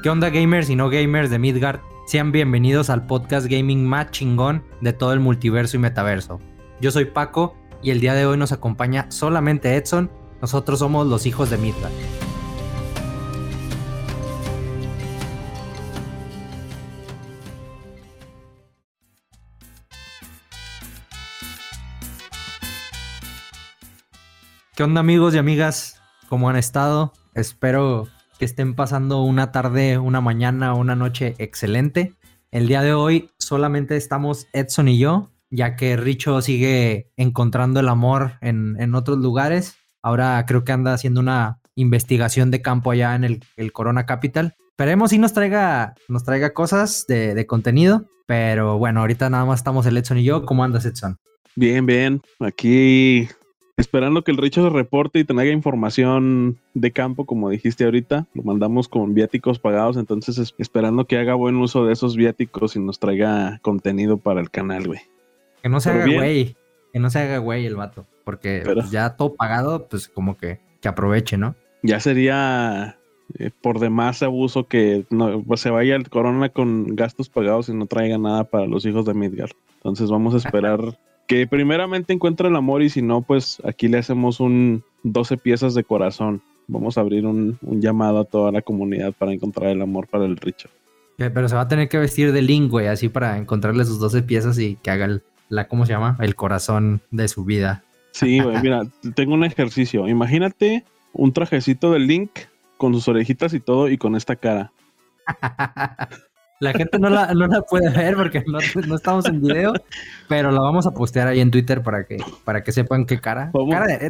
¿Qué 0.00 0.10
onda 0.10 0.30
gamers 0.30 0.70
y 0.70 0.76
no 0.76 0.90
gamers 0.90 1.28
de 1.28 1.40
Midgard? 1.40 1.80
Sean 2.06 2.30
bienvenidos 2.30 2.88
al 2.88 3.04
podcast 3.06 3.48
gaming 3.48 3.84
más 3.84 4.12
chingón 4.12 4.62
de 4.80 4.92
todo 4.92 5.12
el 5.12 5.18
multiverso 5.18 5.76
y 5.76 5.80
metaverso. 5.80 6.40
Yo 6.80 6.92
soy 6.92 7.06
Paco 7.06 7.56
y 7.82 7.90
el 7.90 7.98
día 7.98 8.14
de 8.14 8.24
hoy 8.24 8.38
nos 8.38 8.52
acompaña 8.52 9.10
solamente 9.10 9.74
Edson. 9.74 10.08
Nosotros 10.40 10.78
somos 10.78 11.08
los 11.08 11.26
hijos 11.26 11.50
de 11.50 11.58
Midgard. 11.58 11.90
¿Qué 24.76 24.84
onda 24.84 25.00
amigos 25.00 25.34
y 25.34 25.38
amigas? 25.38 26.00
¿Cómo 26.28 26.48
han 26.48 26.56
estado? 26.56 27.12
Espero 27.34 28.06
que 28.38 28.44
estén 28.44 28.74
pasando 28.74 29.22
una 29.22 29.52
tarde, 29.52 29.98
una 29.98 30.20
mañana, 30.20 30.74
una 30.74 30.94
noche 30.94 31.34
excelente. 31.38 32.14
El 32.50 32.68
día 32.68 32.82
de 32.82 32.94
hoy 32.94 33.30
solamente 33.38 33.96
estamos 33.96 34.46
Edson 34.52 34.88
y 34.88 34.98
yo, 34.98 35.30
ya 35.50 35.76
que 35.76 35.96
Richo 35.96 36.40
sigue 36.40 37.10
encontrando 37.16 37.80
el 37.80 37.88
amor 37.88 38.34
en, 38.40 38.94
otros 38.94 39.18
lugares. 39.18 39.76
Ahora 40.02 40.44
creo 40.46 40.64
que 40.64 40.72
anda 40.72 40.94
haciendo 40.94 41.20
una 41.20 41.60
investigación 41.74 42.50
de 42.50 42.62
campo 42.62 42.92
allá 42.92 43.14
en 43.14 43.24
el, 43.24 43.72
Corona 43.72 44.06
Capital. 44.06 44.54
Esperemos 44.70 45.10
si 45.10 45.18
nos 45.18 45.32
traiga, 45.32 45.94
nos 46.08 46.24
traiga 46.24 46.54
cosas 46.54 47.04
de, 47.08 47.34
de 47.34 47.46
contenido. 47.46 48.06
Pero 48.26 48.78
bueno, 48.78 49.00
ahorita 49.00 49.30
nada 49.30 49.44
más 49.46 49.60
estamos 49.60 49.86
el 49.86 49.96
Edson 49.96 50.18
y 50.18 50.24
yo. 50.24 50.44
¿Cómo 50.44 50.62
andas, 50.62 50.84
Edson? 50.84 51.18
Bien, 51.56 51.86
bien. 51.86 52.20
Aquí 52.38 53.28
esperando 53.78 54.22
que 54.22 54.32
el 54.32 54.36
Richo 54.36 54.62
se 54.62 54.70
reporte 54.70 55.20
y 55.20 55.24
tenga 55.24 55.46
información 55.46 56.58
de 56.74 56.90
campo, 56.90 57.24
como 57.24 57.48
dijiste 57.48 57.84
ahorita. 57.84 58.26
Lo 58.34 58.42
mandamos 58.42 58.88
con 58.88 59.14
viáticos 59.14 59.58
pagados, 59.58 59.96
entonces 59.96 60.54
esperando 60.58 61.06
que 61.06 61.16
haga 61.16 61.34
buen 61.34 61.56
uso 61.56 61.86
de 61.86 61.92
esos 61.92 62.16
viáticos 62.16 62.76
y 62.76 62.80
nos 62.80 62.98
traiga 62.98 63.58
contenido 63.62 64.18
para 64.18 64.40
el 64.40 64.50
canal, 64.50 64.86
güey. 64.86 65.00
Que 65.62 65.68
no 65.68 65.80
se 65.80 65.90
haga 65.90 66.06
güey, 66.06 66.56
que 66.92 66.98
no 66.98 67.08
se 67.08 67.20
haga 67.20 67.38
güey 67.38 67.64
el 67.66 67.76
vato, 67.76 68.04
porque 68.24 68.62
ya 68.90 69.16
todo 69.16 69.34
pagado, 69.34 69.86
pues 69.86 70.08
como 70.08 70.36
que, 70.36 70.60
que 70.80 70.88
aproveche, 70.88 71.38
¿no? 71.38 71.54
Ya 71.82 72.00
sería 72.00 72.98
eh, 73.38 73.50
por 73.62 73.78
demás 73.78 74.22
abuso 74.22 74.66
que 74.66 75.06
no, 75.10 75.42
pues, 75.42 75.60
se 75.60 75.70
vaya 75.70 75.94
el 75.94 76.08
corona 76.08 76.48
con 76.48 76.96
gastos 76.96 77.28
pagados 77.28 77.68
y 77.68 77.74
no 77.74 77.86
traiga 77.86 78.18
nada 78.18 78.44
para 78.44 78.66
los 78.66 78.84
hijos 78.86 79.04
de 79.04 79.14
Midgar. 79.14 79.50
Entonces 79.76 80.10
vamos 80.10 80.34
a 80.34 80.38
esperar 80.38 80.80
que 81.28 81.46
primeramente 81.46 82.14
encuentre 82.14 82.48
el 82.48 82.56
amor 82.56 82.82
y 82.82 82.88
si 82.88 83.02
no, 83.02 83.20
pues 83.20 83.62
aquí 83.62 83.86
le 83.86 83.98
hacemos 83.98 84.40
un 84.40 84.82
12 85.04 85.36
piezas 85.36 85.74
de 85.74 85.84
corazón. 85.84 86.40
Vamos 86.66 86.96
a 86.96 87.02
abrir 87.02 87.26
un, 87.26 87.58
llamado 87.62 88.20
a 88.20 88.24
toda 88.24 88.50
la 88.50 88.62
comunidad 88.62 89.12
para 89.12 89.32
encontrar 89.32 89.70
el 89.70 89.82
amor 89.82 90.08
para 90.08 90.24
el 90.24 90.38
Richo. 90.38 90.70
Pero 91.16 91.48
se 91.48 91.54
va 91.54 91.62
a 91.62 91.68
tener 91.68 91.88
que 91.88 91.98
vestir 91.98 92.32
de 92.32 92.42
lingüe 92.42 92.88
así 92.88 93.08
para 93.08 93.36
encontrarle 93.36 93.84
sus 93.84 94.00
12 94.00 94.22
piezas 94.22 94.58
y 94.58 94.76
que 94.76 94.90
haga 94.90 95.04
el, 95.04 95.22
la, 95.50 95.68
¿cómo 95.68 95.84
se 95.84 95.92
llama? 95.92 96.16
El 96.20 96.34
corazón 96.34 97.02
de 97.10 97.28
su 97.28 97.44
vida. 97.44 97.84
Sí, 98.12 98.40
mira, 98.62 98.86
tengo 99.14 99.34
un 99.34 99.44
ejercicio. 99.44 100.08
Imagínate 100.08 100.84
un 101.12 101.32
trajecito 101.32 101.92
de 101.92 101.98
Link 101.98 102.30
con 102.78 102.94
sus 102.94 103.06
orejitas 103.06 103.52
y 103.52 103.60
todo 103.60 103.88
y 103.88 103.98
con 103.98 104.16
esta 104.16 104.34
cara. 104.36 104.72
La 106.60 106.72
gente 106.72 106.98
no 106.98 107.08
la, 107.08 107.28
puede 107.68 107.88
ver 107.90 108.16
porque 108.16 108.42
no, 108.46 108.58
estamos 108.96 109.26
en 109.26 109.40
video, 109.40 109.72
pero 110.28 110.50
la 110.50 110.60
vamos 110.60 110.88
a 110.88 110.90
postear 110.90 111.28
ahí 111.28 111.40
en 111.40 111.52
Twitter 111.52 111.82
para 111.82 112.04
que, 112.04 112.16
para 112.44 112.64
que 112.64 112.72
sepan 112.72 113.06
qué 113.06 113.20
cara. 113.20 113.52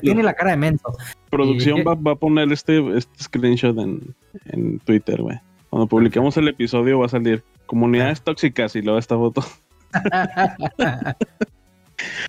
tiene 0.01 0.23
la 0.23 0.33
cara 0.33 0.53
de 0.53 0.57
menso. 0.57 0.97
Producción 1.31 1.85
va, 1.87 2.13
a 2.13 2.15
poner 2.15 2.51
este, 2.51 2.97
este 2.97 3.23
screenshot 3.23 3.77
en, 3.79 4.79
Twitter, 4.81 5.21
güey. 5.21 5.39
Cuando 5.69 5.87
publiquemos 5.87 6.35
el 6.39 6.49
episodio 6.49 6.99
va 6.99 7.07
a 7.07 7.11
salir 7.11 7.45
comunidades 7.67 8.23
tóxicas 8.23 8.75
y 8.77 8.83
luego 8.83 8.99
esta 8.99 9.17
foto. 9.17 9.45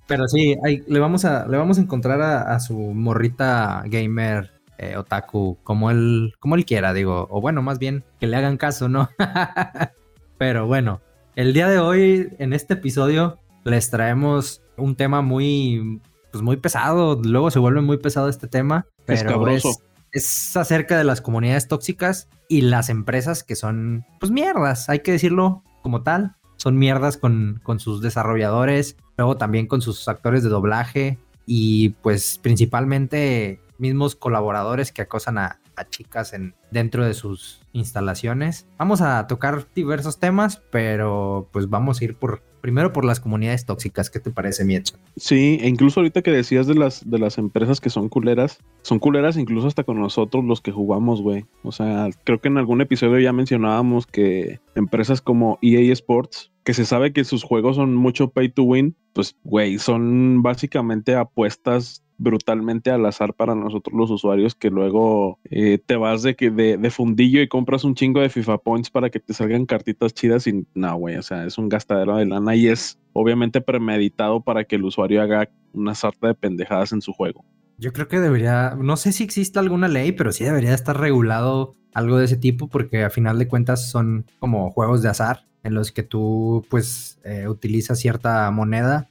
pero 0.08 0.28
sí, 0.28 0.58
le, 0.88 1.00
vamos 1.00 1.24
a, 1.24 1.48
le 1.48 1.56
vamos 1.56 1.78
a 1.78 1.82
encontrar 1.82 2.22
a, 2.22 2.60
su 2.60 2.78
morrita 2.78 3.84
gamer 3.86 4.52
eh, 4.78 4.98
otaku 4.98 5.58
como 5.64 5.92
él, 5.92 6.34
como 6.40 6.56
él 6.56 6.66
quiera, 6.66 6.94
digo. 6.94 7.28
O 7.30 7.40
bueno, 7.40 7.62
más 7.62 7.80
bien 7.80 8.04
que 8.20 8.28
le 8.28 8.36
hagan 8.36 8.58
caso, 8.58 8.90
¿no? 8.90 9.08
Pero 10.40 10.66
bueno, 10.68 11.02
el 11.36 11.54
día 11.54 11.68
de 11.68 11.80
hoy, 11.80 12.30
en 12.40 12.54
este 12.54 12.76
episodio, 12.76 13.38
les 13.66 13.92
traemos 13.92 14.64
un 14.78 14.96
tema 14.96 15.22
muy, 15.22 16.02
pues 16.32 16.42
muy 16.42 16.56
pesado. 16.56 17.20
Luego 17.22 17.52
se 17.52 17.60
vuelve 17.60 17.82
muy 17.82 17.98
pesado 17.98 18.30
este 18.30 18.48
tema. 18.48 18.88
Pero 19.06 19.48
es, 19.50 19.66
es, 20.14 20.56
acerca 20.56 20.98
de 20.98 21.04
las 21.04 21.20
comunidades 21.20 21.68
tóxicas 21.68 22.30
y 22.48 22.62
las 22.62 22.90
empresas 22.90 23.44
que 23.44 23.58
son, 23.58 24.06
pues 24.22 24.32
mierdas, 24.32 24.88
hay 24.88 25.00
que 25.00 25.12
decirlo 25.12 25.62
como 25.82 26.04
tal. 26.04 26.38
Son 26.56 26.78
mierdas 26.78 27.18
con, 27.18 27.60
con 27.62 27.82
sus 27.82 28.02
desarrolladores, 28.02 28.96
luego 29.18 29.36
también 29.36 29.68
con 29.68 29.82
sus 29.82 30.08
actores 30.08 30.42
de 30.42 30.50
doblaje 30.50 31.18
y 31.46 31.90
pues 32.02 32.40
principalmente 32.42 33.60
mismos 33.78 34.16
colaboradores 34.16 34.94
que 34.94 35.02
acosan 35.02 35.38
a, 35.38 35.60
chicas 35.88 36.34
en, 36.34 36.56
dentro 36.72 37.06
de 37.06 37.14
sus 37.14 37.62
instalaciones. 37.74 38.68
Vamos 38.78 39.02
a 39.02 39.28
tocar 39.28 39.68
diversos 39.76 40.20
temas, 40.20 40.62
pero 40.72 41.50
pues 41.52 41.70
vamos 41.70 42.02
a 42.02 42.04
ir 42.06 42.16
por 42.16 42.42
primero 42.60 42.94
por 42.94 43.06
las 43.06 43.20
comunidades 43.20 43.66
tóxicas. 43.66 44.10
¿Qué 44.10 44.20
te 44.20 44.32
parece, 44.32 44.66
Miecho? 44.66 44.96
Sí, 45.16 45.58
e 45.62 45.68
incluso 45.68 46.00
ahorita 46.00 46.22
que 46.22 46.32
decías 46.32 46.68
de 46.68 46.76
las, 46.76 47.10
de 47.10 47.20
las 47.20 47.38
empresas 47.38 47.80
que 47.80 47.90
son 47.90 48.10
culeras, 48.10 48.60
son 48.82 49.00
culeras 49.00 49.38
incluso 49.38 49.68
hasta 49.68 49.84
con 49.84 50.00
nosotros 50.00 50.44
los 50.44 50.62
que 50.62 50.72
jugamos, 50.72 51.22
güey. 51.22 51.46
O 51.64 51.72
sea, 51.72 52.10
creo 52.24 52.40
que 52.40 52.50
en 52.50 52.58
algún 52.58 52.82
episodio 52.82 53.20
ya 53.20 53.34
mencionábamos 53.34 54.06
que 54.06 54.60
empresas 54.76 55.22
como 55.22 55.58
EA 55.62 55.92
Sports, 55.94 56.52
que 56.64 56.74
se 56.74 56.86
sabe 56.86 57.14
que 57.14 57.24
sus 57.24 57.44
juegos 57.44 57.78
son 57.78 57.96
mucho 57.96 58.30
pay 58.30 58.50
to 58.50 58.64
win, 58.64 58.96
pues, 59.14 59.36
güey, 59.44 59.80
son 59.80 60.42
básicamente 60.44 61.16
apuestas 61.16 62.04
brutalmente 62.20 62.92
al 62.92 63.06
azar 63.06 63.34
para 63.34 63.56
nosotros 63.56 63.96
los 63.98 64.12
usuarios 64.12 64.54
que 64.54 64.70
luego 64.70 65.40
eh, 65.46 65.80
te 65.84 65.96
vas 65.96 66.22
de, 66.22 66.36
que 66.36 66.52
de, 66.52 66.92
fundillo 66.92 67.42
y 67.42 67.48
compras 67.48 67.84
un 67.84 67.96
chingo 67.96 68.20
de 68.20 68.30
FIFA 68.30 68.60
Points 68.60 68.90
para 68.92 69.10
que 69.10 69.20
te 69.20 69.34
salgan 69.34 69.66
cartitas 69.66 70.14
chidas 70.14 70.46
y 70.46 70.68
no, 70.76 70.96
güey, 70.98 71.16
o 71.16 71.24
sea, 71.24 71.46
es 71.46 71.58
un 71.58 71.70
gastadero 71.70 72.18
de 72.18 72.26
lana 72.26 72.56
y 72.56 72.68
es 72.68 73.00
obviamente 73.14 73.62
premeditado 73.62 74.42
para 74.42 74.66
que 74.66 74.76
el 74.76 74.84
usuario 74.84 75.22
haga 75.22 75.50
una 75.74 75.96
sarta 75.96 76.28
de 76.28 76.36
pendejadas 76.36 76.92
en 76.92 77.02
su 77.02 77.14
juego. 77.14 77.46
Yo 77.78 77.94
creo 77.94 78.10
que 78.10 78.20
debería, 78.20 78.76
no 78.78 78.98
sé 78.98 79.14
si 79.14 79.24
existe 79.24 79.58
alguna 79.58 79.88
ley, 79.88 80.12
pero 80.12 80.34
sí 80.34 80.44
debería 80.44 80.74
estar 80.74 81.00
regulado 81.00 81.76
algo 81.94 82.18
de 82.18 82.26
ese 82.26 82.36
tipo 82.36 82.68
porque 82.68 83.04
a 83.04 83.10
final 83.10 83.40
de 83.40 83.48
cuentas 83.48 83.90
son 83.90 84.26
como 84.40 84.70
juegos 84.72 85.02
de 85.02 85.10
azar 85.10 85.46
en 85.64 85.74
los 85.74 85.92
que 85.92 86.04
tú 86.04 86.66
pues 86.70 87.20
eh, 87.24 87.48
utilizas 87.48 88.00
cierta 88.00 88.52
moneda 88.52 89.10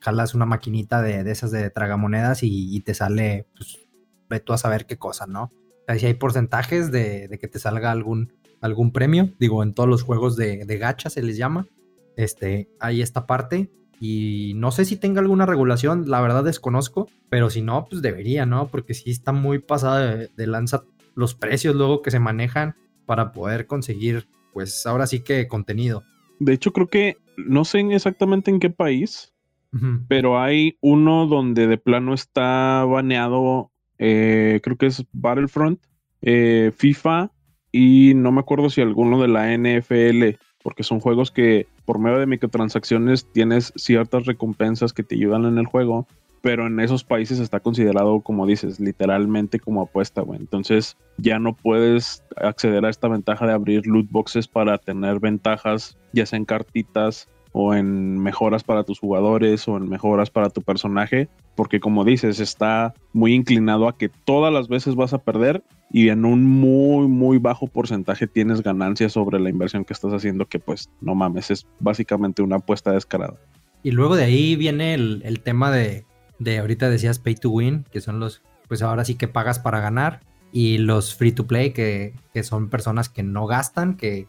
jalas 0.00 0.34
una 0.34 0.46
maquinita 0.46 1.02
de, 1.02 1.30
esas 1.30 1.50
de 1.50 1.70
tragamonedas 1.70 2.40
y, 2.42 2.80
te 2.80 2.94
sale, 2.94 3.46
pues, 3.56 3.78
ve 4.28 4.40
tú 4.40 4.52
a 4.52 4.58
saber 4.58 4.86
qué 4.86 4.96
cosa, 4.96 5.26
¿no? 5.26 5.50
O 5.88 5.94
si 5.94 6.06
hay 6.06 6.14
porcentajes 6.14 6.90
de, 6.90 7.38
que 7.40 7.48
te 7.48 7.58
salga 7.58 7.90
algún, 7.90 8.32
algún 8.60 8.92
premio, 8.92 9.30
digo, 9.38 9.62
en 9.62 9.74
todos 9.74 9.88
los 9.88 10.02
juegos 10.02 10.36
de, 10.36 10.64
de 10.64 10.78
gacha 10.78 11.10
se 11.10 11.22
les 11.22 11.36
llama, 11.36 11.66
este, 12.16 12.68
hay 12.80 13.02
esta 13.02 13.26
parte 13.26 13.70
y 14.00 14.52
no 14.56 14.70
sé 14.70 14.84
si 14.84 14.96
tenga 14.96 15.20
alguna 15.20 15.46
regulación, 15.46 16.10
la 16.10 16.20
verdad 16.20 16.44
desconozco, 16.44 17.08
pero 17.28 17.50
si 17.50 17.62
no, 17.62 17.86
pues 17.88 18.02
debería, 18.02 18.46
¿no? 18.46 18.68
Porque 18.68 18.94
sí 18.94 19.10
está 19.10 19.32
muy 19.32 19.58
pasada 19.58 20.16
de, 20.16 20.28
de 20.28 20.46
lanza 20.46 20.84
los 21.14 21.34
precios 21.34 21.74
luego 21.74 22.02
que 22.02 22.10
se 22.10 22.18
manejan 22.18 22.74
para 23.06 23.32
poder 23.32 23.66
conseguir, 23.66 24.26
pues 24.52 24.86
ahora 24.86 25.06
sí 25.06 25.20
que 25.20 25.46
contenido. 25.48 26.02
De 26.40 26.52
hecho, 26.52 26.72
creo 26.72 26.88
que 26.88 27.16
no 27.36 27.64
sé 27.64 27.80
exactamente 27.80 28.50
en 28.50 28.60
qué 28.60 28.70
país, 28.70 29.33
pero 30.08 30.40
hay 30.40 30.78
uno 30.80 31.26
donde 31.26 31.66
de 31.66 31.78
plano 31.78 32.14
está 32.14 32.84
baneado, 32.84 33.70
eh, 33.98 34.60
creo 34.62 34.76
que 34.76 34.86
es 34.86 35.04
Battlefront, 35.12 35.80
eh, 36.22 36.72
FIFA 36.74 37.30
y 37.72 38.12
no 38.14 38.30
me 38.32 38.40
acuerdo 38.40 38.70
si 38.70 38.80
alguno 38.80 39.20
de 39.20 39.28
la 39.28 39.52
NFL, 39.52 40.38
porque 40.62 40.84
son 40.84 41.00
juegos 41.00 41.30
que 41.30 41.66
por 41.84 41.98
medio 41.98 42.18
de 42.18 42.26
microtransacciones 42.26 43.30
tienes 43.32 43.72
ciertas 43.76 44.26
recompensas 44.26 44.92
que 44.92 45.02
te 45.02 45.16
ayudan 45.16 45.44
en 45.44 45.58
el 45.58 45.66
juego, 45.66 46.06
pero 46.40 46.66
en 46.66 46.78
esos 46.78 47.04
países 47.04 47.38
está 47.38 47.60
considerado, 47.60 48.20
como 48.20 48.46
dices, 48.46 48.78
literalmente 48.78 49.58
como 49.58 49.82
apuesta, 49.82 50.20
güey. 50.20 50.38
Entonces 50.38 50.96
ya 51.16 51.38
no 51.38 51.54
puedes 51.56 52.22
acceder 52.36 52.84
a 52.84 52.90
esta 52.90 53.08
ventaja 53.08 53.46
de 53.46 53.54
abrir 53.54 53.86
loot 53.86 54.10
boxes 54.10 54.46
para 54.46 54.78
tener 54.78 55.20
ventajas, 55.20 55.96
ya 56.12 56.26
sea 56.26 56.36
en 56.36 56.44
cartitas 56.44 57.28
o 57.56 57.72
en 57.72 58.18
mejoras 58.18 58.64
para 58.64 58.82
tus 58.82 58.98
jugadores 58.98 59.68
o 59.68 59.76
en 59.76 59.88
mejoras 59.88 60.28
para 60.28 60.50
tu 60.50 60.60
personaje, 60.60 61.28
porque 61.54 61.78
como 61.78 62.04
dices, 62.04 62.40
está 62.40 62.94
muy 63.12 63.32
inclinado 63.32 63.86
a 63.86 63.96
que 63.96 64.08
todas 64.08 64.52
las 64.52 64.66
veces 64.66 64.96
vas 64.96 65.14
a 65.14 65.18
perder 65.18 65.62
y 65.88 66.08
en 66.08 66.24
un 66.24 66.44
muy, 66.44 67.06
muy 67.06 67.38
bajo 67.38 67.68
porcentaje 67.68 68.26
tienes 68.26 68.60
ganancias 68.60 69.12
sobre 69.12 69.38
la 69.38 69.50
inversión 69.50 69.84
que 69.84 69.92
estás 69.92 70.12
haciendo, 70.12 70.46
que 70.46 70.58
pues 70.58 70.90
no 71.00 71.14
mames, 71.14 71.52
es 71.52 71.64
básicamente 71.78 72.42
una 72.42 72.56
apuesta 72.56 72.90
descarada. 72.90 73.36
Y 73.84 73.92
luego 73.92 74.16
de 74.16 74.24
ahí 74.24 74.56
viene 74.56 74.94
el, 74.94 75.40
tema 75.44 75.70
de, 75.70 76.04
de, 76.40 76.58
ahorita 76.58 76.90
decías 76.90 77.20
pay 77.20 77.36
to 77.36 77.50
win, 77.50 77.84
que 77.92 78.00
son 78.00 78.18
los, 78.18 78.42
pues 78.66 78.82
ahora 78.82 79.04
sí 79.04 79.14
que 79.14 79.28
pagas 79.28 79.60
para 79.60 79.78
ganar. 79.78 80.20
y 80.50 80.78
los 80.78 81.14
free 81.14 81.30
to 81.30 81.46
play, 81.46 81.70
que, 81.70 82.14
son 82.42 82.68
personas 82.68 83.08
que 83.08 83.22
no 83.22 83.46
gastan, 83.46 83.96
que, 83.96 84.26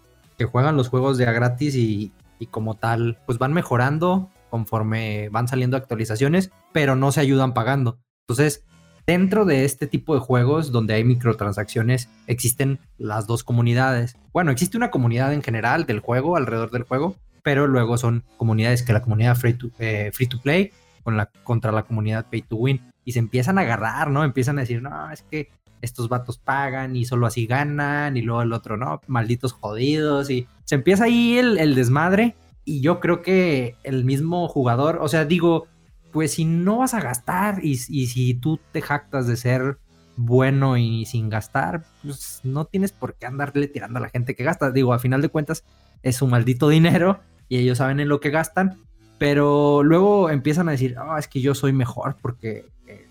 juegan 0.51 0.77
los 0.77 0.89
juegos 0.89 1.17
de 1.17 1.25
a 1.25 1.31
gratis 1.31 1.75
y, 1.75 2.11
y 2.39 2.47
como 2.47 2.75
tal, 2.75 3.19
pues 3.25 3.37
van 3.37 3.53
mejorando 3.53 4.29
conforme 4.49 5.29
van 5.29 5.47
saliendo 5.47 5.77
actualizaciones, 5.77 6.51
pero 6.71 6.95
no 6.95 7.11
se 7.11 7.21
ayudan 7.21 7.53
pagando. 7.53 7.99
Entonces, 8.27 8.65
dentro 9.05 9.45
de 9.45 9.65
este 9.65 9.87
tipo 9.87 10.13
de 10.13 10.21
juegos 10.21 10.71
donde 10.71 10.93
hay 10.93 11.03
microtransacciones, 11.03 12.09
existen 12.27 12.79
las 12.97 13.27
dos 13.27 13.43
comunidades. 13.43 14.17
Bueno, 14.33 14.51
existe 14.51 14.77
una 14.77 14.91
comunidad 14.91 15.33
en 15.33 15.43
general 15.43 15.85
del 15.85 15.99
juego, 15.99 16.37
alrededor 16.37 16.71
del 16.71 16.83
juego, 16.83 17.15
pero 17.43 17.67
luego 17.67 17.97
son 17.97 18.23
comunidades 18.37 18.83
que 18.83 18.93
la 18.93 19.01
comunidad 19.01 19.35
free 19.35 19.53
to, 19.53 19.69
eh, 19.79 20.11
free 20.13 20.27
to 20.27 20.41
play 20.41 20.71
con 21.03 21.17
la, 21.17 21.27
contra 21.43 21.71
la 21.71 21.83
comunidad 21.83 22.25
pay 22.29 22.41
to 22.41 22.55
win. 22.55 22.81
Y 23.03 23.11
se 23.11 23.19
empiezan 23.19 23.59
a 23.59 23.61
agarrar, 23.61 24.09
¿no? 24.09 24.23
Empiezan 24.23 24.57
a 24.57 24.61
decir, 24.61 24.81
no, 24.81 25.11
es 25.11 25.21
que 25.21 25.49
estos 25.81 26.09
vatos 26.09 26.37
pagan 26.37 26.95
y 26.95 27.05
solo 27.05 27.27
así 27.27 27.45
ganan, 27.45 28.17
y 28.17 28.21
luego 28.21 28.41
el 28.41 28.53
otro, 28.53 28.77
no, 28.77 29.01
malditos 29.07 29.53
jodidos, 29.53 30.29
y 30.29 30.47
se 30.63 30.75
empieza 30.75 31.05
ahí 31.05 31.37
el, 31.37 31.75
desmadre. 31.75 32.35
Y 32.63 32.81
yo 32.81 32.99
creo 32.99 33.21
que 33.21 33.75
el 33.83 34.03
mismo 34.05 34.47
jugador, 34.47 34.99
o 35.01 35.07
sea, 35.07 35.25
digo, 35.25 35.67
pues 36.11 36.33
si 36.33 36.45
no 36.45 36.79
vas 36.79 36.93
a 36.93 37.01
gastar 37.01 37.63
y, 37.63 37.75
si 37.77 38.33
tú 38.33 38.59
te 38.71 38.81
jactas 38.81 39.27
de 39.27 39.37
ser 39.37 39.77
bueno 40.17 40.77
y 40.77 41.05
sin 41.05 41.29
gastar, 41.29 41.83
pues 42.01 42.39
no 42.43 42.65
tienes 42.65 42.91
por 42.91 43.15
qué 43.15 43.25
andarle 43.25 43.67
tirando 43.67 43.99
a 43.99 44.01
la 44.01 44.09
gente 44.09 44.35
que 44.35 44.43
gasta. 44.43 44.71
Digo, 44.71 44.93
a 44.93 44.99
final 44.99 45.21
de 45.21 45.29
cuentas 45.29 45.63
es 46.01 46.21
un 46.21 46.31
maldito 46.31 46.69
dinero 46.69 47.19
y 47.49 47.57
ellos 47.57 47.77
saben 47.77 47.99
en 47.99 48.07
lo 48.07 48.19
que 48.19 48.31
gastan, 48.31 48.79
pero 49.19 49.83
luego 49.83 50.29
empiezan 50.29 50.69
a 50.69 50.71
decir, 50.71 50.95
ah, 50.97 51.19
es 51.19 51.27
que 51.27 51.41
yo 51.41 51.53
soy 51.53 51.73
mejor 51.73 52.15
porque 52.21 52.65
este, 52.87 53.04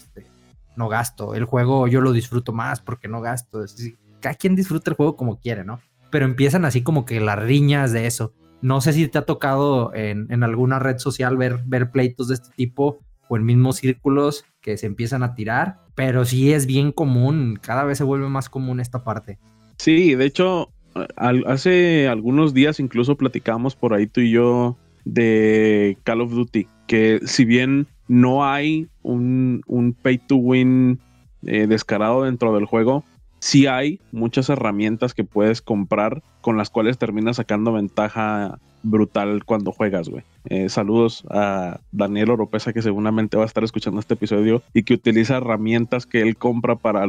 no 0.76 0.88
gasto, 0.88 1.34
el 1.34 1.44
juego 1.44 1.86
yo 1.88 2.00
lo 2.00 2.12
disfruto 2.12 2.52
más 2.52 2.80
porque 2.80 3.08
no 3.08 3.20
gasto. 3.20 3.64
Cada 4.20 4.34
quien 4.34 4.56
disfruta 4.56 4.90
el 4.90 4.96
juego 4.96 5.16
como 5.16 5.38
quiere, 5.38 5.64
¿no? 5.64 5.80
Pero 6.10 6.24
empiezan 6.24 6.64
así 6.64 6.82
como 6.82 7.04
que 7.04 7.20
las 7.20 7.38
riñas 7.38 7.92
de 7.92 8.06
eso. 8.06 8.32
No 8.62 8.80
sé 8.80 8.92
si 8.92 9.08
te 9.08 9.18
ha 9.18 9.22
tocado 9.22 9.92
en, 9.94 10.42
alguna 10.42 10.78
red 10.78 10.98
social 10.98 11.36
ver, 11.36 11.60
ver 11.66 11.90
pleitos 11.90 12.28
de 12.28 12.34
este 12.34 12.48
tipo 12.56 12.98
o 13.28 13.36
en 13.36 13.44
mismos 13.44 13.76
círculos 13.76 14.44
que 14.60 14.76
se 14.76 14.86
empiezan 14.86 15.22
a 15.22 15.34
tirar, 15.34 15.80
pero 15.94 16.24
sí 16.24 16.52
es 16.52 16.66
bien 16.66 16.92
común, 16.92 17.58
cada 17.60 17.84
vez 17.84 17.98
se 17.98 18.04
vuelve 18.04 18.28
más 18.28 18.48
común 18.48 18.80
esta 18.80 19.04
parte. 19.04 19.38
Sí, 19.76 20.14
de 20.14 20.24
hecho, 20.24 20.72
hace 21.46 22.08
algunos 22.08 22.54
días 22.54 22.80
incluso 22.80 23.16
platicamos 23.16 23.76
por 23.76 23.92
ahí 23.92 24.06
tú 24.06 24.20
y 24.20 24.30
yo 24.30 24.76
de 25.04 25.98
Call 26.04 26.22
of 26.22 26.32
Duty, 26.32 26.66
que 26.86 27.20
si 27.24 27.44
bien 27.44 27.86
no 28.08 28.44
hay 28.44 28.88
un, 29.02 29.62
pay 30.02 30.18
to 30.18 30.36
win 30.36 30.98
eh, 31.46 31.66
descarado 31.66 32.24
dentro 32.24 32.54
del 32.54 32.66
juego, 32.66 33.04
sí 33.40 33.66
hay 33.66 34.00
muchas 34.12 34.48
herramientas 34.48 35.14
que 35.14 35.24
puedes 35.24 35.62
comprar 35.62 36.22
con 36.40 36.56
las 36.56 36.70
cuales 36.70 36.98
terminas 36.98 37.36
sacando 37.36 37.72
ventaja 37.72 38.58
brutal 38.84 39.44
cuando 39.44 39.72
juegas, 39.72 40.08
güey. 40.08 40.22
Eh, 40.44 40.68
saludos 40.68 41.24
a 41.30 41.80
Daniel 41.90 42.30
Oropesa, 42.30 42.72
que 42.72 42.82
seguramente 42.82 43.36
va 43.36 43.42
a 43.42 43.46
estar 43.46 43.64
escuchando 43.64 43.98
este 43.98 44.14
episodio 44.14 44.62
y 44.72 44.84
que 44.84 44.94
utiliza 44.94 45.38
herramientas 45.38 46.06
que 46.06 46.20
él 46.20 46.36
compra 46.36 46.76
para 46.76 47.08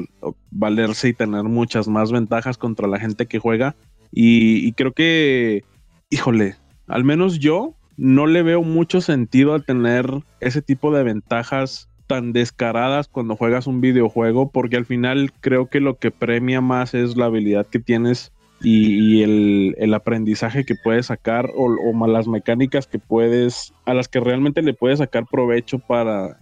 valerse 0.51 1.09
y 1.09 1.13
tener 1.13 1.43
muchas 1.43 1.87
más 1.87 2.11
ventajas 2.11 2.57
contra 2.57 2.87
la 2.87 2.99
gente 2.99 3.27
que 3.27 3.39
juega. 3.39 3.75
Y, 4.11 4.71
creo 4.73 4.93
que, 4.93 5.63
híjole, 6.09 6.55
al 6.87 7.03
menos 7.03 7.39
yo 7.39 7.75
no 7.97 8.27
le 8.27 8.43
veo 8.43 8.61
mucho 8.61 9.01
sentido 9.01 9.53
a 9.53 9.59
tener 9.59 10.05
ese 10.39 10.61
tipo 10.61 10.93
de 10.93 11.03
ventajas 11.03 11.89
tan 12.07 12.33
descaradas 12.33 13.07
cuando 13.07 13.35
juegas 13.35 13.67
un 13.67 13.81
videojuego, 13.81 14.51
porque 14.51 14.77
al 14.77 14.85
final 14.85 15.31
creo 15.39 15.67
que 15.67 15.79
lo 15.79 15.97
que 15.97 16.11
premia 16.11 16.61
más 16.61 16.93
es 16.93 17.17
la 17.17 17.25
habilidad 17.25 17.65
que 17.65 17.79
tienes 17.79 18.31
y, 18.61 19.21
el, 19.21 19.93
aprendizaje 19.93 20.65
que 20.65 20.75
puedes 20.75 21.07
sacar 21.07 21.51
o, 21.55 22.07
las 22.07 22.27
mecánicas 22.27 22.87
que 22.87 22.99
puedes, 22.99 23.73
a 23.85 23.93
las 23.93 24.07
que 24.07 24.19
realmente 24.19 24.61
le 24.61 24.73
puedes 24.73 24.99
sacar 24.99 25.25
provecho 25.29 25.79
para 25.79 26.37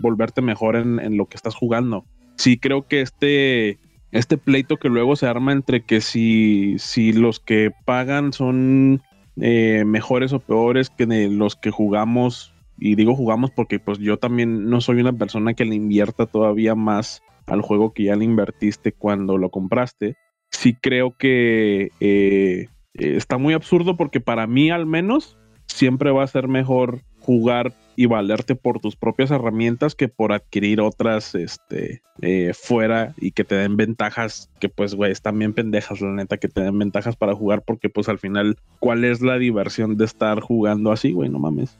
volverte 0.00 0.42
mejor 0.42 0.76
en, 0.76 1.16
lo 1.16 1.26
que 1.26 1.36
estás 1.36 1.54
jugando. 1.54 2.04
Sí, 2.36 2.58
creo 2.58 2.86
que 2.86 3.00
este, 3.00 3.78
este 4.10 4.38
pleito 4.38 4.76
que 4.78 4.88
luego 4.88 5.16
se 5.16 5.26
arma 5.26 5.52
entre 5.52 5.84
que 5.84 6.00
si, 6.00 6.76
si 6.78 7.12
los 7.12 7.40
que 7.40 7.72
pagan 7.84 8.32
son 8.32 9.02
eh, 9.40 9.84
mejores 9.86 10.32
o 10.32 10.40
peores 10.40 10.90
que 10.90 11.06
los 11.06 11.56
que 11.56 11.70
jugamos, 11.70 12.54
y 12.78 12.94
digo 12.94 13.14
jugamos 13.14 13.50
porque 13.50 13.78
pues 13.78 13.98
yo 13.98 14.18
también 14.18 14.68
no 14.68 14.80
soy 14.80 15.00
una 15.00 15.12
persona 15.12 15.54
que 15.54 15.64
le 15.64 15.74
invierta 15.74 16.26
todavía 16.26 16.74
más 16.74 17.22
al 17.46 17.62
juego 17.62 17.92
que 17.92 18.04
ya 18.04 18.16
le 18.16 18.24
invertiste 18.24 18.92
cuando 18.92 19.38
lo 19.38 19.50
compraste. 19.50 20.16
Sí 20.50 20.74
creo 20.74 21.16
que 21.16 21.90
eh, 22.00 22.68
está 22.94 23.38
muy 23.38 23.54
absurdo 23.54 23.96
porque 23.96 24.20
para 24.20 24.46
mí 24.46 24.70
al 24.70 24.86
menos 24.86 25.38
siempre 25.66 26.10
va 26.10 26.24
a 26.24 26.28
ser 26.28 26.48
mejor 26.48 27.02
jugar 27.20 27.72
y 27.96 28.06
valerte 28.06 28.54
por 28.54 28.80
tus 28.80 28.96
propias 28.96 29.30
herramientas 29.30 29.94
que 29.94 30.08
por 30.08 30.32
adquirir 30.32 30.80
otras 30.80 31.34
este 31.34 32.02
eh, 32.20 32.52
fuera 32.54 33.14
y 33.18 33.32
que 33.32 33.44
te 33.44 33.54
den 33.54 33.76
ventajas 33.76 34.50
que 34.60 34.68
pues 34.68 34.94
güey 34.94 35.12
están 35.12 35.38
bien 35.38 35.52
pendejas 35.52 36.00
la 36.00 36.12
neta 36.12 36.36
que 36.36 36.48
te 36.48 36.60
den 36.60 36.78
ventajas 36.78 37.16
para 37.16 37.34
jugar 37.34 37.62
porque 37.62 37.88
pues 37.88 38.08
al 38.08 38.18
final 38.18 38.56
cuál 38.78 39.04
es 39.04 39.20
la 39.20 39.38
diversión 39.38 39.96
de 39.96 40.04
estar 40.04 40.40
jugando 40.40 40.92
así 40.92 41.12
güey 41.12 41.28
no 41.28 41.38
mames. 41.38 41.76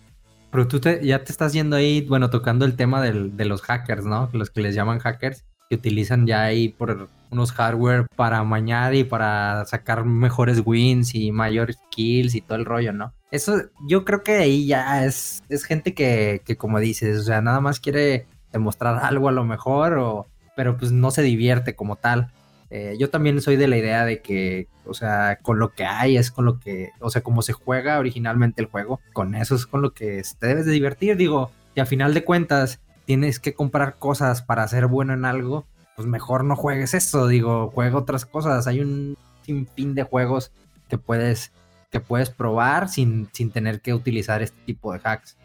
Pero 0.51 0.69
tú 0.69 0.81
ya 1.03 1.25
te 1.25 1.33
estás 1.33 1.53
yendo 1.53 1.77
ahí 1.77 2.03
bueno 2.03 2.31
tocando 2.31 2.65
el 2.65 2.77
tema 2.77 3.03
de 3.03 3.45
los 3.45 3.63
hackers 3.63 4.05
no 4.05 4.29
los 4.33 4.51
que 4.51 4.61
les 4.61 4.75
llaman 4.75 4.99
hackers 4.99 5.45
que 5.73 5.77
utilizan 5.77 6.27
ya 6.27 6.43
ahí 6.43 6.69
por 6.69 7.09
unos 7.31 7.51
hardware 7.53 8.07
para 8.15 8.39
amañar 8.39 8.95
y 8.95 9.05
para 9.05 9.65
sacar 9.65 10.05
mejores 10.05 10.61
wins 10.65 11.15
y 11.15 11.33
mayores 11.33 11.79
kills 11.91 12.35
y 12.35 12.43
todo 12.43 12.59
el 12.59 12.67
rollo, 12.67 12.93
¿no? 12.93 13.15
Eso 13.33 13.63
yo 13.89 14.05
creo 14.05 14.23
que 14.23 14.37
ahí 14.37 14.67
ya 14.67 15.05
es, 15.05 15.43
es 15.49 15.65
gente 15.65 15.95
que, 15.95 16.43
que 16.45 16.57
como 16.57 16.79
dices, 16.79 17.19
o 17.19 17.23
sea, 17.25 17.41
nada 17.41 17.61
más 17.61 17.81
quiere 17.81 18.27
demostrar 18.53 18.99
algo 19.03 19.29
a 19.29 19.33
lo 19.33 19.45
mejor, 19.45 19.99
o, 19.99 20.27
pero 20.55 20.77
pues 20.77 20.93
no 20.93 21.11
se 21.11 21.23
divierte 21.23 21.75
como 21.75 21.97
tal. 21.97 22.31
Eh, 22.71 22.97
yo 22.99 23.11
también 23.11 23.41
soy 23.41 23.57
de 23.57 23.69
la 23.69 23.77
idea 23.77 24.05
de 24.05 24.23
que, 24.23 24.69
o 24.87 24.95
sea, 24.95 25.41
con 25.43 25.59
lo 25.59 25.75
que 25.75 25.85
hay 25.85 26.17
es 26.17 26.31
con 26.31 26.45
lo 26.45 26.61
que, 26.61 26.91
o 27.01 27.11
sea, 27.11 27.23
como 27.23 27.43
se 27.43 27.53
juega 27.53 27.99
originalmente 27.99 28.63
el 28.63 28.69
juego, 28.69 29.01
con 29.13 29.35
eso 29.35 29.55
es 29.57 29.67
con 29.67 29.83
lo 29.83 29.93
que 29.93 30.23
te 30.39 30.47
debes 30.47 30.65
de 30.65 30.73
divertir, 30.73 31.17
digo, 31.17 31.51
y 31.75 31.81
a 31.81 31.87
final 31.87 32.15
de 32.15 32.25
cuentas 32.25 32.81
tienes 33.05 33.41
que 33.41 33.55
comprar 33.55 33.97
cosas 33.97 34.43
para 34.43 34.67
ser 34.69 34.87
bueno 34.87 35.13
en 35.13 35.25
algo, 35.25 35.67
pues 35.97 36.07
mejor 36.09 36.45
no 36.45 36.57
juegues 36.57 36.95
eso, 36.95 37.27
digo, 37.27 37.71
juega 37.75 37.99
otras 37.99 38.25
cosas. 38.27 38.67
Hay 38.67 38.81
un 38.81 39.17
sinfín 39.43 39.95
de 39.95 40.05
juegos 40.05 40.53
que 40.89 40.99
puedes, 40.99 41.53
que 41.93 42.01
puedes 42.01 42.31
probar 42.31 42.89
sin, 42.89 43.29
sin 43.33 43.51
tener 43.51 43.83
que 43.83 43.95
utilizar 43.95 44.43
este 44.43 44.61
tipo 44.65 44.93
de 44.93 45.01
hacks. 45.05 45.37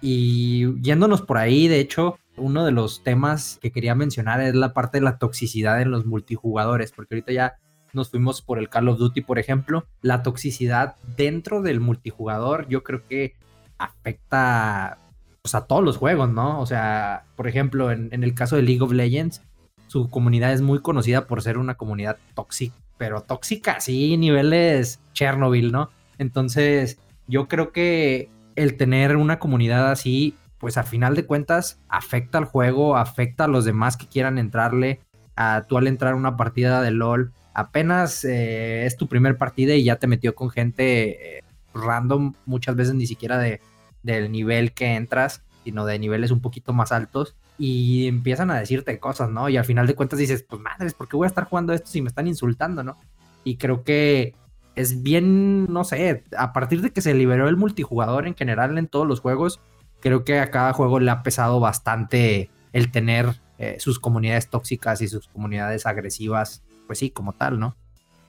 Y 0.00 0.80
yéndonos 0.80 1.22
por 1.22 1.38
ahí, 1.38 1.66
de 1.66 1.80
hecho, 1.80 2.18
uno 2.36 2.64
de 2.64 2.70
los 2.70 3.02
temas 3.02 3.58
que 3.60 3.72
quería 3.72 3.96
mencionar 3.96 4.40
es 4.40 4.54
la 4.54 4.72
parte 4.72 4.98
de 4.98 5.04
la 5.04 5.18
toxicidad 5.18 5.82
en 5.82 5.90
los 5.90 6.06
multijugadores, 6.06 6.92
porque 6.92 7.16
ahorita 7.16 7.32
ya 7.32 7.58
nos 7.92 8.10
fuimos 8.10 8.42
por 8.42 8.60
el 8.60 8.68
Call 8.68 8.88
of 8.88 8.98
Duty, 8.98 9.22
por 9.22 9.40
ejemplo. 9.40 9.86
La 10.00 10.22
toxicidad 10.22 10.94
dentro 11.16 11.62
del 11.62 11.80
multijugador, 11.80 12.68
yo 12.68 12.84
creo 12.84 13.04
que 13.08 13.34
afecta 13.76 14.98
pues, 15.42 15.56
a 15.56 15.66
todos 15.66 15.82
los 15.82 15.96
juegos, 15.96 16.30
¿no? 16.30 16.60
O 16.60 16.66
sea, 16.66 17.24
por 17.34 17.48
ejemplo, 17.48 17.90
en, 17.90 18.08
en 18.12 18.22
el 18.22 18.34
caso 18.34 18.54
de 18.54 18.62
League 18.62 18.82
of 18.82 18.92
Legends, 18.92 19.42
su 19.88 20.08
comunidad 20.10 20.52
es 20.52 20.62
muy 20.62 20.80
conocida 20.80 21.26
por 21.26 21.42
ser 21.42 21.58
una 21.58 21.74
comunidad 21.74 22.18
tóxica, 22.34 22.76
pero 22.98 23.22
tóxica, 23.22 23.80
sí, 23.80 24.16
niveles 24.16 25.00
Chernobyl, 25.14 25.72
¿no? 25.72 25.90
Entonces, 26.18 26.98
yo 27.26 27.48
creo 27.48 27.72
que 27.72 28.28
el 28.56 28.76
tener 28.76 29.16
una 29.16 29.38
comunidad 29.38 29.90
así, 29.90 30.34
pues 30.58 30.76
a 30.76 30.82
final 30.82 31.14
de 31.14 31.24
cuentas, 31.24 31.80
afecta 31.88 32.38
al 32.38 32.44
juego, 32.44 32.96
afecta 32.96 33.44
a 33.44 33.48
los 33.48 33.64
demás 33.64 33.96
que 33.96 34.08
quieran 34.08 34.38
entrarle. 34.38 35.00
A 35.36 35.66
tú 35.68 35.78
al 35.78 35.86
entrar 35.86 36.14
una 36.14 36.36
partida 36.36 36.82
de 36.82 36.90
LOL, 36.90 37.32
apenas 37.54 38.24
eh, 38.24 38.84
es 38.84 38.96
tu 38.96 39.06
primer 39.06 39.38
partida 39.38 39.74
y 39.74 39.84
ya 39.84 39.96
te 39.96 40.08
metió 40.08 40.34
con 40.34 40.50
gente 40.50 41.38
eh, 41.38 41.44
random, 41.72 42.34
muchas 42.44 42.74
veces 42.74 42.94
ni 42.94 43.06
siquiera 43.06 43.38
de, 43.38 43.60
del 44.02 44.32
nivel 44.32 44.72
que 44.72 44.96
entras, 44.96 45.44
sino 45.62 45.86
de 45.86 46.00
niveles 46.00 46.32
un 46.32 46.40
poquito 46.40 46.72
más 46.72 46.90
altos 46.90 47.36
y 47.58 48.06
empiezan 48.06 48.50
a 48.50 48.58
decirte 48.58 49.00
cosas, 49.00 49.30
¿no? 49.30 49.48
Y 49.48 49.56
al 49.56 49.64
final 49.64 49.86
de 49.86 49.96
cuentas 49.96 50.18
dices, 50.18 50.44
pues 50.48 50.62
madres, 50.62 50.94
¿por 50.94 51.08
qué 51.08 51.16
voy 51.16 51.26
a 51.26 51.28
estar 51.28 51.44
jugando 51.44 51.72
esto 51.72 51.88
si 51.90 52.00
me 52.00 52.08
están 52.08 52.28
insultando, 52.28 52.84
¿no? 52.84 52.96
Y 53.42 53.56
creo 53.56 53.82
que 53.82 54.34
es 54.76 55.02
bien, 55.02 55.66
no 55.66 55.82
sé, 55.82 56.22
a 56.36 56.52
partir 56.52 56.80
de 56.80 56.90
que 56.90 57.00
se 57.00 57.14
liberó 57.14 57.48
el 57.48 57.56
multijugador 57.56 58.28
en 58.28 58.36
general 58.36 58.78
en 58.78 58.86
todos 58.86 59.08
los 59.08 59.20
juegos, 59.20 59.60
creo 60.00 60.24
que 60.24 60.38
a 60.38 60.52
cada 60.52 60.72
juego 60.72 61.00
le 61.00 61.10
ha 61.10 61.24
pesado 61.24 61.58
bastante 61.58 62.48
el 62.72 62.92
tener 62.92 63.40
eh, 63.58 63.76
sus 63.80 63.98
comunidades 63.98 64.48
tóxicas 64.48 65.02
y 65.02 65.08
sus 65.08 65.26
comunidades 65.26 65.84
agresivas, 65.84 66.62
pues 66.86 67.00
sí, 67.00 67.10
como 67.10 67.32
tal, 67.32 67.58
¿no? 67.58 67.74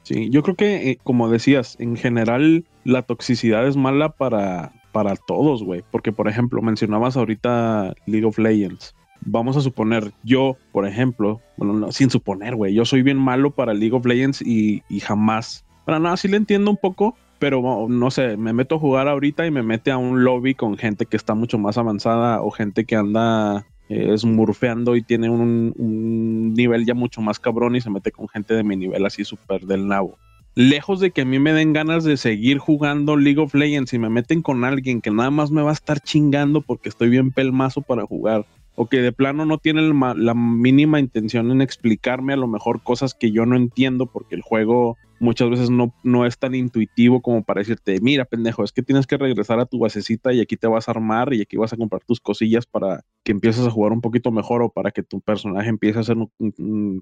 Sí, 0.01 0.31
yo 0.31 0.41
creo 0.41 0.55
que, 0.55 0.89
eh, 0.89 0.99
como 1.03 1.29
decías, 1.29 1.75
en 1.79 1.95
general 1.95 2.65
la 2.83 3.03
toxicidad 3.03 3.67
es 3.67 3.77
mala 3.77 4.09
para, 4.09 4.71
para 4.91 5.15
todos, 5.15 5.63
güey. 5.63 5.83
Porque, 5.91 6.11
por 6.11 6.27
ejemplo, 6.27 6.63
mencionabas 6.63 7.15
ahorita 7.15 7.93
League 8.07 8.25
of 8.25 8.39
Legends 8.39 8.95
vamos 9.21 9.57
a 9.57 9.61
suponer, 9.61 10.11
yo, 10.23 10.57
por 10.71 10.87
ejemplo, 10.87 11.41
bueno, 11.57 11.91
sin 11.91 12.09
suponer, 12.09 12.55
güey, 12.55 12.73
yo 12.73 12.85
soy 12.85 13.01
bien 13.01 13.17
malo 13.17 13.51
para 13.51 13.73
League 13.73 13.95
of 13.95 14.05
Legends 14.05 14.41
y, 14.41 14.81
jamás, 15.01 15.65
pero 15.85 15.99
nada, 15.99 16.17
sí 16.17 16.27
le 16.27 16.37
entiendo 16.37 16.71
un 16.71 16.77
poco, 16.77 17.15
pero 17.39 17.87
no 17.89 18.11
sé, 18.11 18.37
me 18.37 18.53
meto 18.53 18.75
a 18.75 18.79
jugar 18.79 19.07
ahorita 19.07 19.45
y 19.45 19.51
me 19.51 19.63
mete 19.63 19.91
a 19.91 19.97
un 19.97 20.23
lobby 20.23 20.55
con 20.55 20.77
gente 20.77 21.05
que 21.05 21.17
está 21.17 21.35
mucho 21.35 21.57
más 21.57 21.77
avanzada 21.77 22.41
o 22.41 22.51
gente 22.51 22.85
que 22.85 22.95
anda 22.95 23.65
eh, 23.87 24.15
smurfeando 24.17 24.95
y 24.95 25.01
tiene 25.01 25.29
un, 25.29 25.73
un, 25.77 26.53
nivel 26.53 26.85
ya 26.85 26.93
mucho 26.93 27.21
más 27.21 27.39
cabrón 27.39 27.75
y 27.75 27.81
se 27.81 27.89
mete 27.89 28.11
con 28.11 28.27
gente 28.27 28.53
de 28.53 28.63
mi 28.63 28.75
nivel 28.75 29.05
así 29.05 29.23
súper 29.23 29.61
del 29.61 29.87
nabo. 29.87 30.17
Lejos 30.55 30.99
de 30.99 31.11
que 31.11 31.21
a 31.21 31.25
mí 31.25 31.39
me 31.39 31.53
den 31.53 31.73
ganas 31.73 32.03
de 32.03 32.17
seguir 32.17 32.57
jugando 32.57 33.15
League 33.15 33.39
of 33.39 33.53
Legends 33.53 33.93
y 33.93 33.99
me 33.99 34.09
meten 34.09 34.41
con 34.41 34.65
alguien 34.65 34.99
que 34.99 35.09
nada 35.09 35.31
más 35.31 35.51
me 35.51 35.61
va 35.61 35.69
a 35.69 35.73
estar 35.73 36.01
chingando 36.01 36.61
porque 36.61 36.89
estoy 36.89 37.09
bien 37.09 37.31
pelmazo 37.31 37.81
para 37.81 38.05
jugar 38.05 38.45
o 38.81 38.87
que 38.87 39.01
de 39.01 39.11
plano 39.11 39.45
no 39.45 39.57
tiene 39.57 39.81
la 39.81 40.33
mínima 40.33 41.01
intención 41.01 41.51
en 41.51 41.61
explicarme 41.61 42.31
a 42.31 42.37
lo 42.37 42.47
mejor 42.47 42.81
cosas 42.81 43.13
que 43.13 43.29
yo 43.29 43.45
no 43.45 43.57
entiendo 43.57 44.05
porque 44.05 44.35
el 44.35 44.41
juego 44.41 44.95
muchas 45.19 45.49
veces 45.49 45.69
no, 45.69 45.93
no 46.01 46.25
es 46.25 46.37
tan 46.37 46.55
intuitivo 46.55 47.21
como 47.21 47.43
para 47.43 47.59
decirte, 47.59 47.99
mira 48.01 48.23
pendejo, 48.23 48.63
es 48.63 48.71
que 48.71 48.81
tienes 48.81 49.05
que 49.05 49.17
regresar 49.17 49.59
a 49.59 49.65
tu 49.65 49.79
basecita 49.79 50.31
y 50.31 50.39
aquí 50.39 50.55
te 50.55 50.67
vas 50.67 50.87
a 50.87 50.91
armar 50.91 51.33
y 51.33 51.41
aquí 51.41 51.57
vas 51.57 51.73
a 51.73 51.75
comprar 51.75 52.05
tus 52.05 52.21
cosillas 52.21 52.65
para 52.67 53.03
que 53.25 53.33
empieces 53.33 53.67
a 53.67 53.69
jugar 53.69 53.91
un 53.91 53.99
poquito 53.99 54.31
mejor 54.31 54.61
o 54.61 54.69
para 54.69 54.91
que 54.91 55.03
tu 55.03 55.19
personaje 55.19 55.67
empiece 55.67 55.97
a 55.97 56.01
hacer 56.01 56.15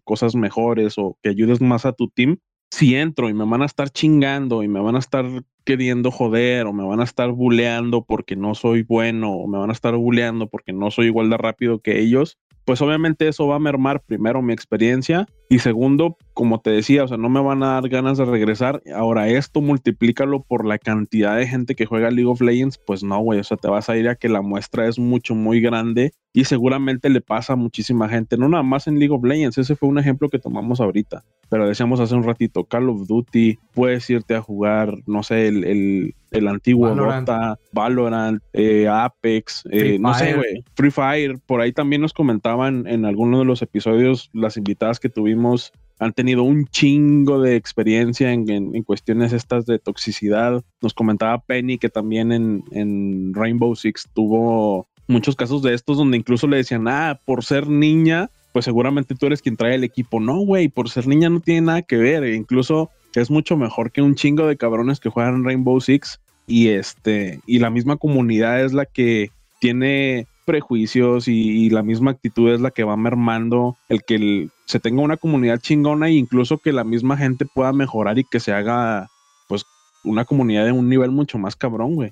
cosas 0.03 0.33
mejores 0.33 0.97
o 0.97 1.15
que 1.21 1.29
ayudes 1.29 1.61
más 1.61 1.85
a 1.85 1.93
tu 1.93 2.09
team 2.09 2.39
si 2.69 2.95
entro 2.95 3.29
y 3.29 3.33
me 3.33 3.45
van 3.45 3.61
a 3.61 3.65
estar 3.65 3.89
chingando 3.89 4.63
y 4.63 4.67
me 4.67 4.79
van 4.79 4.95
a 4.95 4.99
estar 4.99 5.25
queriendo 5.63 6.11
joder 6.11 6.65
o 6.65 6.73
me 6.73 6.85
van 6.85 7.01
a 7.01 7.03
estar 7.03 7.31
buleando 7.31 8.03
porque 8.03 8.35
no 8.35 8.55
soy 8.55 8.83
bueno 8.83 9.31
o 9.33 9.47
me 9.47 9.57
van 9.57 9.69
a 9.69 9.73
estar 9.73 9.95
buleando 9.95 10.47
porque 10.47 10.73
no 10.73 10.91
soy 10.91 11.07
igual 11.07 11.29
de 11.29 11.37
rápido 11.37 11.79
que 11.79 11.99
ellos, 11.99 12.37
pues 12.67 12.81
obviamente 12.81 13.29
eso 13.29 13.47
va 13.47 13.55
a 13.55 13.59
mermar 13.59 14.01
primero 14.01 14.41
mi 14.41 14.51
experiencia 14.51 15.25
y 15.49 15.59
segundo, 15.59 16.17
como 16.33 16.59
te 16.59 16.69
decía, 16.69 17.05
o 17.05 17.07
sea, 17.07 17.15
no 17.15 17.29
me 17.29 17.41
van 17.41 17.63
a 17.63 17.75
dar 17.75 17.87
ganas 17.87 18.17
de 18.17 18.25
regresar. 18.25 18.81
Ahora 18.93 19.29
esto 19.29 19.61
multiplícalo 19.61 20.43
por 20.43 20.65
la 20.65 20.77
cantidad 20.77 21.37
de 21.37 21.47
gente 21.47 21.75
que 21.75 21.85
juega 21.85 22.11
League 22.11 22.29
of 22.29 22.41
Legends, 22.41 22.77
pues 22.85 23.03
no, 23.03 23.19
güey, 23.19 23.39
o 23.39 23.43
sea, 23.45 23.55
te 23.55 23.69
vas 23.69 23.89
a 23.89 23.95
ir 23.95 24.09
a 24.09 24.15
que 24.15 24.27
la 24.27 24.41
muestra 24.41 24.85
es 24.87 24.99
mucho, 24.99 25.33
muy 25.33 25.61
grande 25.61 26.11
y 26.33 26.43
seguramente 26.43 27.09
le 27.09 27.21
pasa 27.21 27.53
a 27.53 27.55
muchísima 27.55 28.09
gente, 28.09 28.37
no 28.37 28.49
nada 28.49 28.63
más 28.63 28.87
en 28.87 28.99
League 28.99 29.15
of 29.15 29.23
Legends, 29.23 29.57
ese 29.57 29.77
fue 29.77 29.87
un 29.87 29.97
ejemplo 29.97 30.27
que 30.27 30.37
tomamos 30.37 30.81
ahorita, 30.81 31.23
pero 31.49 31.67
decíamos 31.67 31.99
hace 31.99 32.15
un 32.15 32.23
ratito, 32.23 32.65
Call 32.65 32.89
of 32.89 33.07
Duty, 33.07 33.59
puedes 33.73 34.09
irte 34.09 34.35
a 34.35 34.41
jugar, 34.41 34.93
no 35.05 35.23
sé, 35.23 35.47
el, 35.47 36.13
el, 36.31 36.47
antiguo 36.47 36.89
Valorant, 36.89 37.29
Valorant 37.71 38.43
eh, 38.53 38.87
Apex, 38.87 39.63
eh, 39.71 39.97
no 39.99 40.13
sé, 40.13 40.33
güey, 40.35 40.63
Free 40.75 40.91
Fire, 40.91 41.39
por 41.45 41.61
ahí 41.61 41.71
también 41.71 42.01
nos 42.01 42.13
comentaban 42.13 42.85
en 42.87 43.05
algunos 43.05 43.39
de 43.39 43.45
los 43.45 43.61
episodios 43.61 44.29
las 44.33 44.57
invitadas 44.57 44.99
que 44.99 45.09
tuvimos 45.09 45.71
han 45.99 46.13
tenido 46.13 46.43
un 46.43 46.65
chingo 46.67 47.41
de 47.41 47.55
experiencia 47.55 48.31
en, 48.31 48.83
cuestiones 48.83 49.33
estas 49.33 49.65
de 49.65 49.79
toxicidad. 49.79 50.63
Nos 50.81 50.93
comentaba 50.93 51.41
Penny 51.41 51.77
que 51.77 51.89
también 51.89 52.31
en, 52.31 53.33
Rainbow 53.33 53.75
Six 53.75 54.09
tuvo 54.13 54.87
muchos 55.07 55.35
casos 55.35 55.61
de 55.63 55.73
estos 55.73 55.97
donde 55.97 56.17
incluso 56.17 56.47
le 56.47 56.57
decían, 56.57 56.87
ah, 56.87 57.19
por 57.25 57.43
ser 57.43 57.67
niña, 57.67 58.29
pues 58.57 58.65
seguramente 58.65 59.13
tú 59.13 59.27
eres 59.27 59.43
quien 59.43 59.55
trae 59.55 59.75
el 59.75 59.83
equipo. 59.83 60.19
No, 60.19 60.39
güey, 60.39 60.67
por 60.67 60.89
ser 60.89 61.05
niña 61.05 61.29
no 61.29 61.41
tiene 61.41 61.61
nada 61.61 61.83
que 61.83 61.95
ver. 61.95 62.25
Incluso 62.33 62.89
es 63.13 63.29
mucho 63.29 63.55
mejor 63.55 63.91
que 63.91 64.01
un 64.01 64.15
chingo 64.15 64.47
de 64.47 64.57
cabrones 64.57 64.99
que 64.99 65.09
juegan 65.09 65.43
Rainbow 65.43 65.79
Six. 65.79 66.19
Y 66.47 66.69
este, 66.69 67.39
y 67.45 67.59
la 67.59 67.69
misma 67.69 67.97
comunidad 67.97 68.65
es 68.65 68.73
la 68.73 68.87
que 68.87 69.29
tiene 69.59 70.25
prejuicios 70.43 71.27
y, 71.27 71.69
la 71.69 71.83
misma 71.83 72.09
actitud 72.09 72.51
es 72.51 72.59
la 72.59 72.71
que 72.71 72.83
va 72.83 72.97
mermando 72.97 73.77
el 73.89 74.01
que 74.01 74.49
se 74.65 74.79
tenga 74.79 75.03
una 75.03 75.17
comunidad 75.17 75.59
chingona 75.59 76.07
e 76.07 76.13
incluso 76.13 76.57
que 76.57 76.73
la 76.73 76.83
misma 76.83 77.15
gente 77.15 77.45
pueda 77.45 77.71
mejorar 77.73 78.17
y 78.17 78.23
que 78.23 78.39
se 78.39 78.53
haga 78.53 79.07
pues 79.47 79.67
una 80.03 80.25
comunidad 80.25 80.65
de 80.65 80.71
un 80.71 80.89
nivel 80.89 81.11
mucho 81.11 81.37
más 81.37 81.55
cabrón, 81.55 81.93
güey. 81.93 82.11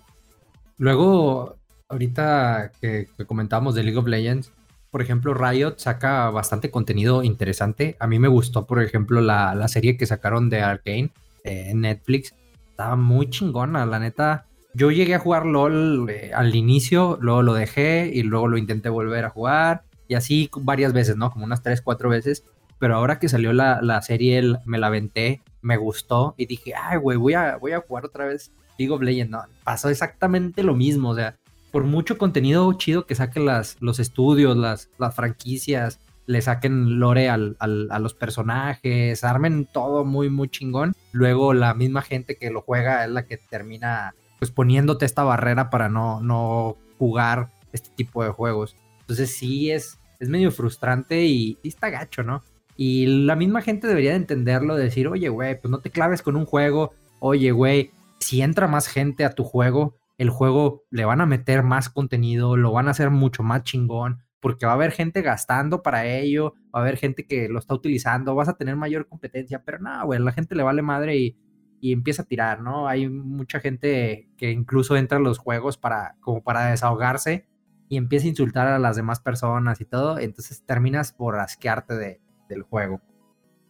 Luego, 0.78 1.56
ahorita 1.90 2.72
que, 2.80 3.08
comentábamos 3.26 3.74
de 3.74 3.82
League 3.82 3.98
of 3.98 4.06
Legends, 4.06 4.52
por 4.96 5.02
ejemplo, 5.02 5.34
Riot 5.34 5.74
saca 5.76 6.30
bastante 6.30 6.72
contenido 6.72 7.22
interesante. 7.22 7.98
A 8.00 8.08
mí 8.08 8.18
me 8.18 8.30
gustó, 8.30 8.66
por 8.66 8.82
ejemplo, 8.82 9.20
la, 9.20 9.68
serie 9.68 9.98
que 9.98 10.06
sacaron 10.06 10.50
de 10.50 10.62
Arkane 10.62 11.10
eh, 11.44 11.66
en 11.72 11.82
Netflix. 11.82 12.34
Estaba 12.70 12.96
muy 12.96 13.30
chingona, 13.30 13.86
la 13.86 14.00
neta 14.00 14.46
yo 14.74 14.92
llegué 14.92 15.16
a 15.16 15.20
jugar 15.20 15.46
LOL 15.46 16.10
eh, 16.10 16.32
al 16.34 16.56
inicio, 16.56 17.18
luego 17.20 17.42
lo 17.42 17.54
dejé 17.54 18.10
y 18.14 18.24
luego 18.24 18.48
lo 18.48 18.58
intenté 18.58 18.88
volver 18.88 19.26
a 19.26 19.30
jugar. 19.32 19.84
Y 20.08 20.14
así 20.14 20.50
varias 20.62 20.94
veces, 20.94 21.18
¿no? 21.18 21.30
Como 21.30 21.44
unas 21.44 21.62
3, 21.62 21.82
4 21.82 22.08
veces. 22.08 22.46
Pero 22.80 22.96
ahora 22.96 23.20
que 23.20 23.28
salió 23.28 23.52
la, 23.52 23.82
la 23.82 24.02
serie, 24.02 24.42
me 24.64 24.78
la 24.78 24.88
aventé, 24.88 25.42
me 25.62 25.76
gustó 25.76 26.36
y 26.38 26.46
dije, 26.46 26.72
ay, 26.74 27.00
güey, 27.00 27.18
voy 27.18 27.34
a, 27.34 27.58
voy 27.58 27.74
a 27.74 27.82
jugar 27.82 28.06
otra 28.06 28.28
vez 28.28 28.54
League 28.78 28.94
of. 28.94 29.02
No, 29.30 29.44
pasó 29.66 29.90
exactamente 29.90 30.64
lo 30.64 30.74
mismo. 30.74 31.10
O 31.10 31.16
sea, 31.16 31.36
por 31.76 31.84
mucho 31.84 32.18
contenido 32.18 32.72
chido 32.72 33.06
que 33.06 33.16
saquen 33.16 33.46
las, 33.46 33.76
los 33.82 34.00
estudios, 34.00 34.56
las, 34.56 34.90
las 34.98 35.14
franquicias, 35.14 36.00
le 36.26 36.42
saquen 36.42 37.00
lore 37.02 37.28
al, 37.28 37.58
al, 37.60 37.90
a 37.92 38.00
los 38.00 38.14
personajes, 38.14 39.26
armen 39.26 39.68
todo 39.70 40.06
muy, 40.06 40.30
muy 40.30 40.48
chingón. 40.48 40.94
Luego 41.12 41.54
la 41.54 41.74
misma 41.74 42.02
gente 42.02 42.38
que 42.38 42.50
lo 42.50 42.62
juega 42.62 43.04
es 43.04 43.12
la 43.12 43.26
que 43.26 43.36
termina 43.36 44.16
pues 44.40 44.52
poniéndote 44.52 45.06
esta 45.06 45.26
barrera 45.26 45.70
para 45.70 45.90
no, 45.90 46.22
no 46.22 46.78
jugar 46.98 47.50
este 47.74 47.90
tipo 47.90 48.24
de 48.24 48.30
juegos. 48.30 48.78
Entonces 49.02 49.36
sí 49.36 49.70
es, 49.70 50.00
es 50.22 50.30
medio 50.30 50.54
frustrante 50.54 51.26
y, 51.26 51.58
está 51.62 51.90
gacho, 51.90 52.24
¿no? 52.24 52.42
Y 52.78 53.26
la 53.26 53.36
misma 53.36 53.62
gente 53.62 53.86
debería 53.86 54.12
de 54.12 54.16
entenderlo, 54.16 54.78
de 54.78 54.86
decir, 54.86 55.10
oye, 55.10 55.28
güey, 55.28 55.60
pues 55.60 55.70
no 55.70 55.80
te 55.80 55.90
claves 55.90 56.22
con 56.22 56.38
un 56.38 56.46
juego, 56.46 56.94
oye, 57.20 57.52
güey, 57.52 57.92
si 58.20 58.42
entra 58.42 58.70
más 58.70 58.88
gente 58.88 59.26
a 59.26 59.32
tu 59.32 59.44
juego, 59.44 59.98
el 60.18 60.30
juego 60.30 60.84
le 60.90 61.06
van 61.06 61.22
a 61.22 61.26
meter 61.26 61.64
más 61.64 61.90
contenido, 61.90 62.58
lo 62.58 62.72
van 62.72 62.88
a 62.88 62.92
hacer 62.92 63.10
mucho 63.10 63.44
más 63.44 63.64
chingón, 63.64 64.24
porque 64.40 64.66
va 64.66 64.74
a 64.74 64.76
haber 64.76 64.92
gente 64.92 65.22
gastando 65.22 65.82
para 65.82 66.06
ello, 66.06 66.54
va 66.74 66.80
a 66.80 66.82
haber 66.82 66.98
gente 66.98 67.26
que 67.26 67.50
lo 67.50 67.60
está 67.60 67.74
utilizando, 67.74 68.36
vas 68.36 68.50
a 68.50 68.58
tener 68.58 68.76
mayor 68.76 69.08
competencia, 69.08 69.64
pero 69.66 69.80
no, 69.80 70.06
güey, 70.06 70.20
la 70.20 70.32
gente 70.32 70.56
le 70.56 70.64
vale 70.64 70.82
madre 70.82 71.18
y 71.18 71.38
y 71.86 71.92
empieza 71.92 72.24
a 72.24 72.26
tirar, 72.26 72.62
¿no? 72.62 72.88
Hay 72.88 73.08
mucha 73.08 73.60
gente 73.60 74.28
que 74.38 74.50
incluso 74.52 74.96
entra 74.96 75.20
a 75.20 75.22
los 75.22 75.38
juegos 75.38 75.78
para, 75.78 76.16
como 76.20 76.44
para 76.44 76.66
desahogarse 76.66 77.48
y 77.90 77.98
empieza 77.98 78.26
a 78.26 78.30
insultar 78.30 78.68
a 78.68 78.80
las 78.80 78.96
demás 78.96 79.20
personas 79.20 79.80
y 79.82 79.86
todo, 79.86 80.18
entonces 80.18 80.66
terminas 80.66 81.12
por 81.12 81.38
asquearte 81.40 81.96
de, 81.96 82.22
del 82.50 82.64
juego. 82.64 83.02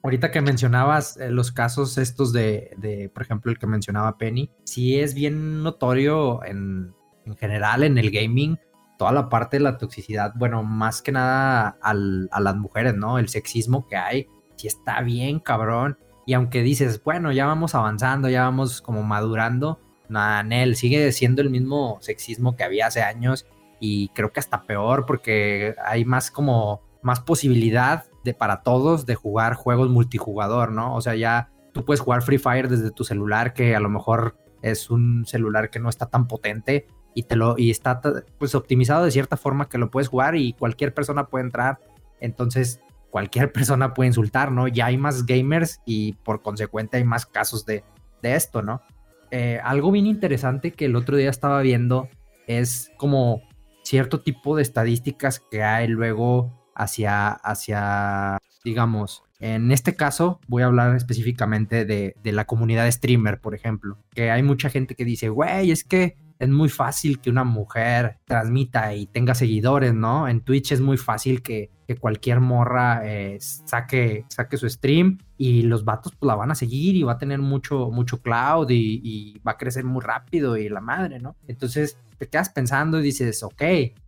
Ahorita 0.06 0.30
que 0.30 0.40
mencionabas 0.40 1.18
eh, 1.18 1.32
los 1.32 1.52
casos 1.52 1.98
estos 1.98 2.32
de, 2.32 3.10
por 3.12 3.24
ejemplo, 3.24 3.52
el 3.52 3.58
que 3.58 3.66
mencionaba 3.66 4.20
Penny, 4.20 4.52
sí 4.64 5.00
es 5.00 5.16
bien 5.16 5.64
notorio 5.64 6.46
en, 6.46 6.94
en 7.26 7.36
general 7.36 7.82
en 7.82 7.98
el 7.98 8.12
gaming 8.12 8.60
toda 9.00 9.12
la 9.12 9.30
parte 9.30 9.58
de 9.58 9.64
la 9.64 9.80
toxicidad, 9.80 10.34
bueno, 10.36 10.62
más 10.62 11.02
que 11.02 11.12
nada 11.12 11.80
a 11.82 11.94
las 11.96 12.56
mujeres, 12.56 12.94
¿no? 12.94 13.18
El 13.18 13.30
sexismo 13.30 13.88
que 13.88 13.98
hay, 13.98 14.28
sí 14.58 14.68
está 14.68 15.02
bien 15.02 15.40
cabrón. 15.40 15.98
Y 16.28 16.36
aunque 16.36 16.62
dices, 16.62 17.04
bueno, 17.04 17.32
ya 17.32 17.48
vamos 17.48 17.74
avanzando, 17.74 18.30
ya 18.30 18.44
vamos 18.44 18.84
como 18.84 19.02
madurando, 19.02 19.80
Nel 20.08 20.76
sigue 20.76 21.12
siendo 21.14 21.42
el 21.42 21.50
mismo 21.50 21.98
sexismo 22.02 22.56
que 22.56 22.64
había 22.64 22.86
hace 22.86 23.02
años 23.02 23.48
y 23.80 24.10
creo 24.10 24.32
que 24.32 24.40
hasta 24.40 24.68
peor 24.68 25.08
porque 25.08 25.74
hay 25.84 26.06
más 26.06 26.30
como 26.30 26.84
más 27.02 27.22
posibilidad 27.22 28.06
de 28.26 28.34
para 28.34 28.64
todos 28.64 29.06
de 29.06 29.16
jugar 29.16 29.54
juegos 29.54 29.90
multijugador, 29.90 30.72
¿no? 30.74 30.96
O 30.96 31.02
sea, 31.02 31.16
ya 31.16 31.52
tú 31.72 31.86
puedes 31.86 32.02
jugar 32.02 32.24
Free 32.24 32.40
Fire 32.40 32.68
desde 32.68 32.92
tu 32.92 33.06
celular 33.06 33.54
que 33.54 33.76
a 33.76 33.80
lo 33.80 33.90
mejor 33.90 34.38
es 34.62 34.90
un 34.90 35.26
celular 35.26 35.70
que 35.70 35.80
no 35.80 35.88
está 35.88 36.08
tan 36.08 36.28
potente 36.28 36.88
y 37.14 37.24
te 37.24 37.36
lo 37.36 37.56
y 37.58 37.70
está 37.70 38.02
pues 38.38 38.56
optimizado 38.56 39.06
de 39.06 39.12
cierta 39.12 39.38
forma 39.38 39.70
que 39.70 39.78
lo 39.78 39.92
puedes 39.92 40.10
jugar 40.10 40.36
y 40.36 40.54
cualquier 40.54 40.94
persona 40.94 41.28
puede 41.28 41.46
entrar. 41.46 41.80
Entonces, 42.20 42.82
cualquier 43.12 43.52
persona 43.54 43.94
puede 43.94 44.08
insultar, 44.08 44.52
¿no? 44.52 44.68
Ya 44.68 44.88
hay 44.88 44.98
más 44.98 45.26
gamers 45.26 45.82
y 45.86 46.14
por 46.14 46.42
consecuente 46.42 46.98
hay 46.98 47.04
más 47.06 47.26
casos 47.26 47.66
de, 47.66 47.84
esto, 48.24 48.64
¿no? 48.64 48.82
Eh, 49.30 49.60
algo 49.64 49.92
bien 49.92 50.08
interesante 50.08 50.72
que 50.72 50.86
el 50.86 50.96
otro 50.96 51.16
día 51.16 51.30
estaba 51.30 51.62
viendo 51.62 52.10
es 52.48 52.92
como 52.98 53.44
cierto 53.84 54.22
tipo 54.22 54.56
de 54.56 54.64
estadísticas 54.64 55.40
que 55.40 55.62
hay 55.62 55.88
luego 55.88 56.65
hacia, 56.76 57.32
hacia 57.32 58.38
digamos, 58.64 59.24
en 59.40 59.72
este 59.72 59.96
caso 59.96 60.40
voy 60.48 60.64
a 60.64 60.68
hablar 60.68 60.96
específicamente 60.96 61.86
de, 61.86 62.16
de 62.22 62.32
la 62.32 62.46
comunidad 62.46 62.90
streamer, 62.92 63.40
por 63.40 63.56
ejemplo, 63.56 63.98
que 64.14 64.32
hay 64.32 64.44
mucha 64.44 64.70
gente 64.70 64.96
que 64.96 65.06
dice, 65.06 65.30
güey, 65.30 65.72
es 65.72 65.84
que 65.84 66.18
es 66.40 66.50
muy 66.50 66.70
fácil 66.70 67.20
que 67.20 67.30
una 67.30 67.44
mujer 67.44 68.18
transmita 68.26 68.94
y 68.94 69.08
tenga 69.08 69.36
seguidores, 69.36 69.94
¿no? 69.94 70.28
En 70.28 70.42
Twitch 70.42 70.72
es 70.72 70.82
muy 70.82 70.98
fácil 70.98 71.42
que, 71.42 71.74
cualquier 72.00 72.40
morra 72.40 73.02
eh, 73.04 73.38
saque, 73.40 74.26
saque 74.28 74.58
su 74.58 74.68
stream 74.68 75.20
y 75.38 75.62
los 75.62 75.86
vatos 75.86 76.14
pues, 76.18 76.28
la 76.28 76.34
van 76.34 76.50
a 76.50 76.56
seguir 76.56 76.96
y 76.96 77.04
va 77.04 77.12
a 77.12 77.18
tener 77.20 77.38
mucho, 77.38 77.92
mucho 77.92 78.24
cloud 78.24 78.72
y, 78.72 79.02
y, 79.04 79.40
va 79.48 79.52
a 79.52 79.58
crecer 79.58 79.86
muy 79.86 80.02
rápido 80.02 80.58
y 80.58 80.68
la 80.68 80.82
madre, 80.82 81.20
¿no? 81.20 81.36
Entonces 81.48 82.00
te 82.18 82.28
quedas 82.28 82.50
pensando 82.50 83.00
y 83.00 83.04
dices, 83.04 83.44
ok, 83.44 83.62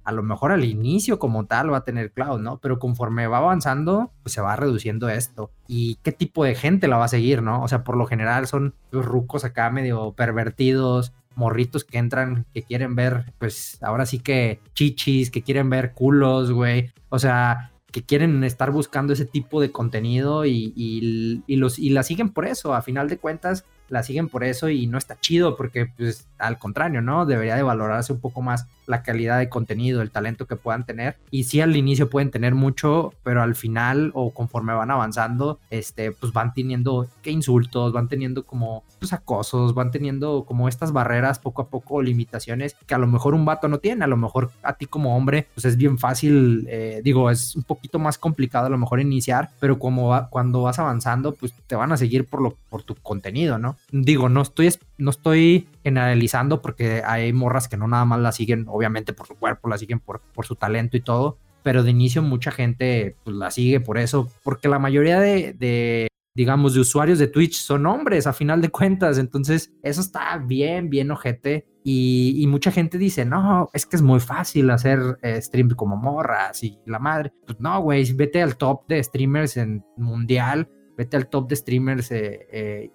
a 0.04 0.12
lo 0.12 0.24
mejor 0.24 0.52
al 0.52 0.64
inicio 0.64 1.20
como 1.20 1.46
tal 1.46 1.72
va 1.72 1.78
a 1.78 1.84
tener 1.84 2.12
cloud, 2.12 2.40
¿no? 2.40 2.60
Pero 2.60 2.80
conforme 2.80 3.28
va 3.28 3.40
avanzando, 3.40 4.12
pues 4.24 4.34
se 4.34 4.42
va 4.42 4.56
reduciendo 4.56 5.10
esto. 5.10 5.52
¿Y 5.68 5.96
qué 6.04 6.12
tipo 6.12 6.44
de 6.46 6.56
gente 6.56 6.88
la 6.88 6.98
va 6.98 7.06
a 7.06 7.10
seguir, 7.10 7.44
no? 7.44 7.62
O 7.62 7.68
sea, 7.68 7.84
por 7.84 7.98
lo 7.98 8.06
general 8.06 8.48
son 8.48 8.74
los 8.92 9.06
rucos 9.06 9.44
acá 9.44 9.70
medio 9.70 10.14
pervertidos, 10.14 11.14
morritos 11.38 11.84
que 11.84 12.00
entran, 12.00 12.46
que 12.54 12.64
quieren 12.64 12.96
ver, 12.96 13.32
pues 13.38 13.78
ahora 13.82 14.06
sí 14.06 14.20
que 14.20 14.60
chichis, 14.74 15.30
que 15.30 15.44
quieren 15.44 15.70
ver 15.70 15.94
culos, 15.94 16.52
güey. 16.52 16.92
O 17.10 17.20
sea, 17.20 17.72
que 17.92 18.04
quieren 18.04 18.44
estar 18.44 18.72
buscando 18.72 19.14
ese 19.14 19.26
tipo 19.26 19.62
de 19.62 19.72
contenido 19.72 20.46
y, 20.46 20.74
y, 20.76 21.56
los, 21.56 21.78
y 21.78 21.92
la 21.92 22.04
siguen 22.04 22.30
por 22.30 22.46
eso. 22.48 22.74
A 22.74 22.82
final 22.82 23.08
de 23.08 23.20
cuentas, 23.20 23.66
la 23.90 24.04
siguen 24.04 24.30
por 24.30 24.44
eso 24.44 24.70
y 24.70 24.88
no 24.88 24.98
está 24.98 25.20
chido 25.20 25.56
porque 25.56 25.88
pues 25.88 26.28
al 26.38 26.58
contrario, 26.58 27.02
¿no? 27.02 27.26
Debería 27.26 27.56
de 27.56 27.64
valorarse 27.64 28.14
un 28.14 28.20
poco 28.20 28.42
más 28.42 28.68
la 28.86 29.04
calidad 29.04 29.38
de 29.40 29.50
contenido, 29.50 30.02
el 30.02 30.12
talento 30.12 30.46
que 30.46 30.56
puedan 30.56 30.86
tener 30.86 31.18
y 31.30 31.44
sí 31.44 31.62
al 31.62 31.76
inicio 31.76 32.10
pueden 32.10 32.32
tener 32.32 32.56
mucho, 32.56 33.14
pero 33.24 33.42
al 33.42 33.56
final 33.56 34.12
o 34.14 34.32
conforme 34.32 34.74
van 34.74 34.92
avanzando, 34.92 35.60
este 35.70 36.12
pues 36.12 36.32
van 36.32 36.54
teniendo 36.54 37.08
que 37.22 37.32
insultos, 37.32 37.92
van 37.92 38.08
teniendo 38.08 38.44
como 38.44 38.84
pues 39.00 39.14
acosos, 39.14 39.74
van 39.74 39.92
teniendo 39.92 40.46
como 40.48 40.68
estas 40.68 40.92
barreras 40.94 41.40
poco 41.40 41.64
a 41.64 41.68
poco, 41.68 42.02
limitaciones 42.02 42.76
que 42.86 42.96
a 42.96 42.98
lo 42.98 43.08
mejor 43.08 43.34
un 43.34 43.46
vato 43.46 43.68
no 43.68 43.80
tiene, 43.80 44.04
a 44.04 44.08
lo 44.08 44.18
mejor 44.18 44.52
a 44.64 44.74
ti 44.74 44.86
como 44.86 45.18
hombre 45.18 45.48
pues 45.54 45.66
es 45.66 45.78
bien 45.78 45.98
fácil, 45.98 46.66
eh, 46.70 47.02
digo, 47.04 47.30
es 47.30 47.56
un 47.56 47.64
poquito 47.64 48.00
más 48.00 48.18
complicado 48.18 48.68
a 48.68 48.70
lo 48.70 48.78
mejor 48.78 49.00
iniciar, 49.00 49.50
pero 49.60 49.80
como 49.80 50.28
cuando 50.30 50.62
vas 50.62 50.80
avanzando 50.80 51.34
pues 51.34 51.54
te 51.68 51.76
van 51.76 51.92
a 51.92 51.98
seguir 51.98 52.26
por 52.26 52.42
lo 52.42 52.56
por 52.70 52.84
tu 52.84 52.96
contenido, 52.96 53.58
¿no? 53.58 53.77
Digo, 53.92 54.30
no 54.30 54.42
estoy, 54.42 54.74
no 54.98 55.12
estoy 55.12 55.70
generalizando 55.84 56.62
porque 56.62 57.02
hay 57.06 57.34
morras 57.34 57.68
que 57.68 57.78
no 57.78 57.88
nada 57.88 58.06
más 58.06 58.20
la 58.20 58.32
siguen, 58.32 58.66
obviamente 58.68 59.14
por 59.14 59.28
su 59.28 59.36
cuerpo, 59.36 59.70
la 59.70 59.78
siguen 59.78 60.00
por, 60.00 60.22
por 60.34 60.46
su 60.46 60.56
talento 60.56 60.98
y 60.98 61.02
todo, 61.02 61.38
pero 61.64 61.84
de 61.84 61.92
inicio 61.92 62.22
mucha 62.22 62.52
gente 62.52 63.16
pues, 63.24 63.36
la 63.36 63.52
sigue 63.52 63.80
por 63.80 63.98
eso, 63.98 64.30
porque 64.44 64.68
la 64.68 64.80
mayoría 64.80 65.20
de, 65.20 65.54
de, 65.54 66.08
digamos, 66.38 66.76
de 66.76 66.82
usuarios 66.82 67.18
de 67.18 67.28
Twitch 67.28 67.56
son 67.56 67.88
hombres 67.88 68.28
a 68.28 68.32
final 68.32 68.62
de 68.62 68.70
cuentas, 68.70 69.18
entonces 69.18 69.74
eso 69.82 70.02
está 70.02 70.38
bien, 70.38 70.90
bien 70.90 71.10
ojete. 71.10 71.66
Y, 71.84 72.36
y 72.44 72.48
mucha 72.48 72.70
gente 72.70 72.98
dice, 72.98 73.26
no, 73.26 73.70
es 73.74 73.86
que 73.86 73.96
es 73.96 74.02
muy 74.02 74.20
fácil 74.20 74.70
hacer 74.70 75.00
eh, 75.24 75.40
como 75.76 75.96
morras 75.96 76.62
y 76.62 76.78
la 76.86 77.00
madre. 77.00 77.32
Pues 77.46 77.60
no, 77.62 77.82
güey, 77.82 78.12
vete 78.12 78.42
al 78.42 78.58
top 78.58 78.86
de 78.88 79.02
streamers 79.02 79.56
en 79.56 79.84
mundial 79.96 80.70
vete 80.98 81.16
al 81.16 81.28
top 81.28 81.48
de 81.48 81.56
streamers 81.56 82.12
eh, 82.12 82.48
eh, 82.52 82.92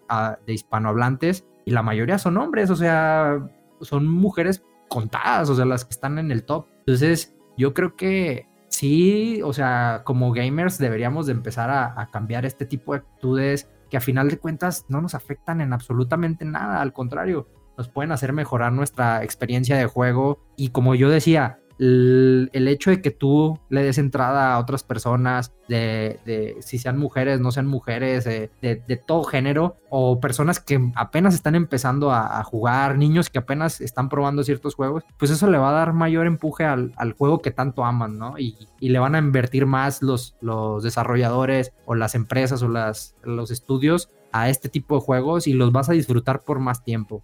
de 0.47 0.53
hispanohablantes 0.53 1.47
y 1.65 1.71
la 1.71 1.83
mayoría 1.83 2.19
son 2.19 2.37
hombres, 2.37 2.71
o 2.71 2.77
sea, 2.77 3.49
son 3.81 4.09
mujeres 4.09 4.63
contadas, 4.89 5.49
o 5.49 5.55
sea, 5.55 5.65
las 5.65 5.85
que 5.85 5.93
están 5.93 6.19
en 6.19 6.31
el 6.31 6.45
top. 6.45 6.67
Entonces, 6.81 7.35
yo 7.57 7.73
creo 7.73 7.97
que 7.97 8.49
sí, 8.69 9.41
o 9.43 9.53
sea, 9.53 10.03
como 10.05 10.33
gamers 10.33 10.79
deberíamos 10.79 11.27
de 11.27 11.33
empezar 11.33 11.71
a, 11.71 12.09
cambiar 12.11 12.45
este 12.45 12.67
tipo 12.67 12.93
de 12.93 12.99
actitudes 12.99 13.71
que 13.91 13.97
a 13.97 14.01
final 14.01 14.29
de 14.29 14.39
cuentas 14.39 14.87
no 14.89 15.01
nos 15.01 15.15
afectan 15.15 15.61
en 15.61 15.73
absolutamente 15.73 16.45
nada, 16.45 16.81
al 16.81 16.93
contrario, 16.93 17.47
nos 17.77 17.89
pueden 17.89 18.13
hacer 18.13 18.33
mejorar 18.33 18.73
nuestra 18.73 19.23
experiencia 19.23 19.77
de 19.77 19.87
juego 19.87 20.41
y 20.57 20.69
como 20.71 20.95
yo 20.95 21.09
decía, 21.11 21.61
el, 21.83 22.69
hecho 22.69 22.91
de 22.91 23.03
que 23.03 23.11
tú 23.11 23.59
le 23.69 23.83
des 23.83 23.99
entrada 23.99 24.55
a 24.55 24.59
otras 24.61 24.85
personas, 24.85 25.53
de, 25.69 26.57
si 26.61 26.79
sean 26.79 26.99
mujeres, 26.99 27.41
no 27.41 27.51
sean 27.51 27.67
mujeres, 27.67 28.25
de, 28.25 29.03
todo 29.07 29.25
género, 29.25 29.77
o 29.91 30.21
personas 30.21 30.61
que 30.61 30.81
apenas 30.95 31.35
están 31.35 31.55
empezando 31.55 32.13
a, 32.13 32.43
jugar, 32.45 32.97
niños 32.97 33.31
que 33.31 33.39
apenas 33.39 33.81
están 33.81 34.09
probando 34.09 34.45
ciertos 34.45 34.75
juegos, 34.75 35.03
pues 35.19 35.31
eso 35.31 35.51
le 35.51 35.59
va 35.59 35.71
a 35.71 35.73
dar 35.73 35.93
mayor 35.93 36.27
empuje 36.27 36.65
al, 36.65 36.93
juego 37.19 37.43
que 37.43 37.51
tanto 37.51 37.85
aman, 37.85 38.19
¿no? 38.19 38.39
Y, 38.39 38.57
le 38.81 38.99
van 38.99 39.15
a 39.15 39.19
invertir 39.19 39.65
más 39.67 40.03
los, 40.03 40.37
los 40.41 40.83
desarrolladores 40.83 41.73
o 41.87 41.95
las 41.95 42.15
empresas 42.15 42.63
o 42.63 42.69
las, 42.69 43.17
los 43.23 43.51
estudios 43.51 44.11
a 44.33 44.49
este 44.49 44.69
tipo 44.69 44.97
de 44.97 45.01
juegos 45.01 45.47
y 45.47 45.53
los 45.53 45.73
vas 45.73 45.89
a 45.89 45.93
disfrutar 45.93 46.43
por 46.43 46.59
más 46.59 46.85
tiempo. 46.85 47.23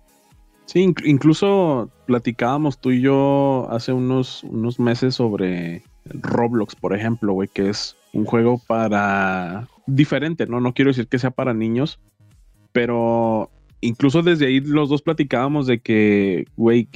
Sí, 0.69 0.95
incluso 1.05 1.91
platicábamos 2.05 2.79
tú 2.79 2.91
y 2.91 3.01
yo 3.01 3.67
hace 3.71 3.91
unos, 3.95 4.45
unos 4.45 4.79
meses 4.79 5.15
sobre 5.15 5.83
Roblox, 6.05 6.77
por 6.77 6.95
ejemplo, 6.95 7.33
güey, 7.33 7.49
que 7.49 7.71
es 7.71 7.97
un 8.13 8.27
juego 8.27 8.61
para 8.67 9.67
diferente, 9.87 10.47
¿no? 10.47 10.61
No 10.61 10.75
quiero 10.75 10.91
decir 10.91 11.09
que 11.09 11.19
sea 11.19 11.31
para 11.31 11.55
niños, 11.55 11.99
pero 12.73 13.51
incluso 13.81 14.21
desde 14.21 14.45
ahí 14.45 14.61
los 14.61 14.91
dos 14.91 15.01
platicábamos 15.01 15.67
de 15.67 15.79
que, 15.79 16.45
güey, 16.59 16.87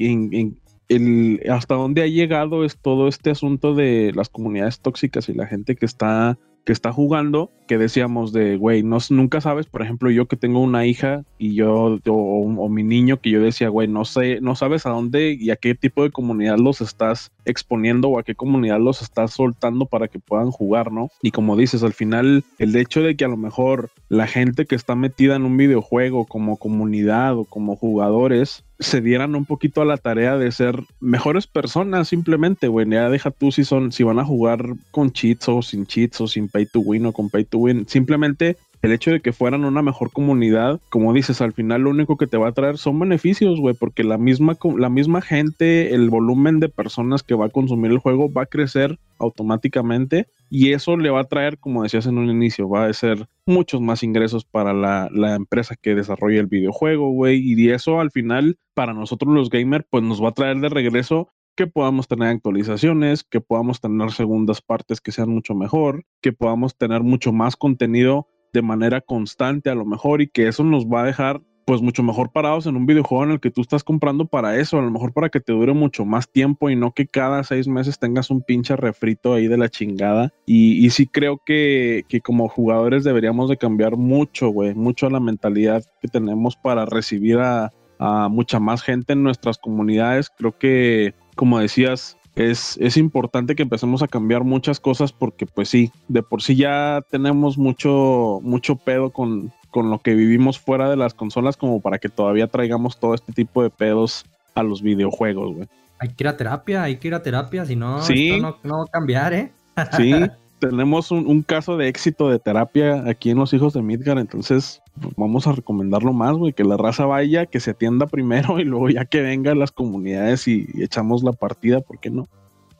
el, 0.90 1.40
hasta 1.50 1.74
dónde 1.74 2.02
ha 2.02 2.06
llegado 2.06 2.66
es 2.66 2.76
todo 2.76 3.08
este 3.08 3.30
asunto 3.30 3.74
de 3.74 4.12
las 4.14 4.28
comunidades 4.28 4.80
tóxicas 4.80 5.30
y 5.30 5.32
la 5.32 5.46
gente 5.46 5.76
que 5.76 5.87
está 5.87 6.37
que 6.64 6.72
está 6.72 6.92
jugando, 6.92 7.51
que 7.66 7.79
decíamos 7.79 8.33
de, 8.33 8.57
güey, 8.57 8.83
no, 8.83 8.98
nunca 9.11 9.40
sabes, 9.40 9.66
por 9.66 9.83
ejemplo, 9.83 10.11
yo 10.11 10.27
que 10.27 10.37
tengo 10.37 10.61
una 10.61 10.87
hija 10.87 11.25
y 11.38 11.55
yo, 11.55 11.98
o, 12.07 12.68
mi 12.68 12.83
niño 12.85 13.20
que 13.20 13.31
yo 13.31 13.40
decía, 13.40 13.68
güey, 13.68 13.88
no 13.88 14.05
sé, 14.05 14.40
no 14.40 14.55
sabes 14.55 14.87
a 14.87 14.90
dónde 14.90 15.37
y 15.38 15.51
a 15.51 15.57
qué 15.57 15.75
tipo 15.75 16.03
de 16.03 16.11
comunidad 16.11 16.59
los 16.59 16.81
estás 16.81 17.33
exponiendo 17.44 18.09
o 18.09 18.18
a 18.18 18.22
qué 18.22 18.35
comunidad 18.35 18.81
los 18.81 19.02
estás 19.02 19.33
soltando 19.33 19.87
para 19.87 20.09
que 20.09 20.18
puedan 20.18 20.50
jugar, 20.50 20.92
¿no? 20.92 21.11
Y 21.22 21.31
como 21.31 21.57
dices, 21.57 21.83
al 21.83 21.92
final, 21.92 22.44
el 22.59 22.76
hecho 22.76 23.02
de 23.02 23.16
que 23.16 23.24
a 23.24 23.28
lo 23.28 23.37
mejor 23.37 23.90
la 24.09 24.26
gente 24.26 24.66
que 24.66 24.74
está 24.74 24.94
metida 24.94 25.37
en 25.37 25.44
un 25.44 25.57
videojuego 25.57 26.26
como 26.26 26.57
comunidad 26.57 27.37
o 27.37 27.44
como 27.44 27.76
jugadores, 27.76 28.64
se 28.78 29.00
dieran 29.00 29.35
un 29.35 29.44
poquito 29.44 29.81
a 29.81 29.85
la 29.85 29.96
tarea 29.96 30.37
de 30.37 30.50
ser 30.52 30.83
mejores 31.00 31.46
personas 31.46 32.09
simplemente, 32.09 32.68
güey. 32.68 32.88
Ya 32.88 33.09
deja 33.09 33.31
tú 33.31 33.52
si 33.52 33.64
son, 33.64 33.92
si 33.92 34.02
van 34.02 34.18
a 34.18 34.24
jugar 34.24 34.74
con 34.90 35.12
cheats 35.12 35.48
o 35.48 35.62
sin 35.62 35.87
cheats 35.87 36.20
o 36.20 36.26
sin 36.26 36.48
pay 36.48 36.66
to 36.66 36.81
win 36.81 37.07
o 37.07 37.12
con 37.12 37.31
pay 37.31 37.44
to 37.44 37.59
win. 37.59 37.87
Simplemente 37.88 38.57
el 38.83 38.92
hecho 38.92 39.12
de 39.12 39.21
que 39.21 39.33
fueran 39.33 39.64
una 39.64 39.81
mejor 39.81 40.11
comunidad, 40.11 40.81
como 40.88 41.12
dices, 41.12 41.40
al 41.40 41.53
final 41.53 41.83
lo 41.83 41.90
único 41.90 42.16
que 42.16 42.27
te 42.27 42.37
va 42.37 42.49
a 42.49 42.53
traer 42.53 42.79
son 42.79 42.99
beneficios, 42.99 43.61
güey, 43.61 43.75
porque 43.75 44.03
la 44.03 44.18
misma, 44.18 44.57
la 44.77 44.88
misma 44.88 45.23
gente, 45.23 45.95
el 45.95 46.11
volumen 46.11 46.59
de 46.59 46.68
personas 46.68 47.23
que 47.23 47.37
va 47.37 47.47
a 47.47 47.51
consumir 47.51 47.92
el 47.92 47.99
juego 47.99 48.33
va 48.33 48.42
a 48.42 48.47
crecer 48.47 48.99
automáticamente 49.18 50.27
y 50.51 50.73
eso 50.73 50.97
le 50.97 51.11
va 51.11 51.21
a 51.21 51.29
traer, 51.29 51.59
como 51.59 51.85
decías 51.85 52.07
en 52.07 52.18
un 52.18 52.29
inicio, 52.29 52.68
va 52.68 52.87
a 52.87 52.92
ser 52.92 53.29
muchos 53.47 53.81
más 53.81 54.03
ingresos 54.03 54.45
para 54.45 54.73
la, 54.75 55.09
la 55.12 55.37
empresa 55.37 55.77
que 55.81 55.95
desarrolla 55.95 56.40
el 56.40 56.47
videojuego, 56.47 57.11
güey, 57.11 57.40
y 57.40 57.71
eso 57.71 58.01
al 58.01 58.11
final, 58.11 58.59
para 58.75 58.95
nosotros 58.95 59.33
los 59.33 59.49
gamers, 59.49 59.87
pues 59.88 60.03
nos 60.03 60.23
va 60.23 60.31
a 60.31 60.35
traer 60.35 60.59
de 60.59 60.68
regreso 60.68 61.29
que 61.55 61.66
podamos 61.66 62.09
tener 62.09 62.29
actualizaciones, 62.29 63.25
que 63.25 63.40
podamos 63.40 63.81
tener 63.81 64.11
segundas 64.11 64.61
partes 64.61 65.01
que 65.01 65.12
sean 65.12 65.29
mucho 65.29 65.55
mejor, 65.55 66.05
que 66.21 66.33
podamos 66.33 66.77
tener 66.77 67.03
mucho 67.03 67.33
más 67.33 67.57
contenido 67.57 68.27
de 68.52 68.62
manera 68.62 69.00
constante 69.00 69.70
a 69.70 69.74
lo 69.74 69.84
mejor 69.84 70.22
y 70.22 70.28
que 70.28 70.48
eso 70.48 70.64
nos 70.64 70.86
va 70.86 71.02
a 71.02 71.06
dejar 71.06 71.40
pues 71.64 71.80
mucho 71.80 72.02
mejor 72.02 72.32
parados 72.32 72.66
en 72.66 72.76
un 72.76 72.86
videojuego 72.86 73.24
en 73.24 73.30
el 73.30 73.40
que 73.40 73.50
tú 73.50 73.60
estás 73.60 73.84
comprando 73.84 74.26
para 74.26 74.58
eso, 74.58 74.78
a 74.78 74.82
lo 74.82 74.90
mejor 74.90 75.12
para 75.12 75.28
que 75.28 75.40
te 75.40 75.52
dure 75.52 75.72
mucho 75.72 76.04
más 76.04 76.28
tiempo 76.30 76.70
y 76.70 76.76
no 76.76 76.92
que 76.92 77.06
cada 77.06 77.44
seis 77.44 77.68
meses 77.68 77.98
tengas 77.98 78.30
un 78.30 78.42
pinche 78.42 78.76
refrito 78.76 79.34
ahí 79.34 79.46
de 79.46 79.56
la 79.56 79.68
chingada. 79.68 80.32
Y, 80.44 80.84
y 80.84 80.90
sí 80.90 81.06
creo 81.06 81.40
que, 81.44 82.02
que, 82.08 82.20
como 82.20 82.48
jugadores 82.48 83.04
deberíamos 83.04 83.48
de 83.48 83.56
cambiar 83.56 83.96
mucho, 83.96 84.48
güey, 84.48 84.74
mucho 84.74 85.08
la 85.08 85.20
mentalidad 85.20 85.84
que 86.00 86.08
tenemos 86.08 86.56
para 86.56 86.84
recibir 86.84 87.38
a, 87.38 87.70
a 87.98 88.28
mucha 88.28 88.58
más 88.58 88.82
gente 88.82 89.12
en 89.12 89.22
nuestras 89.22 89.58
comunidades. 89.58 90.30
Creo 90.36 90.58
que, 90.58 91.14
como 91.36 91.60
decías, 91.60 92.18
es, 92.35 92.79
es 92.81 92.97
importante 92.97 93.55
que 93.55 93.62
empecemos 93.62 94.03
a 94.03 94.09
cambiar 94.09 94.45
muchas 94.45 94.81
cosas 94.81 95.12
porque 95.12 95.47
pues 95.47 95.68
sí, 95.68 95.92
de 96.09 96.23
por 96.23 96.42
sí 96.42 96.57
ya 96.57 97.03
tenemos 97.11 97.59
mucho, 97.59 98.40
mucho 98.42 98.77
pedo 98.77 99.11
con, 99.11 99.53
con 99.71 99.90
lo 99.90 99.99
que 99.99 100.14
vivimos 100.14 100.59
fuera 100.59 100.88
de 100.88 100.97
las 100.97 101.14
consolas 101.14 101.57
como 101.57 101.81
para 101.81 101.99
que 101.99 102.09
todavía 102.09 102.47
traigamos 102.47 102.99
todo 102.99 103.14
este 103.14 103.33
tipo 103.33 103.62
de 103.62 103.71
pedos 103.71 104.25
a 104.55 104.62
los 104.62 104.83
videojuegos, 104.83 105.55
güey. 105.55 105.68
Hay 105.99 106.09
que 106.09 106.25
ir 106.25 106.29
a 106.29 106.37
terapia, 106.37 106.83
hay 106.83 106.97
que 106.97 107.09
ir 107.09 107.14
a 107.14 107.23
terapia, 107.23 107.64
si 107.64 107.77
no, 107.77 108.01
esto 108.01 108.38
no, 108.38 108.57
no 108.64 108.79
va 108.79 108.85
a 108.85 108.90
cambiar, 108.90 109.33
¿eh? 109.35 109.53
Sí, 109.97 110.12
tenemos 110.68 111.11
un, 111.11 111.42
caso 111.42 111.77
de 111.77 111.88
éxito 111.88 112.31
de 112.31 112.38
terapia 112.38 113.03
aquí 113.09 113.31
en 113.31 113.38
Los 113.38 113.53
Hijos 113.53 113.72
de 113.72 113.83
Midgar, 113.83 114.18
entonces 114.18 114.81
pues, 115.01 115.12
vamos 115.16 115.48
a 115.48 115.53
recomendarlo 115.53 116.12
más, 116.12 116.37
güey, 116.37 116.53
que 116.53 116.62
la 116.62 116.77
raza 116.77 117.05
vaya, 117.05 117.46
que 117.46 117.59
se 117.59 117.72
atienda 117.72 118.07
primero 118.07 118.59
y 118.61 118.64
luego 118.64 118.88
ya 118.88 119.05
que 119.05 119.22
vengan 119.22 119.59
las 119.59 119.72
comunidades 119.72 120.46
y, 120.46 120.68
echamos 120.77 121.25
la 121.25 121.33
partida, 121.33 121.81
¿por 121.81 121.98
qué 121.98 122.11
no? 122.11 122.29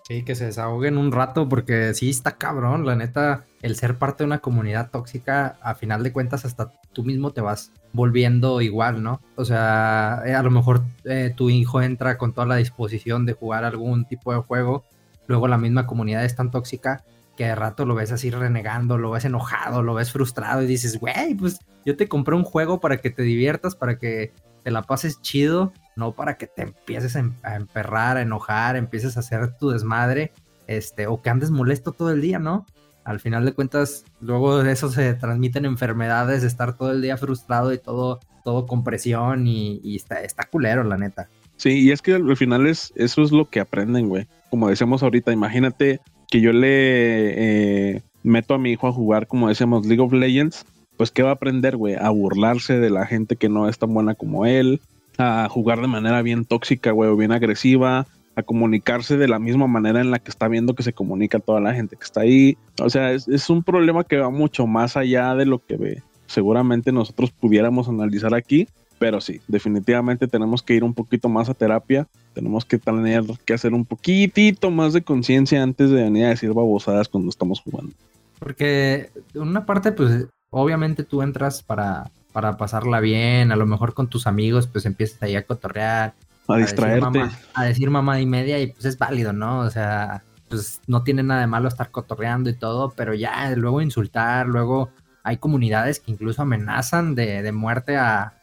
Sí, 0.07 0.23
que 0.23 0.37
se 0.37 0.45
desahoguen 0.45 0.97
un 0.97 1.11
rato 1.11 1.49
porque 1.49 1.93
sí 1.95 2.11
está 2.11 2.37
cabrón, 2.37 2.87
la 2.87 2.95
neta. 2.95 3.47
el 3.63 3.75
ser 3.75 3.99
parte 3.99 4.23
de 4.23 4.27
una 4.27 4.39
comunidad 4.39 4.91
tóxica, 4.91 5.57
a 5.61 5.75
final 5.75 6.05
de 6.05 6.13
cuentas, 6.13 6.45
hasta 6.45 6.73
tú 6.93 7.03
mismo 7.03 7.33
te 7.33 7.41
vas 7.41 7.73
volviendo 7.93 8.61
igual, 8.61 9.03
¿no? 9.03 9.21
O 9.35 9.45
sea, 9.45 10.23
eh, 10.25 10.35
a 10.35 10.43
lo 10.45 10.53
mejor 10.53 10.83
eh, 11.05 11.33
tu 11.37 11.51
hijo 11.51 11.83
entra 11.83 12.17
con 12.17 12.33
toda 12.33 12.47
la 12.47 12.57
disposición 12.57 13.27
de 13.27 13.33
jugar 13.33 13.65
algún 13.65 14.05
tipo 14.05 14.33
de 14.33 14.39
juego, 14.39 14.85
luego 15.27 15.49
la 15.49 15.59
misma 15.59 15.87
comunidad 15.87 16.25
es 16.25 16.37
tan 16.37 16.53
tóxica 16.53 17.03
que 17.37 17.45
de 17.45 17.55
rato 17.55 17.85
lo 17.85 17.95
ves 17.95 18.13
así 18.13 18.31
renegando, 18.31 18.99
lo 18.99 19.11
ves 19.11 19.25
enojado, 19.25 19.83
lo 19.83 19.95
ves 19.95 20.13
frustrado 20.13 20.63
y 20.63 20.67
dices, 20.67 20.99
güey, 20.99 21.35
pues 21.35 21.59
yo 21.85 21.97
te 21.97 22.09
compré 22.09 22.37
un 22.37 22.45
juego 22.45 22.81
para 22.81 22.99
que 22.99 23.11
te 23.11 23.23
diviertas, 23.23 23.75
para 23.75 23.99
que 23.99 24.33
te 24.63 24.71
la 24.71 24.83
pases 24.83 25.21
chido, 25.21 25.73
no 25.97 26.13
para 26.13 26.37
que 26.37 26.47
te 26.47 26.63
empieces 26.63 27.17
em-, 27.17 27.35
a 27.43 27.57
emperrar, 27.57 28.17
a 28.17 28.23
enojar, 28.23 28.77
empieces 28.77 29.17
a 29.17 29.21
hacer 29.21 29.57
tu 29.57 29.71
desmadre, 29.71 30.33
este, 30.67 31.07
o 31.07 31.21
que 31.23 31.31
andes 31.31 31.51
molesto 31.51 31.93
todo 31.93 32.11
el 32.11 32.21
día, 32.21 32.39
¿no? 32.39 32.67
al 33.05 33.21
final 33.21 33.45
de 33.45 33.53
cuentas, 33.53 34.05
luego 34.21 34.63
de 34.63 34.73
eso 34.73 34.91
se 34.91 35.15
transmiten 35.15 35.65
enfermedades, 35.65 36.43
de 36.43 36.49
estar 36.49 36.77
todo 36.77 36.93
el 36.93 37.03
día 37.03 37.17
frustrado 37.17 37.73
y 37.73 37.79
todo, 37.79 38.21
todo 38.45 38.67
con 38.67 38.85
presión 38.85 39.47
y, 39.47 39.97
está, 39.97 40.23
está 40.23 40.45
culero, 40.45 40.85
la 40.85 40.97
neta. 40.97 41.29
Sí, 41.57 41.81
y 41.81 41.91
es 41.91 42.03
que 42.03 42.15
al 42.15 42.37
final 42.37 42.67
es, 42.67 42.93
eso 42.97 43.23
es 43.23 43.33
lo 43.33 43.49
que 43.49 43.61
aprenden, 43.61 44.09
güey. 44.09 44.27
Como 44.51 44.69
decíamos 44.69 45.03
ahorita, 45.03 45.33
imagínate 45.33 46.01
que 46.33 46.41
yo 46.41 46.55
le 46.55 47.97
eh, 47.97 48.03
meto 48.23 48.55
a 48.55 48.59
mi 48.59 48.71
hijo 48.71 48.89
a 48.89 48.93
jugar, 48.93 49.27
como 49.27 49.51
decíamos, 49.51 49.85
League 49.85 50.03
of 50.03 50.15
Legends, 50.15 50.65
pues 50.97 51.11
¿qué 51.11 51.23
va 51.23 51.29
a 51.29 51.35
aprender, 51.35 51.77
güey? 51.77 51.95
A 51.95 52.09
burlarse 52.09 52.79
de 52.79 52.89
la 52.89 53.05
gente 53.05 53.37
que 53.37 53.51
no 53.51 53.69
es 53.69 53.79
tan 53.79 53.93
buena 53.93 54.15
como 54.15 54.47
él, 54.47 54.81
a 55.19 55.47
jugar 55.51 55.83
de 55.83 55.89
manera 55.89 56.23
bien 56.23 56.47
tóxica, 56.47 56.91
güey, 56.91 57.11
o 57.11 57.17
bien 57.17 57.33
agresiva, 57.33 58.07
a 58.35 58.43
comunicarse 58.43 59.19
de 59.19 59.29
la 59.29 59.39
misma 59.39 59.67
manera 59.67 60.01
en 60.01 60.11
la 60.11 60.21
que 60.21 60.31
está 60.31 60.49
viendo 60.49 60.75
que 60.75 60.83
se 60.83 60.95
comunica 60.95 61.39
toda 61.39 61.61
la 61.61 61.75
gente 61.75 61.97
que 61.97 62.05
está 62.05 62.23
ahí. 62.23 62.57
O 62.81 62.89
sea, 62.89 63.13
es, 63.13 63.51
un 63.51 63.63
problema 63.63 64.03
que 64.03 64.17
va 64.17 64.31
mucho 64.31 64.67
más 64.67 64.97
allá 64.97 65.35
de 65.35 65.45
lo 65.45 65.59
que 65.59 65.77
ve. 65.77 66.03
seguramente 66.29 66.93
nosotros 66.93 67.31
pudiéramos 67.31 67.91
analizar 67.91 68.35
aquí, 68.35 68.69
pero 68.99 69.21
sí, 69.21 69.43
definitivamente 69.49 70.29
tenemos 70.29 70.63
que 70.63 70.73
ir 70.73 70.83
un 70.83 70.95
poquito 70.95 71.29
más 71.29 71.51
a 71.51 71.55
terapia, 71.55 72.09
tenemos 72.33 72.65
que 72.65 72.79
tener 72.79 73.25
que 73.45 73.55
hacer 73.55 73.75
un 73.75 73.85
poquitito 73.85 74.71
más 74.71 74.93
de 74.93 75.03
conciencia 75.03 75.63
antes 75.63 75.91
de 75.91 76.03
venir 76.03 76.27
a 76.27 76.31
decir 76.31 76.53
babosadas 76.53 77.09
cuando 77.09 77.31
estamos 77.31 77.61
jugando. 77.61 77.93
Porque 78.39 79.11
una 79.35 79.67
parte, 79.67 79.93
pues, 79.93 80.27
obviamente 80.51 81.05
tú 81.05 81.23
entras 81.23 81.63
para, 81.63 82.11
para 82.33 82.57
pasarla 82.57 83.01
bien, 83.01 83.53
a 83.53 83.57
lo 83.57 83.67
mejor 83.67 83.95
con 83.95 84.09
tus 84.09 84.27
amigos, 84.27 84.67
pues 84.67 84.87
empiezas 84.87 85.23
ahí 85.23 85.37
a 85.37 85.47
cotorrear, 85.47 86.15
a 86.49 86.57
distraerte. 86.57 87.23
a 87.55 87.65
decir 87.65 87.91
mamá 87.91 88.21
y 88.21 88.27
media 88.27 88.59
y 88.61 88.69
pues 88.69 88.85
es 88.85 88.99
válido, 88.99 89.33
¿no? 89.33 89.61
O 89.61 89.71
sea, 89.71 90.23
pues 90.49 90.81
no 90.87 91.03
tiene 91.03 91.23
nada 91.23 91.41
de 91.43 91.47
malo 91.47 91.69
estar 91.69 91.91
cotorreando 91.91 92.51
y 92.51 92.55
todo, 92.55 92.93
pero 92.97 93.15
ya 93.15 93.51
luego 93.57 93.81
insultar, 93.81 94.47
luego 94.47 94.91
hay 95.23 95.37
comunidades 95.37 96.01
que 96.01 96.11
incluso 96.11 96.43
amenazan 96.43 97.15
de, 97.15 97.51
muerte 97.53 97.97
a, 97.97 98.35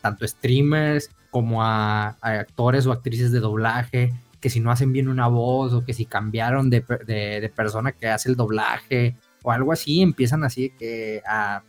tanto 0.00 0.26
streamers 0.26 1.10
como 1.36 1.62
a, 1.62 2.16
actores 2.22 2.86
o 2.86 2.92
actrices 2.92 3.30
de 3.30 3.40
doblaje, 3.40 4.14
que 4.40 4.48
si 4.48 4.58
no 4.58 4.70
hacen 4.70 4.90
bien 4.94 5.06
una 5.06 5.26
voz 5.26 5.74
o 5.74 5.84
que 5.84 5.92
si 5.92 6.06
cambiaron 6.06 6.70
de, 6.70 6.80
de 6.80 7.52
persona 7.54 7.92
que 7.92 8.08
hace 8.08 8.30
el 8.30 8.36
doblaje 8.36 9.16
o 9.42 9.52
algo 9.52 9.70
así, 9.70 10.00
empiezan 10.00 10.44
así 10.44 10.70
que 10.78 11.22
a, 11.28 11.62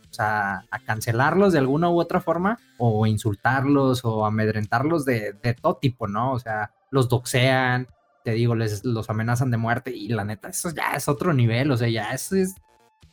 cancelarlos 0.86 1.52
de 1.52 1.58
alguna 1.58 1.90
u 1.90 2.00
otra 2.00 2.22
forma 2.22 2.58
o 2.78 3.06
insultarlos 3.06 4.06
o 4.06 4.24
amedrentarlos 4.24 5.04
de, 5.04 5.34
de, 5.42 5.52
todo 5.52 5.76
tipo, 5.76 6.08
¿no? 6.08 6.32
O 6.32 6.38
sea, 6.38 6.70
los 6.90 7.10
doxean, 7.10 7.88
te 8.24 8.30
digo, 8.30 8.54
les 8.54 8.86
los 8.86 9.10
amenazan 9.10 9.50
de 9.50 9.58
muerte 9.58 9.90
y 9.94 10.08
la 10.08 10.24
neta, 10.24 10.48
eso 10.48 10.70
ya 10.70 10.94
es 10.96 11.08
otro 11.08 11.34
nivel, 11.34 11.70
o 11.70 11.76
sea, 11.76 11.90
ya 11.90 12.12
eso 12.12 12.36
es, 12.36 12.54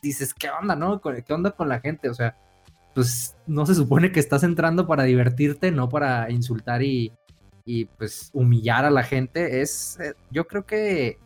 dices, 0.00 0.32
¿qué 0.32 0.48
onda, 0.48 0.74
no? 0.74 1.02
¿Qué 1.02 1.34
onda 1.34 1.50
con 1.50 1.68
la 1.68 1.80
gente? 1.80 2.08
O 2.08 2.14
sea, 2.14 2.34
pues 2.96 3.36
no 3.46 3.66
se 3.66 3.74
supone 3.74 4.10
que 4.10 4.20
estás 4.20 4.42
entrando 4.42 4.86
para 4.86 5.02
divertirte, 5.02 5.70
no 5.70 5.90
para 5.90 6.30
insultar 6.30 6.82
y, 6.82 7.12
y 7.66 7.84
pues 7.84 8.30
humillar 8.32 8.86
a 8.86 8.90
la 8.90 9.02
gente. 9.02 9.60
Es, 9.60 10.00
eh, 10.00 10.14
yo 10.30 10.46
creo 10.46 10.64
que 10.64 11.18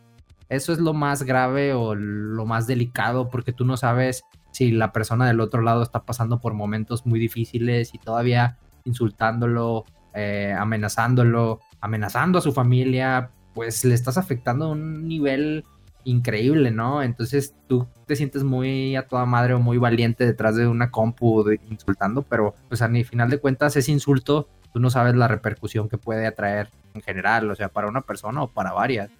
eso 0.48 0.72
es 0.72 0.80
lo 0.80 0.94
más 0.94 1.22
grave 1.22 1.72
o 1.72 1.94
lo 1.94 2.44
más 2.44 2.66
delicado 2.66 3.30
porque 3.30 3.52
tú 3.52 3.64
no 3.64 3.76
sabes 3.76 4.24
si 4.50 4.72
la 4.72 4.90
persona 4.90 5.28
del 5.28 5.38
otro 5.38 5.62
lado 5.62 5.84
está 5.84 6.02
pasando 6.02 6.40
por 6.40 6.54
momentos 6.54 7.06
muy 7.06 7.20
difíciles 7.20 7.94
y 7.94 7.98
todavía 7.98 8.58
insultándolo, 8.82 9.84
eh, 10.12 10.52
amenazándolo, 10.58 11.60
amenazando 11.80 12.40
a 12.40 12.42
su 12.42 12.50
familia, 12.50 13.30
pues 13.54 13.84
le 13.84 13.94
estás 13.94 14.18
afectando 14.18 14.64
a 14.64 14.70
un 14.70 15.06
nivel 15.06 15.64
increíble, 16.04 16.70
¿no? 16.70 17.02
Entonces 17.02 17.54
tú 17.66 17.86
te 18.06 18.16
sientes 18.16 18.44
muy 18.44 18.96
a 18.96 19.06
toda 19.06 19.26
madre 19.26 19.54
o 19.54 19.60
muy 19.60 19.78
valiente 19.78 20.26
detrás 20.26 20.56
de 20.56 20.66
una 20.66 20.90
compu 20.90 21.44
insultando, 21.70 22.22
pero 22.22 22.54
pues 22.68 22.82
a 22.82 22.88
final 22.88 23.30
de 23.30 23.38
cuentas 23.38 23.76
ese 23.76 23.92
insulto 23.92 24.48
tú 24.72 24.80
no 24.80 24.90
sabes 24.90 25.14
la 25.14 25.28
repercusión 25.28 25.88
que 25.88 25.98
puede 25.98 26.26
atraer 26.26 26.68
en 26.94 27.02
general, 27.02 27.50
o 27.50 27.54
sea, 27.54 27.68
para 27.68 27.88
una 27.88 28.02
persona 28.02 28.42
o 28.42 28.48
para 28.48 28.72
varias. 28.72 29.10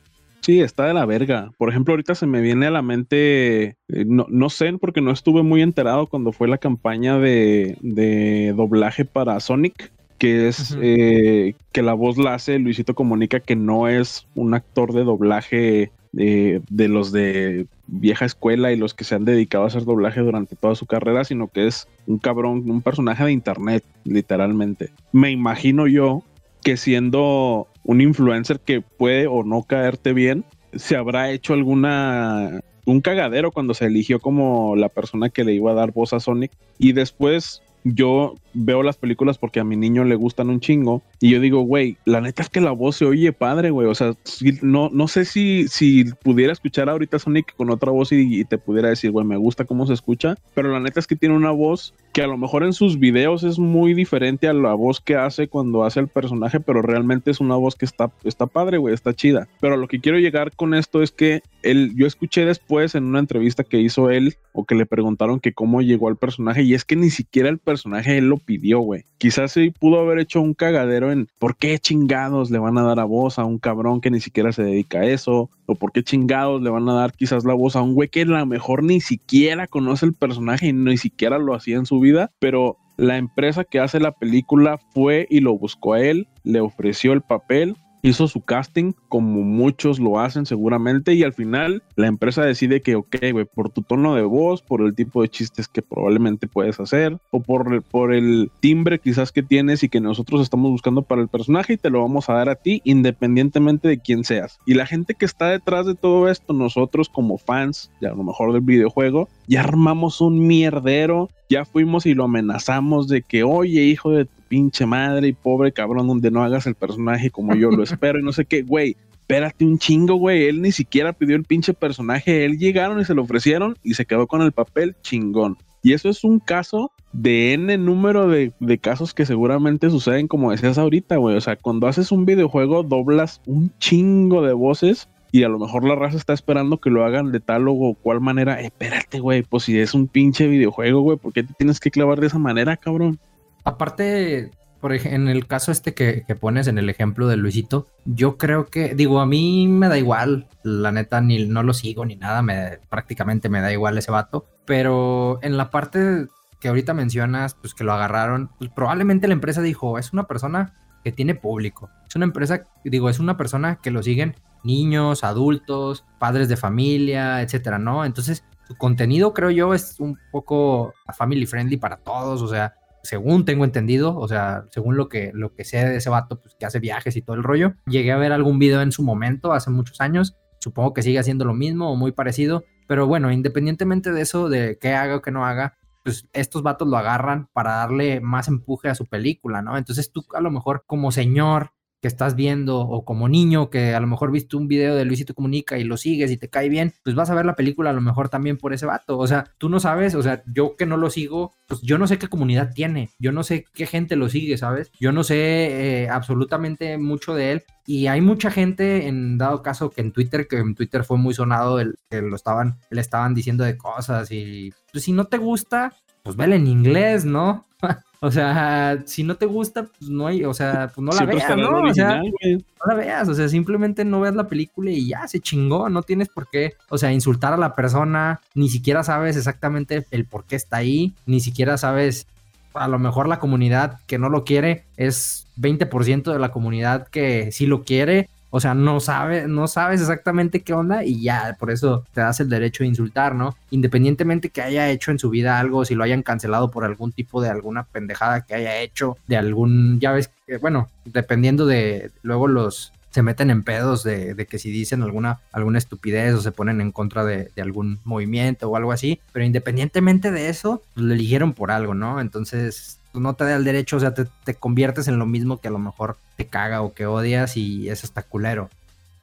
Sí, 0.41 0.61
está 0.61 0.87
de 0.87 0.95
la 0.95 1.05
verga. 1.05 1.51
Por 1.59 1.69
ejemplo, 1.69 1.93
ahorita 1.93 2.15
se 2.15 2.27
me 2.27 2.41
viene 2.41 2.67
a 2.67 2.71
la 2.71 2.83
mente, 2.83 3.77
eh, 3.89 4.05
no, 4.07 4.51
sé, 4.51 4.73
porque 4.79 5.03
no 5.03 5.11
estuve 5.11 5.43
muy 5.43 5.61
enterado 5.61 6.07
cuando 6.07 6.33
fue 6.33 6.49
la 6.49 6.59
campaña 6.59 7.19
de, 7.19 8.53
doblaje 8.57 9.05
para 9.05 9.39
Sonic, 9.41 9.93
que 10.19 10.49
es 10.49 10.77
eh, 10.81 11.55
que 11.73 11.83
la 11.83 11.95
voz 11.95 12.17
la 12.17 12.35
hace 12.35 12.59
Luisito 12.59 12.95
Comunica, 12.95 13.41
que 13.41 13.57
no 13.57 13.89
es 13.89 14.27
un 14.35 14.55
actor 14.55 14.93
de 14.93 15.05
doblaje 15.05 15.93
de, 16.13 16.63
de 16.69 16.89
los 16.89 17.13
de 17.13 17.67
vieja 17.87 18.25
escuela 18.25 18.73
y 18.73 18.77
los 18.77 18.95
que 18.95 19.05
se 19.05 19.15
han 19.15 19.25
dedicado 19.25 19.65
a 19.65 19.67
hacer 19.69 19.85
doblaje 19.85 20.21
durante 20.21 20.57
toda 20.57 20.75
su 20.75 20.87
carrera, 20.87 21.25
sino 21.25 21.49
que 21.49 21.67
es 21.67 21.89
un 22.07 22.19
cabrón, 22.19 22.71
un 22.71 22.83
personaje 22.83 23.25
de 23.25 23.33
internet, 23.33 23.85
literalmente. 24.05 24.91
Me 25.13 25.31
imagino 25.31 25.87
yo 25.87 26.23
que 26.63 26.77
siendo 26.77 27.69
un 27.85 28.01
influencer 28.01 28.61
que 28.61 28.81
puede 28.81 29.27
o 29.27 29.43
no 29.45 29.63
caerte 29.63 30.13
bien, 30.13 30.45
se 30.75 30.97
habrá 30.97 31.31
hecho 31.31 31.55
alguna 31.55 32.61
un 32.87 33.01
cagadero 33.01 33.53
cuando 33.53 33.75
se 33.75 33.87
eligió 33.87 34.21
como 34.21 34.75
la 34.77 34.89
persona 34.89 35.29
que 35.29 35.45
le 35.45 35.53
iba 35.53 35.71
a 35.71 35.75
dar 35.75 35.93
voz 35.93 36.13
a 36.13 36.21
Sonic 36.21 36.53
y 36.79 36.93
después 36.93 37.63
yo 37.85 38.35
veo 38.53 38.83
las 38.83 38.97
películas 38.97 39.39
porque 39.39 39.61
a 39.61 39.65
mi 39.65 39.77
niño 39.77 40.05
le 40.05 40.15
gustan 40.17 40.51
un 40.51 40.61
chingo 40.61 41.03
y 41.21 41.31
yo 41.31 41.41
digo, 41.41 41.61
güey, 41.63 41.97
la 42.05 42.21
neta 42.21 42.43
es 42.43 42.49
que 42.49 42.61
la 42.61 42.73
voz 42.73 42.97
se 42.97 43.05
oye 43.05 43.33
padre, 43.33 43.71
güey, 43.71 43.89
o 43.89 43.95
sea, 43.95 44.15
no, 44.63 44.91
no 44.93 45.09
sé 45.09 45.25
si, 45.25 45.69
si 45.69 46.05
pudiera 46.05 46.53
escuchar 46.53 46.89
ahorita 46.89 47.19
Sonic 47.19 47.55
con 47.57 47.71
otra 47.71 47.91
voz 47.91 48.13
y, 48.13 48.45
te 48.45 48.59
pudiera 48.59 48.89
decir, 48.89 49.11
güey, 49.11 49.27
me 49.27 49.37
gusta 49.37 49.65
cómo 49.65 49.87
se 49.87 49.95
escucha, 49.95 50.37
pero 50.55 50.71
la 50.73 50.81
neta 50.81 51.01
es 51.01 51.07
que 51.07 51.17
tiene 51.17 51.37
una 51.37 51.51
voz 51.51 51.95
que 52.13 52.23
a 52.23 52.27
lo 52.27 52.37
mejor 52.37 52.65
en 52.65 52.73
sus 52.73 52.99
videos 52.99 53.45
es 53.45 53.59
muy 53.59 53.95
diferente 53.95 54.49
a 54.49 54.53
la 54.53 54.75
voz 54.75 55.01
que 55.01 55.17
hace 55.17 55.49
cuando 55.49 55.85
hace 55.85 56.01
el 56.01 56.09
personaje, 56.09 56.61
pero 56.61 56.83
realmente 56.83 57.31
es 57.31 57.41
una 57.41 57.57
voz 57.57 57.77
que 57.77 57.85
está, 57.85 58.11
está 58.25 58.47
padre, 58.47 58.79
güey, 58.79 58.95
está 58.95 59.15
chida. 59.15 59.49
Pero 59.61 59.77
lo 59.77 59.87
que 59.89 60.01
quiero 60.01 60.19
llegar 60.19 60.55
con 60.57 60.75
esto 60.75 61.03
es 61.03 61.13
que 61.13 61.43
él, 61.63 61.93
yo 61.95 62.07
escuché 62.07 62.45
después 62.45 62.95
en 62.95 63.05
una 63.05 63.19
entrevista 63.19 63.65
que 63.65 63.81
hizo 63.81 64.11
él 64.11 64.37
o 64.53 64.65
que 64.65 64.75
le 64.75 64.87
preguntaron 64.87 65.41
que 65.41 65.53
cómo 65.53 65.83
llegó 65.83 66.09
al 66.09 66.17
personaje 66.17 66.63
y 66.63 66.75
es 66.75 66.85
que 66.85 66.97
ni 66.97 67.11
siquiera 67.11 67.49
el 67.49 67.59
personaje 67.59 68.19
él 68.19 68.29
lo 68.29 68.39
pidió, 68.39 68.81
güey. 68.81 69.05
Quizás 69.19 69.53
sí 69.53 69.73
pudo 69.79 70.01
haber 70.01 70.19
hecho 70.19 70.41
un 70.41 70.55
cagadero 70.55 71.13
en 71.13 71.29
por 71.39 71.57
qué 71.57 71.79
chingados 71.79 72.51
le 72.51 72.59
van 72.59 72.79
a 72.79 72.83
dar 72.83 72.99
a 72.99 73.05
voz 73.05 73.39
a 73.39 73.45
un 73.45 73.59
cabrón 73.59 74.01
que 74.01 74.11
ni 74.11 74.21
siquiera 74.21 74.53
se 74.53 74.63
dedica 74.63 75.01
a 75.01 75.07
eso, 75.07 75.51
o 75.71 75.75
por 75.77 75.93
qué 75.93 76.03
chingados 76.03 76.61
le 76.63 76.71
van 76.71 76.89
a 76.89 76.95
dar 76.95 77.13
quizás 77.13 77.45
la 77.45 77.55
voz 77.55 77.77
a 77.77 77.83
un 77.83 77.95
güey 77.95 78.09
que 78.09 78.23
a 78.23 78.25
lo 78.25 78.47
mejor 78.47 78.83
ni 78.83 79.01
siquiera 79.01 79.67
conoce 79.67 80.07
el 80.07 80.15
personaje 80.15 80.67
y 80.67 80.73
ni 80.73 80.97
siquiera 80.97 81.39
lo 81.39 81.55
hacía 81.55 81.77
en 81.77 81.87
su 81.87 82.01
vida, 82.01 82.33
pero 82.41 82.77
la 82.97 83.17
empresa 83.17 83.65
que 83.65 83.81
hace 83.81 84.01
la 84.01 84.13
película 84.13 84.79
fue 84.93 85.27
y 85.31 85.41
lo 85.41 85.57
buscó 85.57 85.95
a 85.95 86.01
él, 86.01 86.29
le 86.43 86.61
ofreció 86.61 87.13
el 87.13 87.23
papel 87.23 87.77
hizo 88.03 88.29
su 88.29 88.41
casting 88.41 88.93
como 89.09 89.43
muchos 89.43 89.99
lo 89.99 90.21
hacen 90.21 90.47
seguramente 90.47 91.15
y 91.15 91.23
al 91.23 91.33
final 91.33 91.83
la 91.97 92.07
empresa 92.07 92.43
decide 92.45 92.83
que, 92.83 92.97
ok, 92.97 93.17
güey, 93.33 93.45
por 93.45 93.71
tu 93.71 93.83
tono 93.83 94.15
de 94.15 94.23
voz, 94.23 94.63
por 94.63 94.83
el 94.83 94.95
tipo 94.95 95.23
de 95.23 95.29
chistes 95.29 95.69
que 95.69 95.83
probablemente 95.83 96.47
puedes 96.47 96.81
hacer 96.81 97.19
o 97.31 97.41
por, 97.41 97.83
por 97.83 98.15
el 98.15 98.51
timbre 98.61 98.99
quizás 98.99 99.33
que 99.33 99.43
tienes 99.43 99.83
y 99.83 99.89
que 99.89 100.01
nosotros 100.01 100.41
estamos 100.41 100.71
buscando 100.71 101.03
para 101.03 101.23
el 101.23 101.29
personaje 101.29 101.75
y 101.75 101.77
te 101.77 101.91
lo 101.91 102.01
vamos 102.01 102.29
a 102.29 102.35
dar 102.35 102.49
a 102.49 102.57
ti 102.57 102.81
independientemente 102.85 103.89
de 103.89 103.99
quién 103.99 104.25
seas. 104.25 104.59
Y 104.67 104.75
la 104.75 104.87
gente 104.87 105.15
que 105.15 105.25
está 105.25 105.49
detrás 105.49 105.87
de 105.87 105.95
todo 105.95 106.29
esto, 106.29 106.53
nosotros 106.53 107.09
como 107.09 107.39
fans, 107.39 107.91
ya 108.01 108.11
a 108.11 108.15
lo 108.15 108.25
mejor 108.25 108.53
del 108.53 108.63
videojuego, 108.63 109.29
ya 109.47 109.61
armamos 109.61 110.21
un 110.21 110.47
mierdero, 110.47 111.29
ya 111.49 111.65
fuimos 111.65 112.07
y 112.07 112.15
lo 112.15 112.25
amenazamos 112.25 113.09
de 113.09 113.23
que, 113.23 113.43
oye, 113.43 113.83
hijo 113.83 114.11
de 114.13 114.27
pinche 114.51 114.85
madre 114.85 115.29
y 115.29 115.33
pobre 115.33 115.71
cabrón, 115.71 116.09
donde 116.09 116.33
no 116.33 116.43
hagas 116.43 116.67
el 116.67 116.75
personaje 116.75 117.31
como 117.31 117.55
yo 117.55 117.71
lo 117.71 117.83
espero 117.85 118.19
y 118.19 118.23
no 118.23 118.33
sé 118.33 118.45
qué, 118.45 118.63
güey. 118.63 118.97
Espérate 119.13 119.65
un 119.65 119.79
chingo, 119.79 120.17
güey. 120.17 120.49
Él 120.49 120.61
ni 120.61 120.73
siquiera 120.73 121.13
pidió 121.13 121.37
el 121.37 121.45
pinche 121.45 121.73
personaje. 121.73 122.45
Él 122.45 122.59
llegaron 122.59 123.01
y 123.01 123.05
se 123.05 123.15
lo 123.15 123.23
ofrecieron 123.23 123.79
y 123.85 123.95
se 123.95 124.05
quedó 124.05 124.27
con 124.27 124.43
el 124.43 124.51
papel 124.51 124.97
chingón. 125.03 125.57
Y 125.85 125.93
eso 125.93 126.09
es 126.09 126.25
un 126.25 126.41
caso 126.41 126.91
de 127.13 127.53
N 127.53 127.79
número 127.79 128.27
de, 128.27 128.53
de, 128.59 128.79
casos 128.79 129.15
que 129.15 129.25
seguramente 129.25 129.89
suceden 129.89 130.27
como 130.27 130.51
decías 130.51 130.79
ahorita, 130.79 131.17
güey. 131.17 131.37
O 131.37 131.41
sea, 131.41 131.55
cuando 131.55 131.87
haces 131.87 132.11
un 132.11 132.27
videojuego 132.27 132.83
doblas 132.83 133.41
un 133.47 133.73
chingo 133.79 134.43
de 134.43 134.53
voces 134.53 135.09
y 135.33 135.45
a 135.45 135.49
lo 135.49 135.61
mejor 135.61 135.85
la 135.85 135.95
raza 135.95 136.17
está 136.17 136.33
esperando 136.33 136.79
que 136.79 136.91
lo 136.91 137.05
hagan 137.05 137.31
de 137.31 137.39
tal 137.39 137.69
o 137.69 137.95
cual 137.95 138.21
manera. 138.21 138.61
espérate, 138.61 139.21
güey, 139.21 139.43
pues 139.43 139.65
si 139.65 139.79
es 139.79 139.95
un 139.95 140.09
pinche 140.09 140.49
videojuego, 140.49 141.03
güey, 141.03 141.19
¿por 141.19 141.33
qué 141.33 141.45
te 141.45 141.55
tienes 141.55 141.79
que 141.79 141.93
clavar 141.93 142.21
de 142.21 142.27
esa 142.27 142.39
manera, 142.39 142.77
cabrón? 142.77 143.21
Aparte, 143.65 144.51
por 144.81 144.93
en 144.93 145.29
el 145.29 145.47
caso 145.47 145.73
este 145.73 145.95
que, 145.95 146.25
pones 146.41 146.67
en 146.67 146.79
el 146.79 146.89
ejemplo 146.89 147.29
de 147.29 147.37
Luisito, 147.37 147.87
yo 148.05 148.39
creo 148.39 148.67
que, 148.67 148.95
digo, 148.95 149.21
a 149.21 149.27
mí 149.27 149.69
me 149.69 149.89
da 149.89 149.99
igual, 149.99 150.49
la 150.63 150.91
neta, 150.93 151.21
ni 151.21 151.47
no 151.47 151.63
lo 151.63 151.75
sigo 151.75 152.05
ni 152.05 152.17
nada, 152.17 152.43
me, 152.43 152.79
prácticamente 152.89 153.49
me 153.49 153.61
da 153.61 153.73
igual 153.73 153.99
ese 153.99 154.11
vato, 154.11 154.47
pero 154.65 155.39
en 155.43 155.57
la 155.57 155.71
parte 155.71 156.29
que 156.61 156.69
ahorita 156.69 156.95
mencionas, 156.95 157.55
pues 157.55 157.75
que 157.75 157.85
lo 157.85 157.93
agarraron, 157.93 158.51
pues 158.59 158.71
probablemente 158.71 159.29
la 159.29 159.35
empresa 159.35 159.63
dijo, 159.63 159.99
es 159.99 160.13
una 160.13 160.25
persona 160.25 160.75
que 161.05 161.13
tiene 161.13 161.35
público, 161.35 161.91
es 162.09 162.17
una 162.17 162.27
empresa, 162.27 162.65
digo, 162.85 163.09
es 163.09 163.19
una 163.19 163.37
persona 163.37 163.77
que 163.77 163.91
lo 163.91 164.03
siguen 164.03 164.37
niños, 164.63 165.25
adultos, 165.25 166.05
padres 166.19 166.49
de 166.49 166.57
familia, 166.57 167.41
etcétera, 167.41 167.79
¿no? 167.79 168.05
Entonces, 168.05 168.45
su 168.67 168.77
contenido 168.77 169.33
creo 169.33 169.51
yo 169.51 169.75
es 169.75 169.99
un 169.99 170.19
poco 170.31 170.93
family 171.17 171.47
friendly 171.47 171.79
para 171.79 171.97
todos, 171.97 172.43
o 172.43 172.49
sea, 172.49 172.75
según 173.03 173.45
tengo 173.45 173.65
entendido, 173.65 174.17
o 174.17 174.29
sea, 174.29 174.67
según 174.71 174.97
lo 174.97 175.09
que, 175.09 175.31
lo 175.35 175.55
que 175.55 175.65
sé 175.65 175.85
de 175.85 175.97
ese 175.97 176.11
vato, 176.11 176.41
pues 176.41 176.55
que 176.55 176.67
hace 176.67 176.81
viajes 176.81 177.17
y 177.17 177.23
todo 177.23 177.37
el 177.37 177.43
rollo. 177.43 177.75
Llegué 177.87 178.13
a 178.13 178.17
ver 178.17 178.33
algún 178.33 178.59
video 178.59 178.83
en 178.83 178.93
su 178.93 179.03
momento, 179.03 179.53
hace 179.53 179.71
muchos 179.71 180.01
años. 180.01 180.37
Supongo 180.59 180.93
que 180.93 181.03
sigue 181.03 181.19
haciendo 181.19 181.45
lo 181.45 181.55
mismo 181.55 181.91
o 181.91 181.97
muy 181.97 182.13
parecido. 182.13 182.65
Pero 182.87 183.07
bueno, 183.07 183.31
independientemente 183.31 184.13
de 184.13 184.21
eso, 184.21 184.49
de 184.49 184.79
qué 184.81 184.95
haga 184.95 185.17
o 185.17 185.23
qué 185.23 185.31
no 185.31 185.47
haga, 185.47 185.79
pues 186.05 186.29
estos 186.33 186.63
vatos 186.63 186.89
lo 186.89 186.97
agarran 186.97 187.49
para 187.53 187.77
darle 187.77 188.21
más 188.21 188.49
empuje 188.49 188.89
a 188.89 188.95
su 188.95 189.07
película, 189.07 189.63
¿no? 189.63 189.77
Entonces 189.77 190.13
tú 190.13 190.25
a 190.35 190.41
lo 190.41 190.51
mejor 190.51 190.85
como 190.87 191.13
señor 191.13 191.73
que 192.01 192.09
estás 192.09 192.35
viendo 192.35 192.81
o 192.81 193.05
como 193.05 193.29
niño 193.29 193.71
que 193.71 193.95
a 193.95 194.01
lo 194.01 194.07
mejor 194.07 194.31
viste 194.31 194.57
un 194.57 194.69
video 194.69 194.95
de 194.95 195.05
Luisito 195.05 195.35
Comunica 195.35 195.79
y 195.79 195.85
lo 195.85 195.97
sigues 195.97 196.31
y 196.31 196.37
te 196.37 196.49
cae 196.49 196.69
bien, 196.69 196.95
pues 197.03 197.15
vas 197.15 197.31
a 197.31 197.35
ver 197.35 197.45
la 197.45 197.57
película 197.57 197.91
a 197.91 197.93
lo 197.93 198.01
mejor 198.01 198.29
también 198.29 198.57
por 198.57 198.73
ese 198.73 198.87
vato. 198.87 199.19
O 199.19 199.27
sea, 199.27 199.45
tú 199.59 199.69
no 199.69 199.81
sabes, 199.81 200.15
o 200.15 200.23
sea, 200.23 200.43
yo 200.47 200.77
que 200.77 200.87
no 200.87 200.97
lo 200.97 201.11
sigo, 201.11 201.53
pues 201.67 201.81
yo 201.83 201.99
no 201.99 202.07
sé 202.07 202.19
qué 202.19 202.29
comunidad 202.29 202.73
tiene, 202.75 203.11
yo 203.19 203.33
no 203.33 203.43
sé 203.43 203.65
qué 203.75 203.87
gente 203.87 204.17
lo 204.17 204.29
sigue, 204.29 204.57
¿sabes? 204.57 204.91
Yo 204.99 205.13
no 205.13 205.25
sé 205.25 206.05
eh, 206.05 206.09
absolutamente 206.09 206.97
mucho 206.99 207.35
de 207.35 207.53
él. 207.53 207.65
Y 207.87 208.07
hay 208.07 208.21
mucha 208.21 208.51
gente, 208.51 209.09
en 209.09 209.37
dado 209.37 209.63
caso, 209.63 209.91
que 209.91 210.01
en 210.01 210.13
Twitter, 210.13 210.47
que 210.47 210.59
en 210.59 210.75
Twitter 210.75 211.03
fue 211.03 211.19
muy 211.19 211.35
sonado, 211.35 211.81
el, 211.81 211.97
lo 212.11 212.37
estaban, 212.37 212.79
le 212.91 213.01
estaban 213.01 213.35
diciendo 213.35 213.65
de 213.65 213.77
cosas 213.77 214.31
y 214.31 214.73
pues 214.93 215.05
si 215.05 215.13
no 215.13 215.25
te 215.25 215.39
gusta, 215.39 215.93
pues 216.23 216.37
vele 216.37 216.57
en 216.57 216.67
inglés, 216.67 217.25
¿no? 217.25 217.67
O 218.23 218.31
sea, 218.31 219.03
si 219.07 219.23
no 219.23 219.37
te 219.37 219.47
gusta, 219.47 219.85
pues 219.85 220.11
no 220.11 220.27
hay, 220.27 220.45
o 220.45 220.53
sea, 220.53 220.93
pues 220.95 221.03
no 221.03 221.11
la 221.13 221.25
veas, 221.25 221.57
¿no? 221.57 221.83
o 221.83 221.95
sea, 221.95 222.21
no 222.21 222.87
la 222.87 222.95
veas, 222.95 223.29
o 223.31 223.35
sea, 223.35 223.49
simplemente 223.49 224.05
no 224.05 224.21
veas 224.21 224.35
la 224.35 224.47
película 224.47 224.91
y 224.91 225.09
ya 225.09 225.27
se 225.27 225.41
chingó, 225.41 225.89
no 225.89 226.03
tienes 226.03 226.29
por 226.29 226.51
qué, 226.51 226.75
o 226.91 226.99
sea, 226.99 227.13
insultar 227.13 227.55
a 227.55 227.57
la 227.57 227.75
persona, 227.75 228.43
ni 228.55 228.69
siquiera 228.69 229.03
sabes 229.03 229.39
exactamente 229.39 230.07
el 230.11 230.27
por 230.27 230.45
qué 230.45 230.57
está 230.57 230.77
ahí, 230.77 231.15
ni 231.25 231.41
siquiera 231.41 231.79
sabes, 231.79 232.27
a 232.75 232.89
lo 232.89 232.99
mejor 232.99 233.27
la 233.27 233.39
comunidad 233.39 234.01
que 234.07 234.19
no 234.19 234.29
lo 234.29 234.45
quiere 234.45 234.85
es 234.99 235.47
20% 235.59 236.31
de 236.31 236.39
la 236.39 236.53
comunidad 236.53 237.09
que 237.09 237.51
sí 237.53 237.65
lo 237.65 237.85
quiere 237.85 238.29
o 238.51 238.61
sea, 238.61 238.75
no, 238.75 239.01
sabe, 239.01 239.47
no 239.47 239.69
sabes 239.69 240.01
exactamente 240.01 240.61
qué 240.61 240.73
onda 240.73 241.05
y 241.05 241.23
ya, 241.23 241.57
por 241.59 241.71
eso 241.71 242.05
te 242.13 242.21
das 242.21 242.41
el 242.41 242.49
derecho 242.49 242.83
de 242.83 242.89
insultar, 242.89 243.35
¿no? 243.35 243.57
Independientemente 243.71 244.51
que 244.51 244.63
haya 244.63 244.91
hecho 244.91 245.11
en 245.11 245.19
su 245.19 245.31
vida 245.31 245.59
algo, 245.59 245.85
si 245.85 245.95
lo 245.95 246.05
hayan 246.05 246.23
cancelado 246.23 246.71
por 246.71 246.85
algún 246.85 247.13
tipo 247.13 247.41
de 247.41 247.49
alguna 247.49 247.85
pendejada 247.85 248.43
que 248.43 248.55
haya 248.55 248.79
hecho, 248.81 249.17
de 249.27 249.37
algún, 249.37 250.01
ya 250.01 250.13
ves, 250.13 250.31
que, 250.47 250.59
bueno, 250.59 250.89
dependiendo 251.05 251.67
de 251.67 252.11
luego 252.23 252.49
los, 252.49 252.93
se 253.11 253.23
meten 253.23 253.51
en 253.51 253.63
pedos 253.63 254.05
de, 254.05 254.47
que 254.49 254.59
si 254.59 254.71
dicen 254.71 255.03
alguna, 255.03 255.41
alguna 255.53 255.79
estupidez 255.79 256.35
o 256.35 256.41
se 256.41 256.53
ponen 256.53 256.81
en 256.81 256.93
contra 256.93 257.25
de, 257.25 257.51
algún 257.61 257.99
movimiento 258.05 258.69
o 258.69 258.77
algo 258.77 258.93
así, 258.93 259.21
pero 259.33 259.45
independientemente 259.45 260.31
de 260.31 260.49
eso, 260.49 260.83
pues, 260.95 261.07
lo 261.07 261.13
eligieron 261.13 261.53
por 261.53 261.71
algo, 261.71 261.95
¿no? 261.95 262.21
Entonces, 262.21 263.00
no 263.15 263.35
te 263.35 263.45
da 263.45 263.57
el 263.57 263.65
derecho, 263.65 263.97
o 263.97 264.01
sea, 264.01 264.15
te, 264.15 264.55
conviertes 264.55 265.09
en 265.09 265.19
lo 265.19 265.27
mismo 265.27 265.59
que 265.59 265.69
a 265.69 265.73
lo 265.73 265.79
mejor 265.79 266.17
te 266.37 266.47
caga 266.47 266.83
o 266.83 266.95
que 266.95 267.07
odias 267.07 267.57
y 267.57 267.89
es 267.89 268.05
hasta 268.05 268.23
culero. 268.23 268.69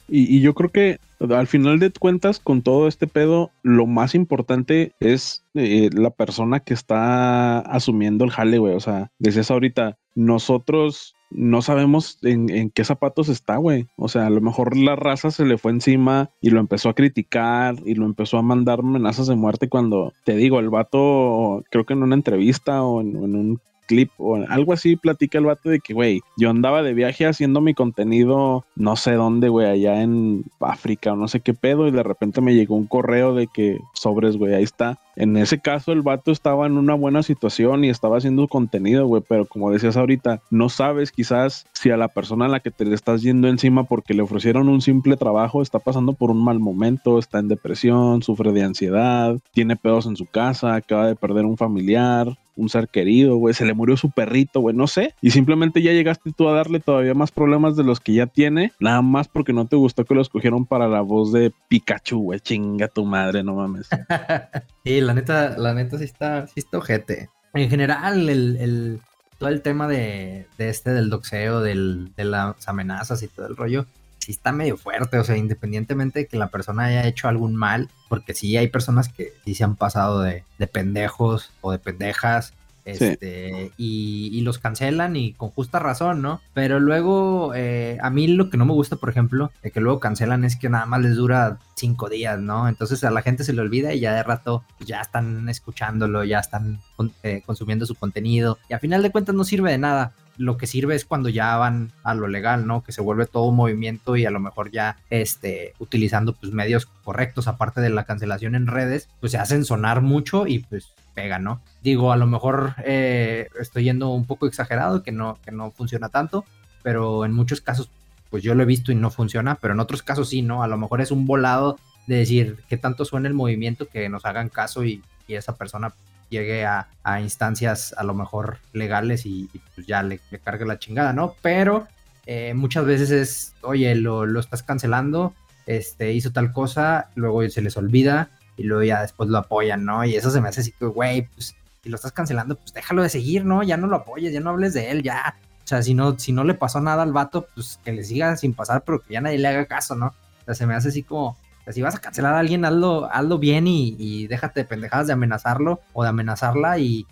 Y, 0.09 0.39
yo 0.39 0.53
creo 0.53 0.69
que 0.69 0.99
al 1.19 1.47
final 1.47 1.79
de 1.79 1.91
cuentas, 1.91 2.39
con 2.39 2.61
todo 2.61 2.87
este 2.87 3.07
pedo, 3.07 3.51
lo 3.61 3.85
más 3.85 4.15
importante 4.15 4.93
es 4.99 5.43
eh, 5.53 5.89
la 5.91 6.11
persona 6.11 6.61
que 6.61 6.73
está 6.73 7.59
asumiendo 7.59 8.23
el 8.23 8.31
jale, 8.31 8.57
güey. 8.57 8.73
O 8.73 8.79
sea, 8.79 9.11
decías 9.19 9.51
ahorita, 9.51 9.97
nosotros 10.15 11.13
no 11.29 11.61
sabemos 11.61 12.19
en, 12.23 12.49
en, 12.49 12.69
qué 12.69 12.85
zapatos 12.85 13.27
está, 13.27 13.57
güey. 13.57 13.87
O 13.97 14.07
sea, 14.07 14.27
a 14.27 14.29
lo 14.29 14.39
mejor 14.39 14.77
la 14.77 14.95
raza 14.95 15.29
se 15.29 15.43
le 15.43 15.57
fue 15.57 15.71
encima 15.71 16.29
y 16.39 16.51
lo 16.51 16.61
empezó 16.61 16.87
a 16.87 16.95
criticar 16.95 17.75
y 17.85 17.95
lo 17.95 18.05
empezó 18.05 18.37
a 18.37 18.43
mandar 18.43 18.79
amenazas 18.79 19.27
de 19.27 19.35
muerte 19.35 19.67
cuando, 19.67 20.13
te 20.23 20.37
digo, 20.37 20.59
el 20.59 20.69
vato, 20.69 21.65
creo 21.69 21.85
que 21.85 21.93
en 21.93 22.03
una 22.03 22.15
entrevista 22.15 22.83
o 22.83 23.01
en 23.01 23.17
un 23.17 23.59
clip 23.87 24.11
o 24.17 24.35
algo 24.35 24.73
así, 24.73 24.95
platica 24.95 25.39
el 25.39 25.45
vato 25.45 25.69
de 25.69 25.79
que, 25.79 25.93
güey, 25.93 26.21
yo 26.37 26.51
andaba 26.51 26.83
de 26.83 26.93
viaje 26.93 27.25
haciendo 27.25 27.61
mi 27.61 27.73
contenido, 27.73 28.65
no 28.75 28.95
sé 28.95 29.13
dónde, 29.13 29.49
güey, 29.49 29.67
allá 29.67 30.01
en 30.03 30.43
África 30.59 31.13
o 31.13 31.15
no 31.15 31.27
sé 31.27 31.39
qué 31.39 31.55
pedo, 31.55 31.87
y 31.87 31.91
de 31.91 32.03
repente 32.03 32.41
me 32.41 32.53
llegó 32.53 32.75
un 32.75 32.85
correo 32.85 33.33
de 33.33 33.47
que 33.47 33.79
sobres, 33.93 34.37
güey, 34.37 34.53
ahí 34.53 34.63
está. 34.63 34.99
En 35.17 35.35
ese 35.35 35.59
caso, 35.59 35.91
el 35.91 36.03
vato 36.03 36.31
estaba 36.31 36.67
en 36.67 36.77
una 36.77 36.93
buena 36.93 37.23
situación 37.23 37.83
y 37.83 37.89
estaba 37.89 38.17
haciendo 38.17 38.47
contenido, 38.47 39.07
güey, 39.07 39.23
pero 39.27 39.45
como 39.45 39.71
decías 39.71 39.97
ahorita, 39.97 40.41
no 40.51 40.69
sabes 40.69 41.11
quizás 41.11 41.65
si 41.73 41.89
a 41.89 41.97
la 41.97 42.07
persona 42.07 42.45
a 42.45 42.49
la 42.49 42.59
que 42.59 42.69
te 42.69 42.85
le 42.85 42.93
estás 42.93 43.23
yendo 43.23 43.47
encima 43.47 43.85
porque 43.85 44.13
le 44.13 44.21
ofrecieron 44.21 44.69
un 44.69 44.81
simple 44.81 45.17
trabajo 45.17 45.61
está 45.61 45.79
pasando 45.79 46.13
por 46.13 46.29
un 46.29 46.43
mal 46.43 46.59
momento, 46.59 47.17
está 47.17 47.39
en 47.39 47.47
depresión, 47.47 48.21
sufre 48.21 48.51
de 48.51 48.63
ansiedad, 48.63 49.37
tiene 49.53 49.75
pedos 49.75 50.05
en 50.05 50.15
su 50.15 50.27
casa, 50.27 50.75
acaba 50.75 51.07
de 51.07 51.15
perder 51.15 51.45
un 51.45 51.57
familiar, 51.57 52.37
un 52.57 52.69
ser 52.69 52.89
querido, 52.89 53.37
güey, 53.37 53.53
se 53.53 53.65
le 53.65 53.73
murió 53.73 53.95
su 53.97 54.09
perrito, 54.11 54.59
güey, 54.59 54.75
no 54.75 54.87
sé. 54.87 55.13
Y 55.21 55.31
simplemente 55.31 55.81
ya 55.81 55.93
llegaste 55.93 56.31
tú 56.35 56.49
a 56.49 56.53
darle 56.53 56.79
todavía 56.79 57.13
más 57.13 57.31
problemas 57.31 57.75
de 57.75 57.83
los 57.83 57.99
que 57.99 58.13
ya 58.13 58.25
tiene, 58.25 58.71
nada 58.79 59.01
más 59.01 59.27
porque 59.27 59.53
no 59.53 59.65
te 59.67 59.75
gustó 59.75 60.05
que 60.05 60.15
lo 60.15 60.21
escogieron 60.21 60.65
para 60.65 60.87
la 60.87 61.01
voz 61.01 61.31
de 61.31 61.53
Pikachu, 61.69 62.19
güey, 62.19 62.39
chinga 62.39 62.87
tu 62.87 63.05
madre, 63.05 63.43
no 63.43 63.55
mames. 63.55 63.87
sí, 64.87 65.01
la 65.01 65.13
neta, 65.13 65.57
la 65.57 65.73
neta 65.73 65.97
sí 65.97 66.05
está, 66.05 66.47
sí 66.47 66.53
está 66.57 66.77
ojete. 66.77 67.29
En 67.53 67.69
general, 67.69 68.29
el, 68.29 69.01
todo 69.37 69.49
el 69.49 69.61
tema 69.61 69.87
de, 69.87 70.47
este 70.57 70.91
del 70.91 71.09
doxeo, 71.09 71.61
de 71.61 72.13
las 72.17 72.67
amenazas 72.67 73.23
y 73.23 73.27
todo 73.27 73.47
el 73.47 73.55
rollo, 73.55 73.85
sí 74.19 74.31
está 74.31 74.51
medio 74.51 74.77
fuerte, 74.77 75.17
o 75.17 75.23
sea, 75.23 75.37
independientemente 75.37 76.19
de 76.19 76.27
que 76.27 76.37
la 76.37 76.47
persona 76.47 76.85
haya 76.85 77.07
hecho 77.07 77.27
algún 77.27 77.55
mal, 77.55 77.89
porque 78.09 78.33
sí 78.33 78.57
hay 78.57 78.67
personas 78.67 79.09
que 79.09 79.33
sí 79.45 79.55
se 79.55 79.63
han 79.63 79.75
pasado 79.75 80.21
de, 80.21 80.43
de 80.57 80.67
pendejos 80.67 81.51
o 81.61 81.71
de 81.71 81.79
pendejas, 81.79 82.53
este, 82.87 83.71
y, 83.77 84.41
los 84.41 84.59
cancelan 84.59 85.17
y 85.17 85.33
con 85.33 85.49
justa 85.49 85.79
razón, 85.79 86.21
¿no? 86.21 86.39
Pero 86.53 86.79
luego, 86.79 87.53
eh, 87.53 87.97
a 88.01 88.09
mí 88.09 88.27
lo 88.27 88.49
que 88.49 88.57
no 88.57 88.65
me 88.65 88.71
gusta, 88.71 88.95
por 88.95 89.09
ejemplo, 89.09 89.51
de 89.61 89.71
que 89.71 89.81
luego 89.81 89.99
cancelan 89.99 90.45
es 90.45 90.55
que 90.55 90.69
nada 90.69 90.85
más 90.85 91.01
les 91.01 91.15
dura 91.15 91.59
cinco 91.75 92.07
días, 92.07 92.39
¿no? 92.39 92.69
Entonces 92.69 93.03
a 93.03 93.11
la 93.11 93.21
gente 93.21 93.43
se 93.43 93.51
le 93.51 93.61
olvida 93.61 93.93
y 93.93 93.99
ya 93.99 94.13
de 94.13 94.23
rato 94.23 94.63
ya 94.79 95.01
están 95.01 95.49
escuchándolo, 95.49 96.23
ya 96.23 96.39
están 96.39 96.79
eh, 97.23 97.41
consumiendo 97.45 97.85
su 97.85 97.95
contenido 97.95 98.57
y 98.69 98.73
a 98.73 98.79
final 98.79 99.03
de 99.03 99.11
cuentas 99.11 99.35
no 99.35 99.43
sirve 99.43 99.71
de 99.71 99.77
nada 99.77 100.13
lo 100.37 100.57
que 100.57 100.67
sirve 100.67 100.95
es 100.95 101.05
cuando 101.05 101.29
ya 101.29 101.57
van 101.57 101.91
a 102.03 102.13
lo 102.13 102.27
legal, 102.27 102.67
¿no? 102.67 102.83
Que 102.83 102.91
se 102.91 103.01
vuelve 103.01 103.25
todo 103.25 103.45
un 103.45 103.55
movimiento 103.55 104.15
y 104.15 104.25
a 104.25 104.31
lo 104.31 104.39
mejor 104.39 104.71
ya 104.71 104.97
este, 105.09 105.73
utilizando 105.79 106.33
pues 106.33 106.53
medios 106.53 106.85
correctos, 106.85 107.47
aparte 107.47 107.81
de 107.81 107.89
la 107.89 108.05
cancelación 108.05 108.55
en 108.55 108.67
redes, 108.67 109.09
pues 109.19 109.31
se 109.31 109.39
hacen 109.39 109.65
sonar 109.65 110.01
mucho 110.01 110.47
y 110.47 110.59
pues 110.59 110.93
pega, 111.17 111.39
¿no? 111.39 111.61
Digo, 111.81 112.11
a 112.11 112.15
lo 112.15 112.27
mejor 112.27 112.75
eh, 112.85 113.49
estoy 113.59 113.85
yendo 113.85 114.09
un 114.09 114.25
poco 114.25 114.45
exagerado, 114.45 115.01
que 115.01 115.11
no, 115.11 115.39
que 115.43 115.51
no 115.51 115.71
funciona 115.71 116.09
tanto, 116.09 116.45
pero 116.83 117.25
en 117.25 117.33
muchos 117.33 117.59
casos 117.59 117.89
pues 118.29 118.43
yo 118.43 118.53
lo 118.53 118.61
he 118.61 118.67
visto 118.67 118.91
y 118.91 118.95
no 118.95 119.09
funciona, 119.09 119.55
pero 119.55 119.73
en 119.73 119.79
otros 119.79 120.03
casos 120.03 120.29
sí, 120.29 120.43
¿no? 120.43 120.61
A 120.61 120.67
lo 120.67 120.77
mejor 120.77 121.01
es 121.01 121.09
un 121.09 121.25
volado 121.25 121.79
de 122.05 122.17
decir 122.17 122.57
que 122.69 122.77
tanto 122.77 123.03
suena 123.03 123.27
el 123.27 123.33
movimiento 123.33 123.87
que 123.87 124.09
nos 124.09 124.25
hagan 124.25 124.49
caso 124.49 124.85
y, 124.85 125.01
y 125.27 125.33
esa 125.33 125.55
persona 125.55 125.91
llegue 126.29 126.65
a, 126.65 126.87
instancias 127.19 127.95
a 127.97 128.03
lo 128.03 128.13
mejor 128.13 128.59
legales 128.73 129.25
y, 129.25 129.49
pues 129.73 129.87
ya 129.87 130.03
le, 130.03 130.19
cargue 130.43 130.65
la 130.65 130.77
chingada, 130.77 131.13
¿no? 131.13 131.33
Pero 131.41 131.87
eh, 132.27 132.53
muchas 132.53 132.85
veces 132.85 133.09
es, 133.09 133.55
oye, 133.61 133.95
lo, 133.95 134.27
lo, 134.27 134.39
estás 134.39 134.61
cancelando, 134.61 135.33
este, 135.65 136.13
hizo 136.13 136.31
tal 136.31 136.53
cosa, 136.53 137.09
luego 137.15 137.49
se 137.49 137.61
les 137.63 137.75
olvida 137.75 138.29
y 138.57 138.63
luego 138.63 138.83
ya 138.83 139.01
después 139.01 139.29
lo 139.29 139.37
apoyan, 139.37 139.85
¿no? 139.85 140.03
Y 140.03 140.15
eso 140.15 140.31
se 140.31 140.41
me 140.41 140.49
hace 140.49 140.61
así 140.61 140.71
que, 140.71 140.85
güey, 140.85 141.27
pues 141.35 141.55
si 141.83 141.89
lo 141.89 141.95
estás 141.95 142.11
cancelando, 142.11 142.55
pues 142.55 142.73
déjalo 142.73 143.03
de 143.03 143.09
seguir, 143.09 143.45
¿no? 143.45 143.63
Ya 143.63 143.77
no 143.77 143.87
lo 143.87 143.97
apoyes, 143.97 144.33
ya 144.33 144.39
no 144.39 144.49
hables 144.49 144.73
de 144.73 144.91
él, 144.91 145.03
ya. 145.03 145.37
O 145.63 145.67
sea, 145.67 145.81
si 145.83 145.93
no, 145.93 146.17
si 146.17 146.31
no 146.31 146.43
le 146.43 146.55
pasó 146.55 146.81
nada 146.81 147.03
al 147.03 147.13
vato, 147.13 147.47
pues 147.53 147.79
que 147.83 147.93
le 147.93 148.03
siga 148.03 148.35
sin 148.35 148.53
pasar, 148.53 148.83
pero 148.83 149.01
que 149.01 149.13
ya 149.13 149.21
nadie 149.21 149.37
le 149.37 149.47
haga 149.47 149.65
caso, 149.65 149.95
¿no? 149.95 150.07
O 150.07 150.45
sea, 150.45 150.55
se 150.55 150.65
me 150.65 150.73
hace 150.73 150.89
así 150.89 151.03
como, 151.03 151.37
si 151.69 151.81
vas 151.81 151.95
a 151.95 151.99
cancelar 151.99 152.33
a 152.33 152.39
alguien, 152.39 152.65
hazlo, 152.65 153.09
hazlo 153.11 153.37
bien 153.37 153.67
y, 153.67 154.27
déjate 154.27 154.61
de 154.61 154.65
pendejadas 154.65 155.07
de 155.07 155.13
amenazarlo 155.13 155.81
o 155.93 156.03
de 156.03 156.09
amenazarla 156.09 156.79
y, 156.79 157.05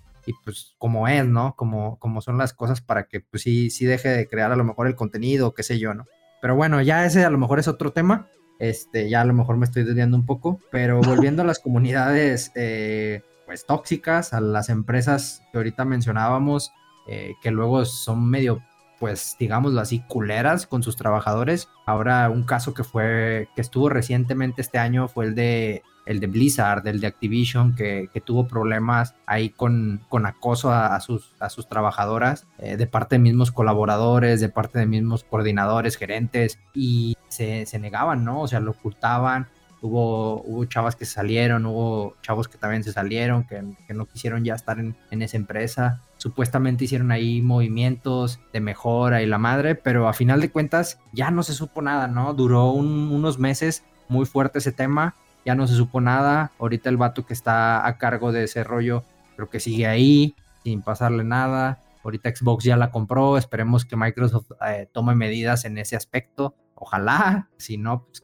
pues 0.43 0.73
como 0.79 1.07
es, 1.07 1.25
¿no? 1.25 1.55
Como, 1.55 1.97
como 1.99 2.21
son 2.21 2.37
las 2.37 2.53
cosas 2.53 2.81
para 2.81 3.07
que 3.07 3.19
pues 3.19 3.43
sí, 3.43 3.69
sí 3.69 3.85
deje 3.85 4.09
de 4.09 4.27
crear 4.27 4.51
a 4.51 4.55
lo 4.55 4.63
mejor 4.63 4.87
el 4.87 4.95
contenido, 4.95 5.53
qué 5.53 5.61
sé 5.61 5.77
yo, 5.77 5.93
¿no? 5.93 6.05
Pero 6.41 6.55
bueno, 6.55 6.81
ya 6.81 7.05
ese 7.05 7.23
a 7.23 7.29
lo 7.29 7.37
mejor 7.37 7.59
es 7.59 7.67
otro 7.67 7.91
tema. 7.91 8.27
Este, 8.59 9.09
ya 9.09 9.21
a 9.21 9.25
lo 9.25 9.33
mejor 9.33 9.57
me 9.57 9.65
estoy 9.65 9.83
desviando 9.83 10.17
un 10.17 10.25
poco, 10.25 10.59
pero 10.71 11.01
volviendo 11.01 11.41
a 11.41 11.45
las 11.45 11.59
comunidades 11.59 12.51
eh, 12.55 13.21
pues 13.45 13.65
tóxicas, 13.65 14.33
a 14.33 14.41
las 14.41 14.69
empresas 14.69 15.41
que 15.51 15.57
ahorita 15.57 15.85
mencionábamos, 15.85 16.71
eh, 17.07 17.33
que 17.41 17.51
luego 17.51 17.85
son 17.85 18.29
medio, 18.29 18.61
pues 18.99 19.35
digámoslo 19.39 19.81
así, 19.81 20.01
culeras 20.07 20.67
con 20.67 20.83
sus 20.83 20.95
trabajadores. 20.95 21.69
Ahora 21.85 22.29
un 22.29 22.43
caso 22.43 22.73
que 22.73 22.83
fue, 22.83 23.49
que 23.55 23.61
estuvo 23.61 23.89
recientemente 23.89 24.61
este 24.61 24.77
año 24.77 25.07
fue 25.07 25.25
el 25.25 25.35
de 25.35 25.83
el 26.05 26.19
de 26.19 26.27
Blizzard, 26.27 26.87
el 26.87 27.01
de 27.01 27.07
Activision, 27.07 27.75
que, 27.75 28.09
tuvo 28.23 28.47
problemas 28.47 29.15
ahí 29.25 29.49
con, 29.49 30.01
con 30.09 30.25
acoso 30.25 30.71
a, 30.71 30.99
sus, 30.99 31.33
a 31.39 31.49
sus 31.49 31.67
trabajadoras 31.67 32.47
eh, 32.57 32.77
de 32.77 32.87
parte 32.87 33.15
de 33.15 33.19
mismos 33.19 33.51
colaboradores, 33.51 34.39
de 34.39 34.49
parte 34.49 34.79
de 34.79 34.85
mismos 34.85 35.23
coordinadores, 35.23 35.97
gerentes, 35.97 36.59
y 36.73 37.17
se, 37.27 37.65
negaban, 37.79 38.23
¿no? 38.23 38.41
O 38.41 38.47
sea, 38.47 38.59
lo 38.59 38.71
ocultaban. 38.71 39.47
Hubo, 39.81 40.65
chavas 40.65 40.95
que 40.95 41.05
salieron, 41.05 41.65
hubo 41.65 42.15
chavos 42.21 42.47
que 42.47 42.57
también 42.57 42.83
se 42.83 42.91
salieron, 42.91 43.45
que, 43.45 43.61
no 43.93 44.05
quisieron 44.05 44.43
ya 44.43 44.55
estar 44.55 44.79
en, 44.79 44.95
esa 45.21 45.37
empresa. 45.37 46.01
Supuestamente 46.17 46.85
hicieron 46.85 47.11
ahí 47.11 47.41
movimientos 47.41 48.39
de 48.51 48.61
mejora 48.61 49.21
y 49.21 49.25
la 49.27 49.37
madre, 49.37 49.75
pero 49.75 50.07
a 50.07 50.13
final 50.13 50.41
de 50.41 50.49
cuentas 50.49 50.99
ya 51.13 51.29
no 51.29 51.43
se 51.43 51.53
supo 51.53 51.81
nada, 51.81 52.07
¿no? 52.07 52.33
Duró 52.33 52.71
unos 52.71 53.37
meses 53.37 53.83
muy 54.07 54.25
fuerte 54.25 54.59
ese 54.59 54.71
tema 54.71 55.15
ya 55.45 55.55
no 55.55 55.67
se 55.67 55.75
supo 55.75 56.01
nada. 56.01 56.51
Ahorita 56.59 56.89
el 56.89 56.97
vato 56.97 57.25
que 57.25 57.33
está 57.33 57.87
a 57.87 57.97
cargo 57.97 58.31
de 58.31 58.45
ese 58.45 58.63
rollo, 58.63 59.03
creo 59.35 59.49
que 59.49 59.59
sigue 59.59 59.87
ahí, 59.87 60.35
sin 60.63 60.81
pasarle 60.81 61.23
nada. 61.23 61.79
Ahorita 62.03 62.29
Xbox 62.35 62.63
ya 62.63 62.75
la 62.75 62.91
compró, 62.91 63.37
esperemos 63.37 63.85
que 63.85 63.95
Microsoft 63.95 64.51
eh, 64.67 64.89
tome 64.91 65.15
medidas 65.15 65.65
en 65.65 65.77
ese 65.77 65.95
aspecto. 65.95 66.55
Ojalá, 66.73 67.49
si 67.57 67.77
no, 67.77 68.05
pues 68.05 68.21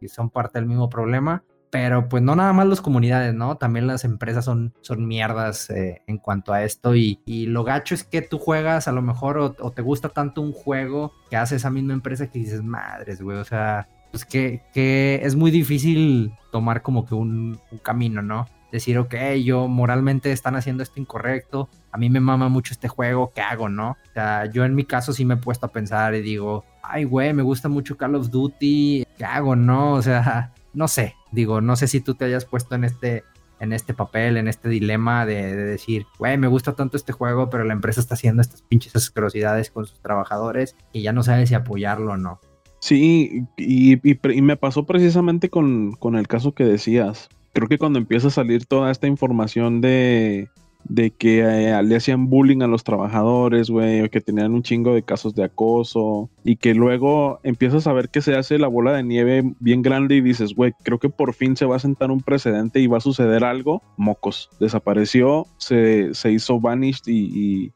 que, 0.00 0.08
son 0.08 0.30
parte 0.30 0.58
del 0.58 0.66
mismo 0.66 0.88
problema. 0.88 1.44
Pero 1.70 2.08
pues 2.08 2.20
no 2.20 2.34
nada 2.34 2.52
más 2.52 2.66
las 2.66 2.80
comunidades, 2.80 3.32
¿no? 3.32 3.56
También 3.56 3.86
las 3.86 4.04
empresas 4.04 4.44
son, 4.44 4.74
son 4.80 5.06
mierdas 5.06 5.70
eh, 5.70 6.02
en 6.08 6.18
cuanto 6.18 6.52
a 6.52 6.64
esto. 6.64 6.96
Y, 6.96 7.20
lo 7.26 7.62
gacho 7.62 7.94
es 7.94 8.02
que 8.02 8.22
tú 8.22 8.38
juegas 8.38 8.88
a 8.88 8.92
lo 8.92 9.02
mejor 9.02 9.38
o, 9.38 9.54
o, 9.60 9.70
te 9.70 9.82
gusta 9.82 10.08
tanto 10.08 10.40
un 10.40 10.52
juego 10.52 11.12
que 11.30 11.36
hace 11.36 11.56
esa 11.56 11.70
misma 11.70 11.92
empresa 11.92 12.28
que 12.28 12.40
dices, 12.40 12.64
madres, 12.64 13.22
güey. 13.22 13.38
O 13.38 13.44
sea, 13.44 13.86
pues 14.10 14.24
que, 14.24 14.62
que 14.72 15.20
es 15.22 15.36
muy 15.36 15.50
difícil 15.50 16.32
tomar 16.50 16.82
como 16.82 17.06
que 17.06 17.14
un, 17.14 17.60
camino, 17.82 18.22
¿no? 18.22 18.46
Decir, 18.72 18.98
ok, 18.98 19.14
yo 19.44 19.68
moralmente 19.68 20.30
están 20.32 20.54
haciendo 20.56 20.82
esto 20.82 21.00
incorrecto, 21.00 21.68
a 21.90 21.98
mí 21.98 22.08
me 22.08 22.20
mama 22.20 22.48
mucho 22.48 22.72
este 22.72 22.88
juego, 22.88 23.32
¿qué 23.34 23.40
hago, 23.40 23.68
no? 23.68 23.90
O 23.90 24.12
sea, 24.14 24.46
yo 24.46 24.64
en 24.64 24.74
mi 24.74 24.84
caso 24.84 25.12
sí 25.12 25.24
me 25.24 25.34
he 25.34 25.38
puesto 25.38 25.66
a 25.66 25.72
pensar 25.72 26.14
y 26.14 26.22
digo, 26.22 26.64
ay, 26.82 27.04
güey, 27.04 27.32
me 27.32 27.42
gusta 27.42 27.68
mucho 27.68 27.96
Call 27.96 28.14
of 28.14 28.30
Duty, 28.30 29.04
¿qué 29.20 29.26
hago, 29.26 29.54
no? 29.54 29.92
O 29.92 30.00
sea, 30.00 30.54
no 30.72 30.88
sé, 30.88 31.14
digo, 31.30 31.60
no 31.60 31.76
sé 31.76 31.88
si 31.88 32.00
tú 32.00 32.14
te 32.14 32.24
hayas 32.24 32.46
puesto 32.46 32.74
en 32.74 32.84
este, 32.84 33.22
en 33.58 33.74
este 33.74 33.92
papel, 33.92 34.38
en 34.38 34.48
este 34.48 34.70
dilema 34.70 35.26
de, 35.26 35.54
de 35.54 35.62
decir, 35.62 36.06
güey, 36.18 36.38
me 36.38 36.48
gusta 36.48 36.72
tanto 36.72 36.96
este 36.96 37.12
juego, 37.12 37.50
pero 37.50 37.64
la 37.64 37.74
empresa 37.74 38.00
está 38.00 38.14
haciendo 38.14 38.40
estas 38.40 38.62
pinches 38.62 38.96
asquerosidades 38.96 39.70
con 39.70 39.84
sus 39.84 40.00
trabajadores 40.00 40.74
y 40.94 41.02
ya 41.02 41.12
no 41.12 41.22
sabe 41.22 41.46
si 41.46 41.54
apoyarlo 41.54 42.12
o 42.12 42.16
no. 42.16 42.40
Sí, 42.78 43.44
y, 43.58 44.00
me 44.40 44.56
pasó 44.56 44.86
precisamente 44.86 45.50
con, 45.50 45.98
el 46.14 46.26
caso 46.26 46.52
que 46.52 46.64
decías. 46.64 47.28
Creo 47.52 47.68
que 47.68 47.76
cuando 47.76 47.98
empieza 47.98 48.28
a 48.28 48.30
salir 48.30 48.64
toda 48.64 48.90
esta 48.90 49.06
información 49.06 49.82
de, 49.82 50.48
de 50.84 51.10
que 51.10 51.40
eh, 51.40 51.82
le 51.82 51.96
hacían 51.96 52.28
bullying 52.28 52.62
a 52.62 52.66
los 52.66 52.84
trabajadores, 52.84 53.70
güey, 53.70 54.08
que 54.08 54.20
tenían 54.20 54.52
un 54.54 54.62
chingo 54.62 54.94
de 54.94 55.02
casos 55.02 55.34
de 55.34 55.44
acoso, 55.44 56.30
y 56.44 56.56
que 56.56 56.74
luego 56.74 57.40
empiezas 57.42 57.86
a 57.86 57.92
ver 57.92 58.08
que 58.08 58.22
se 58.22 58.36
hace 58.36 58.58
la 58.58 58.68
bola 58.68 58.92
de 58.92 59.02
nieve 59.02 59.42
bien 59.60 59.82
grande 59.82 60.16
y 60.16 60.20
dices, 60.20 60.54
güey, 60.54 60.72
creo 60.82 60.98
que 60.98 61.08
por 61.08 61.34
fin 61.34 61.56
se 61.56 61.66
va 61.66 61.76
a 61.76 61.80
sentar 61.80 62.10
un 62.10 62.20
precedente 62.20 62.80
y 62.80 62.86
va 62.86 62.98
a 62.98 63.02
suceder 63.02 63.44
algo. 63.44 63.82
Mocos, 63.96 64.50
desapareció, 64.58 65.46
se, 65.58 66.14
se 66.14 66.32
hizo 66.32 66.60
vanished 66.60 67.06
y 67.06 67.72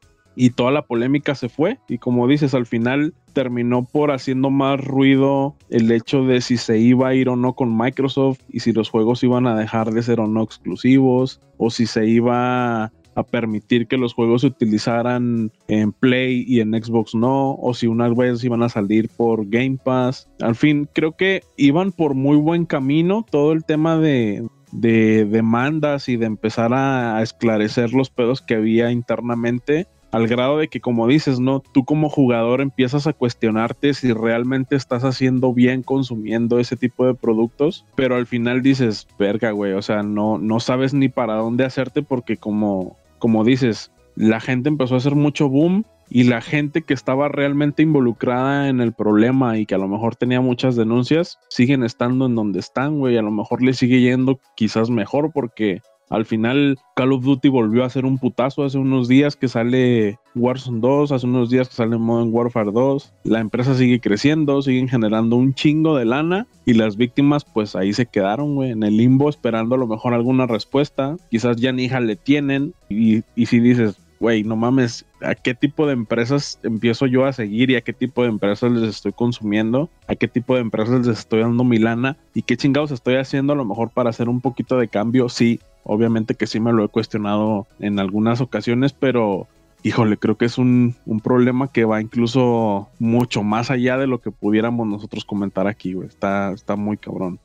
toda 0.51 0.71
la 0.71 0.83
polémica 0.83 1.35
se 1.35 1.49
fue. 1.49 1.79
Y 1.87 1.97
como 1.97 2.27
dices, 2.27 2.53
al 2.53 2.65
final 2.65 3.13
terminó 3.33 3.85
por 3.85 4.11
haciendo 4.11 4.49
más 4.49 4.83
ruido 4.83 5.55
el 5.69 5.91
hecho 5.91 6.23
de 6.23 6.41
si 6.41 6.57
se 6.57 6.79
iba 6.79 7.09
a 7.09 7.13
ir 7.13 7.29
o 7.29 7.35
no 7.35 7.53
con 7.53 7.77
Microsoft 7.77 8.39
y 8.49 8.61
si 8.61 8.71
los 8.71 8.89
juegos 8.89 9.23
iban 9.23 9.45
a 9.45 9.55
dejar 9.55 9.91
de 9.91 10.01
ser 10.01 10.19
o 10.19 10.27
no 10.27 10.41
exclusivos 10.41 11.41
o 11.57 11.69
si 11.69 11.85
se 11.85 12.07
iba 12.07 12.91
a 13.15 13.23
permitir 13.23 13.87
que 13.87 13.97
los 13.97 14.13
juegos 14.13 14.41
se 14.41 14.47
utilizaran 14.47 15.51
en 15.67 15.91
Play 15.93 16.43
y 16.47 16.59
en 16.59 16.71
Xbox 16.71 17.15
no, 17.15 17.55
o 17.55 17.73
si 17.73 17.87
unas 17.87 18.15
veces 18.15 18.43
iban 18.43 18.61
a 18.61 18.69
salir 18.69 19.09
por 19.09 19.47
Game 19.49 19.77
Pass. 19.83 20.29
Al 20.41 20.55
fin, 20.55 20.87
creo 20.91 21.13
que 21.13 21.41
iban 21.57 21.91
por 21.91 22.13
muy 22.13 22.37
buen 22.37 22.65
camino 22.65 23.25
todo 23.29 23.53
el 23.53 23.63
tema 23.63 23.97
de 23.97 24.43
demandas 24.71 26.09
y 26.09 26.17
de 26.17 26.25
empezar 26.25 26.73
a 26.73 27.21
esclarecer 27.21 27.93
los 27.93 28.09
pedos 28.09 28.41
que 28.41 28.55
había 28.55 28.91
internamente 28.91 29.87
al 30.11 30.27
grado 30.27 30.57
de 30.57 30.67
que 30.67 30.81
como 30.81 31.07
dices, 31.07 31.39
¿no? 31.39 31.59
Tú 31.59 31.85
como 31.85 32.09
jugador 32.09 32.61
empiezas 32.61 33.07
a 33.07 33.13
cuestionarte 33.13 33.93
si 33.93 34.13
realmente 34.13 34.75
estás 34.75 35.03
haciendo 35.03 35.53
bien 35.53 35.83
consumiendo 35.83 36.59
ese 36.59 36.77
tipo 36.77 37.05
de 37.05 37.13
productos, 37.13 37.85
pero 37.95 38.15
al 38.15 38.25
final 38.25 38.61
dices, 38.61 39.07
verga, 39.19 39.51
güey, 39.51 39.73
o 39.73 39.81
sea, 39.81 40.03
no, 40.03 40.37
no 40.37 40.59
sabes 40.59 40.93
ni 40.93 41.09
para 41.09 41.35
dónde 41.35 41.65
hacerte 41.65 42.01
porque 42.01 42.37
como, 42.37 42.95
como 43.19 43.43
dices, 43.43 43.91
la 44.15 44.39
gente 44.39 44.69
empezó 44.69 44.95
a 44.95 44.97
hacer 44.97 45.15
mucho 45.15 45.49
boom 45.49 45.85
y 46.09 46.23
la 46.23 46.41
gente 46.41 46.83
que 46.83 46.93
estaba 46.93 47.29
realmente 47.29 47.83
involucrada 47.83 48.69
en 48.69 48.79
el 48.79 48.93
problema 48.93 49.57
y 49.57 49.65
que 49.65 49.75
a 49.75 49.79
lo 49.79 49.87
mejor 49.87 50.15
tenía 50.15 50.41
muchas 50.41 50.75
denuncias, 50.75 51.39
siguen 51.49 51.83
estando 51.83 52.27
en 52.27 52.35
donde 52.35 52.59
están, 52.59 52.99
güey, 52.99 53.17
a 53.17 53.21
lo 53.21 53.31
mejor 53.31 53.61
le 53.61 53.73
sigue 53.73 54.01
yendo 54.01 54.39
quizás 54.55 54.89
mejor 54.89 55.31
porque 55.33 55.81
al 56.09 56.25
final, 56.25 56.77
Call 56.95 57.13
of 57.13 57.23
Duty 57.23 57.49
volvió 57.49 57.83
a 57.83 57.89
ser 57.89 58.05
un 58.05 58.17
putazo 58.17 58.63
hace 58.63 58.77
unos 58.77 59.07
días 59.07 59.35
que 59.35 59.47
sale 59.47 60.19
Warzone 60.35 60.79
2, 60.79 61.11
hace 61.11 61.25
unos 61.25 61.49
días 61.49 61.67
que 61.67 61.75
sale 61.75 61.97
Modern 61.97 62.29
Warfare 62.31 62.71
2. 62.71 63.13
La 63.23 63.39
empresa 63.39 63.73
sigue 63.75 63.99
creciendo, 63.99 64.61
siguen 64.61 64.87
generando 64.87 65.35
un 65.35 65.53
chingo 65.55 65.97
de 65.97 66.05
lana 66.05 66.47
y 66.65 66.73
las 66.73 66.95
víctimas 66.95 67.43
pues 67.43 67.75
ahí 67.75 67.91
se 67.93 68.05
quedaron, 68.05 68.55
güey, 68.55 68.71
en 68.71 68.83
el 68.83 68.97
limbo 68.97 69.29
esperando 69.29 69.75
a 69.75 69.77
lo 69.79 69.87
mejor 69.87 70.13
alguna 70.13 70.45
respuesta. 70.45 71.17
Quizás 71.31 71.57
ya 71.57 71.71
ni 71.71 71.85
hija 71.85 71.99
le 71.99 72.15
tienen 72.15 72.73
y, 72.87 73.23
y 73.35 73.47
si 73.47 73.59
dices, 73.59 73.97
güey, 74.19 74.43
no 74.43 74.55
mames, 74.55 75.05
¿a 75.21 75.35
qué 75.35 75.53
tipo 75.55 75.87
de 75.87 75.93
empresas 75.93 76.59
empiezo 76.63 77.07
yo 77.07 77.25
a 77.25 77.33
seguir 77.33 77.71
y 77.71 77.75
a 77.75 77.81
qué 77.81 77.93
tipo 77.93 78.21
de 78.23 78.29
empresas 78.29 78.71
les 78.71 78.89
estoy 78.89 79.11
consumiendo? 79.11 79.89
¿A 80.07 80.15
qué 80.15 80.27
tipo 80.27 80.55
de 80.55 80.61
empresas 80.61 81.05
les 81.07 81.19
estoy 81.19 81.41
dando 81.41 81.63
mi 81.63 81.77
lana? 81.77 82.17
¿Y 82.33 82.43
qué 82.43 82.57
chingados 82.57 82.91
estoy 82.91 83.15
haciendo 83.15 83.53
a 83.53 83.55
lo 83.55 83.65
mejor 83.65 83.89
para 83.89 84.11
hacer 84.11 84.29
un 84.29 84.41
poquito 84.41 84.77
de 84.77 84.87
cambio? 84.87 85.29
Sí, 85.29 85.59
Obviamente 85.87 86.35
que 86.35 86.47
sí 86.47 86.59
me 86.59 86.73
lo 86.73 86.83
he 86.83 86.89
cuestionado 86.89 87.67
en 87.79 87.99
algunas 87.99 88.41
ocasiones, 88.41 88.91
pero 88.91 89.47
híjole, 89.83 90.17
creo 90.17 90.35
que 90.35 90.45
es 90.45 90.57
un, 90.57 90.95
problema 91.23 91.71
que 91.71 91.85
va 91.85 92.01
incluso 92.01 92.89
mucho 92.97 93.43
más 93.43 93.69
allá 93.69 93.97
de 93.97 94.07
lo 94.07 94.19
que 94.19 94.31
pudiéramos 94.31 94.87
nosotros 94.87 95.25
comentar 95.25 95.67
aquí, 95.67 95.93
güey. 95.93 96.07
Está, 96.07 96.51
está 96.53 96.75
muy 96.75 96.97
cabrón. 96.97 97.39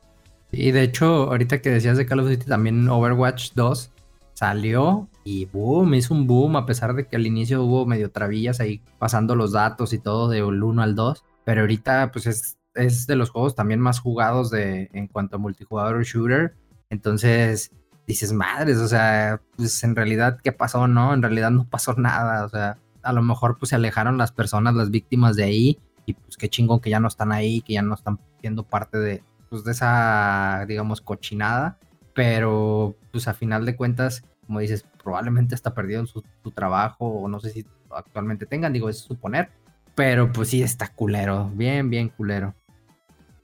Y 0.51 0.71
de 0.71 0.81
hecho, 0.81 1.29
ahorita 1.29 1.61
que 1.61 1.69
decías 1.69 1.97
de 1.97 2.07
Call 2.07 2.21
of 2.21 2.29
Duty, 2.29 2.47
también 2.47 2.89
Overwatch 2.89 3.51
2 3.53 3.91
salió 4.33 5.07
y 5.23 5.45
boom, 5.45 5.93
hizo 5.93 6.15
un 6.15 6.25
boom, 6.25 6.55
a 6.55 6.65
pesar 6.65 6.95
de 6.95 7.05
que 7.05 7.15
al 7.15 7.27
inicio 7.27 7.63
hubo 7.63 7.85
medio 7.85 8.09
travillas 8.09 8.59
ahí 8.59 8.81
pasando 8.97 9.35
los 9.35 9.51
datos 9.51 9.93
y 9.93 9.99
todo 9.99 10.27
del 10.27 10.63
1 10.63 10.81
al 10.81 10.95
2. 10.95 11.23
Pero 11.45 11.61
ahorita, 11.61 12.11
pues 12.11 12.25
es, 12.25 12.57
es 12.73 13.05
de 13.05 13.17
los 13.17 13.29
juegos 13.29 13.53
también 13.53 13.79
más 13.79 13.99
jugados 13.99 14.49
de, 14.49 14.89
en 14.93 15.05
cuanto 15.05 15.35
a 15.35 15.39
multijugador 15.39 16.03
shooter. 16.03 16.55
Entonces, 16.89 17.71
dices, 18.11 18.33
madres, 18.33 18.77
o 18.77 18.87
sea, 18.87 19.41
pues 19.55 19.83
en 19.83 19.95
realidad, 19.95 20.39
¿qué 20.43 20.51
pasó? 20.51 20.87
No, 20.87 21.13
en 21.13 21.21
realidad 21.21 21.51
no 21.51 21.65
pasó 21.65 21.93
nada, 21.95 22.45
o 22.45 22.49
sea, 22.49 22.77
a 23.01 23.13
lo 23.13 23.21
mejor 23.21 23.57
pues 23.57 23.69
se 23.69 23.75
alejaron 23.75 24.17
las 24.17 24.31
personas, 24.31 24.75
las 24.75 24.91
víctimas 24.91 25.35
de 25.35 25.43
ahí, 25.43 25.79
y 26.05 26.13
pues 26.13 26.37
qué 26.37 26.49
chingón 26.49 26.79
que 26.79 26.89
ya 26.89 26.99
no 26.99 27.07
están 27.07 27.31
ahí, 27.31 27.61
que 27.61 27.73
ya 27.73 27.81
no 27.81 27.95
están 27.95 28.19
siendo 28.39 28.63
parte 28.63 28.97
de, 28.97 29.23
pues, 29.49 29.63
de 29.63 29.71
esa, 29.71 30.65
digamos, 30.67 31.01
cochinada, 31.01 31.77
pero 32.13 32.95
pues 33.11 33.27
a 33.27 33.33
final 33.33 33.65
de 33.65 33.75
cuentas, 33.75 34.23
como 34.45 34.59
dices, 34.59 34.85
probablemente 35.03 35.55
está 35.55 35.73
perdido 35.73 36.05
su, 36.05 36.23
su 36.43 36.51
trabajo, 36.51 37.07
o 37.07 37.27
no 37.27 37.39
sé 37.39 37.49
si 37.49 37.65
actualmente 37.89 38.45
tengan, 38.45 38.73
digo, 38.73 38.89
es 38.89 38.99
suponer, 38.99 39.49
pero 39.95 40.31
pues 40.31 40.49
sí 40.49 40.61
está 40.63 40.87
culero, 40.87 41.49
bien, 41.53 41.89
bien 41.89 42.09
culero. 42.09 42.55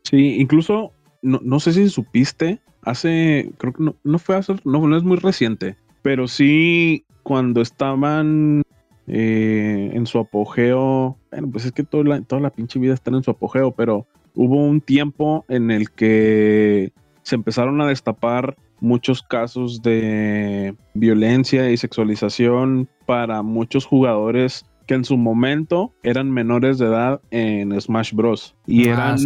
Sí, 0.03 0.39
incluso, 0.39 0.93
no, 1.21 1.39
no 1.43 1.59
sé 1.59 1.73
si 1.73 1.89
supiste, 1.89 2.59
hace, 2.83 3.51
creo 3.57 3.73
que 3.73 3.83
no, 3.83 3.95
no 4.03 4.19
fue 4.19 4.35
hace, 4.35 4.55
no, 4.63 4.87
no 4.87 4.97
es 4.97 5.03
muy 5.03 5.17
reciente, 5.17 5.75
pero 6.01 6.27
sí 6.27 7.05
cuando 7.23 7.61
estaban 7.61 8.63
eh, 9.07 9.91
en 9.93 10.05
su 10.05 10.19
apogeo, 10.19 11.17
bueno, 11.31 11.49
pues 11.51 11.65
es 11.65 11.71
que 11.71 11.83
toda 11.83 12.03
la, 12.03 12.21
toda 12.21 12.41
la 12.41 12.49
pinche 12.49 12.79
vida 12.79 12.93
está 12.93 13.11
en 13.11 13.23
su 13.23 13.31
apogeo, 13.31 13.71
pero 13.71 14.07
hubo 14.35 14.55
un 14.55 14.81
tiempo 14.81 15.45
en 15.49 15.71
el 15.71 15.91
que 15.91 16.91
se 17.23 17.35
empezaron 17.35 17.81
a 17.81 17.87
destapar 17.87 18.55
muchos 18.79 19.23
casos 19.23 19.81
de 19.81 20.75
violencia 20.93 21.69
y 21.71 21.77
sexualización 21.77 22.87
para 23.05 23.41
muchos 23.41 23.85
jugadores 23.85 24.65
que 24.87 24.95
en 24.95 25.03
su 25.03 25.17
momento 25.17 25.93
eran 26.01 26.31
menores 26.31 26.79
de 26.79 26.87
edad 26.87 27.21
en 27.29 27.79
Smash 27.79 28.13
Bros. 28.13 28.55
Y 28.65 28.87
ah, 28.87 28.93
eran. 28.93 29.19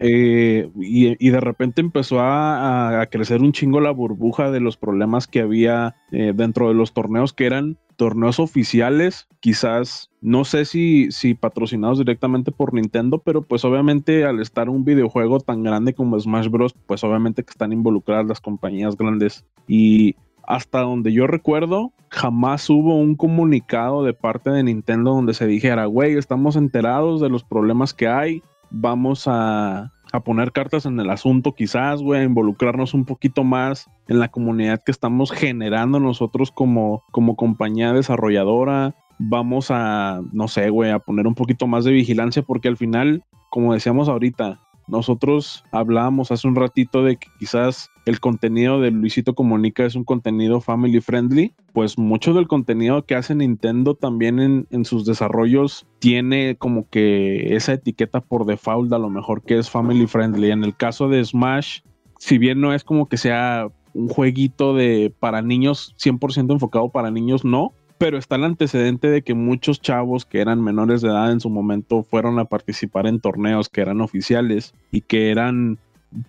Eh, 0.00 0.68
y, 0.76 1.30
de 1.30 1.40
repente 1.40 1.80
empezó 1.80 2.18
a, 2.20 3.06
crecer 3.10 3.40
un 3.40 3.52
chingo 3.52 3.80
la 3.80 3.92
burbuja 3.92 4.50
de 4.50 4.60
los 4.60 4.76
problemas 4.76 5.26
que 5.26 5.40
había 5.40 5.94
eh, 6.10 6.32
dentro 6.34 6.68
de 6.68 6.74
los 6.74 6.92
torneos 6.92 7.32
que 7.32 7.46
eran 7.46 7.78
torneos 7.96 8.38
oficiales, 8.38 9.26
quizás 9.40 10.10
no 10.20 10.44
sé 10.44 10.64
si, 10.66 11.10
si 11.10 11.34
patrocinados 11.34 11.98
directamente 11.98 12.52
por 12.52 12.74
Nintendo, 12.74 13.18
pero 13.18 13.42
pues 13.42 13.64
obviamente 13.64 14.24
al 14.24 14.40
estar 14.40 14.68
un 14.68 14.84
videojuego 14.84 15.40
tan 15.40 15.62
grande 15.62 15.94
como 15.94 16.18
Smash 16.20 16.48
Bros, 16.48 16.74
pues 16.86 17.02
obviamente 17.04 17.42
que 17.42 17.50
están 17.50 17.72
involucradas 17.72 18.26
las 18.26 18.40
compañías 18.40 18.96
grandes 18.96 19.44
y 19.66 20.14
hasta 20.46 20.80
donde 20.80 21.12
yo 21.12 21.26
recuerdo, 21.26 21.92
jamás 22.08 22.68
hubo 22.70 22.96
un 22.96 23.16
comunicado 23.16 24.04
de 24.04 24.14
parte 24.14 24.50
de 24.50 24.62
Nintendo 24.62 25.12
donde 25.12 25.34
se 25.34 25.46
dijera, 25.46 25.86
güey, 25.86 26.16
estamos 26.16 26.56
enterados 26.56 27.20
de 27.20 27.28
los 27.28 27.44
problemas 27.44 27.94
que 27.94 28.08
hay, 28.08 28.42
vamos 28.70 29.24
a, 29.26 29.92
poner 30.24 30.52
cartas 30.52 30.86
en 30.86 30.98
el 30.98 31.10
asunto 31.10 31.52
quizás, 31.52 32.00
güey, 32.00 32.22
a 32.22 32.24
involucrarnos 32.24 32.94
un 32.94 33.04
poquito 33.04 33.44
más 33.44 33.90
en 34.08 34.18
la 34.18 34.28
comunidad 34.28 34.82
que 34.82 34.90
estamos 34.90 35.30
generando 35.30 36.00
nosotros 36.00 36.50
como, 36.50 37.04
como 37.10 37.36
compañía 37.36 37.92
desarrolladora. 37.92 38.94
Vamos 39.18 39.70
a, 39.70 40.22
no 40.32 40.48
sé, 40.48 40.70
güey, 40.70 40.90
a 40.90 41.00
poner 41.00 41.26
un 41.26 41.34
poquito 41.34 41.66
más 41.66 41.84
de 41.84 41.92
vigilancia 41.92 42.42
porque 42.42 42.68
al 42.68 42.78
final, 42.78 43.24
como 43.50 43.74
decíamos 43.74 44.08
ahorita, 44.08 44.58
nosotros 44.88 45.64
hablábamos 45.70 46.32
hace 46.32 46.48
un 46.48 46.56
ratito 46.56 47.02
de 47.02 47.16
que 47.16 47.28
quizás 47.38 47.90
el 48.06 48.20
contenido 48.20 48.80
de 48.80 48.92
Luisito 48.92 49.34
Comunica 49.34 49.84
es 49.84 49.96
un 49.96 50.04
contenido 50.04 50.60
family 50.60 51.00
friendly, 51.00 51.52
pues 51.72 51.98
mucho 51.98 52.32
del 52.34 52.46
contenido 52.46 53.04
que 53.04 53.16
hace 53.16 53.34
Nintendo 53.34 53.96
también 53.96 54.66
en, 54.70 54.84
sus 54.84 55.04
desarrollos 55.04 55.86
tiene 55.98 56.54
como 56.56 56.88
que 56.88 57.56
esa 57.56 57.72
etiqueta 57.72 58.20
por 58.20 58.46
default 58.46 58.92
a 58.92 58.98
lo 58.98 59.10
mejor 59.10 59.42
que 59.42 59.58
es 59.58 59.68
family 59.68 60.06
friendly. 60.06 60.52
En 60.52 60.62
el 60.62 60.76
caso 60.76 61.08
de 61.08 61.24
Smash, 61.24 61.80
si 62.18 62.38
bien 62.38 62.60
no 62.60 62.72
es 62.72 62.84
como 62.84 63.08
que 63.08 63.16
sea 63.16 63.68
un 63.92 64.08
jueguito 64.08 64.72
de 64.74 65.12
para 65.18 65.42
niños 65.42 65.96
100% 65.98 66.52
enfocado 66.52 66.90
para 66.90 67.10
niños, 67.10 67.44
no, 67.44 67.72
pero 67.98 68.18
está 68.18 68.36
el 68.36 68.44
antecedente 68.44 69.08
de 69.08 69.22
que 69.22 69.34
muchos 69.34 69.80
chavos 69.80 70.24
que 70.24 70.40
eran 70.40 70.62
menores 70.62 71.00
de 71.00 71.08
edad 71.08 71.32
en 71.32 71.40
su 71.40 71.50
momento 71.50 72.04
fueron 72.04 72.38
a 72.38 72.44
participar 72.44 73.08
en 73.08 73.20
torneos 73.20 73.68
que 73.68 73.80
eran 73.80 74.00
oficiales 74.00 74.74
y 74.92 75.00
que 75.00 75.30
eran 75.30 75.78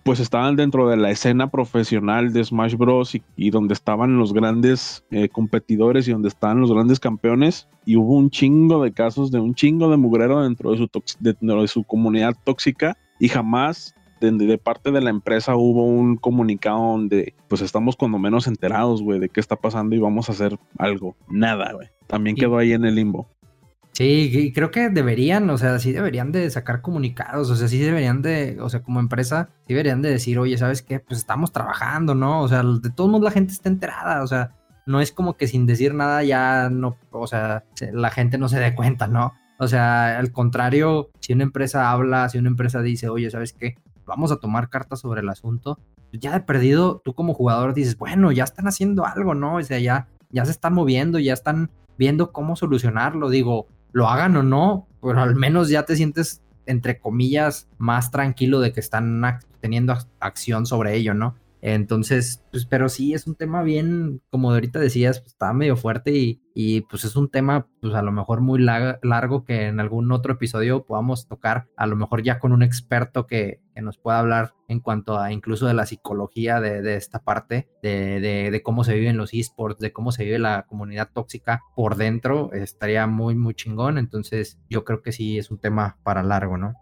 pues 0.02 0.20
estaban 0.20 0.56
dentro 0.56 0.88
de 0.88 0.96
la 0.96 1.10
escena 1.10 1.50
profesional 1.50 2.32
de 2.32 2.44
Smash 2.44 2.74
Bros. 2.74 3.16
y, 3.36 3.50
donde 3.50 3.74
estaban 3.74 4.18
los 4.18 4.32
grandes 4.32 5.04
eh, 5.10 5.28
competidores 5.28 6.08
y 6.08 6.12
donde 6.12 6.28
estaban 6.28 6.60
los 6.60 6.72
grandes 6.72 7.00
campeones. 7.00 7.68
Y 7.84 7.96
hubo 7.96 8.16
un 8.16 8.30
chingo 8.30 8.82
de 8.82 8.92
casos 8.92 9.30
de 9.30 9.40
un 9.40 9.54
chingo 9.54 9.90
de 9.90 9.96
mugrero 9.96 10.42
dentro 10.42 10.72
de 10.72 10.78
su, 10.78 10.88
dentro 11.20 11.62
de 11.62 11.68
su 11.68 11.84
comunidad 11.84 12.34
tóxica 12.44 12.96
y 13.18 13.28
jamás 13.28 13.94
de, 14.20 14.58
parte 14.58 14.90
de 14.90 15.00
la 15.00 15.10
empresa 15.10 15.56
hubo 15.56 15.84
un 15.84 16.16
comunicado 16.16 16.78
donde 16.78 17.34
pues 17.46 17.62
estamos 17.62 17.96
cuando 17.96 18.18
menos 18.18 18.46
enterados, 18.46 19.02
güey, 19.02 19.20
de 19.20 19.28
qué 19.28 19.40
está 19.40 19.56
pasando 19.56 19.94
y 19.94 19.98
vamos 19.98 20.28
a 20.28 20.32
hacer 20.32 20.58
algo. 20.76 21.16
Nada, 21.28 21.72
güey. 21.72 21.88
También 22.06 22.36
quedó 22.36 22.58
ahí 22.58 22.72
en 22.72 22.84
el 22.84 22.94
limbo. 22.94 23.28
Sí, 23.92 24.52
creo 24.54 24.70
que 24.70 24.90
deberían, 24.90 25.50
o 25.50 25.58
sea, 25.58 25.78
sí 25.78 25.92
deberían 25.92 26.30
de 26.30 26.48
sacar 26.50 26.82
comunicados, 26.82 27.50
o 27.50 27.56
sea, 27.56 27.66
sí 27.66 27.78
deberían 27.78 28.22
de, 28.22 28.58
o 28.60 28.68
sea, 28.68 28.82
como 28.82 29.00
empresa, 29.00 29.50
sí 29.66 29.74
deberían 29.74 30.02
de 30.02 30.10
decir, 30.10 30.38
oye, 30.38 30.56
¿sabes 30.56 30.82
qué? 30.82 31.00
Pues 31.00 31.18
estamos 31.18 31.52
trabajando, 31.52 32.14
¿no? 32.14 32.42
O 32.42 32.48
sea, 32.48 32.62
de 32.62 32.90
todos 32.90 33.10
modos 33.10 33.24
la 33.24 33.32
gente 33.32 33.52
está 33.52 33.68
enterada, 33.68 34.22
o 34.22 34.26
sea, 34.26 34.54
no 34.86 35.00
es 35.00 35.10
como 35.10 35.36
que 35.36 35.48
sin 35.48 35.66
decir 35.66 35.94
nada 35.94 36.22
ya 36.22 36.70
no, 36.70 36.96
o 37.10 37.26
sea, 37.26 37.64
la 37.92 38.10
gente 38.10 38.38
no 38.38 38.48
se 38.48 38.60
dé 38.60 38.74
cuenta, 38.74 39.08
¿no? 39.08 39.34
O 39.58 39.66
sea, 39.66 40.18
al 40.18 40.30
contrario, 40.30 41.10
si 41.18 41.32
una 41.32 41.42
empresa 41.42 41.90
habla, 41.90 42.28
si 42.28 42.38
una 42.38 42.48
empresa 42.48 42.80
dice, 42.80 43.08
oye, 43.08 43.30
¿sabes 43.30 43.52
qué? 43.52 43.74
vamos 44.08 44.32
a 44.32 44.38
tomar 44.38 44.68
cartas 44.70 45.00
sobre 45.00 45.20
el 45.20 45.28
asunto, 45.28 45.78
ya 46.12 46.32
de 46.32 46.40
perdido, 46.40 47.00
tú 47.04 47.14
como 47.14 47.34
jugador 47.34 47.74
dices, 47.74 47.96
bueno, 47.96 48.32
ya 48.32 48.44
están 48.44 48.66
haciendo 48.66 49.06
algo, 49.06 49.34
¿no? 49.34 49.56
O 49.56 49.62
sea, 49.62 49.78
ya, 49.78 50.08
ya 50.30 50.44
se 50.46 50.50
están 50.50 50.74
moviendo, 50.74 51.18
ya 51.18 51.34
están 51.34 51.70
viendo 51.98 52.32
cómo 52.32 52.56
solucionarlo. 52.56 53.28
Digo, 53.28 53.68
lo 53.92 54.08
hagan 54.08 54.36
o 54.36 54.42
no, 54.42 54.86
pero 55.00 55.20
al 55.20 55.34
menos 55.34 55.68
ya 55.68 55.84
te 55.84 55.96
sientes, 55.96 56.42
entre 56.66 56.98
comillas, 56.98 57.68
más 57.78 58.10
tranquilo 58.10 58.60
de 58.60 58.72
que 58.72 58.80
están 58.80 59.22
teniendo 59.60 59.96
acción 60.20 60.66
sobre 60.66 60.94
ello, 60.96 61.14
¿no? 61.14 61.34
Entonces, 61.60 62.44
pues, 62.50 62.66
pero 62.66 62.88
sí, 62.88 63.14
es 63.14 63.26
un 63.26 63.34
tema 63.34 63.62
bien, 63.62 64.22
como 64.30 64.52
ahorita 64.52 64.78
decías, 64.78 65.20
pues, 65.20 65.32
está 65.32 65.52
medio 65.52 65.76
fuerte 65.76 66.12
y, 66.12 66.40
y, 66.54 66.82
pues 66.82 67.04
es 67.04 67.16
un 67.16 67.30
tema, 67.30 67.66
pues 67.80 67.94
a 67.94 68.02
lo 68.02 68.12
mejor 68.12 68.40
muy 68.40 68.60
largo 68.60 69.44
que 69.44 69.66
en 69.66 69.80
algún 69.80 70.10
otro 70.12 70.34
episodio 70.34 70.84
podamos 70.84 71.26
tocar, 71.26 71.68
a 71.76 71.86
lo 71.86 71.96
mejor 71.96 72.22
ya 72.22 72.38
con 72.38 72.52
un 72.52 72.62
experto 72.62 73.26
que, 73.26 73.60
que 73.74 73.82
nos 73.82 73.98
pueda 73.98 74.18
hablar 74.18 74.54
en 74.68 74.80
cuanto 74.80 75.18
a 75.18 75.32
incluso 75.32 75.66
de 75.66 75.74
la 75.74 75.86
psicología 75.86 76.60
de, 76.60 76.82
de 76.82 76.96
esta 76.96 77.20
parte, 77.20 77.68
de, 77.82 78.20
de, 78.20 78.50
de, 78.50 78.62
cómo 78.62 78.84
se 78.84 78.94
viven 78.94 79.16
los 79.16 79.32
esports, 79.32 79.80
de 79.80 79.92
cómo 79.92 80.12
se 80.12 80.24
vive 80.24 80.38
la 80.38 80.66
comunidad 80.68 81.10
tóxica 81.12 81.62
por 81.74 81.96
dentro, 81.96 82.52
estaría 82.52 83.06
muy, 83.06 83.34
muy 83.34 83.54
chingón. 83.54 83.98
Entonces, 83.98 84.58
yo 84.68 84.84
creo 84.84 85.02
que 85.02 85.12
sí 85.12 85.38
es 85.38 85.50
un 85.50 85.58
tema 85.58 85.98
para 86.02 86.22
largo, 86.22 86.58
¿no? 86.58 86.74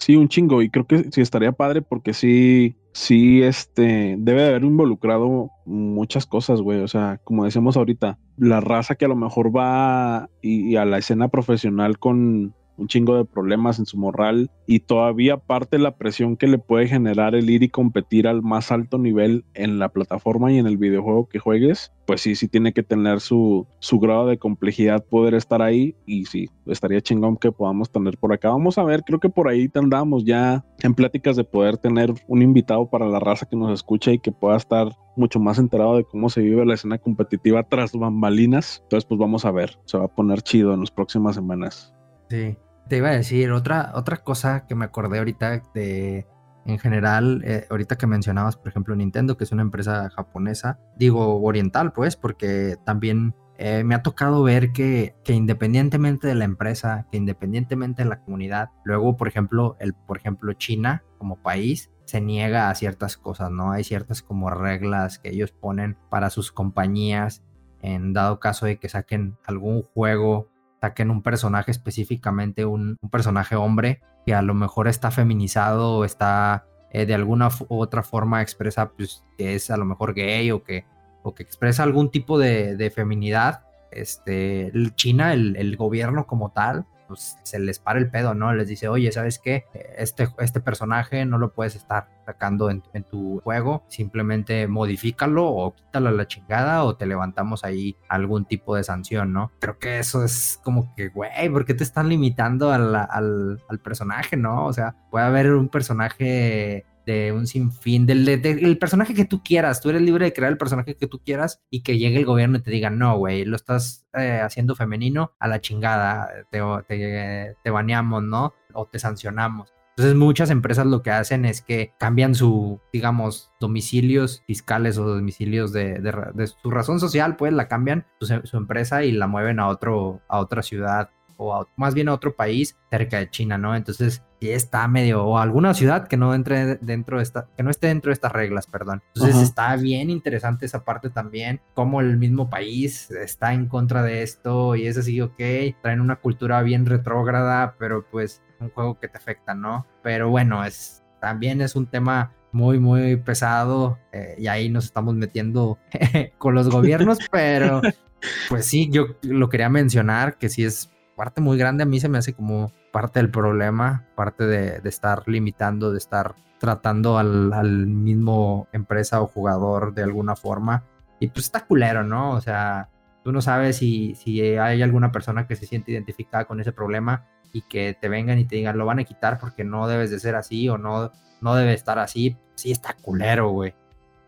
Sí, 0.00 0.16
un 0.16 0.28
chingo. 0.28 0.62
Y 0.62 0.70
creo 0.70 0.86
que 0.86 1.10
sí 1.12 1.20
estaría 1.20 1.52
padre 1.52 1.82
porque 1.82 2.14
sí, 2.14 2.76
sí, 2.92 3.42
este, 3.42 4.16
debe 4.18 4.42
de 4.42 4.48
haber 4.48 4.64
involucrado 4.64 5.50
muchas 5.66 6.26
cosas, 6.26 6.62
güey. 6.62 6.80
O 6.80 6.88
sea, 6.88 7.20
como 7.22 7.44
decíamos 7.44 7.76
ahorita, 7.76 8.18
la 8.38 8.60
raza 8.60 8.94
que 8.94 9.04
a 9.04 9.08
lo 9.08 9.16
mejor 9.16 9.54
va 9.54 10.30
y 10.40 10.76
a 10.76 10.86
la 10.86 10.98
escena 10.98 11.28
profesional 11.28 11.98
con, 11.98 12.54
un 12.80 12.88
chingo 12.88 13.16
de 13.16 13.24
problemas 13.24 13.78
en 13.78 13.86
su 13.86 13.98
moral 13.98 14.50
y 14.66 14.80
todavía 14.80 15.36
parte 15.36 15.78
la 15.78 15.96
presión 15.96 16.36
que 16.36 16.46
le 16.46 16.58
puede 16.58 16.88
generar 16.88 17.34
el 17.34 17.50
ir 17.50 17.62
y 17.62 17.68
competir 17.68 18.26
al 18.26 18.42
más 18.42 18.72
alto 18.72 18.98
nivel 18.98 19.44
en 19.54 19.78
la 19.78 19.90
plataforma 19.90 20.50
y 20.50 20.58
en 20.58 20.66
el 20.66 20.78
videojuego 20.78 21.28
que 21.28 21.38
juegues, 21.38 21.92
pues 22.06 22.22
sí, 22.22 22.34
sí 22.34 22.48
tiene 22.48 22.72
que 22.72 22.82
tener 22.82 23.20
su, 23.20 23.66
su 23.80 24.00
grado 24.00 24.26
de 24.26 24.38
complejidad 24.38 25.04
poder 25.04 25.34
estar 25.34 25.60
ahí 25.62 25.94
y 26.06 26.24
sí, 26.24 26.48
estaría 26.66 27.00
chingón 27.00 27.36
que 27.36 27.52
podamos 27.52 27.90
tener 27.90 28.16
por 28.16 28.32
acá. 28.32 28.48
Vamos 28.50 28.78
a 28.78 28.84
ver, 28.84 29.02
creo 29.04 29.20
que 29.20 29.28
por 29.28 29.48
ahí 29.48 29.70
andamos 29.74 30.24
ya 30.24 30.64
en 30.82 30.94
pláticas 30.94 31.36
de 31.36 31.44
poder 31.44 31.76
tener 31.76 32.12
un 32.28 32.42
invitado 32.42 32.88
para 32.88 33.06
la 33.06 33.20
raza 33.20 33.46
que 33.46 33.56
nos 33.56 33.72
escucha 33.72 34.12
y 34.12 34.18
que 34.18 34.32
pueda 34.32 34.56
estar 34.56 34.88
mucho 35.16 35.38
más 35.38 35.58
enterado 35.58 35.96
de 35.96 36.04
cómo 36.04 36.30
se 36.30 36.40
vive 36.40 36.64
la 36.64 36.74
escena 36.74 36.98
competitiva 36.98 37.62
tras 37.62 37.92
bambalinas. 37.92 38.80
Entonces, 38.84 39.06
pues 39.06 39.18
vamos 39.18 39.44
a 39.44 39.50
ver, 39.50 39.78
se 39.84 39.98
va 39.98 40.04
a 40.04 40.14
poner 40.14 40.42
chido 40.42 40.72
en 40.72 40.80
las 40.80 40.90
próximas 40.90 41.34
semanas. 41.34 41.94
Sí, 42.28 42.56
te 42.90 42.96
iba 42.96 43.08
a 43.08 43.12
decir 43.12 43.52
otra, 43.52 43.92
otra 43.94 44.16
cosa 44.18 44.66
que 44.66 44.74
me 44.74 44.84
acordé 44.84 45.18
ahorita 45.18 45.62
de, 45.72 46.26
en 46.66 46.78
general, 46.80 47.40
eh, 47.44 47.64
ahorita 47.70 47.96
que 47.96 48.08
mencionabas, 48.08 48.56
por 48.56 48.66
ejemplo, 48.66 48.96
Nintendo, 48.96 49.36
que 49.36 49.44
es 49.44 49.52
una 49.52 49.62
empresa 49.62 50.10
japonesa, 50.10 50.80
digo 50.96 51.40
oriental, 51.40 51.92
pues, 51.92 52.16
porque 52.16 52.76
también 52.84 53.36
eh, 53.58 53.84
me 53.84 53.94
ha 53.94 54.02
tocado 54.02 54.42
ver 54.42 54.72
que, 54.72 55.14
que, 55.22 55.34
independientemente 55.34 56.26
de 56.26 56.34
la 56.34 56.44
empresa, 56.44 57.06
que 57.12 57.16
independientemente 57.16 58.02
de 58.02 58.08
la 58.08 58.22
comunidad, 58.22 58.70
luego, 58.82 59.16
por 59.16 59.28
ejemplo, 59.28 59.76
el, 59.78 59.94
por 59.94 60.18
ejemplo, 60.18 60.52
China 60.54 61.04
como 61.16 61.40
país 61.40 61.92
se 62.06 62.20
niega 62.20 62.70
a 62.70 62.74
ciertas 62.74 63.16
cosas, 63.16 63.52
¿no? 63.52 63.70
Hay 63.70 63.84
ciertas 63.84 64.20
como 64.20 64.50
reglas 64.50 65.20
que 65.20 65.28
ellos 65.28 65.52
ponen 65.52 65.96
para 66.10 66.28
sus 66.28 66.50
compañías 66.50 67.44
en 67.82 68.12
dado 68.12 68.40
caso 68.40 68.66
de 68.66 68.80
que 68.80 68.88
saquen 68.88 69.38
algún 69.46 69.82
juego 69.82 70.48
saquen 70.80 71.10
un 71.10 71.22
personaje 71.22 71.70
específicamente, 71.70 72.64
un, 72.64 72.96
personaje 73.10 73.56
hombre 73.56 74.00
que 74.24 74.34
a 74.34 74.42
lo 74.42 74.54
mejor 74.54 74.88
está 74.88 75.10
feminizado 75.10 75.98
o 75.98 76.04
está 76.04 76.66
eh, 76.90 77.06
de 77.06 77.14
alguna 77.14 77.48
u 77.68 77.80
otra 77.80 78.02
forma 78.02 78.42
expresa 78.42 78.90
pues, 78.90 79.24
que 79.36 79.54
es 79.54 79.70
a 79.70 79.76
lo 79.76 79.84
mejor 79.84 80.14
gay 80.14 80.50
o 80.50 80.62
que, 80.62 80.84
o 81.22 81.34
que 81.34 81.42
expresa 81.42 81.82
algún 81.82 82.10
tipo 82.10 82.38
de, 82.38 82.76
de 82.76 82.90
feminidad. 82.90 83.62
Este, 83.90 84.72
China, 84.94 85.32
el, 85.32 85.56
el, 85.56 85.76
gobierno 85.76 86.26
como 86.26 86.50
tal, 86.50 86.86
pues 87.10 87.36
se 87.42 87.58
les 87.58 87.80
para 87.80 87.98
el 87.98 88.08
pedo, 88.08 88.34
¿no? 88.34 88.54
Les 88.54 88.68
dice, 88.68 88.86
oye, 88.86 89.10
¿sabes 89.10 89.40
qué? 89.40 89.64
Este, 89.98 90.28
este 90.38 90.60
personaje 90.60 91.24
no 91.26 91.38
lo 91.38 91.52
puedes 91.52 91.74
estar 91.74 92.08
sacando 92.24 92.70
en, 92.70 92.82
tu 93.10 93.40
juego, 93.40 93.82
simplemente 93.88 94.68
modifícalo 94.68 95.46
o 95.46 95.74
quítalo 95.74 96.10
a 96.10 96.12
la 96.12 96.28
chingada 96.28 96.84
o 96.84 96.94
te 96.94 97.06
levantamos 97.06 97.64
ahí 97.64 97.96
algún 98.08 98.44
tipo 98.44 98.76
de 98.76 98.84
sanción, 98.84 99.32
¿no? 99.32 99.50
Creo 99.58 99.78
que 99.78 99.98
eso 99.98 100.22
es 100.22 100.60
como 100.62 100.94
que, 100.94 101.08
güey, 101.08 101.48
¿por 101.50 101.64
qué 101.64 101.74
te 101.74 101.82
están 101.82 102.08
limitando 102.08 102.70
al, 102.70 102.94
al 102.94 103.78
personaje, 103.82 104.36
no? 104.36 104.66
O 104.66 104.72
sea, 104.72 104.94
puede 105.10 105.24
haber 105.24 105.52
un 105.54 105.68
personaje 105.68 106.86
de 107.06 107.32
un 107.32 107.46
sinfín, 107.46 108.06
del, 108.06 108.24
del, 108.24 108.78
personaje 108.78 109.14
que 109.14 109.24
tú 109.24 109.42
quieras. 109.42 109.80
Tú 109.80 109.90
eres 109.90 110.02
libre 110.02 110.26
de 110.26 110.32
crear 110.32 110.52
el 110.52 110.58
personaje 110.58 110.96
que 110.96 111.06
tú 111.06 111.20
quieras 111.20 111.60
y 111.70 111.82
que 111.82 111.98
llegue 111.98 112.18
el 112.18 112.24
gobierno 112.24 112.58
y 112.58 112.62
te 112.62 112.70
diga, 112.70 112.90
no, 112.90 113.16
güey, 113.16 113.44
lo 113.44 113.56
estás 113.56 114.06
eh, 114.14 114.40
haciendo 114.42 114.74
femenino 114.74 115.32
a 115.38 115.48
la 115.48 115.60
chingada, 115.60 116.28
te, 116.50 116.60
te, 116.88 117.56
te 117.62 117.70
baneamos, 117.70 118.22
¿no? 118.22 118.54
O 118.72 118.86
te 118.86 118.98
sancionamos. 118.98 119.72
Entonces 120.00 120.16
muchas 120.16 120.48
empresas 120.48 120.86
lo 120.86 121.02
que 121.02 121.10
hacen 121.10 121.44
es 121.44 121.60
que 121.60 121.92
cambian 121.98 122.34
su, 122.34 122.80
digamos, 122.90 123.52
domicilios 123.60 124.42
fiscales 124.46 124.96
o 124.96 125.04
domicilios 125.04 125.72
de, 125.72 125.98
de, 125.98 126.46
su 126.46 126.70
razón 126.70 127.00
social, 127.00 127.36
pues 127.36 127.52
la 127.52 127.68
cambian 127.68 128.06
su, 128.18 128.40
su, 128.44 128.56
empresa 128.56 129.04
y 129.04 129.12
la 129.12 129.26
mueven 129.26 129.60
a, 129.60 129.68
otro, 129.68 130.22
a 130.28 130.38
otra 130.38 130.62
ciudad 130.62 131.10
o 131.40 131.66
más 131.76 131.94
bien 131.94 132.08
a 132.08 132.14
otro 132.14 132.34
país 132.36 132.76
cerca 132.90 133.18
de 133.18 133.30
China, 133.30 133.56
¿no? 133.56 133.74
Entonces, 133.74 134.22
sí 134.40 134.50
está 134.50 134.86
medio, 134.88 135.24
o 135.24 135.38
alguna 135.38 135.74
ciudad 135.74 136.06
que 136.06 136.16
no 136.16 136.34
entre 136.34 136.76
dentro 136.76 137.16
de 137.16 137.22
esta, 137.22 137.48
que 137.56 137.62
no 137.62 137.70
esté 137.70 137.88
dentro 137.88 138.10
de 138.10 138.14
estas 138.14 138.32
reglas, 138.32 138.66
perdón. 138.66 139.02
Entonces 139.14 139.42
está 139.42 139.74
bien 139.76 140.10
interesante 140.10 140.66
esa 140.66 140.84
parte 140.84 141.10
también, 141.10 141.60
como 141.74 142.00
el 142.00 142.18
mismo 142.18 142.50
país 142.50 143.10
está 143.10 143.54
en 143.54 143.66
contra 143.66 144.02
de 144.02 144.22
esto 144.22 144.76
y 144.76 144.86
es 144.86 144.98
así, 144.98 145.20
ok, 145.20 145.40
traen 145.82 146.00
una 146.00 146.16
cultura 146.16 146.62
bien 146.62 146.86
retrógrada, 146.86 147.74
pero 147.78 148.04
pues 148.10 148.42
un 148.60 148.70
juego 148.70 148.98
que 149.00 149.08
te 149.08 149.18
afecta, 149.18 149.54
¿no? 149.54 149.86
Pero 150.02 150.28
bueno, 150.28 150.64
es 150.64 151.02
también 151.20 151.60
es 151.60 151.76
un 151.76 151.86
tema 151.86 152.32
muy, 152.52 152.78
muy 152.78 153.16
pesado 153.16 153.98
eh, 154.12 154.34
y 154.38 154.46
ahí 154.46 154.68
nos 154.68 154.86
estamos 154.86 155.14
metiendo 155.14 155.78
con 156.38 156.54
los 156.54 156.68
gobiernos, 156.68 157.18
pero 157.30 157.80
pues 158.48 158.66
sí, 158.66 158.88
yo 158.90 159.16
lo 159.22 159.48
quería 159.48 159.68
mencionar, 159.68 160.38
que 160.38 160.48
sí 160.48 160.64
es 160.64 160.90
parte 161.20 161.42
muy 161.42 161.58
grande, 161.58 161.82
a 161.82 161.86
mí 161.86 162.00
se 162.00 162.08
me 162.08 162.16
hace 162.16 162.32
como 162.32 162.72
parte 162.92 163.18
del 163.18 163.30
problema, 163.30 164.06
parte 164.14 164.46
de, 164.46 164.80
estar 164.88 165.28
limitando, 165.28 165.92
de 165.92 165.98
estar 165.98 166.34
tratando 166.58 167.18
al, 167.18 167.86
mismo 167.86 168.68
empresa 168.72 169.20
o 169.20 169.26
jugador 169.26 169.92
de 169.92 170.02
alguna 170.02 170.34
forma. 170.34 170.82
Y 171.18 171.28
pues 171.28 171.44
está 171.44 171.66
culero, 171.66 172.04
¿no? 172.04 172.30
O 172.30 172.40
sea, 172.40 172.88
tú 173.22 173.32
no 173.32 173.42
sabes 173.42 173.76
si, 173.76 174.14
si 174.14 174.40
hay 174.40 174.80
alguna 174.80 175.12
persona 175.12 175.46
que 175.46 175.56
se 175.56 175.66
siente 175.66 175.92
identificada 175.92 176.46
con 176.46 176.58
ese 176.58 176.72
problema 176.72 177.26
y 177.52 177.60
que 177.68 177.94
te 178.00 178.08
vengan 178.08 178.38
y 178.38 178.46
te 178.46 178.56
digan, 178.56 178.78
lo 178.78 178.86
van 178.86 179.00
a 179.00 179.04
quitar 179.04 179.38
porque 179.38 179.62
no 179.62 179.88
debes 179.88 180.10
de 180.10 180.20
ser 180.20 180.36
así 180.36 180.70
o 180.70 180.78
no 180.78 181.12
no 181.42 181.54
debe 181.54 181.74
estar 181.74 181.98
así. 181.98 182.38
Sí, 182.54 182.70
está 182.70 182.94
culero, 182.94 183.50
güey. 183.50 183.74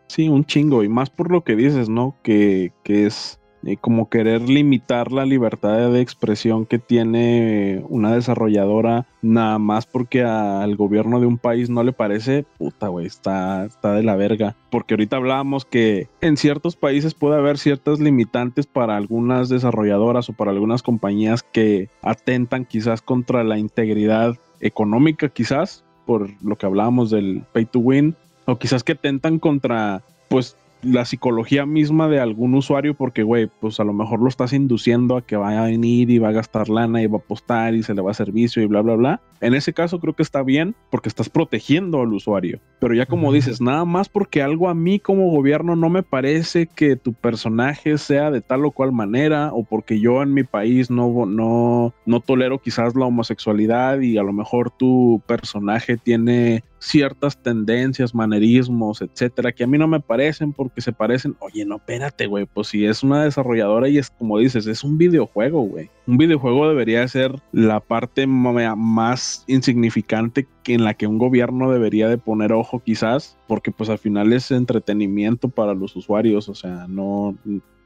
Sí, 0.09 0.28
un 0.28 0.45
chingo. 0.45 0.82
Y 0.82 0.90
más 0.90 1.09
por 1.09 1.30
lo 1.30 1.43
que 1.43 1.57
dices, 1.57 1.88
¿no? 1.88 2.18
Que, 2.22 2.74
que 2.84 3.07
es 3.07 3.40
eh, 3.65 3.77
como 3.81 4.09
querer 4.09 4.43
limitar 4.49 5.13
la 5.13 5.25
libertad 5.25 5.91
de 5.91 6.01
expresión 6.01 6.67
que 6.67 6.79
tiene 6.79 7.85
una 7.89 8.13
desarrolladora 8.13 9.07
nada 9.23 9.59
más 9.59 9.87
porque 9.87 10.25
al 10.25 10.75
gobierno 10.77 11.21
de 11.21 11.27
un 11.27 11.39
país 11.39 11.71
no 11.71 11.83
le 11.85 11.93
parece, 11.93 12.45
puta, 12.59 12.89
güey, 12.89 13.07
está, 13.07 13.65
está 13.65 13.95
de 13.95 14.03
la 14.03 14.17
verga. 14.17 14.57
Porque 14.71 14.95
ahorita 14.95 15.17
hablábamos 15.17 15.65
que 15.65 16.09
en 16.21 16.37
ciertos 16.37 16.77
países 16.77 17.15
puede 17.15 17.37
haber 17.37 17.59
ciertas 17.59 18.01
limitantes 18.01 18.67
para 18.67 18.97
algunas 18.97 19.49
desarrolladoras 19.49 20.29
o 20.29 20.33
para 20.33 20.51
algunas 20.51 20.83
compañías 20.83 21.43
que 21.43 21.89
atentan 22.03 22.65
quizás 22.65 23.01
contra 23.01 23.45
la 23.45 23.59
integridad 23.59 24.37
económica, 24.61 25.29
quizás, 25.29 25.85
por 26.07 26.31
lo 26.43 26.57
que 26.57 26.67
hablábamos 26.67 27.11
del 27.11 27.45
pay 27.53 27.67
to 27.67 27.79
win, 27.79 28.17
o 28.47 28.59
quizás 28.59 28.83
que 28.83 28.95
tentan 28.95 29.39
contra, 29.39 30.03
pues, 30.29 30.57
la 30.83 31.05
psicología 31.05 31.64
misma 31.64 32.09
de 32.09 32.20
algún 32.20 32.55
usuario 32.55 32.95
porque, 32.95 33.22
güey, 33.22 33.49
pues 33.61 33.78
a 33.80 33.85
lo 33.85 33.93
mejor 33.93 34.20
lo 34.20 34.28
estás 34.28 34.53
induciendo 34.53 35.16
a 35.16 35.24
que 35.24 35.37
vaya 35.37 35.62
a 35.62 35.66
venir 35.66 36.11
y 36.11 36.18
va 36.18 36.28
a 36.28 36.33
gastar 36.33 36.68
lana 36.68 37.03
y 37.03 37.07
va 37.07 37.18
a 37.18 37.20
apostar 37.20 37.74
y 37.74 37.83
se 37.83 37.95
le 37.95 38.03
va 38.03 38.11
a 38.11 38.14
servicio 38.14 38.62
y 38.62 38.66
bla, 38.66 38.83
bla, 38.83 38.97
bla. 38.97 39.20
En 39.41 39.55
ese 39.55 39.72
caso 39.72 40.01
creo 40.01 40.14
que 40.14 40.22
está 40.22 40.43
bien 40.43 40.74
porque 40.91 41.09
estás 41.09 41.28
protegiendo 41.28 42.01
al 42.01 42.12
usuario. 42.12 42.61
Pero 42.83 42.95
ya 42.95 43.07
como 43.07 43.33
dices, 43.33 43.61
nada 43.61 43.85
más 43.85 44.09
porque 44.09 44.43
algo 44.43 44.68
a 44.68 44.74
mí 44.74 44.99
como 44.99 45.30
gobierno 45.30 45.76
no 45.76 45.89
me 45.89 46.03
parece 46.03 46.66
que 46.66 46.97
tu 46.97 47.12
personaje 47.12 47.97
sea 47.97 48.33
de 48.33 48.41
tal 48.41 48.64
o 48.64 48.72
cual 48.72 48.91
manera 48.91 49.53
o 49.53 49.62
porque 49.62 50.01
yo 50.01 50.20
en 50.20 50.35
mi 50.35 50.43
país 50.43 50.91
no, 50.91 51.24
no, 51.24 51.95
no 52.07 52.20
tolero 52.20 52.59
quizás 52.59 52.97
la 52.97 53.07
homosexualidad 53.07 54.01
y 54.01 54.18
a 54.18 54.24
lo 54.24 54.33
mejor 54.33 54.72
tu 54.72 55.22
personaje 55.28 55.97
tiene 55.97 56.64
ciertas 56.83 57.41
tendencias, 57.41 58.14
manerismos, 58.14 59.01
etcétera, 59.01 59.53
que 59.53 59.62
a 59.62 59.68
mí 59.68 59.78
no 59.78 59.87
me 59.87 60.01
parecen 60.01 60.53
porque 60.53 60.80
se 60.80 60.93
parecen. 60.93 61.37
Oye, 61.39 61.64
no, 61.64 61.76
espérate, 61.76 62.26
güey, 62.26 62.47
pues 62.53 62.68
si 62.68 62.85
es 62.85 63.05
una 63.05 63.22
desarrolladora 63.22 63.89
y 63.89 63.99
es 63.99 64.11
como 64.11 64.39
dices, 64.39 64.66
es 64.66 64.83
un 64.83 64.99
videojuego, 64.99 65.62
güey. 65.62 65.89
Un 66.07 66.17
videojuego 66.17 66.69
debería 66.69 67.07
ser 67.07 67.41
la 67.53 67.79
parte 67.79 68.27
más 68.27 69.45
insignificante 69.47 70.49
que 70.65 70.75
en 70.75 70.83
la 70.83 70.95
que 70.95 71.07
un 71.07 71.19
gobierno 71.19 71.71
debería 71.71 72.09
de 72.09 72.19
poner 72.19 72.53
ojo 72.53 72.81
quizás, 72.81 73.39
porque 73.47 73.71
pues 73.71 73.89
al 73.89 73.99
final 73.99 74.33
es 74.33 74.51
entretenimiento 74.51 75.49
para 75.49 75.75
los 75.75 75.95
usuarios, 75.95 76.49
o 76.49 76.55
sea, 76.57 76.87
no 76.89 77.37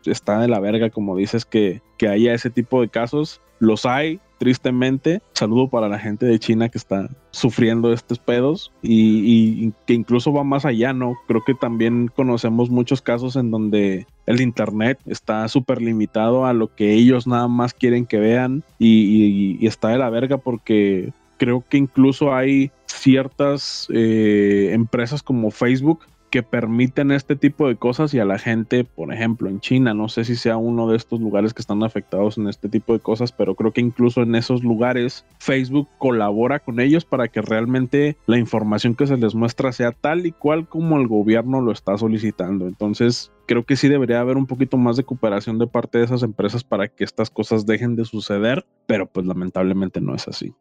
está 0.06 0.40
de 0.40 0.48
la 0.48 0.60
verga 0.60 0.88
como 0.90 1.16
dices 1.16 1.44
que, 1.44 1.82
que 1.98 2.08
haya 2.08 2.32
ese 2.32 2.50
tipo 2.50 2.80
de 2.80 2.88
casos. 2.88 3.40
Los 3.58 3.84
hay, 3.84 4.20
tristemente. 4.38 5.22
Saludo 5.32 5.68
para 5.68 5.88
la 5.88 5.98
gente 5.98 6.26
de 6.26 6.38
China 6.38 6.68
que 6.68 6.78
está 6.78 7.08
sufriendo 7.30 7.92
estos 7.92 8.18
pedos 8.18 8.72
y, 8.82 9.72
que 9.86 9.94
incluso 9.94 10.32
va 10.32 10.44
más 10.44 10.64
allá, 10.64 10.92
¿no? 10.92 11.14
Creo 11.26 11.42
que 11.44 11.54
también 11.54 12.08
conocemos 12.08 12.70
muchos 12.70 13.02
casos 13.02 13.36
en 13.36 13.50
donde 13.50 14.06
el 14.26 14.40
Internet 14.40 14.98
está 15.06 15.46
súper 15.48 15.82
limitado 15.82 16.46
a 16.46 16.52
lo 16.52 16.74
que 16.74 16.94
ellos 16.94 17.26
nada 17.26 17.48
más 17.48 17.74
quieren 17.74 18.06
que 18.06 18.18
vean 18.18 18.62
y, 18.78 19.66
está 19.66 19.88
de 19.88 19.98
la 19.98 20.10
verga 20.10 20.38
porque 20.38 21.12
creo 21.38 21.64
que 21.68 21.76
incluso 21.76 22.34
hay 22.34 22.70
ciertas 22.86 23.88
eh, 23.92 24.70
empresas 24.72 25.22
como 25.22 25.50
Facebook 25.50 26.00
que 26.36 26.42
permiten 26.42 27.12
este 27.12 27.34
tipo 27.34 27.66
de 27.66 27.76
cosas 27.76 28.12
y 28.12 28.18
a 28.18 28.26
la 28.26 28.38
gente, 28.38 28.84
por 28.84 29.10
ejemplo, 29.10 29.48
en 29.48 29.58
China, 29.60 29.94
no 29.94 30.10
sé 30.10 30.22
si 30.22 30.36
sea 30.36 30.58
uno 30.58 30.86
de 30.86 30.94
estos 30.94 31.18
lugares 31.18 31.54
que 31.54 31.62
están 31.62 31.82
afectados 31.82 32.36
en 32.36 32.46
este 32.46 32.68
tipo 32.68 32.92
de 32.92 33.00
cosas, 33.00 33.32
pero 33.32 33.54
creo 33.54 33.72
que 33.72 33.80
incluso 33.80 34.20
en 34.20 34.34
esos 34.34 34.62
lugares 34.62 35.24
Facebook 35.38 35.88
colabora 35.96 36.58
con 36.58 36.78
ellos 36.78 37.06
para 37.06 37.28
que 37.28 37.40
realmente 37.40 38.18
la 38.26 38.36
información 38.36 38.94
que 38.94 39.06
se 39.06 39.16
les 39.16 39.34
muestra 39.34 39.72
sea 39.72 39.92
tal 39.92 40.26
y 40.26 40.32
cual 40.32 40.68
como 40.68 40.98
el 40.98 41.08
gobierno 41.08 41.62
lo 41.62 41.72
está 41.72 41.96
solicitando. 41.96 42.68
Entonces, 42.68 43.32
creo 43.46 43.64
que 43.64 43.76
sí 43.76 43.88
debería 43.88 44.20
haber 44.20 44.36
un 44.36 44.46
poquito 44.46 44.76
más 44.76 44.98
de 44.98 45.04
cooperación 45.04 45.58
de 45.58 45.68
parte 45.68 45.96
de 45.96 46.04
esas 46.04 46.22
empresas 46.22 46.64
para 46.64 46.88
que 46.88 47.04
estas 47.04 47.30
cosas 47.30 47.64
dejen 47.64 47.96
de 47.96 48.04
suceder, 48.04 48.66
pero 48.86 49.06
pues 49.06 49.24
lamentablemente 49.24 50.02
no 50.02 50.14
es 50.14 50.28
así. 50.28 50.52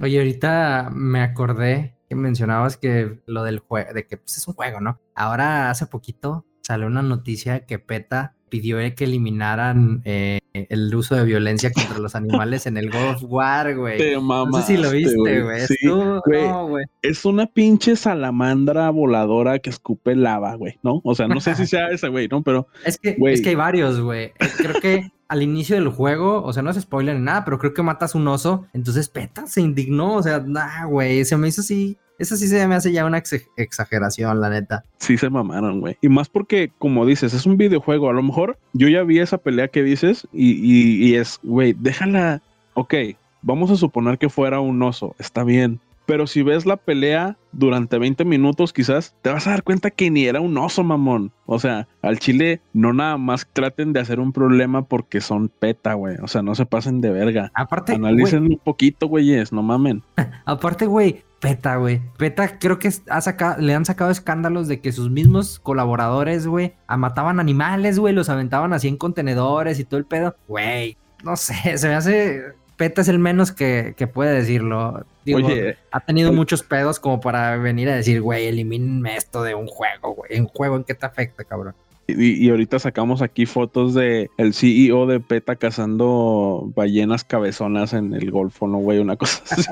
Oye, 0.00 0.16
ahorita 0.16 0.90
me 0.90 1.20
acordé 1.20 1.96
mencionabas 2.14 2.76
que 2.76 3.20
lo 3.26 3.44
del 3.44 3.58
juego, 3.58 3.92
de 3.92 4.06
que 4.06 4.16
pues, 4.16 4.36
es 4.36 4.48
un 4.48 4.54
juego, 4.54 4.80
¿no? 4.80 5.00
Ahora 5.14 5.70
hace 5.70 5.86
poquito 5.86 6.46
salió 6.62 6.86
una 6.86 7.02
noticia 7.02 7.66
que 7.66 7.78
PETA 7.78 8.34
pidió 8.52 8.76
que 8.94 9.04
eliminaran 9.04 10.02
eh, 10.04 10.40
el 10.52 10.94
uso 10.94 11.14
de 11.14 11.24
violencia 11.24 11.72
contra 11.72 11.98
los 11.98 12.14
animales 12.14 12.66
en 12.66 12.76
el 12.76 12.90
God 12.90 13.14
of 13.14 13.22
War, 13.22 13.74
güey. 13.74 13.98
no 14.20 14.52
sé 14.52 14.62
si 14.62 14.76
lo 14.76 14.90
viste, 14.90 15.16
güey. 15.16 16.84
Es 17.00 17.24
una 17.24 17.46
pinche 17.46 17.96
salamandra 17.96 18.90
voladora 18.90 19.58
que 19.58 19.70
escupe 19.70 20.14
lava, 20.14 20.54
güey, 20.56 20.78
¿no? 20.82 21.00
O 21.02 21.14
sea, 21.14 21.28
no 21.28 21.40
sé 21.40 21.54
si 21.54 21.66
sea 21.66 21.88
esa, 21.88 22.08
güey, 22.08 22.28
¿no? 22.28 22.42
Pero. 22.42 22.68
Es 22.84 22.98
que, 22.98 23.16
es 23.18 23.40
que 23.40 23.48
hay 23.48 23.54
varios, 23.54 24.00
güey. 24.00 24.32
Creo 24.58 24.80
que 24.82 25.10
al 25.28 25.42
inicio 25.42 25.74
del 25.76 25.88
juego, 25.88 26.42
o 26.42 26.52
sea, 26.52 26.62
no 26.62 26.68
es 26.68 26.78
spoiler 26.78 27.16
ni 27.16 27.22
nada, 27.22 27.46
pero 27.46 27.58
creo 27.58 27.72
que 27.72 27.82
matas 27.82 28.14
un 28.14 28.28
oso. 28.28 28.66
Entonces 28.74 29.08
Peta 29.08 29.46
se 29.46 29.62
indignó, 29.62 30.16
o 30.16 30.22
sea, 30.22 30.40
nah, 30.40 30.84
güey, 30.84 31.24
se 31.24 31.38
me 31.38 31.48
hizo 31.48 31.62
así 31.62 31.96
eso 32.18 32.36
sí 32.36 32.46
se 32.46 32.66
me 32.68 32.74
hace 32.74 32.92
ya 32.92 33.04
una 33.04 33.22
exageración, 33.56 34.40
la 34.40 34.50
neta. 34.50 34.84
Sí 34.98 35.16
se 35.18 35.30
mamaron, 35.30 35.80
güey. 35.80 35.96
Y 36.00 36.08
más 36.08 36.28
porque, 36.28 36.70
como 36.78 37.06
dices, 37.06 37.34
es 37.34 37.46
un 37.46 37.56
videojuego. 37.56 38.10
A 38.10 38.12
lo 38.12 38.22
mejor 38.22 38.58
yo 38.72 38.88
ya 38.88 39.02
vi 39.02 39.18
esa 39.18 39.38
pelea 39.38 39.68
que 39.68 39.82
dices 39.82 40.26
y, 40.32 40.52
y 40.62 41.14
es, 41.14 41.40
güey, 41.42 41.74
déjala. 41.78 42.42
Ok, 42.74 42.94
vamos 43.42 43.70
a 43.70 43.76
suponer 43.76 44.18
que 44.18 44.28
fuera 44.28 44.60
un 44.60 44.82
oso. 44.82 45.14
Está 45.18 45.44
bien. 45.44 45.80
Pero 46.06 46.26
si 46.26 46.42
ves 46.42 46.66
la 46.66 46.76
pelea 46.76 47.36
durante 47.52 47.98
20 47.98 48.24
minutos, 48.24 48.72
quizás 48.72 49.14
te 49.22 49.30
vas 49.30 49.46
a 49.46 49.50
dar 49.50 49.62
cuenta 49.62 49.90
que 49.90 50.10
ni 50.10 50.24
era 50.26 50.40
un 50.40 50.56
oso, 50.58 50.82
mamón. 50.82 51.32
O 51.46 51.58
sea, 51.58 51.86
al 52.02 52.18
chile 52.18 52.60
no 52.72 52.92
nada 52.92 53.16
más 53.18 53.46
traten 53.52 53.92
de 53.92 54.00
hacer 54.00 54.18
un 54.18 54.32
problema 54.32 54.84
porque 54.84 55.20
son 55.20 55.48
peta, 55.48 55.94
güey. 55.94 56.16
O 56.22 56.28
sea, 56.28 56.42
no 56.42 56.54
se 56.54 56.66
pasen 56.66 57.00
de 57.00 57.10
verga. 57.10 57.52
Aparte, 57.54 57.94
analicen 57.94 58.44
un 58.44 58.58
poquito, 58.58 59.06
güeyes, 59.06 59.52
no 59.52 59.62
mamen. 59.62 60.02
Aparte, 60.44 60.86
güey, 60.86 61.22
Peta, 61.42 61.74
güey. 61.74 62.00
Peta 62.18 62.60
creo 62.60 62.78
que 62.78 62.88
ha 63.10 63.20
sacado, 63.20 63.60
le 63.60 63.74
han 63.74 63.84
sacado 63.84 64.12
escándalos 64.12 64.68
de 64.68 64.80
que 64.80 64.92
sus 64.92 65.10
mismos 65.10 65.58
colaboradores, 65.58 66.46
güey, 66.46 66.74
mataban 66.86 67.40
animales, 67.40 67.98
güey, 67.98 68.14
los 68.14 68.28
aventaban 68.28 68.72
así 68.72 68.86
en 68.86 68.96
contenedores 68.96 69.80
y 69.80 69.84
todo 69.84 69.98
el 69.98 70.06
pedo. 70.06 70.36
Güey, 70.46 70.96
no 71.24 71.34
sé, 71.34 71.54
se 71.78 71.88
me 71.88 71.94
hace 71.94 72.54
Peta 72.76 73.00
es 73.00 73.08
el 73.08 73.18
menos 73.18 73.50
que, 73.50 73.94
puede 74.14 74.34
decirlo. 74.34 75.04
Oye, 75.26 75.76
ha 75.90 75.98
tenido 75.98 76.32
muchos 76.32 76.62
pedos 76.62 77.00
como 77.00 77.20
para 77.20 77.56
venir 77.56 77.88
a 77.88 77.96
decir, 77.96 78.22
güey, 78.22 78.46
elimínenme 78.46 79.16
esto 79.16 79.42
de 79.42 79.56
un 79.56 79.66
juego, 79.66 80.14
güey. 80.14 80.36
¿En 80.36 80.46
juego 80.46 80.76
en 80.76 80.84
qué 80.84 80.94
te 80.94 81.06
afecta, 81.06 81.42
cabrón? 81.42 81.74
Y, 82.08 82.50
ahorita 82.50 82.78
sacamos 82.78 83.22
aquí 83.22 83.46
fotos 83.46 83.94
de 83.94 84.28
el 84.36 84.54
CEO 84.54 85.06
de 85.06 85.20
PETA 85.20 85.56
cazando 85.56 86.70
ballenas 86.74 87.24
cabezonas 87.24 87.92
en 87.92 88.14
el 88.14 88.30
Golfo, 88.30 88.66
¿no, 88.66 88.78
güey? 88.78 88.98
Una 88.98 89.16
cosa 89.16 89.42
así. 89.50 89.70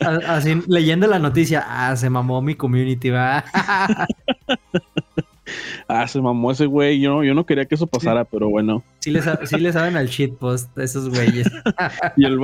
así, 0.26 0.62
leyendo 0.66 1.06
la 1.06 1.18
noticia, 1.18 1.64
ah, 1.66 1.96
se 1.96 2.10
mamó 2.10 2.42
mi 2.42 2.54
community, 2.54 3.10
va. 3.10 3.44
Ah, 5.88 6.06
se 6.08 6.20
mamó 6.20 6.52
ese 6.52 6.66
güey. 6.66 7.00
Yo, 7.00 7.22
yo 7.22 7.34
no 7.34 7.44
quería 7.44 7.66
que 7.66 7.74
eso 7.74 7.86
pasara, 7.86 8.24
pero 8.24 8.48
bueno. 8.48 8.82
Sí 9.00 9.10
le, 9.10 9.20
saben 9.72 9.96
al 9.96 10.06
shitpost 10.06 10.76
esos 10.78 11.10
güeyes. 11.10 11.50
y, 12.16 12.24
el, 12.24 12.38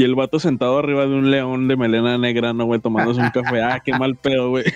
y 0.00 0.04
el 0.04 0.14
vato 0.14 0.40
sentado 0.40 0.78
arriba 0.78 1.02
de 1.02 1.14
un 1.14 1.30
león 1.30 1.68
de 1.68 1.76
melena 1.76 2.16
negra, 2.16 2.54
¿no, 2.54 2.64
güey? 2.64 2.80
Tomándose 2.80 3.20
un 3.20 3.28
café. 3.34 3.62
Ah, 3.62 3.82
qué 3.84 3.92
mal 3.92 4.16
pedo, 4.16 4.48
güey. 4.48 4.64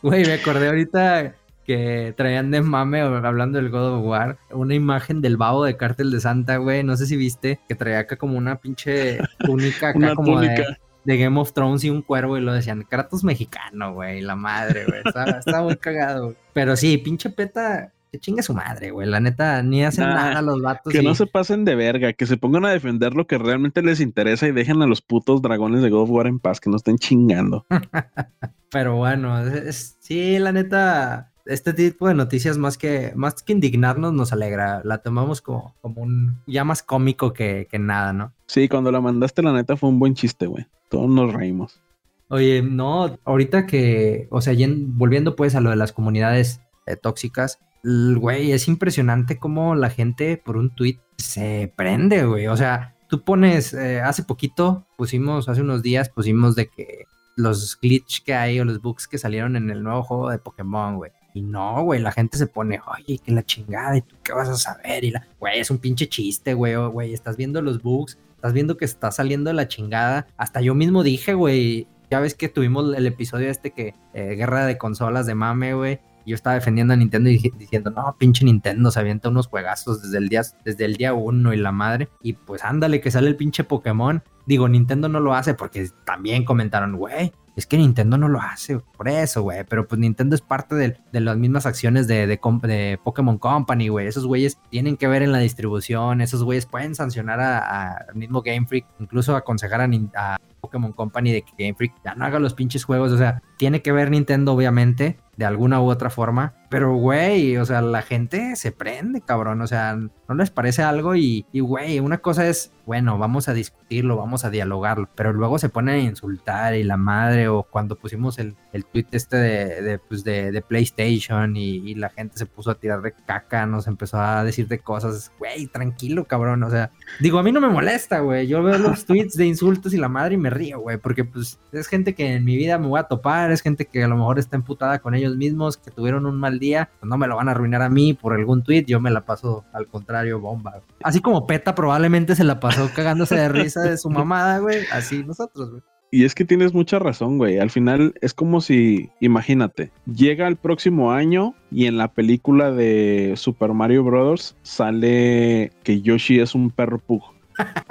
Güey, 0.00 0.24
me 0.24 0.34
acordé 0.34 0.68
ahorita 0.68 1.34
que 1.64 2.14
traían 2.16 2.52
de 2.52 2.62
mame, 2.62 3.00
hablando 3.00 3.58
del 3.58 3.68
God 3.68 3.98
of 3.98 4.06
War, 4.06 4.38
una 4.50 4.74
imagen 4.74 5.20
del 5.20 5.36
babo 5.36 5.64
de 5.64 5.76
Cártel 5.76 6.12
de 6.12 6.20
Santa, 6.20 6.56
güey. 6.56 6.84
No 6.84 6.96
sé 6.96 7.06
si 7.06 7.16
viste, 7.16 7.58
que 7.68 7.74
traía 7.74 8.00
acá 8.00 8.16
como 8.16 8.38
una 8.38 8.56
pinche 8.56 9.18
túnica 9.38 9.88
acá 9.90 10.14
como 10.14 10.40
De, 10.40 10.76
Game 11.04 11.38
of 11.40 11.52
Thrones 11.52 11.82
y 11.82 11.90
un 11.90 12.02
cuervo 12.02 12.38
y 12.38 12.40
lo 12.40 12.52
decían, 12.52 12.82
Kratos 12.88 13.24
mexicano, 13.24 13.92
güey, 13.92 14.20
la 14.20 14.36
madre, 14.36 14.84
güey. 14.86 15.00
Estaba, 15.04 15.62
muy 15.62 15.76
cagado. 15.76 16.34
Pero 16.52 16.76
sí, 16.76 16.96
pinche 16.98 17.30
peta, 17.30 17.92
que 18.10 18.18
chingue 18.18 18.42
su 18.42 18.54
madre, 18.54 18.90
güey. 18.90 19.08
La 19.08 19.20
neta, 19.20 19.62
ni 19.62 19.84
hacen 19.84 20.04
nada 20.04 20.42
los 20.42 20.60
vatos. 20.60 20.92
Que 20.92 21.02
no 21.02 21.14
se 21.14 21.26
pasen 21.26 21.64
de 21.64 21.74
verga, 21.74 22.12
que 22.12 22.26
se 22.26 22.36
pongan 22.36 22.64
a 22.64 22.70
defender 22.70 23.14
lo 23.14 23.26
que 23.26 23.38
realmente 23.38 23.82
les 23.82 24.00
interesa 24.00 24.46
y 24.48 24.52
dejen 24.52 24.82
a 24.82 24.86
los 24.86 25.02
putos 25.02 25.42
dragones 25.42 25.82
de 25.82 25.90
God 25.90 26.02
of 26.02 26.10
War 26.10 26.26
en 26.26 26.38
paz, 26.38 26.60
que 26.60 26.70
no 26.70 26.76
estén 26.76 26.98
chingando. 26.98 27.66
Pero 28.70 28.96
bueno, 28.96 29.42
sí, 29.70 30.38
la 30.38 30.52
neta, 30.52 31.32
este 31.46 31.72
tipo 31.72 32.08
de 32.08 32.14
noticias 32.14 32.58
más 32.58 32.76
que, 32.76 33.12
más 33.16 33.42
que 33.42 33.54
indignarnos 33.54 34.12
nos 34.12 34.32
alegra. 34.32 34.82
La 34.84 34.98
tomamos 34.98 35.40
como, 35.40 35.74
como 35.80 36.02
un 36.02 36.38
ya 36.46 36.64
más 36.64 36.82
cómico 36.82 37.32
que, 37.32 37.66
nada, 37.78 38.12
¿no? 38.12 38.32
Sí, 38.46 38.68
cuando 38.68 38.92
la 38.92 39.00
mandaste 39.00 39.42
la 39.42 39.52
neta 39.52 39.76
fue 39.76 39.88
un 39.88 39.98
buen 39.98 40.14
chiste, 40.14 40.46
güey. 40.46 40.66
Todos 40.90 41.08
nos 41.08 41.32
reímos. 41.32 41.80
Oye, 42.28 42.62
no, 42.62 43.18
ahorita 43.24 43.66
que, 43.66 44.28
o 44.30 44.42
sea, 44.42 44.54
volviendo 44.88 45.34
pues 45.34 45.54
a 45.54 45.60
lo 45.60 45.70
de 45.70 45.76
las 45.76 45.92
comunidades 45.92 46.60
eh, 46.86 46.96
tóxicas, 46.96 47.58
güey, 47.82 48.52
es 48.52 48.68
impresionante 48.68 49.38
cómo 49.38 49.74
la 49.74 49.90
gente 49.90 50.36
por 50.36 50.56
un 50.56 50.74
tweet 50.74 50.98
se 51.16 51.72
prende, 51.76 52.24
güey. 52.24 52.46
O 52.46 52.56
sea, 52.56 52.94
tú 53.08 53.22
pones, 53.22 53.74
eh, 53.74 54.00
hace 54.00 54.22
poquito 54.22 54.86
pusimos, 54.96 55.48
hace 55.48 55.62
unos 55.62 55.82
días 55.82 56.08
pusimos 56.08 56.54
de 56.54 56.68
que 56.68 57.04
los 57.36 57.78
glitch 57.80 58.24
que 58.24 58.34
hay 58.34 58.58
o 58.60 58.64
los 58.64 58.80
bugs 58.82 59.06
que 59.06 59.16
salieron 59.16 59.56
en 59.56 59.70
el 59.70 59.82
nuevo 59.82 60.02
juego 60.02 60.30
de 60.30 60.38
Pokémon, 60.38 60.96
güey. 60.96 61.12
Y 61.34 61.42
no, 61.42 61.84
güey, 61.84 62.00
la 62.00 62.10
gente 62.10 62.36
se 62.36 62.48
pone, 62.48 62.80
oye, 62.86 63.18
que 63.18 63.30
la 63.30 63.44
chingada, 63.44 63.96
¿y 63.96 64.02
tú 64.02 64.16
qué 64.24 64.32
vas 64.32 64.48
a 64.48 64.56
saber? 64.56 65.04
Y 65.04 65.12
la, 65.12 65.26
güey, 65.38 65.60
es 65.60 65.70
un 65.70 65.78
pinche 65.78 66.08
chiste, 66.08 66.54
güey, 66.54 66.74
güey, 66.74 67.12
estás 67.12 67.36
viendo 67.36 67.62
los 67.62 67.80
bugs, 67.80 68.18
estás 68.34 68.52
viendo 68.52 68.76
que 68.76 68.84
está 68.84 69.12
saliendo 69.12 69.52
la 69.52 69.68
chingada. 69.68 70.26
Hasta 70.36 70.60
yo 70.60 70.74
mismo 70.74 71.04
dije, 71.04 71.34
güey, 71.34 71.86
ya 72.10 72.18
ves 72.18 72.34
que 72.34 72.48
tuvimos 72.48 72.94
el 72.96 73.06
episodio 73.06 73.50
este 73.50 73.70
que, 73.70 73.94
eh, 74.14 74.34
guerra 74.34 74.66
de 74.66 74.78
consolas 74.78 75.26
de 75.26 75.34
mame, 75.34 75.74
güey. 75.74 76.00
Yo 76.28 76.34
estaba 76.34 76.54
defendiendo 76.54 76.94
a 76.94 76.96
Nintendo 76.96 77.30
y 77.30 77.38
diciendo, 77.58 77.90
no, 77.90 78.14
pinche 78.18 78.44
Nintendo 78.44 78.90
se 78.90 79.00
avienta 79.00 79.28
unos 79.28 79.46
juegazos 79.46 80.02
desde 80.02 80.18
el 80.18 80.28
día, 80.28 80.42
desde 80.64 80.84
el 80.84 80.96
día 80.96 81.14
uno 81.14 81.52
y 81.52 81.56
la 81.56 81.72
madre. 81.72 82.08
Y 82.22 82.34
pues 82.34 82.64
ándale, 82.64 83.00
que 83.00 83.10
sale 83.10 83.28
el 83.28 83.36
pinche 83.36 83.64
Pokémon. 83.64 84.22
Digo, 84.46 84.68
Nintendo 84.68 85.08
no 85.08 85.20
lo 85.20 85.34
hace 85.34 85.54
porque 85.54 85.88
también 86.04 86.44
comentaron, 86.44 86.96
güey, 86.96 87.32
es 87.58 87.66
que 87.66 87.76
Nintendo 87.76 88.16
no 88.18 88.28
lo 88.28 88.40
hace 88.40 88.78
por 88.96 89.08
eso, 89.08 89.42
güey. 89.42 89.64
Pero 89.64 89.88
pues 89.88 89.98
Nintendo 89.98 90.36
es 90.36 90.40
parte 90.40 90.76
de, 90.76 90.96
las 91.12 91.36
mismas 91.36 91.66
acciones 91.66 92.06
de, 92.06 92.28
de, 92.28 92.98
Pokémon 93.02 93.36
Company, 93.36 93.88
güey. 93.88 94.06
Esos 94.06 94.26
güeyes 94.26 94.58
tienen 94.70 94.96
que 94.96 95.08
ver 95.08 95.22
en 95.22 95.32
la 95.32 95.38
distribución. 95.38 96.20
Esos 96.20 96.44
güeyes 96.44 96.66
pueden 96.66 96.94
sancionar 96.94 97.40
al 97.40 98.14
mismo 98.14 98.42
Game 98.42 98.64
Freak. 98.68 98.86
Incluso 99.00 99.34
aconsejar 99.34 99.80
a, 99.80 99.88
a 100.14 100.38
Pokémon 100.60 100.92
Company 100.92 101.32
de 101.32 101.42
que 101.42 101.50
Game 101.58 101.74
Freak 101.74 101.94
ya 102.04 102.14
no 102.14 102.24
haga 102.24 102.38
los 102.38 102.54
pinches 102.54 102.84
juegos. 102.84 103.10
O 103.10 103.18
sea, 103.18 103.42
tiene 103.56 103.82
que 103.82 103.90
ver 103.90 104.12
Nintendo, 104.12 104.52
obviamente 104.52 105.18
de 105.38 105.44
alguna 105.46 105.80
u 105.80 105.88
otra 105.88 106.10
forma. 106.10 106.52
Pero, 106.68 106.94
güey, 106.96 107.56
o 107.56 107.64
sea, 107.64 107.80
la 107.80 108.02
gente 108.02 108.56
se 108.56 108.72
prende, 108.72 109.22
cabrón. 109.22 109.62
O 109.62 109.66
sea, 109.66 109.96
no 110.28 110.34
les 110.34 110.50
parece 110.50 110.82
algo 110.82 111.16
y, 111.16 111.46
güey, 111.54 112.00
una 112.00 112.18
cosa 112.18 112.46
es, 112.46 112.72
bueno, 112.84 113.16
vamos 113.16 113.48
a 113.48 113.54
discutirlo, 113.54 114.16
vamos 114.16 114.44
a 114.44 114.50
dialogarlo, 114.50 115.08
pero 115.14 115.32
luego 115.32 115.58
se 115.58 115.70
ponen 115.70 115.94
a 115.94 115.98
insultar 116.00 116.74
y 116.74 116.84
la 116.84 116.98
madre, 116.98 117.48
o 117.48 117.62
cuando 117.62 117.96
pusimos 117.96 118.38
el, 118.38 118.54
el 118.74 118.84
tweet 118.84 119.06
este 119.12 119.36
de, 119.38 119.82
de, 119.82 119.98
pues 119.98 120.24
de, 120.24 120.62
PlayStation 120.66 121.56
y, 121.56 121.94
la 121.94 122.10
gente 122.10 122.36
se 122.36 122.44
puso 122.44 122.70
a 122.70 122.74
tirar 122.74 123.00
de 123.00 123.12
caca, 123.12 123.64
nos 123.64 123.86
empezó 123.86 124.18
a 124.20 124.44
decir 124.44 124.68
de 124.68 124.80
cosas, 124.80 125.32
güey, 125.38 125.66
tranquilo, 125.66 126.24
cabrón. 126.26 126.62
O 126.62 126.70
sea, 126.70 126.90
digo, 127.20 127.38
a 127.38 127.42
mí 127.42 127.50
no 127.50 127.60
me 127.60 127.68
molesta, 127.68 128.20
güey. 128.20 128.46
Yo 128.46 128.62
veo 128.62 128.76
los 128.76 129.04
tweets 129.06 129.36
de 129.36 129.46
insultos 129.46 129.94
y 129.94 129.96
la 129.96 130.08
madre 130.08 130.34
y 130.34 130.38
me 130.38 130.50
río, 130.50 130.80
güey, 130.80 130.98
porque 130.98 131.24
pues 131.24 131.58
es 131.72 131.86
gente 131.88 132.14
que 132.14 132.34
en 132.34 132.44
mi 132.44 132.56
vida 132.56 132.76
me 132.78 132.86
voy 132.86 133.00
a 133.00 133.04
topar, 133.04 133.50
es 133.50 133.62
gente 133.62 133.86
que 133.86 134.04
a 134.04 134.08
lo 134.08 134.16
mejor 134.16 134.38
está 134.38 134.56
emputada 134.56 134.98
con 134.98 135.14
ellos 135.14 135.27
mismos, 135.36 135.76
que 135.76 135.90
tuvieron 135.90 136.26
un 136.26 136.38
mal 136.38 136.58
día, 136.58 136.90
pues 137.00 137.08
no 137.08 137.18
me 137.18 137.26
lo 137.26 137.36
van 137.36 137.48
a 137.48 137.52
arruinar 137.52 137.82
a 137.82 137.88
mí 137.88 138.14
por 138.14 138.34
algún 138.34 138.62
tweet, 138.62 138.84
yo 138.86 139.00
me 139.00 139.10
la 139.10 139.24
paso 139.24 139.64
al 139.72 139.86
contrario 139.86 140.40
bomba. 140.40 140.82
Así 141.02 141.20
como 141.20 141.46
Peta 141.46 141.74
probablemente 141.74 142.34
se 142.34 142.44
la 142.44 142.60
pasó 142.60 142.90
cagándose 142.94 143.36
de 143.36 143.48
risa 143.48 143.82
de 143.82 143.98
su 143.98 144.10
mamada, 144.10 144.58
güey, 144.58 144.84
así 144.92 145.24
nosotros, 145.24 145.70
güey. 145.70 145.82
Y 146.10 146.24
es 146.24 146.34
que 146.34 146.46
tienes 146.46 146.72
mucha 146.72 146.98
razón, 146.98 147.36
güey. 147.36 147.58
Al 147.58 147.70
final 147.70 148.14
es 148.22 148.32
como 148.32 148.62
si, 148.62 149.10
imagínate, 149.20 149.90
llega 150.06 150.48
el 150.48 150.56
próximo 150.56 151.12
año 151.12 151.54
y 151.70 151.86
en 151.86 151.98
la 151.98 152.08
película 152.08 152.70
de 152.70 153.34
Super 153.36 153.74
Mario 153.74 154.04
Bros. 154.04 154.56
sale 154.62 155.70
que 155.82 156.00
Yoshi 156.00 156.40
es 156.40 156.54
un 156.54 156.70
perro 156.70 156.98
pug. 156.98 157.22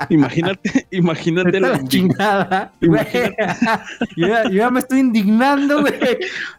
Imagínate, 0.09 0.87
imagínate 0.91 1.59
la, 1.59 1.83
chingada. 1.87 2.71
yo, 4.15 4.27
ya, 4.51 4.69
me 4.69 4.79
estoy 4.79 4.99
indignando, 4.99 5.81
güey. 5.81 5.93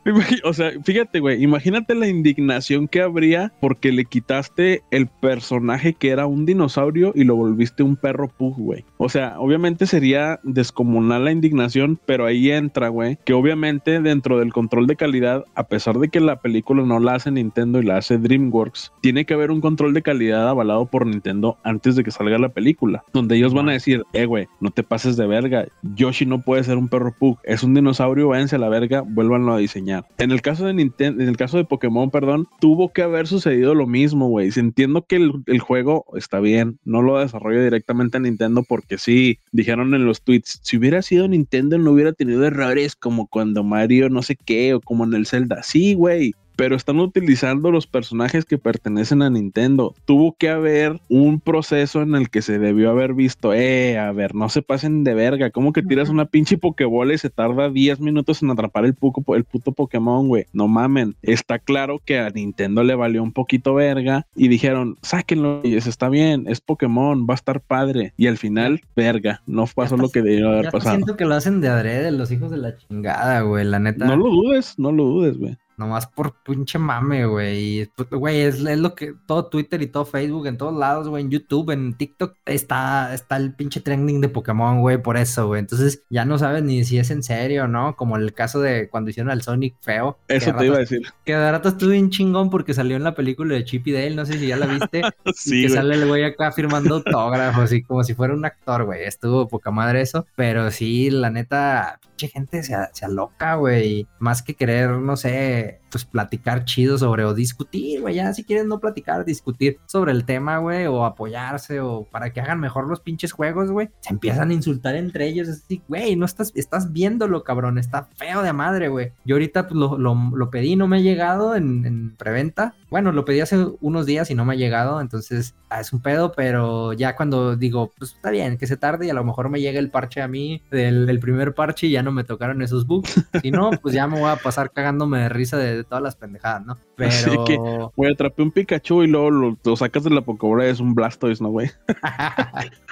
O 0.44 0.52
sea, 0.52 0.72
fíjate, 0.82 1.20
güey, 1.20 1.42
imagínate 1.42 1.94
la 1.94 2.08
indignación 2.08 2.88
que 2.88 3.02
habría 3.02 3.52
porque 3.60 3.92
le 3.92 4.04
quitaste 4.04 4.82
el 4.90 5.06
personaje 5.06 5.94
que 5.94 6.10
era 6.10 6.26
un 6.26 6.46
dinosaurio 6.46 7.12
y 7.14 7.24
lo 7.24 7.36
volviste 7.36 7.82
un 7.82 7.96
perro 7.96 8.28
pug, 8.28 8.56
güey. 8.56 8.84
O 8.96 9.08
sea, 9.08 9.38
obviamente 9.38 9.86
sería 9.86 10.40
descomunal 10.42 11.24
la 11.24 11.32
indignación, 11.32 11.98
pero 12.06 12.26
ahí 12.26 12.50
entra, 12.50 12.88
güey, 12.88 13.18
que 13.24 13.34
obviamente 13.34 14.00
dentro 14.00 14.38
del 14.38 14.52
control 14.52 14.86
de 14.86 14.96
calidad, 14.96 15.44
a 15.54 15.64
pesar 15.64 15.98
de 15.98 16.08
que 16.08 16.20
la 16.20 16.40
película 16.40 16.82
no 16.84 16.98
la 17.00 17.14
hace 17.14 17.30
Nintendo 17.30 17.80
y 17.80 17.84
la 17.84 17.98
hace 17.98 18.18
DreamWorks, 18.18 18.92
tiene 19.00 19.24
que 19.24 19.34
haber 19.34 19.50
un 19.50 19.60
control 19.60 19.94
de 19.94 20.02
calidad 20.02 20.48
avalado 20.48 20.86
por 20.86 21.06
Nintendo 21.06 21.58
antes 21.62 21.96
de 21.96 22.04
que 22.04 22.10
salga 22.10 22.38
la 22.38 22.48
película 22.50 22.97
donde 23.12 23.36
ellos 23.36 23.54
van 23.54 23.68
a 23.68 23.72
decir, 23.72 24.04
eh, 24.12 24.26
güey, 24.26 24.46
no 24.60 24.70
te 24.70 24.82
pases 24.82 25.16
de 25.16 25.26
verga, 25.26 25.66
Yoshi 25.82 26.26
no 26.26 26.42
puede 26.42 26.64
ser 26.64 26.76
un 26.76 26.88
perro 26.88 27.14
Pug, 27.18 27.38
es 27.44 27.62
un 27.62 27.74
dinosaurio, 27.74 28.28
váyanse 28.28 28.56
a 28.56 28.58
la 28.58 28.68
verga, 28.68 29.02
vuélvanlo 29.02 29.54
a 29.54 29.58
diseñar. 29.58 30.06
En 30.18 30.30
el 30.30 30.42
caso 30.42 30.66
de 30.66 30.74
Nintendo, 30.74 31.22
en 31.22 31.28
el 31.28 31.36
caso 31.36 31.56
de 31.56 31.64
Pokémon, 31.64 32.10
perdón, 32.10 32.46
tuvo 32.60 32.92
que 32.92 33.02
haber 33.02 33.26
sucedido 33.26 33.74
lo 33.74 33.86
mismo, 33.86 34.28
güey. 34.28 34.50
Entiendo 34.56 35.04
que 35.06 35.16
el, 35.16 35.58
juego 35.60 36.04
está 36.14 36.40
bien, 36.40 36.78
no 36.84 37.02
lo 37.02 37.18
desarrolla 37.18 37.62
directamente 37.62 38.16
a 38.16 38.20
Nintendo 38.20 38.62
porque 38.62 38.98
sí, 38.98 39.38
dijeron 39.52 39.94
en 39.94 40.04
los 40.04 40.22
tweets, 40.22 40.60
si 40.62 40.76
hubiera 40.76 41.02
sido 41.02 41.28
Nintendo 41.28 41.78
no 41.78 41.92
hubiera 41.92 42.12
tenido 42.12 42.44
errores 42.44 42.96
como 42.96 43.26
cuando 43.26 43.64
Mario 43.64 44.08
no 44.08 44.22
sé 44.22 44.36
qué 44.36 44.74
o 44.74 44.80
como 44.80 45.04
en 45.04 45.14
el 45.14 45.26
Zelda. 45.26 45.62
Sí, 45.62 45.94
güey, 45.94 46.32
pero 46.58 46.74
están 46.74 46.98
utilizando 46.98 47.70
los 47.70 47.86
personajes 47.86 48.44
que 48.44 48.58
pertenecen 48.58 49.22
a 49.22 49.30
Nintendo. 49.30 49.94
Tuvo 50.04 50.34
que 50.36 50.48
haber 50.48 51.00
un 51.08 51.38
proceso 51.38 52.02
en 52.02 52.16
el 52.16 52.30
que 52.30 52.42
se 52.42 52.58
debió 52.58 52.90
haber 52.90 53.14
visto, 53.14 53.54
eh, 53.54 53.96
a 53.96 54.10
ver, 54.10 54.34
no 54.34 54.48
se 54.48 54.60
pasen 54.60 55.04
de 55.04 55.14
verga, 55.14 55.50
¿cómo 55.50 55.72
que 55.72 55.84
tiras 55.84 56.08
una 56.08 56.24
pinche 56.24 56.58
Pokébola 56.58 57.14
y 57.14 57.18
se 57.18 57.30
tarda 57.30 57.70
10 57.70 58.00
minutos 58.00 58.42
en 58.42 58.50
atrapar 58.50 58.84
el, 58.86 58.96
el 59.36 59.44
puto 59.44 59.70
Pokémon, 59.70 60.26
güey? 60.26 60.46
No 60.52 60.66
mamen. 60.66 61.14
Está 61.22 61.60
claro 61.60 62.00
que 62.04 62.18
a 62.18 62.28
Nintendo 62.30 62.82
le 62.82 62.96
valió 62.96 63.22
un 63.22 63.32
poquito 63.32 63.74
verga 63.74 64.26
y 64.34 64.48
dijeron, 64.48 64.96
sáquenlo, 65.00 65.60
y 65.62 65.76
eso 65.76 65.88
está 65.88 66.08
bien, 66.08 66.46
es 66.48 66.60
Pokémon, 66.60 67.24
va 67.24 67.34
a 67.34 67.36
estar 67.36 67.60
padre. 67.60 68.14
Y 68.16 68.26
al 68.26 68.36
final, 68.36 68.80
verga, 68.96 69.42
no 69.46 69.64
pasó 69.72 69.96
lo 69.96 70.08
que 70.08 70.22
debió 70.22 70.48
haber 70.48 70.72
pasado. 70.72 70.96
Siento 70.96 71.16
que 71.16 71.24
lo 71.24 71.36
hacen 71.36 71.60
de 71.60 71.68
adrede 71.68 72.10
los 72.10 72.32
hijos 72.32 72.50
de 72.50 72.56
la 72.56 72.76
chingada, 72.76 73.42
güey, 73.42 73.64
la 73.64 73.78
neta. 73.78 74.06
No 74.06 74.16
lo 74.16 74.28
dudes, 74.28 74.74
no 74.76 74.90
lo 74.90 75.04
dudes, 75.04 75.38
güey. 75.38 75.56
Nomás 75.78 76.06
por 76.06 76.34
pinche 76.42 76.78
mame, 76.78 77.26
güey. 77.26 77.88
Pues, 77.96 78.10
güey, 78.10 78.40
es, 78.40 78.60
lo 78.60 78.94
que 78.94 79.14
todo 79.26 79.46
Twitter 79.46 79.80
y 79.80 79.86
todo 79.86 80.04
Facebook, 80.04 80.46
en 80.46 80.58
todos 80.58 80.74
lados, 80.74 81.08
güey, 81.08 81.24
en 81.24 81.30
YouTube, 81.30 81.70
en 81.70 81.94
TikTok, 81.94 82.36
está, 82.44 83.14
está 83.14 83.36
el 83.36 83.54
pinche 83.54 83.80
trending 83.80 84.20
de 84.20 84.28
Pokémon, 84.28 84.80
güey, 84.80 85.00
por 85.00 85.16
eso, 85.16 85.46
güey. 85.46 85.60
Entonces 85.60 86.02
ya 86.10 86.24
no 86.24 86.38
sabes 86.38 86.62
ni 86.62 86.84
si 86.84 86.98
es 86.98 87.10
en 87.10 87.22
serio 87.22 87.68
no, 87.68 87.96
como 87.96 88.16
el 88.16 88.32
caso 88.34 88.60
de 88.60 88.88
cuando 88.88 89.10
hicieron 89.10 89.30
al 89.30 89.42
Sonic 89.42 89.76
feo. 89.80 90.18
Eso 90.28 90.52
te 90.54 90.66
iba 90.66 90.76
a 90.76 90.80
decir. 90.80 91.02
Que 91.24 91.34
de 91.34 91.50
rato 91.50 91.68
estuvo 91.68 91.90
bien 91.90 92.10
chingón 92.10 92.50
porque 92.50 92.74
salió 92.74 92.96
en 92.96 93.04
la 93.04 93.14
película 93.14 93.54
de 93.54 93.64
Chip 93.64 93.86
y 93.86 93.92
Dale, 93.92 94.14
no 94.14 94.26
sé 94.26 94.38
si 94.38 94.48
ya 94.48 94.56
la 94.56 94.66
viste. 94.66 95.02
sí, 95.34 95.60
y 95.60 95.62
que 95.62 95.68
sale 95.70 95.94
el 95.94 96.06
güey 96.06 96.24
acá 96.24 96.52
firmando 96.52 96.96
autógrafos, 96.96 97.64
así 97.64 97.82
como 97.82 98.02
si 98.04 98.14
fuera 98.14 98.34
un 98.34 98.44
actor, 98.44 98.84
güey. 98.84 99.04
Estuvo 99.04 99.48
poca 99.48 99.70
madre 99.70 100.00
eso, 100.00 100.26
pero 100.36 100.70
sí, 100.70 101.10
la 101.10 101.30
neta, 101.30 102.00
pinche 102.02 102.28
gente 102.28 102.62
se, 102.62 102.74
se 102.92 103.04
aloca, 103.04 103.54
güey. 103.54 104.06
Más 104.18 104.42
que 104.42 104.54
querer, 104.54 104.90
no 104.90 105.16
sé, 105.16 105.67
pues 105.90 106.04
platicar 106.04 106.64
chido 106.64 106.98
sobre 106.98 107.24
o 107.24 107.34
discutir, 107.34 108.00
güey, 108.00 108.16
ya 108.16 108.32
si 108.32 108.44
quieren 108.44 108.68
no 108.68 108.80
platicar, 108.80 109.24
discutir 109.24 109.78
sobre 109.86 110.12
el 110.12 110.24
tema, 110.24 110.58
güey, 110.58 110.86
o 110.86 111.04
apoyarse 111.04 111.80
o 111.80 112.04
para 112.10 112.32
que 112.32 112.40
hagan 112.40 112.60
mejor 112.60 112.86
los 112.86 113.00
pinches 113.00 113.32
juegos, 113.32 113.70
güey, 113.70 113.90
se 114.00 114.12
empiezan 114.12 114.50
a 114.50 114.54
insultar 114.54 114.96
entre 114.96 115.26
ellos, 115.26 115.48
así, 115.48 115.82
güey, 115.88 116.16
no 116.16 116.26
estás, 116.26 116.52
estás 116.54 116.92
viéndolo, 116.92 117.44
cabrón, 117.44 117.78
está 117.78 118.08
feo 118.16 118.42
de 118.42 118.52
madre, 118.52 118.88
güey. 118.88 119.12
Yo 119.24 119.36
ahorita 119.36 119.68
pues, 119.68 119.76
lo, 119.76 119.98
lo, 119.98 120.50
pedí, 120.50 120.76
no 120.76 120.88
me 120.88 120.98
ha 120.98 121.00
llegado 121.00 121.56
en, 121.56 121.84
en, 121.84 122.16
preventa, 122.16 122.74
bueno, 122.90 123.12
lo 123.12 123.24
pedí 123.24 123.40
hace 123.40 123.66
unos 123.80 124.06
días 124.06 124.30
y 124.30 124.34
no 124.34 124.44
me 124.44 124.54
ha 124.54 124.56
llegado, 124.56 125.00
entonces 125.00 125.54
ah, 125.68 125.80
es 125.80 125.92
un 125.92 126.00
pedo, 126.00 126.32
pero 126.32 126.92
ya 126.92 127.16
cuando 127.16 127.56
digo, 127.56 127.92
pues 127.98 128.12
está 128.12 128.30
bien, 128.30 128.56
que 128.56 128.66
se 128.66 128.76
tarde 128.76 129.06
y 129.06 129.10
a 129.10 129.14
lo 129.14 129.24
mejor 129.24 129.48
me 129.50 129.60
llega 129.60 129.78
el 129.78 129.90
parche 129.90 130.22
a 130.22 130.28
mí, 130.28 130.62
del, 130.70 131.18
primer 131.20 131.54
parche 131.54 131.88
y 131.88 131.90
ya 131.90 132.02
no 132.02 132.12
me 132.12 132.24
tocaron 132.24 132.62
esos 132.62 132.86
bugs. 132.86 133.24
Si 133.42 133.50
no, 133.50 133.70
pues 133.82 133.94
ya 133.94 134.06
me 134.06 134.18
voy 134.18 134.30
a 134.30 134.36
pasar 134.36 134.70
cagándome 134.70 135.18
de 135.20 135.28
risa 135.28 135.57
de, 135.58 135.84
todas 135.84 136.02
las 136.02 136.16
pendejadas, 136.16 136.64
¿no? 136.64 136.78
Pero. 136.96 137.10
Así 137.10 137.30
que, 137.46 137.56
güey, 137.96 138.12
atrapé 138.12 138.42
un 138.42 138.50
Pikachu 138.50 139.02
y 139.02 139.08
luego 139.08 139.30
lo, 139.30 139.76
sacas 139.76 140.04
de 140.04 140.10
la 140.10 140.22
Pokébola 140.22 140.66
y 140.66 140.70
es 140.70 140.80
un 140.80 140.94
Blastoise, 140.94 141.40
¿no, 141.40 141.50
güey? 141.50 141.70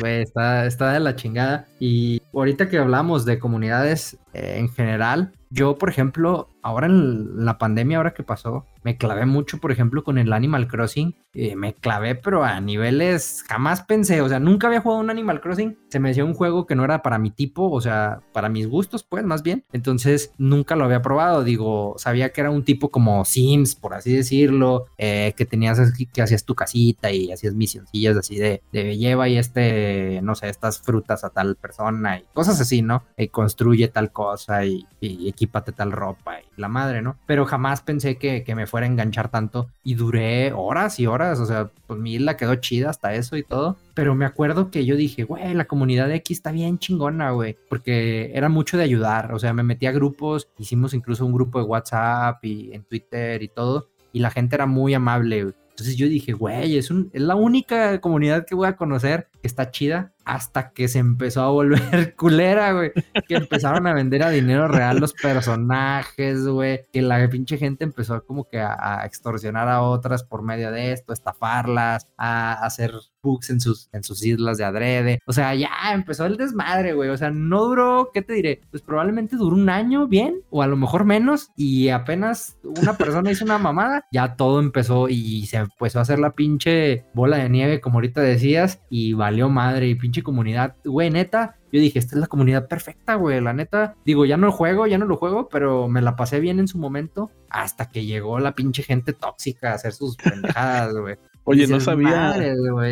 Güey, 0.00 0.22
está, 0.22 0.66
está 0.66 0.92
de 0.92 1.00
la 1.00 1.16
chingada. 1.16 1.66
Y 1.80 2.20
ahorita 2.34 2.68
que 2.68 2.78
hablamos 2.78 3.24
de 3.24 3.38
comunidades 3.38 4.18
eh, 4.34 4.56
en 4.58 4.68
general, 4.68 5.32
yo, 5.52 5.76
por 5.76 5.90
ejemplo, 5.90 6.48
ahora 6.62 6.86
en 6.86 7.44
la 7.44 7.58
pandemia, 7.58 7.98
ahora 7.98 8.14
que 8.14 8.22
pasó, 8.22 8.64
me 8.84 8.96
clavé 8.96 9.26
mucho, 9.26 9.58
por 9.58 9.70
ejemplo, 9.70 10.02
con 10.02 10.16
el 10.16 10.32
Animal 10.32 10.66
Crossing. 10.66 11.14
Eh, 11.34 11.56
me 11.56 11.74
clavé, 11.74 12.14
pero 12.14 12.44
a 12.44 12.60
niveles 12.60 13.44
jamás 13.48 13.82
pensé, 13.82 14.20
o 14.22 14.28
sea, 14.28 14.38
nunca 14.38 14.66
había 14.66 14.80
jugado 14.80 15.00
un 15.00 15.10
Animal 15.10 15.40
Crossing. 15.40 15.78
Se 15.88 16.00
me 16.00 16.10
hacía 16.10 16.24
un 16.24 16.34
juego 16.34 16.66
que 16.66 16.74
no 16.74 16.84
era 16.84 17.02
para 17.02 17.18
mi 17.18 17.30
tipo, 17.30 17.70
o 17.70 17.80
sea, 17.80 18.20
para 18.32 18.48
mis 18.48 18.66
gustos, 18.66 19.02
pues, 19.02 19.24
más 19.24 19.42
bien. 19.42 19.64
Entonces, 19.72 20.32
nunca 20.38 20.74
lo 20.74 20.84
había 20.84 21.02
probado. 21.02 21.44
Digo, 21.44 21.94
sabía 21.98 22.32
que 22.32 22.40
era 22.40 22.50
un 22.50 22.64
tipo 22.64 22.90
como 22.90 23.24
Sims, 23.24 23.74
por 23.74 23.94
así 23.94 24.14
decirlo, 24.14 24.86
eh, 24.96 25.34
que 25.36 25.44
tenías 25.44 25.80
que 26.12 26.22
hacías 26.22 26.44
tu 26.44 26.54
casita 26.54 27.12
y 27.12 27.30
hacías 27.30 27.54
misioncillas 27.54 28.16
así 28.16 28.36
de, 28.36 28.62
lleva 28.72 29.28
y 29.28 29.36
este, 29.36 30.20
no 30.22 30.34
sé, 30.34 30.48
estas 30.48 30.80
frutas 30.80 31.24
a 31.24 31.30
tal 31.30 31.56
persona 31.56 32.18
y 32.18 32.24
cosas 32.32 32.60
así, 32.60 32.82
¿no? 32.82 33.04
Y 33.16 33.28
construye 33.28 33.88
tal 33.88 34.12
cosa 34.12 34.64
y, 34.64 34.86
y 35.00 35.32
equípate 35.42 35.72
tal 35.72 35.90
ropa 35.90 36.38
y 36.40 36.60
la 36.60 36.68
madre, 36.68 37.02
¿no? 37.02 37.16
Pero 37.26 37.44
jamás 37.46 37.82
pensé 37.82 38.16
que, 38.16 38.44
que 38.44 38.54
me 38.54 38.68
fuera 38.68 38.86
a 38.86 38.90
enganchar 38.90 39.28
tanto 39.28 39.68
y 39.82 39.94
duré 39.94 40.52
horas 40.52 41.00
y 41.00 41.06
horas, 41.06 41.40
o 41.40 41.46
sea, 41.46 41.68
pues 41.88 41.98
mi 41.98 42.14
isla 42.14 42.36
quedó 42.36 42.54
chida 42.54 42.90
hasta 42.90 43.14
eso 43.14 43.36
y 43.36 43.42
todo, 43.42 43.76
pero 43.94 44.14
me 44.14 44.24
acuerdo 44.24 44.70
que 44.70 44.84
yo 44.84 44.94
dije, 44.94 45.24
güey, 45.24 45.52
la 45.54 45.64
comunidad 45.64 46.06
de 46.06 46.14
aquí 46.14 46.32
está 46.32 46.52
bien 46.52 46.78
chingona, 46.78 47.32
güey, 47.32 47.56
porque 47.68 48.30
era 48.34 48.48
mucho 48.48 48.76
de 48.76 48.84
ayudar, 48.84 49.34
o 49.34 49.38
sea, 49.40 49.52
me 49.52 49.64
metí 49.64 49.86
a 49.86 49.92
grupos, 49.92 50.48
hicimos 50.58 50.94
incluso 50.94 51.26
un 51.26 51.32
grupo 51.32 51.58
de 51.58 51.64
WhatsApp 51.64 52.44
y 52.44 52.72
en 52.72 52.84
Twitter 52.84 53.42
y 53.42 53.48
todo, 53.48 53.88
y 54.12 54.20
la 54.20 54.30
gente 54.30 54.54
era 54.54 54.66
muy 54.66 54.94
amable, 54.94 55.40
Entonces 55.40 55.96
yo 55.96 56.06
dije, 56.06 56.32
güey, 56.32 56.76
es, 56.76 56.90
un, 56.92 57.10
es 57.12 57.22
la 57.22 57.34
única 57.34 58.00
comunidad 58.00 58.46
que 58.46 58.54
voy 58.54 58.68
a 58.68 58.76
conocer 58.76 59.26
que 59.40 59.48
está 59.48 59.72
chida 59.72 60.11
hasta 60.24 60.72
que 60.72 60.88
se 60.88 60.98
empezó 60.98 61.42
a 61.42 61.50
volver 61.50 62.14
culera, 62.16 62.72
güey. 62.72 62.92
Que 63.26 63.36
empezaron 63.36 63.86
a 63.86 63.94
vender 63.94 64.22
a 64.22 64.30
dinero 64.30 64.68
real 64.68 64.98
los 64.98 65.12
personajes, 65.12 66.46
güey. 66.46 66.80
Que 66.92 67.02
la 67.02 67.28
pinche 67.28 67.58
gente 67.58 67.84
empezó 67.84 68.24
como 68.24 68.48
que 68.48 68.60
a, 68.60 69.02
extorsionar 69.04 69.68
a 69.68 69.82
otras 69.82 70.24
por 70.24 70.42
medio 70.42 70.70
de 70.70 70.92
esto, 70.92 71.12
estafarlas, 71.12 72.08
a, 72.16 72.52
hacer 72.64 72.92
bugs 73.22 73.50
en 73.50 73.60
sus, 73.60 73.88
en 73.92 74.02
sus 74.02 74.24
islas 74.24 74.58
de 74.58 74.64
adrede. 74.64 75.20
O 75.26 75.32
sea, 75.32 75.54
ya 75.54 75.70
empezó 75.92 76.26
el 76.26 76.36
desmadre, 76.36 76.92
güey. 76.92 77.10
O 77.10 77.16
sea, 77.16 77.30
no 77.30 77.64
duró, 77.64 78.10
¿qué 78.12 78.22
te 78.22 78.34
diré? 78.34 78.60
Pues 78.70 78.82
probablemente 78.82 79.36
duró 79.36 79.56
un 79.56 79.68
año 79.68 80.08
bien, 80.08 80.40
o 80.50 80.62
a 80.62 80.66
lo 80.66 80.76
mejor 80.76 81.04
menos. 81.04 81.50
Y 81.56 81.88
apenas 81.88 82.58
una 82.62 82.96
persona 82.96 83.30
hizo 83.30 83.44
una 83.44 83.58
mamada, 83.58 84.06
ya 84.12 84.36
todo 84.36 84.60
empezó 84.60 85.08
y 85.08 85.46
se 85.46 85.58
empezó 85.58 85.98
a 85.98 86.02
hacer 86.02 86.18
la 86.18 86.32
pinche 86.32 87.04
bola 87.14 87.38
de 87.38 87.48
nieve, 87.48 87.80
como 87.80 87.96
ahorita 87.96 88.20
decías, 88.20 88.80
y 88.90 89.12
valió 89.12 89.48
madre. 89.48 89.88
Y 89.88 89.94
pinche 89.94 90.11
comunidad, 90.20 90.76
güey, 90.84 91.08
neta, 91.08 91.56
yo 91.72 91.80
dije, 91.80 91.98
esta 91.98 92.16
es 92.16 92.20
la 92.20 92.26
comunidad 92.26 92.68
perfecta, 92.68 93.14
güey, 93.14 93.40
la 93.40 93.54
neta, 93.54 93.96
digo, 94.04 94.26
ya 94.26 94.36
no 94.36 94.48
lo 94.48 94.52
juego, 94.52 94.86
ya 94.86 94.98
no 94.98 95.06
lo 95.06 95.16
juego, 95.16 95.48
pero 95.48 95.88
me 95.88 96.02
la 96.02 96.16
pasé 96.16 96.40
bien 96.40 96.58
en 96.58 96.68
su 96.68 96.76
momento 96.76 97.30
hasta 97.48 97.88
que 97.88 98.04
llegó 98.04 98.38
la 98.38 98.54
pinche 98.54 98.82
gente 98.82 99.14
tóxica 99.14 99.70
a 99.70 99.76
hacer 99.76 99.92
sus 99.92 100.16
pendejadas, 100.22 100.92
güey. 100.94 101.16
Oye, 101.44 101.66
no 101.66 101.80
sabía. 101.80 102.34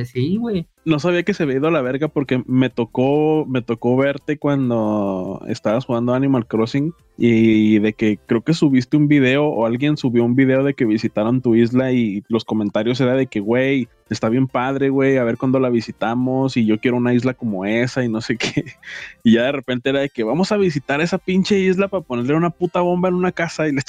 sí, 0.06 0.36
güey. 0.36 0.66
No 0.84 0.98
sabía 0.98 1.22
que 1.22 1.34
se 1.34 1.42
había 1.42 1.56
ido 1.56 1.68
a 1.68 1.72
la 1.72 1.82
verga 1.82 2.08
porque 2.08 2.42
me 2.46 2.70
tocó, 2.70 3.44
me 3.46 3.62
tocó 3.62 3.96
verte 3.96 4.38
cuando 4.38 5.42
estabas 5.46 5.84
jugando 5.84 6.14
Animal 6.14 6.46
Crossing 6.46 6.94
y 7.22 7.78
de 7.80 7.92
que 7.92 8.18
creo 8.24 8.42
que 8.42 8.54
subiste 8.54 8.96
un 8.96 9.06
video 9.06 9.44
o 9.44 9.66
alguien 9.66 9.98
subió 9.98 10.24
un 10.24 10.34
video 10.34 10.64
de 10.64 10.72
que 10.72 10.86
visitaron 10.86 11.42
tu 11.42 11.54
isla 11.54 11.92
y 11.92 12.24
los 12.28 12.46
comentarios 12.46 12.98
era 12.98 13.12
de 13.12 13.26
que, 13.26 13.40
güey, 13.40 13.88
está 14.08 14.30
bien 14.30 14.48
padre, 14.48 14.88
güey, 14.88 15.18
a 15.18 15.24
ver 15.24 15.36
cuándo 15.36 15.60
la 15.60 15.68
visitamos 15.68 16.56
y 16.56 16.64
yo 16.64 16.80
quiero 16.80 16.96
una 16.96 17.12
isla 17.12 17.34
como 17.34 17.66
esa 17.66 18.02
y 18.02 18.08
no 18.08 18.22
sé 18.22 18.36
qué. 18.38 18.64
Y 19.22 19.34
ya 19.34 19.42
de 19.42 19.52
repente 19.52 19.90
era 19.90 20.00
de 20.00 20.08
que 20.08 20.24
vamos 20.24 20.50
a 20.50 20.56
visitar 20.56 21.02
esa 21.02 21.18
pinche 21.18 21.58
isla 21.58 21.88
para 21.88 22.02
ponerle 22.02 22.34
una 22.34 22.48
puta 22.48 22.80
bomba 22.80 23.10
en 23.10 23.16
una 23.16 23.32
casa 23.32 23.68
y 23.68 23.72
le 23.72 23.82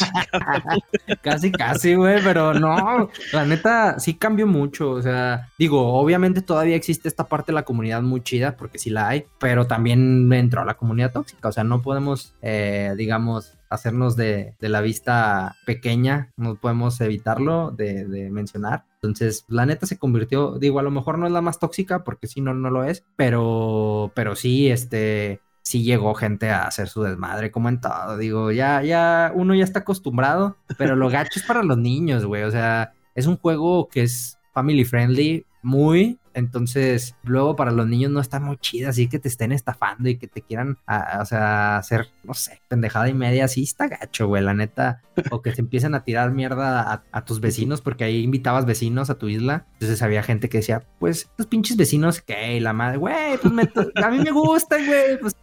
Casi, 1.21 1.53
casi, 1.53 1.95
güey, 1.95 2.21
pero 2.21 2.53
no, 2.53 3.09
la 3.31 3.45
neta 3.45 3.97
sí 3.97 4.13
cambió 4.13 4.45
mucho, 4.45 4.91
o 4.91 5.01
sea, 5.01 5.47
digo, 5.57 5.93
obviamente 5.93 6.41
todavía 6.41 6.80
existe 6.81 7.07
esta 7.07 7.25
parte 7.27 7.51
de 7.51 7.55
la 7.55 7.63
comunidad 7.63 8.01
muy 8.01 8.21
chida, 8.21 8.57
porque 8.57 8.79
sí 8.79 8.89
la 8.89 9.07
hay, 9.07 9.25
pero 9.39 9.67
también 9.67 10.31
entró 10.33 10.65
la 10.65 10.73
comunidad 10.73 11.13
tóxica, 11.13 11.49
o 11.49 11.51
sea, 11.51 11.63
no 11.63 11.81
podemos, 11.81 12.33
eh, 12.41 12.93
digamos, 12.97 13.57
hacernos 13.69 14.15
de, 14.15 14.55
la 14.59 14.81
vista 14.81 15.55
pequeña, 15.65 16.31
no 16.35 16.55
podemos 16.55 16.99
evitarlo 16.99 17.71
de, 17.71 18.29
mencionar. 18.31 18.85
Entonces, 18.95 19.45
la 19.47 19.65
neta 19.65 19.85
se 19.85 19.97
convirtió, 19.97 20.57
digo, 20.59 20.79
a 20.79 20.83
lo 20.83 20.91
mejor 20.91 21.17
no 21.17 21.27
es 21.27 21.31
la 21.31 21.41
más 21.41 21.59
tóxica, 21.59 22.03
porque 22.03 22.27
si 22.27 22.41
no, 22.41 22.53
no 22.53 22.69
lo 22.69 22.83
es, 22.83 23.05
pero, 23.15 24.11
pero 24.15 24.35
sí, 24.35 24.69
este, 24.69 25.39
sí 25.61 25.83
llegó 25.83 26.13
gente 26.15 26.49
a 26.49 26.63
hacer 26.63 26.89
su 26.89 27.03
desmadre, 27.03 27.51
como 27.51 27.69
en 27.69 27.79
todo. 27.79 28.17
Digo, 28.17 28.51
ya, 28.51 28.81
ya, 28.81 29.31
uno 29.35 29.55
ya 29.55 29.63
está 29.63 29.79
acostumbrado, 29.79 30.57
pero 30.77 30.95
lo 30.95 31.09
gacho 31.09 31.39
es 31.39 31.45
para 31.45 31.63
los 31.63 31.77
niños, 31.77 32.25
güey. 32.25 32.43
O 32.43 32.51
sea, 32.51 32.93
es 33.15 33.27
un 33.27 33.37
juego 33.37 33.87
que 33.89 34.03
es 34.03 34.37
family 34.53 34.83
friendly, 34.83 35.45
muy. 35.61 36.19
Entonces, 36.33 37.15
luego 37.23 37.55
para 37.55 37.71
los 37.71 37.87
niños 37.87 38.11
no 38.11 38.19
está 38.19 38.39
muy 38.39 38.57
chido, 38.57 38.89
así 38.89 39.07
que 39.07 39.19
te 39.19 39.27
estén 39.27 39.51
estafando 39.51 40.09
y 40.09 40.17
que 40.17 40.27
te 40.27 40.41
quieran, 40.41 40.77
o 41.19 41.25
sea, 41.25 41.77
hacer, 41.77 42.07
no 42.23 42.33
sé, 42.33 42.61
pendejada 42.67 43.09
y 43.09 43.13
media, 43.13 43.45
así 43.45 43.63
está 43.63 43.87
gacho, 43.87 44.27
güey, 44.27 44.43
la 44.43 44.53
neta. 44.53 45.01
O 45.29 45.41
que 45.41 45.53
se 45.53 45.61
empiecen 45.61 45.93
a 45.93 46.03
tirar 46.03 46.31
mierda 46.31 47.03
a, 47.11 47.25
tus 47.25 47.41
vecinos, 47.41 47.81
porque 47.81 48.03
ahí 48.03 48.23
invitabas 48.23 48.65
vecinos 48.65 49.09
a 49.09 49.15
tu 49.15 49.27
isla. 49.27 49.65
Entonces 49.73 50.01
había 50.01 50.23
gente 50.23 50.49
que 50.49 50.59
decía, 50.59 50.83
pues, 50.99 51.29
estos 51.31 51.47
pinches 51.47 51.77
vecinos, 51.77 52.21
¿qué? 52.21 52.59
La 52.61 52.73
madre, 52.73 52.97
güey, 52.97 53.37
pues 53.37 53.53
a 53.95 54.09
mí 54.09 54.19
me 54.19 54.31
gustan, 54.31 54.85
güey, 54.85 55.19
pues 55.19 55.35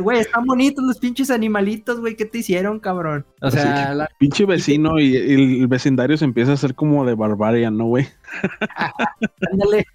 Güey, 0.00 0.20
están 0.20 0.44
bonitos 0.44 0.84
los 0.84 0.98
pinches 0.98 1.30
animalitos, 1.30 2.00
güey. 2.00 2.16
¿Qué 2.16 2.24
te 2.24 2.38
hicieron, 2.38 2.80
cabrón? 2.80 3.26
O 3.40 3.50
sea, 3.50 3.94
la... 3.94 4.08
pinche 4.18 4.44
vecino 4.46 4.98
y 4.98 5.16
el 5.16 5.66
vecindario 5.66 6.16
se 6.16 6.24
empieza 6.24 6.52
a 6.52 6.54
hacer 6.54 6.74
como 6.74 7.04
de 7.04 7.14
barbaria, 7.14 7.70
¿no, 7.70 7.86
güey? 7.86 8.08
Ándale. 9.52 9.86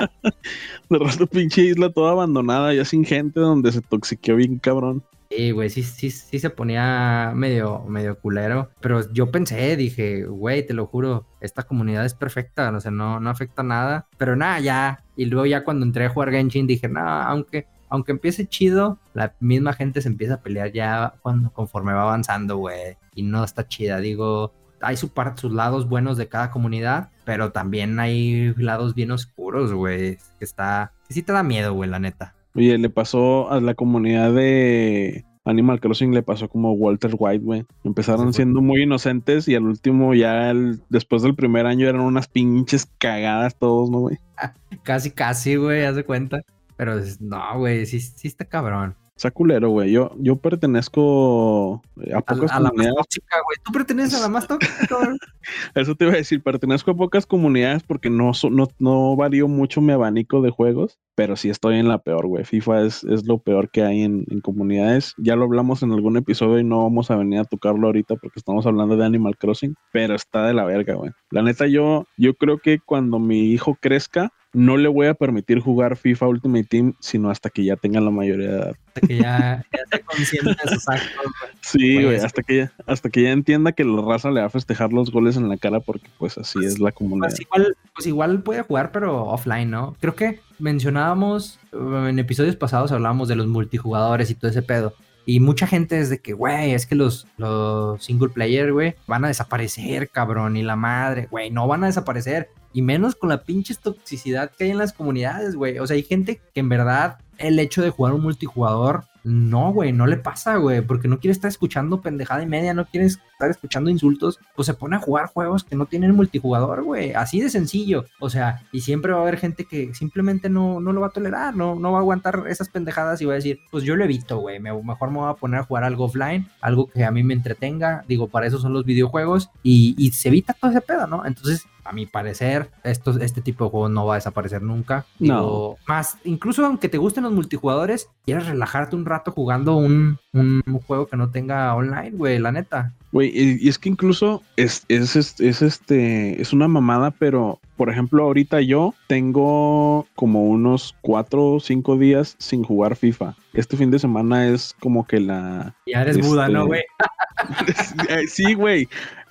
de 0.90 0.98
rato, 0.98 1.26
pinche 1.26 1.62
isla 1.62 1.90
toda 1.90 2.12
abandonada, 2.12 2.74
ya 2.74 2.84
sin 2.84 3.04
gente, 3.04 3.40
donde 3.40 3.72
se 3.72 3.80
toxiqueó 3.80 4.36
bien, 4.36 4.58
cabrón. 4.58 5.02
Sí, 5.34 5.50
güey, 5.50 5.70
sí, 5.70 5.82
sí, 5.82 6.10
sí 6.10 6.38
se 6.38 6.50
ponía 6.50 7.32
medio, 7.34 7.84
medio 7.88 8.18
culero. 8.18 8.70
Pero 8.80 9.10
yo 9.14 9.30
pensé, 9.30 9.76
dije, 9.76 10.24
güey, 10.24 10.66
te 10.66 10.74
lo 10.74 10.86
juro, 10.86 11.26
esta 11.40 11.62
comunidad 11.62 12.04
es 12.04 12.12
perfecta, 12.12 12.70
o 12.70 12.80
sea, 12.80 12.90
no, 12.90 13.18
no 13.18 13.30
afecta 13.30 13.62
nada. 13.62 14.06
Pero 14.18 14.36
nada, 14.36 14.60
ya. 14.60 15.04
Y 15.16 15.24
luego 15.24 15.46
ya 15.46 15.64
cuando 15.64 15.86
entré 15.86 16.04
a 16.04 16.10
jugar 16.10 16.32
Genshin 16.32 16.66
dije, 16.66 16.86
no, 16.86 17.00
aunque 17.00 17.66
aunque 17.92 18.12
empiece 18.12 18.48
chido, 18.48 18.98
la 19.12 19.34
misma 19.38 19.74
gente 19.74 20.00
se 20.00 20.08
empieza 20.08 20.34
a 20.34 20.40
pelear 20.40 20.72
ya 20.72 21.12
cuando 21.20 21.52
conforme 21.52 21.92
va 21.92 22.04
avanzando, 22.04 22.56
güey. 22.56 22.96
Y 23.14 23.22
no 23.22 23.44
está 23.44 23.68
chida. 23.68 24.00
Digo, 24.00 24.54
hay 24.80 24.96
su 24.96 25.12
sus 25.36 25.52
lados 25.52 25.86
buenos 25.86 26.16
de 26.16 26.26
cada 26.26 26.50
comunidad, 26.50 27.10
pero 27.26 27.52
también 27.52 28.00
hay 28.00 28.54
lados 28.56 28.94
bien 28.94 29.10
oscuros, 29.10 29.74
güey. 29.74 30.16
Que 30.38 30.44
está. 30.46 30.92
Que 31.06 31.12
sí 31.12 31.22
te 31.22 31.34
da 31.34 31.42
miedo, 31.42 31.74
güey, 31.74 31.90
la 31.90 31.98
neta. 31.98 32.34
Oye, 32.54 32.78
le 32.78 32.88
pasó 32.88 33.50
a 33.50 33.60
la 33.60 33.74
comunidad 33.74 34.32
de 34.32 35.26
Animal 35.44 35.78
Crossing, 35.78 36.14
le 36.14 36.22
pasó 36.22 36.48
como 36.48 36.72
Walter 36.72 37.14
White, 37.18 37.44
güey. 37.44 37.66
Empezaron 37.84 38.32
siendo 38.32 38.62
muy 38.62 38.84
inocentes 38.84 39.48
y 39.48 39.54
al 39.54 39.64
último, 39.64 40.14
ya 40.14 40.54
después 40.88 41.20
del 41.20 41.34
primer 41.34 41.66
año, 41.66 41.86
eran 41.86 42.00
unas 42.00 42.26
pinches 42.26 42.86
cagadas 42.96 43.54
todos, 43.58 43.90
¿no, 43.90 44.00
güey? 44.00 44.16
casi, 44.82 45.10
casi, 45.10 45.56
güey, 45.56 45.84
haz 45.84 45.96
de 45.96 46.04
cuenta. 46.04 46.40
Pero 46.76 46.96
no, 47.20 47.58
güey, 47.58 47.86
sí, 47.86 48.00
sí 48.00 48.28
está 48.28 48.44
cabrón. 48.44 48.96
Está 49.14 49.30
culero, 49.30 49.68
güey. 49.68 49.92
Yo, 49.92 50.10
yo 50.18 50.36
pertenezco 50.36 51.82
a 52.12 52.20
pocas 52.22 52.50
a, 52.50 52.56
comunidades. 52.56 52.72
La 52.72 52.72
más 52.72 52.94
tóxica, 52.96 53.36
güey. 53.44 53.58
¿Tú 53.62 53.72
perteneces 53.72 54.18
a 54.18 54.22
la 54.22 54.28
más 54.28 54.48
tóxica? 54.48 54.96
Eso 55.74 55.94
te 55.94 56.04
iba 56.06 56.14
a 56.14 56.16
decir. 56.16 56.42
Pertenezco 56.42 56.90
a 56.90 56.96
pocas 56.96 57.26
comunidades 57.26 57.82
porque 57.82 58.08
no, 58.08 58.32
no, 58.50 58.68
no 58.78 59.14
varío 59.14 59.48
mucho 59.48 59.80
mi 59.82 59.92
abanico 59.92 60.40
de 60.40 60.50
juegos, 60.50 60.98
pero 61.14 61.36
sí 61.36 61.50
estoy 61.50 61.78
en 61.78 61.88
la 61.88 61.98
peor, 61.98 62.26
güey. 62.26 62.44
FIFA 62.44 62.82
es, 62.82 63.04
es 63.04 63.26
lo 63.26 63.38
peor 63.38 63.70
que 63.70 63.84
hay 63.84 64.02
en, 64.02 64.24
en, 64.30 64.40
comunidades. 64.40 65.14
Ya 65.18 65.36
lo 65.36 65.44
hablamos 65.44 65.82
en 65.82 65.92
algún 65.92 66.16
episodio 66.16 66.58
y 66.58 66.64
no 66.64 66.82
vamos 66.82 67.10
a 67.10 67.16
venir 67.16 67.40
a 67.40 67.44
tocarlo 67.44 67.88
ahorita 67.88 68.16
porque 68.16 68.38
estamos 68.38 68.66
hablando 68.66 68.96
de 68.96 69.04
Animal 69.04 69.36
Crossing, 69.36 69.74
pero 69.92 70.14
está 70.14 70.46
de 70.46 70.54
la 70.54 70.64
verga, 70.64 70.94
güey. 70.94 71.10
La 71.30 71.42
neta, 71.42 71.66
yo, 71.66 72.06
yo 72.16 72.34
creo 72.34 72.58
que 72.58 72.80
cuando 72.80 73.18
mi 73.18 73.52
hijo 73.52 73.76
crezca, 73.80 74.32
no 74.52 74.76
le 74.76 74.88
voy 74.88 75.06
a 75.06 75.14
permitir 75.14 75.60
jugar 75.60 75.96
FIFA 75.96 76.28
Ultimate 76.28 76.64
Team 76.64 76.94
sino 77.00 77.30
hasta 77.30 77.48
que 77.48 77.64
ya 77.64 77.76
tenga 77.76 78.00
la 78.00 78.10
mayoría 78.10 78.48
de 78.48 78.56
edad. 78.56 78.76
Hasta 78.88 79.06
que 79.06 79.18
ya, 79.18 79.64
esté 79.72 80.00
consciente 80.00 80.50
de 80.50 80.74
sus 80.74 80.88
actos, 80.88 81.32
Sí, 81.62 82.02
güey, 82.02 82.16
hasta 82.16 82.42
que 82.42 82.56
ya, 82.58 82.72
hasta 82.86 83.08
que 83.08 83.22
ya 83.22 83.30
entienda 83.30 83.72
que 83.72 83.84
la 83.84 84.02
raza 84.02 84.30
le 84.30 84.40
va 84.40 84.46
a 84.46 84.50
festejar 84.50 84.92
los 84.92 85.10
goles 85.10 85.36
en 85.36 85.48
la 85.48 85.56
cara 85.56 85.80
porque 85.80 86.08
pues 86.18 86.36
así 86.36 86.58
es 86.64 86.78
la 86.78 86.92
comunidad. 86.92 87.28
Pues 87.28 87.40
igual, 87.40 87.76
pues 87.94 88.06
igual 88.06 88.42
puede 88.42 88.62
jugar 88.62 88.92
pero 88.92 89.26
offline, 89.26 89.70
¿no? 89.70 89.96
Creo 90.00 90.14
que 90.14 90.40
mencionábamos 90.58 91.58
en 91.72 92.18
episodios 92.18 92.56
pasados 92.56 92.92
hablábamos 92.92 93.28
de 93.28 93.36
los 93.36 93.46
multijugadores 93.46 94.30
y 94.30 94.34
todo 94.34 94.50
ese 94.50 94.62
pedo. 94.62 94.94
Y 95.24 95.40
mucha 95.40 95.66
gente 95.66 96.00
es 96.00 96.10
de 96.10 96.18
que, 96.18 96.32
güey, 96.32 96.72
es 96.72 96.86
que 96.86 96.96
los, 96.96 97.28
los 97.36 98.04
single 98.04 98.30
player, 98.30 98.72
güey, 98.72 98.96
van 99.06 99.24
a 99.24 99.28
desaparecer, 99.28 100.08
cabrón, 100.08 100.56
y 100.56 100.62
la 100.62 100.74
madre, 100.74 101.28
güey, 101.30 101.50
no 101.50 101.68
van 101.68 101.84
a 101.84 101.86
desaparecer. 101.86 102.50
Y 102.72 102.82
menos 102.82 103.14
con 103.14 103.28
la 103.28 103.42
pinche 103.42 103.74
toxicidad 103.74 104.50
que 104.50 104.64
hay 104.64 104.70
en 104.70 104.78
las 104.78 104.92
comunidades, 104.92 105.54
güey. 105.54 105.78
O 105.78 105.86
sea, 105.86 105.96
hay 105.96 106.02
gente 106.02 106.40
que 106.54 106.60
en 106.60 106.68
verdad 106.68 107.18
el 107.38 107.58
hecho 107.58 107.82
de 107.82 107.90
jugar 107.90 108.14
un 108.14 108.22
multijugador 108.22 109.04
no, 109.24 109.72
güey, 109.72 109.92
no 109.92 110.06
le 110.06 110.16
pasa, 110.16 110.56
güey, 110.56 110.80
porque 110.80 111.06
no 111.06 111.20
quiere 111.20 111.32
estar 111.32 111.48
escuchando 111.48 112.00
pendejada 112.00 112.42
y 112.42 112.46
media, 112.46 112.74
no 112.74 112.86
quiere 112.86 113.06
estar 113.06 113.50
escuchando 113.50 113.88
insultos, 113.88 114.40
pues 114.56 114.66
se 114.66 114.74
pone 114.74 114.96
a 114.96 115.00
jugar 115.00 115.26
juegos 115.26 115.64
que 115.64 115.76
no 115.76 115.86
tienen 115.86 116.14
multijugador, 116.14 116.82
güey, 116.82 117.12
así 117.12 117.40
de 117.40 117.48
sencillo. 117.48 118.04
O 118.18 118.30
sea, 118.30 118.62
y 118.72 118.80
siempre 118.80 119.12
va 119.12 119.18
a 119.18 119.22
haber 119.22 119.38
gente 119.38 119.64
que 119.64 119.94
simplemente 119.94 120.48
no, 120.48 120.80
no 120.80 120.92
lo 120.92 121.00
va 121.00 121.08
a 121.08 121.10
tolerar, 121.10 121.54
no, 121.54 121.76
no 121.76 121.92
va 121.92 121.98
a 121.98 122.00
aguantar 122.00 122.44
esas 122.48 122.68
pendejadas 122.68 123.20
y 123.22 123.24
va 123.24 123.34
a 123.34 123.36
decir, 123.36 123.60
pues 123.70 123.84
yo 123.84 123.94
lo 123.94 124.04
evito, 124.04 124.38
güey, 124.38 124.58
mejor 124.58 125.10
me 125.10 125.18
voy 125.18 125.30
a 125.30 125.34
poner 125.34 125.60
a 125.60 125.64
jugar 125.64 125.84
algo 125.84 126.06
offline, 126.06 126.48
algo 126.60 126.88
que 126.88 127.04
a 127.04 127.10
mí 127.12 127.22
me 127.22 127.34
entretenga, 127.34 128.04
digo, 128.08 128.28
para 128.28 128.46
eso 128.46 128.58
son 128.58 128.72
los 128.72 128.84
videojuegos 128.84 129.50
y, 129.62 129.94
y 129.98 130.10
se 130.12 130.28
evita 130.28 130.52
todo 130.54 130.70
ese 130.72 130.80
pedo, 130.80 131.06
¿no? 131.06 131.24
Entonces, 131.24 131.66
a 131.84 131.92
mi 131.92 132.06
parecer, 132.06 132.70
esto, 132.84 133.18
este 133.20 133.40
tipo 133.40 133.64
de 133.64 133.70
juego 133.70 133.88
no 133.88 134.06
va 134.06 134.14
a 134.14 134.16
desaparecer 134.16 134.62
nunca. 134.62 135.06
no. 135.18 135.76
Más, 135.86 136.18
incluso 136.24 136.64
aunque 136.64 136.88
te 136.88 136.98
gusten 136.98 137.24
los 137.24 137.32
multijugadores, 137.32 138.08
quieres 138.24 138.46
relajarte 138.46 138.96
un 138.96 139.04
rato 139.04 139.32
jugando 139.32 139.76
un, 139.76 140.18
un 140.32 140.62
juego 140.86 141.06
que 141.06 141.16
no 141.16 141.30
tenga 141.30 141.74
online, 141.74 142.12
güey, 142.12 142.38
la 142.38 142.52
neta. 142.52 142.92
Güey, 143.12 143.30
y, 143.34 143.68
es 143.68 143.78
que 143.78 143.90
incluso 143.90 144.42
es, 144.56 144.84
es, 144.88 145.16
es, 145.16 145.62
este, 145.62 146.40
es 146.40 146.52
una 146.54 146.66
mamada, 146.66 147.10
pero 147.10 147.60
por 147.76 147.90
ejemplo, 147.90 148.22
ahorita 148.24 148.60
yo 148.62 148.94
tengo 149.06 150.06
como 150.14 150.44
unos 150.44 150.94
cuatro 151.02 151.44
o 151.44 151.60
cinco 151.60 151.98
días 151.98 152.36
sin 152.38 152.64
jugar 152.64 152.96
FIFA. 152.96 153.34
Este 153.52 153.76
fin 153.76 153.90
de 153.90 153.98
semana 153.98 154.48
es 154.48 154.74
como 154.80 155.06
que 155.06 155.20
la. 155.20 155.74
Ya 155.86 156.02
eres 156.02 156.20
Buda, 156.20 156.48
¿no, 156.48 156.66
güey? 156.66 156.82
Eh, 158.08 158.28
sí, 158.28 158.54
güey. 158.54 158.88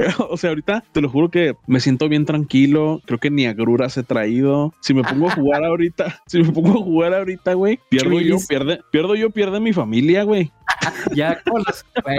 O 0.29 0.37
sea, 0.37 0.49
ahorita 0.49 0.83
te 0.91 1.01
lo 1.01 1.09
juro 1.09 1.29
que 1.29 1.55
me 1.67 1.79
siento 1.79 2.09
bien 2.09 2.25
tranquilo. 2.25 3.01
Creo 3.05 3.19
que 3.19 3.29
ni 3.29 3.45
agruras 3.45 3.97
he 3.97 4.03
traído. 4.03 4.73
Si 4.81 4.93
me 4.93 5.03
pongo 5.03 5.29
a 5.29 5.31
jugar 5.31 5.63
ahorita, 5.63 6.21
si 6.27 6.41
me 6.41 6.51
pongo 6.51 6.71
a 6.71 6.83
jugar 6.83 7.13
ahorita, 7.13 7.53
güey, 7.53 7.79
pierdo 7.89 8.19
yo, 8.19 8.37
pierde, 8.47 8.81
pierdo 8.91 9.15
yo, 9.15 9.29
pierde 9.29 9.59
mi 9.59 9.73
familia, 9.73 10.23
güey. 10.23 10.51
ya, 11.15 11.41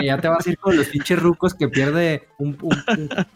ya 0.02 0.18
te 0.18 0.28
vas 0.28 0.46
a 0.46 0.50
ir 0.50 0.58
con 0.58 0.76
los 0.76 0.86
pinches 0.86 1.18
rucos 1.18 1.54
que 1.54 1.68
pierde 1.68 2.28
un, 2.38 2.56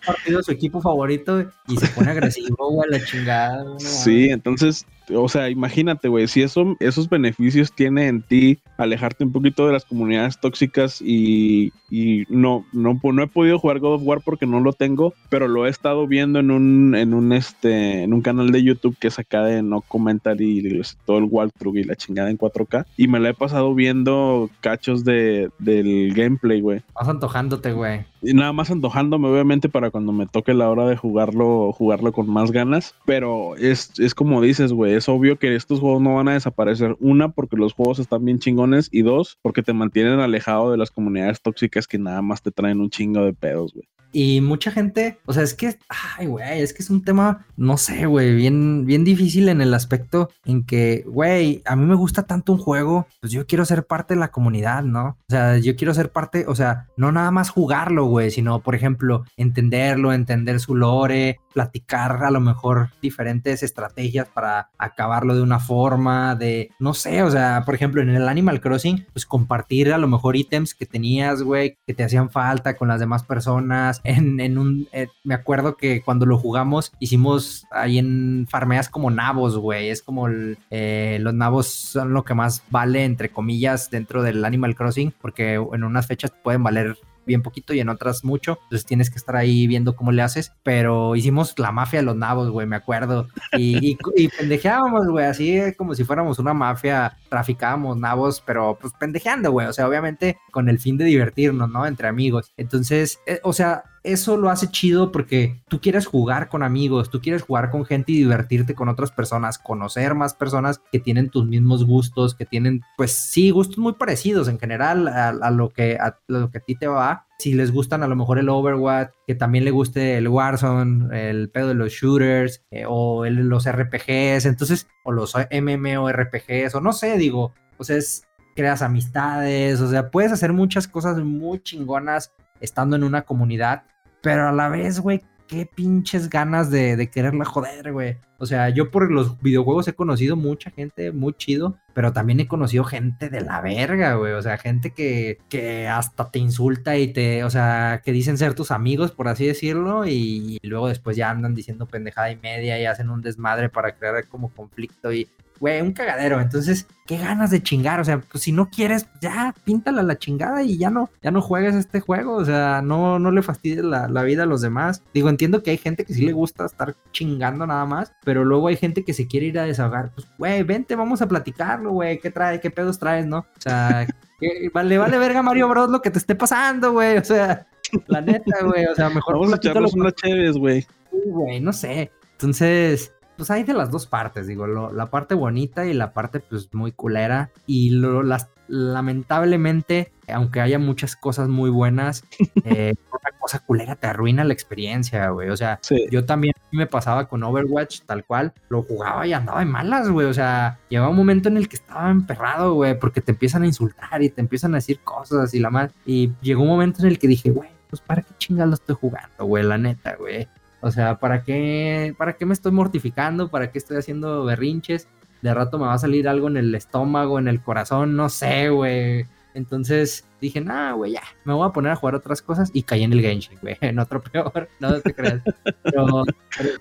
partido 0.05 0.39
de 0.39 0.43
su 0.45 0.53
equipo 0.53 0.81
favorito 0.81 1.41
y 1.69 1.77
se 1.77 1.89
pone 1.89 2.11
agresivo, 2.11 2.71
güey, 2.71 2.91
la 2.91 3.05
chingada. 3.05 3.65
sí, 3.79 4.29
entonces 4.31 4.87
o 5.15 5.29
sea, 5.29 5.49
imagínate, 5.51 6.09
güey, 6.09 6.27
si 6.27 6.43
eso, 6.43 6.77
esos 6.81 7.09
beneficios 7.09 7.73
tiene 7.73 8.09
en 8.09 8.23
ti 8.23 8.59
alejarte 8.77 9.25
un 9.25 9.33
poquito 9.33 9.67
de 9.67 9.73
las 9.73 9.85
comunidades 9.85 10.41
tóxicas 10.41 11.01
y, 11.01 11.73
y 11.91 12.25
no, 12.29 12.67
no, 12.73 12.99
no 13.03 13.23
he 13.23 13.29
podido 13.29 13.59
jugar 13.59 13.79
God 13.79 13.95
of 13.95 14.03
War 14.05 14.21
porque 14.25 14.36
no 14.45 14.61
lo 14.61 14.75
tengo, 14.75 15.15
pero 15.31 15.49
lo 15.49 15.67
he 15.67 15.71
estado 15.71 16.07
viendo 16.07 16.41
en 16.41 16.51
un, 16.51 16.95
en 16.95 17.15
un, 17.15 17.33
este, 17.33 18.03
en 18.03 18.13
un 18.13 18.21
canal 18.21 18.53
de 18.53 18.63
YouTube 18.63 18.99
que 19.01 19.09
es 19.09 19.19
acá 19.19 19.45
de 19.45 19.63
no 19.63 19.81
comentar 19.81 20.39
y 20.41 20.83
todo 21.07 21.17
el 21.17 21.25
walkthrough 21.25 21.79
y 21.79 21.85
la 21.85 21.97
chingada 21.97 22.29
en 22.29 22.37
4K 22.37 22.85
y 22.97 23.09
me 23.09 23.21
la 23.21 23.31
he 23.31 23.35
pasado 23.35 23.75
viendo 23.75 24.51
cachos 24.61 25.05
de, 25.05 25.49
del 25.59 26.13
gameplay, 26.15 26.61
güey. 26.61 26.83
Vas 26.95 27.09
antojándote, 27.09 27.73
güey. 27.73 28.05
Y 28.23 28.35
nada 28.35 28.53
más 28.53 28.71
antojándome, 28.71 29.29
obviamente, 29.29 29.69
para 29.69 29.91
cuando 29.91 30.13
me 30.13 30.27
toque 30.27 30.53
la 30.53 30.69
hora 30.69 30.87
de 30.87 30.97
jugarlo, 30.97 31.71
jugarlo 31.73 32.13
con 32.13 32.29
más 32.29 32.51
ganas, 32.51 32.95
pero 33.05 33.57
es, 33.57 33.93
es 33.99 34.15
como 34.15 34.41
dices, 34.41 34.73
güey, 34.73 34.95
es 34.95 35.09
obvio 35.09 35.39
que 35.39 35.55
estos 35.55 35.79
juegos 35.79 36.03
no 36.03 36.17
van 36.17 36.29
a 36.29 36.33
desaparecer. 36.33 36.97
Una, 36.99 37.29
porque 37.29 37.57
los 37.57 37.73
juegos 37.73 37.99
están 37.99 38.25
bien 38.25 38.39
chingones. 38.39 38.89
Y 38.91 39.03
dos, 39.03 39.39
porque 39.43 39.63
te 39.63 39.73
mantienen 39.73 40.19
alejado 40.19 40.71
de 40.71 40.77
las 40.77 40.91
comunidades 40.91 41.41
tóxicas 41.41 41.87
que 41.87 41.99
nada 41.99 42.23
más 42.23 42.43
te 42.43 42.51
traen 42.51 42.81
un 42.81 42.91
chingo 42.91 43.25
de 43.25 43.33
pedos, 43.33 43.73
güey. 43.75 43.87
Y 44.13 44.41
mucha 44.41 44.71
gente, 44.71 45.19
o 45.27 45.33
sea, 45.33 45.43
es 45.43 45.55
que, 45.55 45.79
ay, 46.17 46.27
güey, 46.27 46.61
es 46.61 46.73
que 46.73 46.83
es 46.83 46.91
un 46.91 47.05
tema, 47.05 47.45
no 47.57 47.77
sé, 47.77 48.07
güey, 48.07 48.35
bien, 48.35 48.87
bien 48.87 49.05
difícil 49.05 49.49
en 49.49 49.61
el 49.61 49.75
aspecto 49.75 50.31
en 50.45 50.65
que, 50.65 51.05
güey, 51.07 51.63
a 51.67 51.77
mí 51.77 51.85
me 51.85 51.95
gusta 51.95 52.23
tanto 52.23 52.53
un 52.53 52.59
juego, 52.59 53.07
pues 53.21 53.33
yo 53.33 53.47
quiero 53.47 53.65
ser 53.65 53.87
parte 53.87 54.15
de 54.15 54.21
la 54.21 54.31
comunidad, 54.31 54.83
¿no? 54.83 55.19
O 55.29 55.31
sea, 55.31 55.59
yo 55.59 55.77
quiero 55.77 55.93
ser 55.93 56.13
parte, 56.13 56.47
o 56.49 56.55
sea, 56.55 56.87
no 56.97 57.13
nada 57.13 57.31
más 57.31 57.51
jugarlo, 57.51 58.07
güey, 58.07 58.31
sino, 58.31 58.61
por 58.61 58.75
ejemplo, 58.75 59.25
entenderlo, 59.37 60.13
entender 60.13 60.61
su 60.61 60.75
lore, 60.75 61.41
platicar 61.57 62.23
a 62.23 62.31
lo 62.31 62.39
mejor 62.39 62.91
diferentes 63.01 63.63
estrategias 63.63 64.29
para 64.29 64.69
acabarlo 64.77 65.35
de 65.35 65.41
una 65.41 65.59
forma, 65.59 66.35
de, 66.35 66.71
no 66.79 66.93
sé, 66.93 67.23
o 67.23 67.31
sea, 67.31 67.63
por 67.65 67.75
ejemplo, 67.75 68.03
en 68.03 68.11
el 68.11 68.29
Animal 68.29 68.61
Crossing, 68.61 69.07
pues 69.15 69.25
compartir 69.25 69.91
a 69.91 69.97
lo 69.97 70.07
mejor 70.07 70.37
ítems 70.37 70.75
que 70.75 70.85
tenías, 70.85 71.43
güey, 71.43 71.79
que 71.87 71.95
te 71.95 72.05
hacían 72.05 72.29
falta 72.29 72.77
con 72.77 72.89
las 72.89 73.01
demás 73.01 73.25
personas. 73.25 74.03
En, 74.05 74.39
en 74.39 74.59
un, 74.59 74.87
eh, 74.93 75.09
me 75.25 75.33
acuerdo 75.33 75.79
que 75.79 76.03
cuando 76.03 76.27
lo 76.27 76.37
jugamos, 76.37 76.93
hicimos 76.99 77.65
ahí 77.71 77.97
en 77.97 78.47
farmeas 78.51 78.91
como 78.91 79.11
nabos, 79.11 79.57
güey, 79.57 79.89
es 79.89 80.03
como 80.03 80.29
eh, 80.29 81.17
los 81.23 81.33
nabos 81.33 81.69
son 81.69 82.13
lo 82.13 82.23
que 82.23 82.35
más 82.35 82.65
vale, 82.69 83.05
entre 83.05 83.31
comillas, 83.31 83.89
dentro 83.89 84.23
del 84.23 84.45
Animal 84.45 84.75
Crossing, 84.75 85.15
porque 85.23 85.55
en 85.55 85.85
unas 85.85 86.07
fechas 86.07 86.35
pueden 86.45 86.63
valer 86.63 86.99
bien 87.27 87.43
poquito 87.43 87.75
y 87.75 87.81
en 87.81 87.89
otras 87.89 88.25
mucho. 88.25 88.59
Entonces 88.65 88.87
tienes 88.87 89.11
que 89.11 89.19
estar 89.19 89.37
ahí 89.37 89.67
viendo 89.67 89.97
cómo 89.97 90.13
le 90.13 90.23
haces. 90.23 90.53
Pero 90.63 91.17
hicimos 91.17 91.59
la 91.59 91.73
mafia 91.73 92.01
de 92.01 92.07
los 92.07 92.17
nabos, 92.17 92.51
güey, 92.51 92.67
me 92.67 92.77
acuerdo. 92.77 93.29
Y, 93.53 93.97
y, 94.17 94.29
pendejeábamos, 94.29 95.07
güey, 95.09 95.27
así 95.27 95.61
como 95.77 95.95
si 95.95 96.05
fuéramos 96.05 96.39
una 96.39 96.55
mafia, 96.55 97.17
traficábamos 97.29 97.97
nabos, 97.97 98.43
pero 98.45 98.79
pues 98.81 98.93
pendejeando, 98.99 99.51
güey. 99.51 99.67
O 99.67 99.73
sea, 99.73 99.89
obviamente 99.89 100.39
con 100.51 100.69
el 100.69 100.79
fin 100.79 100.97
de 100.97 101.05
divertirnos, 101.05 101.69
¿no? 101.69 101.87
Entre 101.87 102.09
amigos. 102.09 102.53
Entonces, 102.57 103.19
eh, 103.27 103.41
o 103.43 103.53
sea, 103.53 103.85
eso 104.07 104.37
lo 104.37 104.51
hace 104.51 104.69
chido 104.69 105.11
porque 105.11 105.61
tú 105.69 105.81
quieres 105.81 106.07
jugar 106.07 106.49
con 106.49 106.63
amigos, 106.63 107.11
tú 107.11 107.21
quieres 107.21 107.43
jugar 107.43 107.71
con 107.71 107.85
gente 107.85 108.13
y 108.13 108.19
divertirte 108.19 108.75
con 108.75 108.89
otras 108.89 109.11
personas, 109.11 109.59
conocer 109.59 110.15
más 110.15 110.35
personas 110.35 110.81
que 110.93 111.01
tienen 111.01 111.29
tus 111.29 111.47
mismos 111.47 111.85
gustos, 111.85 112.35
que 112.35 112.47
tienen, 112.47 112.83
pues 112.97 113.13
sí, 113.13 113.51
gustos 113.51 113.79
muy 113.79 113.95
parecidos 113.95 114.49
en 114.49 114.59
general 114.59 115.09
a, 115.09 115.51
lo, 115.51 115.71
que, 115.71 115.97
a 115.97 116.19
lo 116.29 116.51
que 116.51 116.59
a 116.59 116.61
ti 116.61 116.77
te 116.77 116.87
va. 116.87 117.27
Si 117.39 117.53
les 117.53 117.73
gustan 117.73 118.03
a 118.03 118.07
lo 118.07 118.17
mejor 118.17 118.39
el 118.39 118.49
Overwatch, 118.49 119.11
que 119.27 119.35
también 119.35 119.65
le 119.65 119.73
guste 119.73 120.17
el 120.17 120.29
Warzone, 120.29 121.29
el 121.29 121.51
pedo 121.51 121.69
de 121.69 121.75
los 121.75 121.93
shooters 121.93 122.63
eh, 122.71 122.85
o 122.89 123.27
los 123.27 123.71
RPGs, 123.71 124.47
entonces, 124.47 124.87
o 125.05 125.13
los 125.13 125.35
MMORPGs, 125.35 126.75
o 126.75 126.81
no 126.81 126.93
sé, 126.93 127.19
digo, 127.19 127.53
o 127.77 127.85
sea, 127.85 127.97
es, 127.97 128.27
creas 128.55 128.83
amistades, 128.83 129.81
o 129.81 129.91
sea, 129.91 130.11
puedes 130.11 130.33
hacer 130.33 130.53
muchas 130.53 130.89
cosas 130.89 131.19
muy 131.19 131.59
chingonas 131.61 132.33
estando 132.61 132.97
en 132.97 133.05
una 133.05 133.23
comunidad 133.23 133.83
pero 134.27 134.49
a 134.49 134.53
la 134.53 134.69
vez, 134.69 134.99
güey, 134.99 135.23
qué 135.47 135.71
pinches 135.73 136.29
ganas 136.29 136.69
de, 136.69 136.97
de 136.97 137.09
quererla 137.09 137.45
joder, 137.45 137.93
güey. 137.93 138.17
O 138.39 138.47
sea, 138.47 138.71
yo 138.71 138.91
por 138.91 139.09
los 139.13 139.41
videojuegos 139.41 139.87
he 139.87 139.93
conocido 139.93 140.35
mucha 140.35 140.73
gente 140.73 141.13
muy 141.13 141.33
chido, 141.35 141.79
pero 141.95 142.13
también 142.13 142.41
he 142.41 142.49
conocido 142.49 142.83
gente 142.83 143.31
de 143.31 143.43
la 143.43 143.61
verga, 143.61 144.15
güey. 144.15 144.33
O 144.33 144.43
sea, 144.43 144.59
gente 144.59 144.91
que, 144.91 145.39
que 145.49 145.87
hasta 145.87 146.33
te 146.33 146.41
insulta 146.41 146.97
y 146.99 147.13
te, 147.13 147.45
o 147.45 147.51
sea, 147.51 148.03
que 148.05 148.11
dicen 148.11 148.37
ser 148.37 148.55
tus 148.55 148.73
amigos, 148.73 149.13
por 149.13 149.29
así 149.29 149.47
decirlo, 149.47 150.09
y, 150.09 150.59
y 150.61 150.67
luego 150.67 150.89
después 150.89 151.17
ya 151.17 151.31
andan 151.31 151.55
diciendo 151.55 151.87
pendejada 151.87 152.33
y 152.33 152.37
media 152.39 152.81
y 152.81 152.87
hacen 152.87 153.11
un 153.11 153.23
desmadre 153.23 153.69
para 153.69 153.95
crear 153.95 154.27
como 154.27 154.49
conflicto 154.49 155.13
y 155.13 155.29
güey, 155.59 155.81
un 155.81 155.93
cagadero. 155.93 156.41
Entonces, 156.41 156.87
qué 157.07 157.17
ganas 157.19 157.51
de 157.51 157.63
chingar. 157.63 158.01
O 158.01 158.05
sea, 158.05 158.19
pues 158.21 158.45
si 158.45 158.53
no 158.53 158.69
quieres, 158.69 159.07
ya 159.21 159.55
píntala 159.65 160.03
la 160.03 160.19
chingada 160.19 160.63
y 160.63 160.79
ya 160.79 160.91
no, 160.91 161.11
ya 161.23 161.31
no 161.31 161.41
juegues 161.41 161.75
este 161.75 162.01
juego. 162.01 162.35
O 162.35 162.45
sea, 162.45 162.83
no, 162.83 163.19
no 163.19 163.31
le 163.31 163.43
fastidies 163.43 163.85
la, 163.85 164.23
vida 164.23 164.43
a 164.43 164.47
los 164.47 164.61
demás. 164.61 165.03
Digo, 165.15 165.29
entiendo 165.29 165.63
que 165.63 165.71
hay 165.71 165.79
gente 165.79 166.05
que 166.05 166.15
sí 166.15 166.25
le 166.25 166.33
gusta 166.33 166.67
estar 166.67 166.95
chingando 167.13 167.67
nada 167.67 167.85
más, 167.87 168.13
pero 168.25 168.45
luego 168.45 168.69
hay 168.69 168.77
gente 168.77 169.05
que 169.05 169.15
se 169.15 169.27
quiere 169.27 169.47
ir 169.47 169.59
a 169.59 169.65
desahogar. 169.65 170.11
Pues, 170.15 170.27
güey, 170.39 170.63
vente, 170.63 170.97
vamos 170.97 171.23
a 171.23 171.29
platicarlo, 171.29 171.93
güey. 171.93 172.19
¿Qué 172.19 172.31
trae? 172.31 172.61
¿Qué 172.61 172.71
pedos 172.71 172.99
traes, 172.99 173.27
no? 173.27 173.39
O 173.39 173.61
sea, 173.61 174.07
vale, 174.75 174.99
vale 174.99 175.19
verga 175.19 175.43
Mario 175.43 175.69
Bros 175.69 175.91
lo 175.91 176.03
que 176.03 176.11
te 176.11 176.19
esté 176.19 176.35
pasando, 176.35 176.93
güey. 176.93 177.19
O 177.19 177.25
sea, 177.25 177.67
la 178.07 178.21
neta, 178.21 178.65
güey. 178.65 178.87
O 178.87 178.95
sea, 178.95 179.11
mejor. 179.11 179.35
Vamos 179.35 179.53
a 179.53 179.57
echarnos 179.57 179.95
unas 179.95 180.15
chéves, 180.15 180.57
güey. 180.57 180.87
Güey, 181.27 181.61
no 181.61 181.73
sé. 181.73 182.11
Entonces, 182.33 183.13
pues 183.37 183.51
hay 183.51 183.65
de 183.65 183.75
las 183.75 183.91
dos 183.91 184.07
partes, 184.07 184.47
digo, 184.47 184.67
la 184.67 185.07
parte 185.11 185.35
bonita 185.35 185.87
y 185.87 185.95
la 185.95 186.13
parte 186.13 186.41
pues 186.41 186.73
muy 186.75 186.93
culera. 186.93 187.51
Y 187.67 187.91
lo, 187.91 188.23
las, 188.23 188.49
lamentablemente, 188.69 190.13
aunque 190.29 190.61
haya 190.61 190.79
muchas 190.79 191.17
cosas 191.17 191.49
muy 191.49 191.71
buenas, 191.71 192.25
eh, 192.65 192.95
una 193.11 193.39
cosa 193.39 193.61
culera 193.61 193.97
te 193.97 194.07
arruina 194.07 194.45
la 194.45 194.53
experiencia, 194.53 195.29
güey. 195.31 195.51
O 195.51 195.57
sea, 195.57 195.81
yo 196.11 196.25
también 196.25 196.55
me 196.73 196.87
pasaba 196.87 197.29
con 197.29 197.43
Overwatch 197.43 198.03
tal 198.03 198.25
cual, 198.25 198.53
lo 198.69 198.83
jugaba 198.83 199.27
y 199.27 199.33
andaba 199.33 199.61
de 199.61 199.67
malas, 199.67 200.09
güey. 200.09 200.27
O 200.27 200.35
sea, 200.35 200.79
llegaba 200.89 201.11
un 201.11 201.17
momento 201.17 201.49
en 201.49 201.57
el 201.57 201.69
que 201.69 201.77
estaba 201.77 202.11
emperrado, 202.11 202.75
güey, 202.75 202.99
porque 202.99 203.21
te 203.21 203.33
empiezan 203.33 203.63
a 203.63 203.67
insultar 203.67 204.23
y 204.23 204.31
te 204.31 204.41
empiezan 204.41 204.75
a 204.75 204.79
decir 204.79 205.01
cosas 205.01 205.53
y 205.55 205.61
la 205.61 205.71
más. 205.71 205.93
Y 206.05 206.33
llegó 206.41 206.63
un 206.63 206.69
momento 206.69 207.03
en 207.03 207.09
el 207.09 207.19
que 207.19 207.29
dije, 207.29 207.51
güey, 207.51 207.71
pues 207.89 208.01
para 208.03 208.23
qué 208.23 208.35
chingas 208.39 208.69
lo 208.69 208.75
estoy 208.75 208.97
jugando, 208.97 209.45
güey, 209.45 209.65
la 209.65 209.79
neta, 209.79 210.17
güey. 210.17 210.49
O 210.87 210.91
sea, 210.91 211.19
¿para 211.19 211.43
qué, 211.43 212.15
¿para 212.17 212.35
qué 212.35 212.47
me 212.47 212.55
estoy 212.55 212.73
mortificando? 212.73 213.49
¿Para 213.49 213.71
qué 213.71 213.79
estoy 213.79 213.99
haciendo 213.99 214.45
berrinches? 214.45 215.09
de 215.43 215.55
rato 215.55 215.79
me 215.79 215.87
va 215.87 215.95
a 215.95 215.99
salir 215.99 216.29
algo 216.29 216.49
en 216.49 216.57
el 216.57 216.75
estómago, 216.75 217.39
en 217.39 217.49
el 217.49 217.63
corazón, 217.63 218.17
no 218.17 218.29
sé, 218.29 218.69
güey. 218.71 219.27
Entonces 219.57 220.29
dije, 220.39 220.61
nah, 220.61 220.93
güey, 220.93 221.13
ya, 221.13 221.23
me 221.45 221.55
voy 221.55 221.67
a 221.67 221.73
poner 221.73 221.93
a 221.93 221.97
jugar 221.97 222.15
otras 222.15 222.43
cosas 222.43 222.71
y 222.75 222.83
caí 222.83 223.03
en 223.03 223.13
el 223.15 223.23
Genshin, 223.23 223.59
güey, 223.63 223.79
en 223.81 223.99
otro 223.99 224.23
peor, 224.23 224.69
no 224.81 225.01
te 225.01 225.15
creas. 225.15 225.41
Pero, 225.83 226.25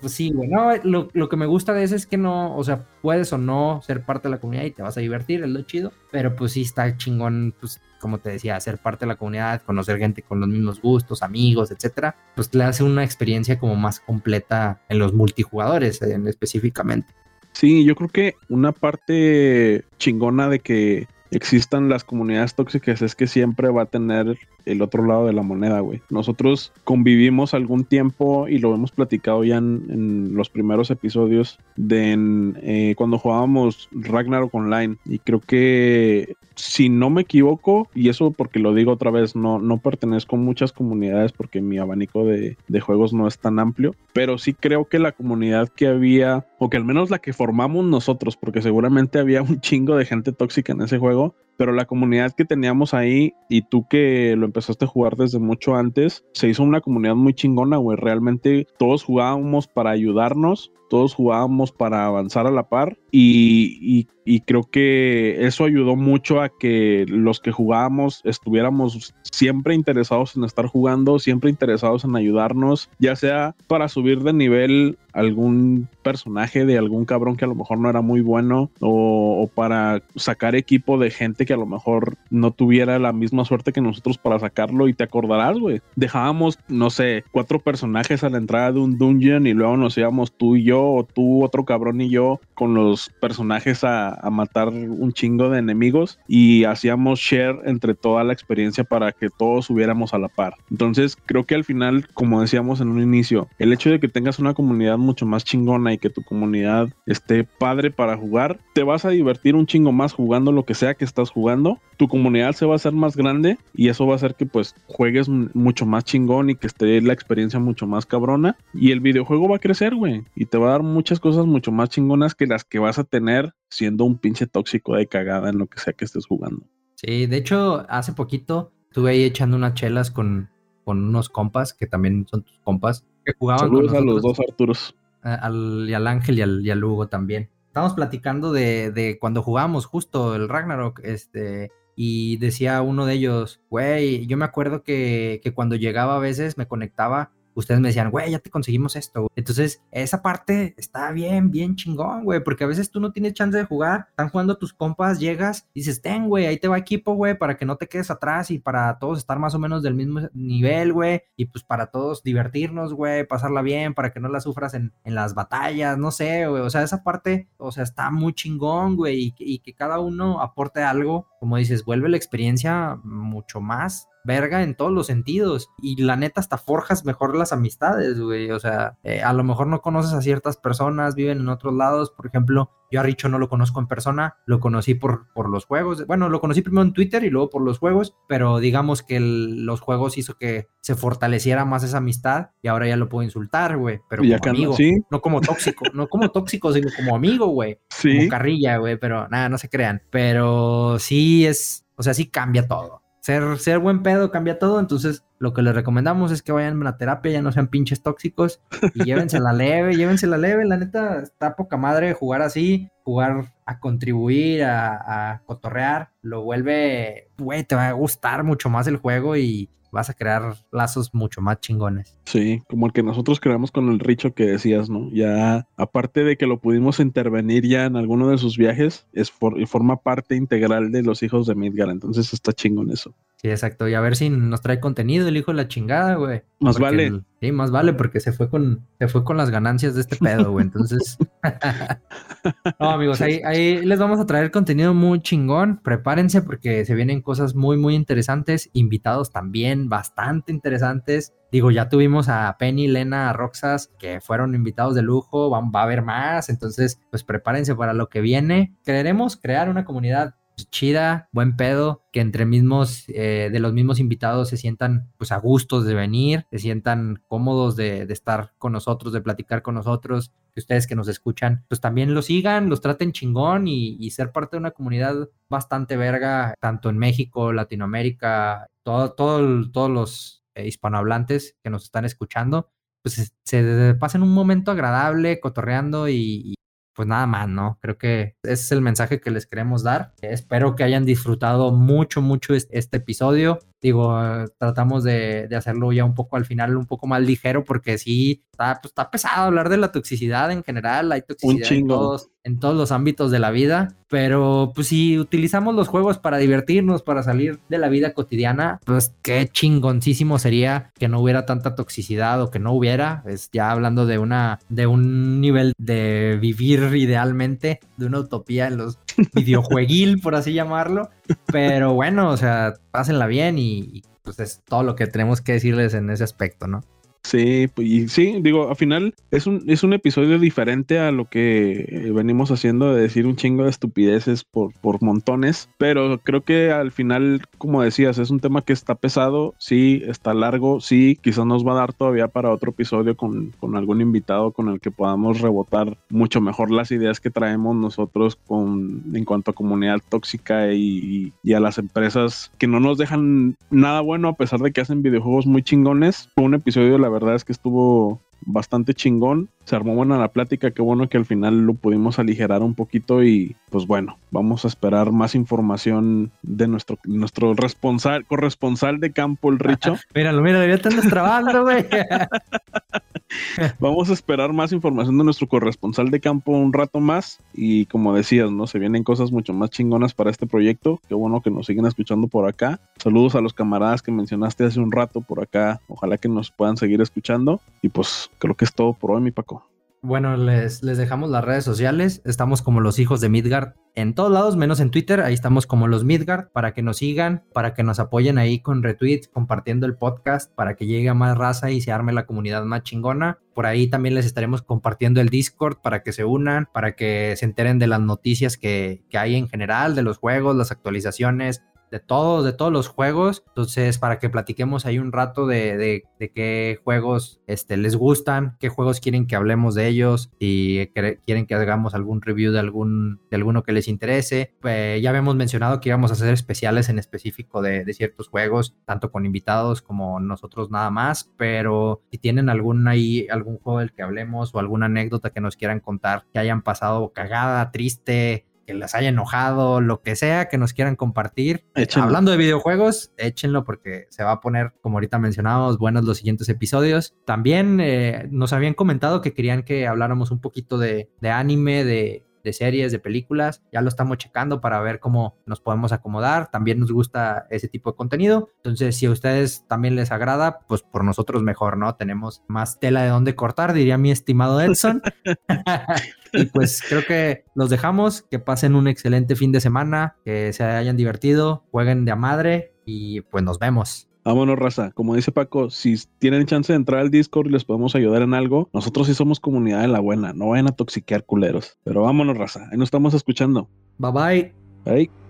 pues 0.00 0.12
sí, 0.12 0.30
güey, 0.30 0.48
no, 0.48 0.76
lo, 0.84 1.08
lo, 1.14 1.28
que 1.30 1.36
me 1.36 1.46
gusta 1.46 1.72
de 1.72 1.84
eso 1.84 1.96
es 1.96 2.06
que 2.06 2.18
no, 2.18 2.54
o 2.54 2.62
sea, 2.64 2.84
puedes 3.00 3.32
o 3.32 3.38
no 3.38 3.80
ser 3.82 4.04
parte 4.04 4.28
de 4.28 4.34
la 4.34 4.40
comunidad 4.40 4.64
y 4.64 4.72
te 4.72 4.82
vas 4.82 4.98
a 4.98 5.00
divertir, 5.00 5.42
es 5.42 5.48
lo 5.48 5.62
chido, 5.62 5.90
pero 6.12 6.36
pues 6.36 6.52
sí 6.52 6.62
está 6.62 6.94
chingón, 6.98 7.54
pues 7.58 7.80
como 7.98 8.18
te 8.18 8.28
decía, 8.28 8.60
ser 8.60 8.76
parte 8.76 9.06
de 9.06 9.08
la 9.08 9.16
comunidad, 9.16 9.62
conocer 9.62 9.96
gente 9.98 10.20
con 10.20 10.40
los 10.40 10.48
mismos 10.50 10.82
gustos, 10.82 11.22
amigos, 11.22 11.70
etcétera, 11.70 12.14
pues 12.34 12.54
le 12.54 12.64
hace 12.64 12.84
una 12.84 13.02
experiencia 13.04 13.58
como 13.58 13.74
más 13.74 14.00
completa 14.00 14.82
en 14.90 14.98
los 14.98 15.14
multijugadores 15.14 16.02
en, 16.02 16.28
específicamente. 16.28 17.14
Sí, 17.52 17.86
yo 17.86 17.96
creo 17.96 18.10
que 18.10 18.34
una 18.50 18.72
parte 18.72 19.86
chingona 19.96 20.50
de 20.50 20.60
que 20.60 21.08
existan 21.30 21.88
las 21.88 22.04
comunidades 22.04 22.54
tóxicas 22.54 23.02
es 23.02 23.14
que 23.14 23.26
siempre 23.26 23.68
va 23.68 23.82
a 23.82 23.86
tener 23.86 24.38
el 24.64 24.82
otro 24.82 25.06
lado 25.06 25.26
de 25.26 25.32
la 25.32 25.42
moneda, 25.42 25.80
güey. 25.80 26.02
Nosotros 26.10 26.72
convivimos 26.84 27.54
algún 27.54 27.84
tiempo 27.84 28.48
y 28.48 28.58
lo 28.58 28.74
hemos 28.74 28.90
platicado 28.90 29.44
ya 29.44 29.56
en, 29.56 30.34
los 30.34 30.50
primeros 30.50 30.90
episodios 30.90 31.58
de 31.76 32.16
eh, 32.62 32.94
cuando 32.96 33.18
jugábamos 33.18 33.88
Ragnarok 33.92 34.54
Online 34.54 34.96
y 35.04 35.18
creo 35.18 35.40
que 35.40 36.34
si 36.56 36.88
no 36.88 37.10
me 37.10 37.22
equivoco, 37.22 37.88
y 37.94 38.08
eso 38.08 38.30
porque 38.30 38.58
lo 38.58 38.74
digo 38.74 38.92
otra 38.92 39.10
vez, 39.10 39.36
no, 39.36 39.58
no 39.58 39.78
pertenezco 39.78 40.36
a 40.36 40.38
muchas 40.38 40.72
comunidades 40.72 41.32
porque 41.32 41.60
mi 41.60 41.78
abanico 41.78 42.24
de, 42.24 42.56
de 42.66 42.80
juegos 42.80 43.12
no 43.12 43.28
es 43.28 43.38
tan 43.38 43.58
amplio, 43.58 43.94
pero 44.12 44.38
sí 44.38 44.54
creo 44.54 44.86
que 44.86 44.98
la 44.98 45.12
comunidad 45.12 45.68
que 45.68 45.86
había, 45.86 46.46
o 46.58 46.70
que 46.70 46.78
al 46.78 46.84
menos 46.84 47.10
la 47.10 47.18
que 47.18 47.34
formamos 47.34 47.84
nosotros, 47.84 48.36
porque 48.36 48.62
seguramente 48.62 49.18
había 49.18 49.42
un 49.42 49.60
chingo 49.60 49.96
de 49.96 50.06
gente 50.06 50.32
tóxica 50.32 50.72
en 50.72 50.80
ese 50.80 50.98
juego, 50.98 51.15
juego. 51.16 51.45
Pero 51.56 51.72
la 51.72 51.86
comunidad 51.86 52.32
que 52.32 52.44
teníamos 52.44 52.94
ahí 52.94 53.34
y 53.48 53.62
tú 53.62 53.86
que 53.88 54.34
lo 54.36 54.46
empezaste 54.46 54.84
a 54.84 54.88
jugar 54.88 55.16
desde 55.16 55.38
mucho 55.38 55.74
antes, 55.74 56.24
se 56.32 56.48
hizo 56.48 56.62
una 56.62 56.80
comunidad 56.80 57.14
muy 57.14 57.34
chingona, 57.34 57.76
güey. 57.76 57.96
Realmente 57.96 58.66
todos 58.78 59.04
jugábamos 59.04 59.66
para 59.66 59.90
ayudarnos, 59.90 60.72
todos 60.88 61.14
jugábamos 61.14 61.72
para 61.72 62.06
avanzar 62.06 62.46
a 62.46 62.50
la 62.50 62.68
par 62.68 62.96
y, 63.10 64.06
creo 64.44 64.64
que 64.64 65.46
eso 65.46 65.64
ayudó 65.64 65.96
mucho 65.96 66.40
a 66.40 66.48
que 66.48 67.06
los 67.08 67.40
que 67.40 67.52
jugábamos 67.52 68.20
estuviéramos 68.24 69.14
siempre 69.22 69.74
interesados 69.74 70.36
en 70.36 70.44
estar 70.44 70.66
jugando, 70.66 71.18
siempre 71.18 71.50
interesados 71.50 72.04
en 72.04 72.16
ayudarnos, 72.16 72.90
ya 72.98 73.16
sea 73.16 73.54
para 73.66 73.88
subir 73.88 74.22
de 74.22 74.32
nivel 74.32 74.98
algún 75.12 75.88
personaje 76.02 76.66
de 76.66 76.76
algún 76.76 77.04
cabrón 77.04 77.36
que 77.36 77.44
a 77.44 77.48
lo 77.48 77.54
mejor 77.54 77.78
no 77.78 77.88
era 77.88 78.02
muy 78.02 78.20
bueno 78.20 78.70
o 78.80 79.48
para 79.54 80.02
sacar 80.16 80.54
equipo 80.54 80.98
de 80.98 81.10
gente 81.10 81.45
que 81.46 81.54
a 81.54 81.56
lo 81.56 81.66
mejor 81.66 82.18
no 82.30 82.50
tuviera 82.50 82.98
la 82.98 83.12
misma 83.12 83.44
suerte 83.44 83.72
que 83.72 83.80
nosotros 83.80 84.18
para 84.18 84.38
sacarlo 84.38 84.88
y 84.88 84.94
te 84.94 85.04
acordarás, 85.04 85.58
güey. 85.58 85.80
Dejábamos, 85.94 86.58
no 86.68 86.90
sé, 86.90 87.24
cuatro 87.32 87.58
personajes 87.60 88.22
a 88.22 88.28
la 88.28 88.38
entrada 88.38 88.72
de 88.72 88.80
un 88.80 88.98
dungeon 88.98 89.46
y 89.46 89.54
luego 89.54 89.76
nos 89.76 89.96
íbamos 89.96 90.32
tú 90.32 90.56
y 90.56 90.64
yo 90.64 90.82
o 90.82 91.04
tú, 91.04 91.44
otro 91.44 91.64
cabrón 91.64 92.00
y 92.00 92.10
yo 92.10 92.40
con 92.54 92.74
los 92.74 93.10
personajes 93.20 93.84
a, 93.84 94.18
matar 94.30 94.68
un 94.68 95.12
chingo 95.12 95.48
de 95.48 95.60
enemigos 95.60 96.18
y 96.28 96.64
hacíamos 96.64 97.20
share 97.20 97.60
entre 97.64 97.94
toda 97.94 98.24
la 98.24 98.32
experiencia 98.32 98.84
para 98.84 99.12
que 99.12 99.30
todos 99.30 99.70
hubiéramos 99.70 100.12
a 100.12 100.18
la 100.18 100.28
par. 100.28 100.54
Entonces 100.70 101.16
creo 101.26 101.44
que 101.44 101.54
al 101.54 101.64
final, 101.64 102.08
como 102.12 102.40
decíamos 102.40 102.80
en 102.80 102.88
un 102.88 103.00
inicio, 103.00 103.48
el 103.58 103.72
hecho 103.72 103.90
de 103.90 104.00
que 104.00 104.08
tengas 104.08 104.38
una 104.38 104.52
comunidad 104.52 104.98
mucho 104.98 105.26
más 105.26 105.44
chingona 105.44 105.92
y 105.92 105.98
que 105.98 106.10
tu 106.10 106.22
comunidad 106.22 106.88
esté 107.06 107.44
padre 107.44 107.90
para 107.90 108.16
jugar, 108.16 108.58
te 108.74 108.82
vas 108.82 109.04
a 109.04 109.10
divertir 109.10 109.54
un 109.54 109.66
chingo 109.66 109.92
más 109.92 110.12
jugando 110.12 110.52
lo 110.52 110.64
que 110.64 110.74
sea 110.74 110.94
que 110.94 111.04
estás 111.04 111.30
jugando. 111.36 111.78
Tu 111.98 112.08
comunidad 112.08 112.52
se 112.52 112.64
va 112.64 112.72
a 112.72 112.76
hacer 112.76 112.94
más 112.94 113.14
grande 113.14 113.58
y 113.74 113.90
eso 113.90 114.06
va 114.06 114.14
a 114.14 114.16
hacer 114.16 114.36
que 114.36 114.46
pues 114.46 114.74
juegues 114.86 115.28
mucho 115.28 115.84
más 115.84 116.04
chingón 116.04 116.48
y 116.48 116.54
que 116.54 116.66
esté 116.66 116.98
la 117.02 117.12
experiencia 117.12 117.60
mucho 117.60 117.86
más 117.86 118.06
cabrona 118.06 118.56
y 118.72 118.90
el 118.90 119.00
videojuego 119.00 119.46
va 119.46 119.56
a 119.56 119.58
crecer, 119.58 119.94
güey, 119.94 120.24
y 120.34 120.46
te 120.46 120.56
va 120.56 120.68
a 120.68 120.70
dar 120.72 120.82
muchas 120.82 121.20
cosas 121.20 121.44
mucho 121.44 121.72
más 121.72 121.90
chingonas 121.90 122.34
que 122.34 122.46
las 122.46 122.64
que 122.64 122.78
vas 122.78 122.98
a 122.98 123.04
tener 123.04 123.52
siendo 123.68 124.04
un 124.06 124.16
pinche 124.16 124.46
tóxico 124.46 124.96
de 124.96 125.08
cagada 125.08 125.50
en 125.50 125.58
lo 125.58 125.66
que 125.66 125.78
sea 125.78 125.92
que 125.92 126.06
estés 126.06 126.24
jugando. 126.24 126.66
Sí, 126.94 127.26
de 127.26 127.36
hecho, 127.36 127.84
hace 127.90 128.14
poquito 128.14 128.72
estuve 128.88 129.10
ahí 129.10 129.24
echando 129.24 129.58
unas 129.58 129.74
chelas 129.74 130.10
con, 130.10 130.48
con 130.84 131.04
unos 131.04 131.28
compas 131.28 131.74
que 131.74 131.86
también 131.86 132.26
son 132.30 132.44
tus 132.44 132.58
compas 132.60 133.04
que 133.26 133.34
jugaban 133.38 133.68
Saludos 133.68 133.92
a 133.92 134.00
los 134.00 134.22
dos 134.22 134.40
Arturos. 134.40 134.96
Al, 135.20 135.84
y 135.86 135.92
al 135.92 136.06
Ángel 136.06 136.38
y 136.38 136.42
al, 136.42 136.64
y 136.64 136.70
al 136.70 136.82
Hugo 136.82 137.08
también. 137.08 137.50
Estábamos 137.76 137.94
platicando 137.94 138.52
de, 138.52 138.90
de 138.90 139.18
cuando 139.18 139.42
jugábamos 139.42 139.84
justo 139.84 140.34
el 140.34 140.48
Ragnarok, 140.48 141.00
este, 141.04 141.70
y 141.94 142.38
decía 142.38 142.80
uno 142.80 143.04
de 143.04 143.12
ellos, 143.12 143.60
güey, 143.68 144.26
yo 144.26 144.38
me 144.38 144.46
acuerdo 144.46 144.82
que, 144.82 145.42
que, 145.44 145.52
cuando 145.52 145.76
llegaba 145.76 146.16
a 146.16 146.18
veces 146.18 146.56
me 146.56 146.66
conectaba 146.66 147.32
ustedes 147.56 147.80
me 147.80 147.88
decían, 147.88 148.10
güey, 148.10 148.30
ya 148.30 148.38
te 148.38 148.50
conseguimos 148.50 148.94
esto. 148.96 149.28
Entonces, 149.34 149.82
esa 149.90 150.22
parte 150.22 150.74
está 150.76 151.10
bien, 151.10 151.50
bien 151.50 151.74
chingón, 151.74 152.24
güey, 152.24 152.44
porque 152.44 152.64
a 152.64 152.66
veces 152.66 152.90
tú 152.90 153.00
no 153.00 153.12
tienes 153.12 153.32
chance 153.32 153.56
de 153.56 153.64
jugar, 153.64 154.06
están 154.10 154.28
jugando 154.28 154.58
tus 154.58 154.72
compas, 154.72 155.18
llegas, 155.18 155.66
dices, 155.74 156.02
ten, 156.02 156.28
güey, 156.28 156.46
ahí 156.46 156.58
te 156.58 156.68
va 156.68 156.78
equipo, 156.78 157.14
güey, 157.14 157.36
para 157.36 157.56
que 157.56 157.64
no 157.64 157.76
te 157.76 157.88
quedes 157.88 158.10
atrás 158.10 158.50
y 158.50 158.58
para 158.58 158.98
todos 158.98 159.18
estar 159.18 159.38
más 159.38 159.54
o 159.54 159.58
menos 159.58 159.82
del 159.82 159.94
mismo 159.94 160.20
nivel, 160.34 160.92
güey, 160.92 161.22
y 161.36 161.46
pues 161.46 161.64
para 161.64 161.86
todos 161.86 162.22
divertirnos, 162.22 162.92
güey, 162.92 163.26
pasarla 163.26 163.62
bien, 163.62 163.94
para 163.94 164.12
que 164.12 164.20
no 164.20 164.28
la 164.28 164.40
sufras 164.40 164.74
en, 164.74 164.92
en 165.04 165.14
las 165.14 165.34
batallas, 165.34 165.96
no 165.96 166.10
sé, 166.10 166.46
güey, 166.46 166.62
o 166.62 166.70
sea, 166.70 166.82
esa 166.82 167.02
parte, 167.02 167.48
o 167.56 167.72
sea, 167.72 167.84
está 167.84 168.10
muy 168.10 168.34
chingón, 168.34 168.96
güey, 168.96 169.18
y, 169.18 169.34
y 169.38 169.58
que 169.60 169.72
cada 169.72 169.98
uno 169.98 170.42
aporte 170.42 170.82
algo, 170.82 171.26
como 171.40 171.56
dices, 171.56 171.84
vuelve 171.84 172.10
la 172.10 172.18
experiencia 172.18 173.00
mucho 173.02 173.60
más 173.60 174.08
verga 174.26 174.62
en 174.62 174.74
todos 174.74 174.92
los 174.92 175.06
sentidos. 175.06 175.70
Y 175.80 176.02
la 176.02 176.16
neta, 176.16 176.40
hasta 176.40 176.58
forjas 176.58 177.04
mejor 177.04 177.34
las 177.36 177.52
amistades, 177.52 178.20
güey. 178.20 178.50
O 178.50 178.58
sea, 178.58 178.98
eh, 179.04 179.22
a 179.22 179.32
lo 179.32 179.44
mejor 179.44 179.68
no 179.68 179.80
conoces 179.80 180.12
a 180.12 180.20
ciertas 180.20 180.56
personas, 180.56 181.14
viven 181.14 181.40
en 181.40 181.48
otros 181.48 181.72
lados. 181.72 182.10
Por 182.10 182.26
ejemplo, 182.26 182.70
yo 182.90 183.00
a 183.00 183.02
Richo 183.02 183.28
no 183.28 183.38
lo 183.38 183.48
conozco 183.48 183.80
en 183.80 183.86
persona, 183.86 184.36
lo 184.44 184.60
conocí 184.60 184.94
por, 184.94 185.32
por 185.32 185.48
los 185.48 185.64
juegos. 185.64 186.06
Bueno, 186.06 186.28
lo 186.28 186.40
conocí 186.40 186.62
primero 186.62 186.82
en 186.82 186.92
Twitter 186.92 187.24
y 187.24 187.30
luego 187.30 187.50
por 187.50 187.62
los 187.62 187.78
juegos, 187.78 188.14
pero 188.28 188.58
digamos 188.58 189.02
que 189.02 189.20
los 189.20 189.80
juegos 189.80 190.18
hizo 190.18 190.36
que 190.36 190.68
se 190.80 190.94
fortaleciera 190.94 191.64
más 191.64 191.82
esa 191.82 191.98
amistad 191.98 192.50
y 192.62 192.68
ahora 192.68 192.88
ya 192.88 192.96
lo 192.96 193.08
puedo 193.08 193.24
insultar, 193.24 193.76
güey. 193.76 194.00
Pero 194.08 194.22
como 194.22 194.50
amigo, 194.50 194.76
no 195.10 195.20
como 195.20 195.40
tóxico, 195.40 195.84
no 195.94 196.08
como 196.08 196.30
tóxico, 196.30 196.72
sino 196.72 196.88
como 196.94 197.16
amigo, 197.16 197.46
güey. 197.46 197.78
Sí. 197.90 198.16
Como 198.16 198.28
carrilla, 198.28 198.76
güey, 198.78 198.98
pero 198.98 199.28
nada, 199.28 199.48
no 199.48 199.58
se 199.58 199.68
crean. 199.68 200.02
Pero 200.10 200.98
sí 200.98 201.46
es, 201.46 201.86
o 201.96 202.02
sea, 202.02 202.14
sí 202.14 202.26
cambia 202.26 202.66
todo 202.68 203.05
ser, 203.26 203.58
ser 203.58 203.80
buen 203.80 204.04
pedo 204.04 204.30
cambia 204.30 204.60
todo, 204.60 204.78
entonces 204.78 205.24
lo 205.40 205.52
que 205.52 205.60
les 205.60 205.74
recomendamos 205.74 206.30
es 206.30 206.42
que 206.42 206.52
vayan 206.52 206.80
a 206.80 206.84
la 206.84 206.96
terapia, 206.96 207.32
ya 207.32 207.42
no 207.42 207.50
sean 207.50 207.66
pinches 207.66 208.00
tóxicos 208.00 208.60
y 208.94 209.02
llévense 209.02 209.40
la 209.40 209.52
leve, 209.52 209.96
llévense 209.96 210.28
la 210.28 210.38
leve, 210.38 210.64
la 210.64 210.76
neta 210.76 211.22
está 211.22 211.56
poca 211.56 211.76
madre 211.76 212.14
jugar 212.14 212.40
así, 212.40 212.88
jugar 213.02 213.52
a 213.66 213.80
contribuir, 213.80 214.62
a, 214.62 215.32
a 215.32 215.42
cotorrear, 215.42 216.12
lo 216.22 216.44
vuelve, 216.44 217.32
güey, 217.36 217.64
te 217.64 217.74
va 217.74 217.88
a 217.88 217.92
gustar 217.92 218.44
mucho 218.44 218.70
más 218.70 218.86
el 218.86 218.98
juego 218.98 219.36
y, 219.36 219.70
vas 219.96 220.10
a 220.10 220.14
crear 220.14 220.54
lazos 220.70 221.14
mucho 221.14 221.40
más 221.40 221.58
chingones. 221.60 222.18
Sí, 222.26 222.62
como 222.68 222.86
el 222.86 222.92
que 222.92 223.02
nosotros 223.02 223.40
creamos 223.40 223.70
con 223.70 223.88
el 223.88 223.98
Richo 223.98 224.34
que 224.34 224.44
decías, 224.44 224.90
¿no? 224.90 225.10
Ya, 225.10 225.66
aparte 225.76 226.22
de 226.22 226.36
que 226.36 226.46
lo 226.46 226.60
pudimos 226.60 227.00
intervenir 227.00 227.66
ya 227.66 227.86
en 227.86 227.96
alguno 227.96 228.28
de 228.28 228.36
sus 228.36 228.58
viajes, 228.58 229.06
es 229.14 229.30
forma 229.30 229.96
parte 229.96 230.36
integral 230.36 230.92
de 230.92 231.02
los 231.02 231.22
hijos 231.22 231.46
de 231.46 231.54
Midgar, 231.54 231.88
entonces 231.88 232.32
está 232.34 232.52
chingón 232.52 232.90
eso. 232.90 233.14
Sí, 233.36 233.50
exacto. 233.50 233.86
Y 233.86 233.92
a 233.92 234.00
ver 234.00 234.16
si 234.16 234.30
nos 234.30 234.62
trae 234.62 234.80
contenido 234.80 235.28
el 235.28 235.36
hijo 235.36 235.50
de 235.50 235.58
la 235.58 235.68
chingada, 235.68 236.14
güey. 236.14 236.42
Más 236.58 236.78
vale. 236.78 237.20
sí, 237.38 237.52
más 237.52 237.70
vale, 237.70 237.92
porque 237.92 238.18
se 238.18 238.32
fue 238.32 238.48
con, 238.48 238.86
se 238.98 239.08
fue 239.08 239.24
con 239.24 239.36
las 239.36 239.50
ganancias 239.50 239.94
de 239.94 240.00
este 240.00 240.16
pedo, 240.16 240.52
güey. 240.52 240.64
Entonces. 240.64 241.18
no, 242.80 242.90
amigos, 242.90 243.20
ahí, 243.20 243.42
ahí 243.44 243.84
les 243.84 243.98
vamos 243.98 244.20
a 244.20 244.26
traer 244.26 244.50
contenido 244.50 244.94
muy 244.94 245.20
chingón. 245.20 245.80
Prepárense 245.82 246.40
porque 246.40 246.86
se 246.86 246.94
vienen 246.94 247.20
cosas 247.20 247.54
muy, 247.54 247.76
muy 247.76 247.94
interesantes. 247.94 248.70
Invitados 248.72 249.30
también 249.30 249.90
bastante 249.90 250.50
interesantes. 250.50 251.34
Digo, 251.52 251.70
ya 251.70 251.90
tuvimos 251.90 252.30
a 252.30 252.56
Penny, 252.58 252.88
Lena, 252.88 253.28
a 253.28 253.32
Roxas, 253.34 253.92
que 253.98 254.22
fueron 254.22 254.54
invitados 254.54 254.94
de 254.94 255.02
lujo. 255.02 255.50
Va, 255.50 255.60
va 255.60 255.80
a 255.80 255.84
haber 255.84 256.00
más. 256.00 256.48
Entonces, 256.48 256.98
pues 257.10 257.22
prepárense 257.22 257.74
para 257.74 257.92
lo 257.92 258.08
que 258.08 258.22
viene. 258.22 258.74
Queremos 258.82 259.36
crear 259.36 259.68
una 259.68 259.84
comunidad 259.84 260.36
chida, 260.64 261.28
buen 261.32 261.56
pedo, 261.56 262.04
que 262.12 262.20
entre 262.20 262.46
mismos, 262.46 263.04
eh, 263.08 263.50
de 263.52 263.60
los 263.60 263.72
mismos 263.72 264.00
invitados 264.00 264.48
se 264.48 264.56
sientan 264.56 265.12
pues 265.18 265.32
a 265.32 265.38
gustos 265.38 265.84
de 265.84 265.94
venir, 265.94 266.46
se 266.50 266.58
sientan 266.58 267.22
cómodos 267.28 267.76
de, 267.76 268.02
estar 268.10 268.54
con 268.58 268.72
nosotros, 268.72 269.12
de 269.12 269.20
platicar 269.20 269.62
con 269.62 269.74
nosotros, 269.74 270.32
que 270.52 270.60
ustedes 270.60 270.86
que 270.86 270.96
nos 270.96 271.08
escuchan, 271.08 271.64
pues 271.68 271.80
también 271.80 272.14
los 272.14 272.26
sigan, 272.26 272.68
los 272.70 272.80
traten 272.80 273.12
chingón 273.12 273.68
y, 273.68 274.10
ser 274.10 274.32
parte 274.32 274.56
de 274.56 274.60
una 274.60 274.70
comunidad 274.70 275.28
bastante 275.50 275.96
verga, 275.96 276.54
tanto 276.58 276.88
en 276.88 276.96
México, 276.96 277.52
Latinoamérica, 277.52 278.66
todo, 278.82 279.12
todo, 279.12 279.70
todos 279.70 279.90
los 279.90 280.44
hispanohablantes 280.54 281.54
que 281.62 281.68
nos 281.68 281.84
están 281.84 282.06
escuchando, 282.06 282.70
pues 283.02 283.34
se 283.44 283.94
pasen 284.00 284.22
un 284.22 284.32
momento 284.32 284.70
agradable, 284.70 285.38
cotorreando 285.38 286.08
y 286.08 286.56
pues 286.96 287.06
nada 287.06 287.26
más, 287.26 287.46
¿no? 287.46 287.78
Creo 287.82 287.98
que 287.98 288.36
ese 288.42 288.52
es 288.54 288.72
el 288.72 288.80
mensaje 288.80 289.20
que 289.20 289.30
les 289.30 289.46
queremos 289.46 289.82
dar. 289.82 290.14
Espero 290.22 290.74
que 290.74 290.82
hayan 290.82 291.04
disfrutado 291.04 291.70
mucho, 291.70 292.22
mucho 292.22 292.54
este 292.54 292.96
episodio. 292.96 293.58
Digo, 293.86 294.18
tratamos 294.58 295.04
de, 295.04 295.48
hacerlo 295.56 295.92
ya 295.92 296.04
un 296.04 296.14
poco 296.14 296.36
al 296.36 296.44
final, 296.44 296.76
un 296.76 296.86
poco 296.86 297.06
más 297.06 297.22
ligero, 297.22 297.62
porque 297.62 297.98
sí, 297.98 298.42
está, 298.50 298.80
pues, 298.82 298.90
está 298.90 299.12
pesado 299.12 299.46
hablar 299.46 299.68
de 299.68 299.76
la 299.76 299.92
toxicidad 299.92 300.50
en 300.50 300.64
general. 300.64 301.12
Hay 301.12 301.22
toxicidad 301.22 301.70
en 301.70 301.86
todos, 301.86 302.30
en 302.42 302.58
todos 302.58 302.74
los 302.74 302.90
ámbitos 302.90 303.30
de 303.30 303.38
la 303.38 303.52
vida. 303.52 303.94
Pero 304.08 304.72
pues 304.74 304.88
si 304.88 305.18
utilizamos 305.20 305.76
los 305.76 305.86
juegos 305.86 306.18
para 306.18 306.38
divertirnos, 306.38 307.02
para 307.02 307.22
salir 307.22 307.60
de 307.68 307.78
la 307.78 307.88
vida 307.88 308.12
cotidiana, 308.12 308.80
pues 308.84 309.14
qué 309.22 309.48
chingoncísimo 309.48 310.40
sería 310.40 310.92
que 310.98 311.06
no 311.06 311.20
hubiera 311.20 311.46
tanta 311.46 311.76
toxicidad 311.76 312.42
o 312.42 312.50
que 312.50 312.58
no 312.58 312.72
hubiera. 312.72 313.22
Es 313.26 313.50
ya 313.52 313.70
hablando 313.70 314.04
de 314.04 314.18
una, 314.18 314.58
de 314.68 314.88
un 314.88 315.40
nivel 315.40 315.74
de 315.78 316.38
vivir 316.40 316.96
idealmente, 316.96 317.78
de 317.96 318.06
una 318.06 318.18
utopía 318.18 318.66
en 318.66 318.78
los 318.78 318.98
videojueguil, 319.34 320.20
por 320.20 320.34
así 320.34 320.52
llamarlo. 320.52 321.10
Pero 321.46 321.94
bueno, 321.94 322.30
o 322.30 322.36
sea, 322.36 322.74
pásenla 322.90 323.26
bien 323.26 323.58
y, 323.58 324.02
pues 324.22 324.40
es 324.40 324.62
todo 324.64 324.82
lo 324.82 324.96
que 324.96 325.06
tenemos 325.06 325.40
que 325.40 325.52
decirles 325.52 325.94
en 325.94 326.10
ese 326.10 326.24
aspecto, 326.24 326.66
¿no? 326.66 326.82
Sí, 327.26 327.66
pues, 327.74 327.88
y 327.88 328.08
sí, 328.08 328.36
digo, 328.40 328.68
al 328.68 328.76
final 328.76 329.12
es 329.32 329.48
un, 329.48 329.64
es 329.66 329.82
un 329.82 329.92
episodio 329.92 330.38
diferente 330.38 331.00
a 331.00 331.10
lo 331.10 331.24
que 331.24 332.12
venimos 332.14 332.52
haciendo 332.52 332.94
de 332.94 333.02
decir 333.02 333.26
un 333.26 333.34
chingo 333.34 333.64
de 333.64 333.70
estupideces 333.70 334.44
por, 334.44 334.72
por 334.74 335.02
montones, 335.02 335.68
pero 335.76 336.20
creo 336.22 336.42
que 336.42 336.70
al 336.70 336.92
final, 336.92 337.42
como 337.58 337.82
decías, 337.82 338.18
es 338.18 338.30
un 338.30 338.38
tema 338.38 338.62
que 338.62 338.72
está 338.72 338.94
pesado, 338.94 339.54
sí, 339.58 340.04
está 340.06 340.34
largo, 340.34 340.80
sí, 340.80 341.18
quizás 341.20 341.46
nos 341.46 341.66
va 341.66 341.72
a 341.72 341.80
dar 341.80 341.92
todavía 341.92 342.28
para 342.28 342.52
otro 342.52 342.70
episodio 342.70 343.16
con, 343.16 343.50
con 343.58 343.74
algún 343.74 344.00
invitado 344.00 344.52
con 344.52 344.68
el 344.68 344.78
que 344.78 344.92
podamos 344.92 345.40
rebotar 345.40 345.98
mucho 346.10 346.40
mejor 346.40 346.70
las 346.70 346.92
ideas 346.92 347.18
que 347.18 347.30
traemos 347.30 347.74
nosotros 347.74 348.36
con, 348.46 349.02
en 349.12 349.24
cuanto 349.24 349.50
a 349.50 349.54
comunidad 349.54 350.00
tóxica 350.08 350.72
y, 350.72 351.32
y 351.42 351.52
a 351.54 351.60
las 351.60 351.78
empresas 351.78 352.52
que 352.56 352.68
no 352.68 352.78
nos 352.78 352.98
dejan 352.98 353.56
nada 353.70 354.00
bueno 354.00 354.28
a 354.28 354.36
pesar 354.36 354.60
de 354.60 354.70
que 354.70 354.80
hacen 354.80 355.02
videojuegos 355.02 355.46
muy 355.46 355.64
chingones. 355.64 356.28
Un 356.36 356.54
episodio, 356.54 356.98
la 356.98 357.08
verdad 357.08 357.15
es 357.34 357.44
que 357.44 357.52
estuvo 357.52 358.20
bastante 358.44 358.94
chingón. 358.94 359.48
Se 359.64 359.74
armó 359.74 359.94
buena 359.94 360.18
la 360.18 360.28
plática, 360.28 360.70
qué 360.70 360.82
bueno 360.82 361.08
que 361.08 361.16
al 361.16 361.24
final 361.24 361.66
lo 361.66 361.74
pudimos 361.74 362.18
aligerar 362.18 362.62
un 362.62 362.74
poquito 362.74 363.24
y 363.24 363.56
pues 363.70 363.86
bueno, 363.86 364.18
vamos 364.30 364.64
a 364.64 364.68
esperar 364.68 365.10
más 365.12 365.34
información 365.34 366.30
de 366.42 366.68
nuestro, 366.68 366.98
nuestro 367.04 367.54
responsable, 367.54 368.24
corresponsal 368.24 369.00
de 369.00 369.12
campo, 369.12 369.50
el 369.50 369.58
Richo. 369.58 369.96
míralo, 370.14 370.42
míralo, 370.42 370.66
ya 370.66 370.80
te 370.80 370.88
andas 370.88 371.08
trabando, 371.08 371.62
güey. 371.62 371.86
vamos 373.80 374.10
a 374.10 374.12
esperar 374.12 374.52
más 374.52 374.72
información 374.72 375.18
de 375.18 375.24
nuestro 375.24 375.48
corresponsal 375.48 376.10
de 376.10 376.20
campo 376.20 376.52
un 376.52 376.72
rato 376.72 377.00
más 377.00 377.40
y 377.54 377.86
como 377.86 378.14
decías, 378.14 378.50
¿no? 378.50 378.66
Se 378.66 378.78
vienen 378.78 379.04
cosas 379.04 379.32
mucho 379.32 379.52
más 379.52 379.70
chingonas 379.70 380.14
para 380.14 380.30
este 380.30 380.46
proyecto. 380.46 381.00
Qué 381.08 381.14
bueno 381.14 381.40
que 381.40 381.50
nos 381.50 381.66
siguen 381.66 381.86
escuchando 381.86 382.28
por 382.28 382.48
acá. 382.48 382.80
Saludos 382.96 383.34
a 383.34 383.40
los 383.40 383.54
camaradas 383.54 384.02
que 384.02 384.12
mencionaste 384.12 384.64
hace 384.64 384.80
un 384.80 384.92
rato 384.92 385.20
por 385.20 385.42
acá. 385.42 385.80
Ojalá 385.88 386.18
que 386.18 386.28
nos 386.28 386.50
puedan 386.50 386.76
seguir 386.76 387.00
escuchando 387.00 387.60
y 387.82 387.88
pues 387.88 388.30
creo 388.38 388.54
que 388.54 388.64
es 388.64 388.74
todo 388.74 388.92
por 388.92 389.12
hoy, 389.12 389.20
mi 389.20 389.30
Paco. 389.30 389.64
Bueno, 390.02 390.36
les, 390.36 390.82
les 390.82 390.98
dejamos 390.98 391.30
las 391.30 391.44
redes 391.44 391.64
sociales. 391.64 392.22
Estamos 392.24 392.62
como 392.62 392.80
los 392.80 392.98
hijos 392.98 393.20
de 393.20 393.28
Midgard 393.28 393.74
en 393.96 394.14
todos 394.14 394.30
lados, 394.30 394.56
menos 394.56 394.78
en 394.78 394.90
Twitter. 394.90 395.20
Ahí 395.20 395.34
estamos 395.34 395.66
como 395.66 395.88
los 395.88 396.04
Midgard 396.04 396.48
para 396.52 396.74
que 396.74 396.82
nos 396.82 396.98
sigan, 396.98 397.44
para 397.52 397.72
que 397.74 397.82
nos 397.82 397.98
apoyen 397.98 398.36
ahí 398.38 398.60
con 398.60 398.82
retweets, 398.82 399.26
compartiendo 399.26 399.86
el 399.86 399.96
podcast, 399.96 400.54
para 400.54 400.76
que 400.76 400.86
llegue 400.86 401.08
a 401.08 401.14
más 401.14 401.36
raza 401.36 401.70
y 401.70 401.80
se 401.80 401.92
arme 401.92 402.12
la 402.12 402.26
comunidad 402.26 402.62
más 402.64 402.82
chingona. 402.82 403.38
Por 403.54 403.64
ahí 403.64 403.88
también 403.88 404.14
les 404.14 404.26
estaremos 404.26 404.62
compartiendo 404.62 405.20
el 405.20 405.30
Discord 405.30 405.78
para 405.82 406.02
que 406.02 406.12
se 406.12 406.24
unan, 406.24 406.68
para 406.72 406.94
que 406.94 407.34
se 407.36 407.46
enteren 407.46 407.78
de 407.78 407.86
las 407.86 408.00
noticias 408.00 408.58
que, 408.58 409.02
que 409.08 409.18
hay 409.18 409.34
en 409.34 409.48
general, 409.48 409.94
de 409.94 410.02
los 410.02 410.18
juegos, 410.18 410.54
las 410.56 410.70
actualizaciones, 410.70 411.62
de 411.90 412.00
todos, 412.00 412.44
de 412.44 412.52
todos 412.52 412.72
los 412.72 412.88
juegos. 412.88 413.44
Entonces, 413.48 413.98
para 413.98 414.18
que 414.18 414.28
platiquemos 414.28 414.86
ahí 414.86 414.98
un 414.98 415.12
rato 415.12 415.46
de, 415.46 415.76
de, 416.18 416.32
qué 416.32 416.78
juegos 416.82 417.40
este, 417.46 417.76
les 417.76 417.96
gustan, 417.96 418.56
qué 418.58 418.68
juegos 418.68 419.00
quieren 419.00 419.26
que 419.26 419.36
hablemos 419.36 419.74
de 419.74 419.86
ellos, 419.86 420.30
y 420.38 420.86
quieren 420.88 421.46
que 421.46 421.54
hagamos 421.54 421.94
algún 421.94 422.22
review 422.22 422.52
de 422.52 422.58
algún 422.58 423.20
de 423.30 423.36
alguno 423.36 423.62
que 423.62 423.72
les 423.72 423.88
interese. 423.88 424.54
Eh, 424.64 425.00
ya 425.02 425.10
habíamos 425.10 425.36
mencionado 425.36 425.80
que 425.80 425.88
íbamos 425.88 426.10
a 426.10 426.14
hacer 426.14 426.32
especiales 426.32 426.88
en 426.88 426.98
específico 426.98 427.62
de, 427.62 427.84
de, 427.84 427.94
ciertos 427.94 428.28
juegos, 428.28 428.74
tanto 428.84 429.10
con 429.10 429.24
invitados 429.24 429.82
como 429.82 430.20
nosotros 430.20 430.70
nada 430.70 430.90
más. 430.90 431.30
Pero 431.36 432.02
si 432.10 432.18
tienen 432.18 432.48
algún 432.48 432.86
ahí, 432.88 433.26
algún 433.30 433.58
juego 433.58 433.80
del 433.80 433.92
que 433.92 434.02
hablemos 434.02 434.54
o 434.54 434.58
alguna 434.58 434.86
anécdota 434.86 435.30
que 435.30 435.40
nos 435.40 435.56
quieran 435.56 435.80
contar, 435.80 436.24
que 436.32 436.38
hayan 436.38 436.62
pasado 436.62 437.12
cagada, 437.12 437.70
triste, 437.70 438.46
que 438.66 438.74
les 438.74 438.94
haya 438.94 439.08
enojado, 439.08 439.80
lo 439.80 440.02
que 440.02 440.16
sea 440.16 440.48
que 440.48 440.58
nos 440.58 440.72
quieran 440.72 440.96
compartir. 440.96 441.64
Hablando 441.94 442.30
de 442.30 442.36
videojuegos, 442.36 443.12
échenlo 443.16 443.64
porque 443.64 444.06
se 444.10 444.24
va 444.24 444.32
a 444.32 444.40
poner, 444.40 444.72
como 444.80 444.96
ahorita 444.96 445.18
mencionábamos, 445.18 445.78
buenos 445.78 446.04
los 446.04 446.18
siguientes 446.18 446.48
episodios. 446.48 447.14
También 447.24 447.78
eh, 447.80 448.26
nos 448.30 448.52
habían 448.52 448.74
comentado 448.74 449.22
que 449.22 449.32
querían 449.32 449.62
que 449.62 449.86
habláramos 449.86 450.30
un 450.30 450.40
poquito 450.40 450.76
de, 450.78 451.08
de 451.20 451.30
anime, 451.30 451.84
de, 451.84 452.25
de 452.46 452.52
series, 452.52 452.92
de 452.92 453.00
películas. 453.00 453.62
Ya 453.72 453.82
lo 453.82 453.88
estamos 453.88 454.18
checando 454.18 454.60
para 454.60 454.80
ver 454.80 455.00
cómo 455.00 455.36
nos 455.46 455.60
podemos 455.60 455.92
acomodar. 455.92 456.50
También 456.50 456.78
nos 456.78 456.92
gusta 456.92 457.46
ese 457.50 457.68
tipo 457.68 457.90
de 457.90 457.96
contenido. 457.96 458.50
Entonces, 458.58 458.96
si 458.96 459.06
a 459.06 459.10
ustedes 459.10 459.66
también 459.66 459.96
les 459.96 460.12
agrada, 460.12 460.60
pues 460.68 460.82
por 460.82 461.04
nosotros 461.04 461.42
mejor, 461.42 461.76
¿no? 461.76 461.96
Tenemos 461.96 462.44
más 462.46 462.78
tela 462.78 463.02
de 463.02 463.08
dónde 463.08 463.34
cortar, 463.34 463.72
diría 463.72 463.98
mi 463.98 464.12
estimado 464.12 464.60
Edson. 464.60 465.02
y 466.32 466.46
pues 466.46 466.82
creo 466.88 467.04
que 467.04 467.44
los 467.54 467.68
dejamos. 467.68 468.22
Que 468.22 468.38
pasen 468.38 468.76
un 468.76 468.86
excelente 468.86 469.34
fin 469.34 469.50
de 469.50 469.60
semana, 469.60 470.16
que 470.24 470.52
se 470.52 470.62
hayan 470.62 470.96
divertido, 470.96 471.64
jueguen 471.72 472.04
de 472.04 472.12
a 472.12 472.16
madre 472.16 472.74
y 472.84 473.22
pues 473.22 473.42
nos 473.42 473.58
vemos. 473.58 474.08
Vámonos, 474.26 474.58
raza. 474.58 474.90
Como 474.90 475.14
dice 475.14 475.30
Paco, 475.30 475.70
si 475.70 475.94
tienen 476.18 476.46
chance 476.46 476.72
de 476.72 476.76
entrar 476.76 477.00
al 477.00 477.12
Discord 477.12 477.46
y 477.46 477.50
les 477.50 477.64
podemos 477.64 477.94
ayudar 477.94 478.22
en 478.22 478.34
algo, 478.34 478.68
nosotros 478.72 479.06
sí 479.06 479.14
somos 479.14 479.38
comunidad 479.38 479.82
de 479.82 479.88
la 479.88 480.00
buena. 480.00 480.32
No 480.32 480.48
vayan 480.48 480.66
a 480.66 480.72
toxiquear 480.72 481.24
culeros. 481.24 481.78
Pero 481.84 482.02
vámonos, 482.02 482.36
raza. 482.36 482.68
Ahí 482.72 482.76
nos 482.76 482.88
estamos 482.88 483.14
escuchando. 483.14 483.68
Bye 483.98 484.10
bye. 484.10 484.54
Bye. 484.84 485.25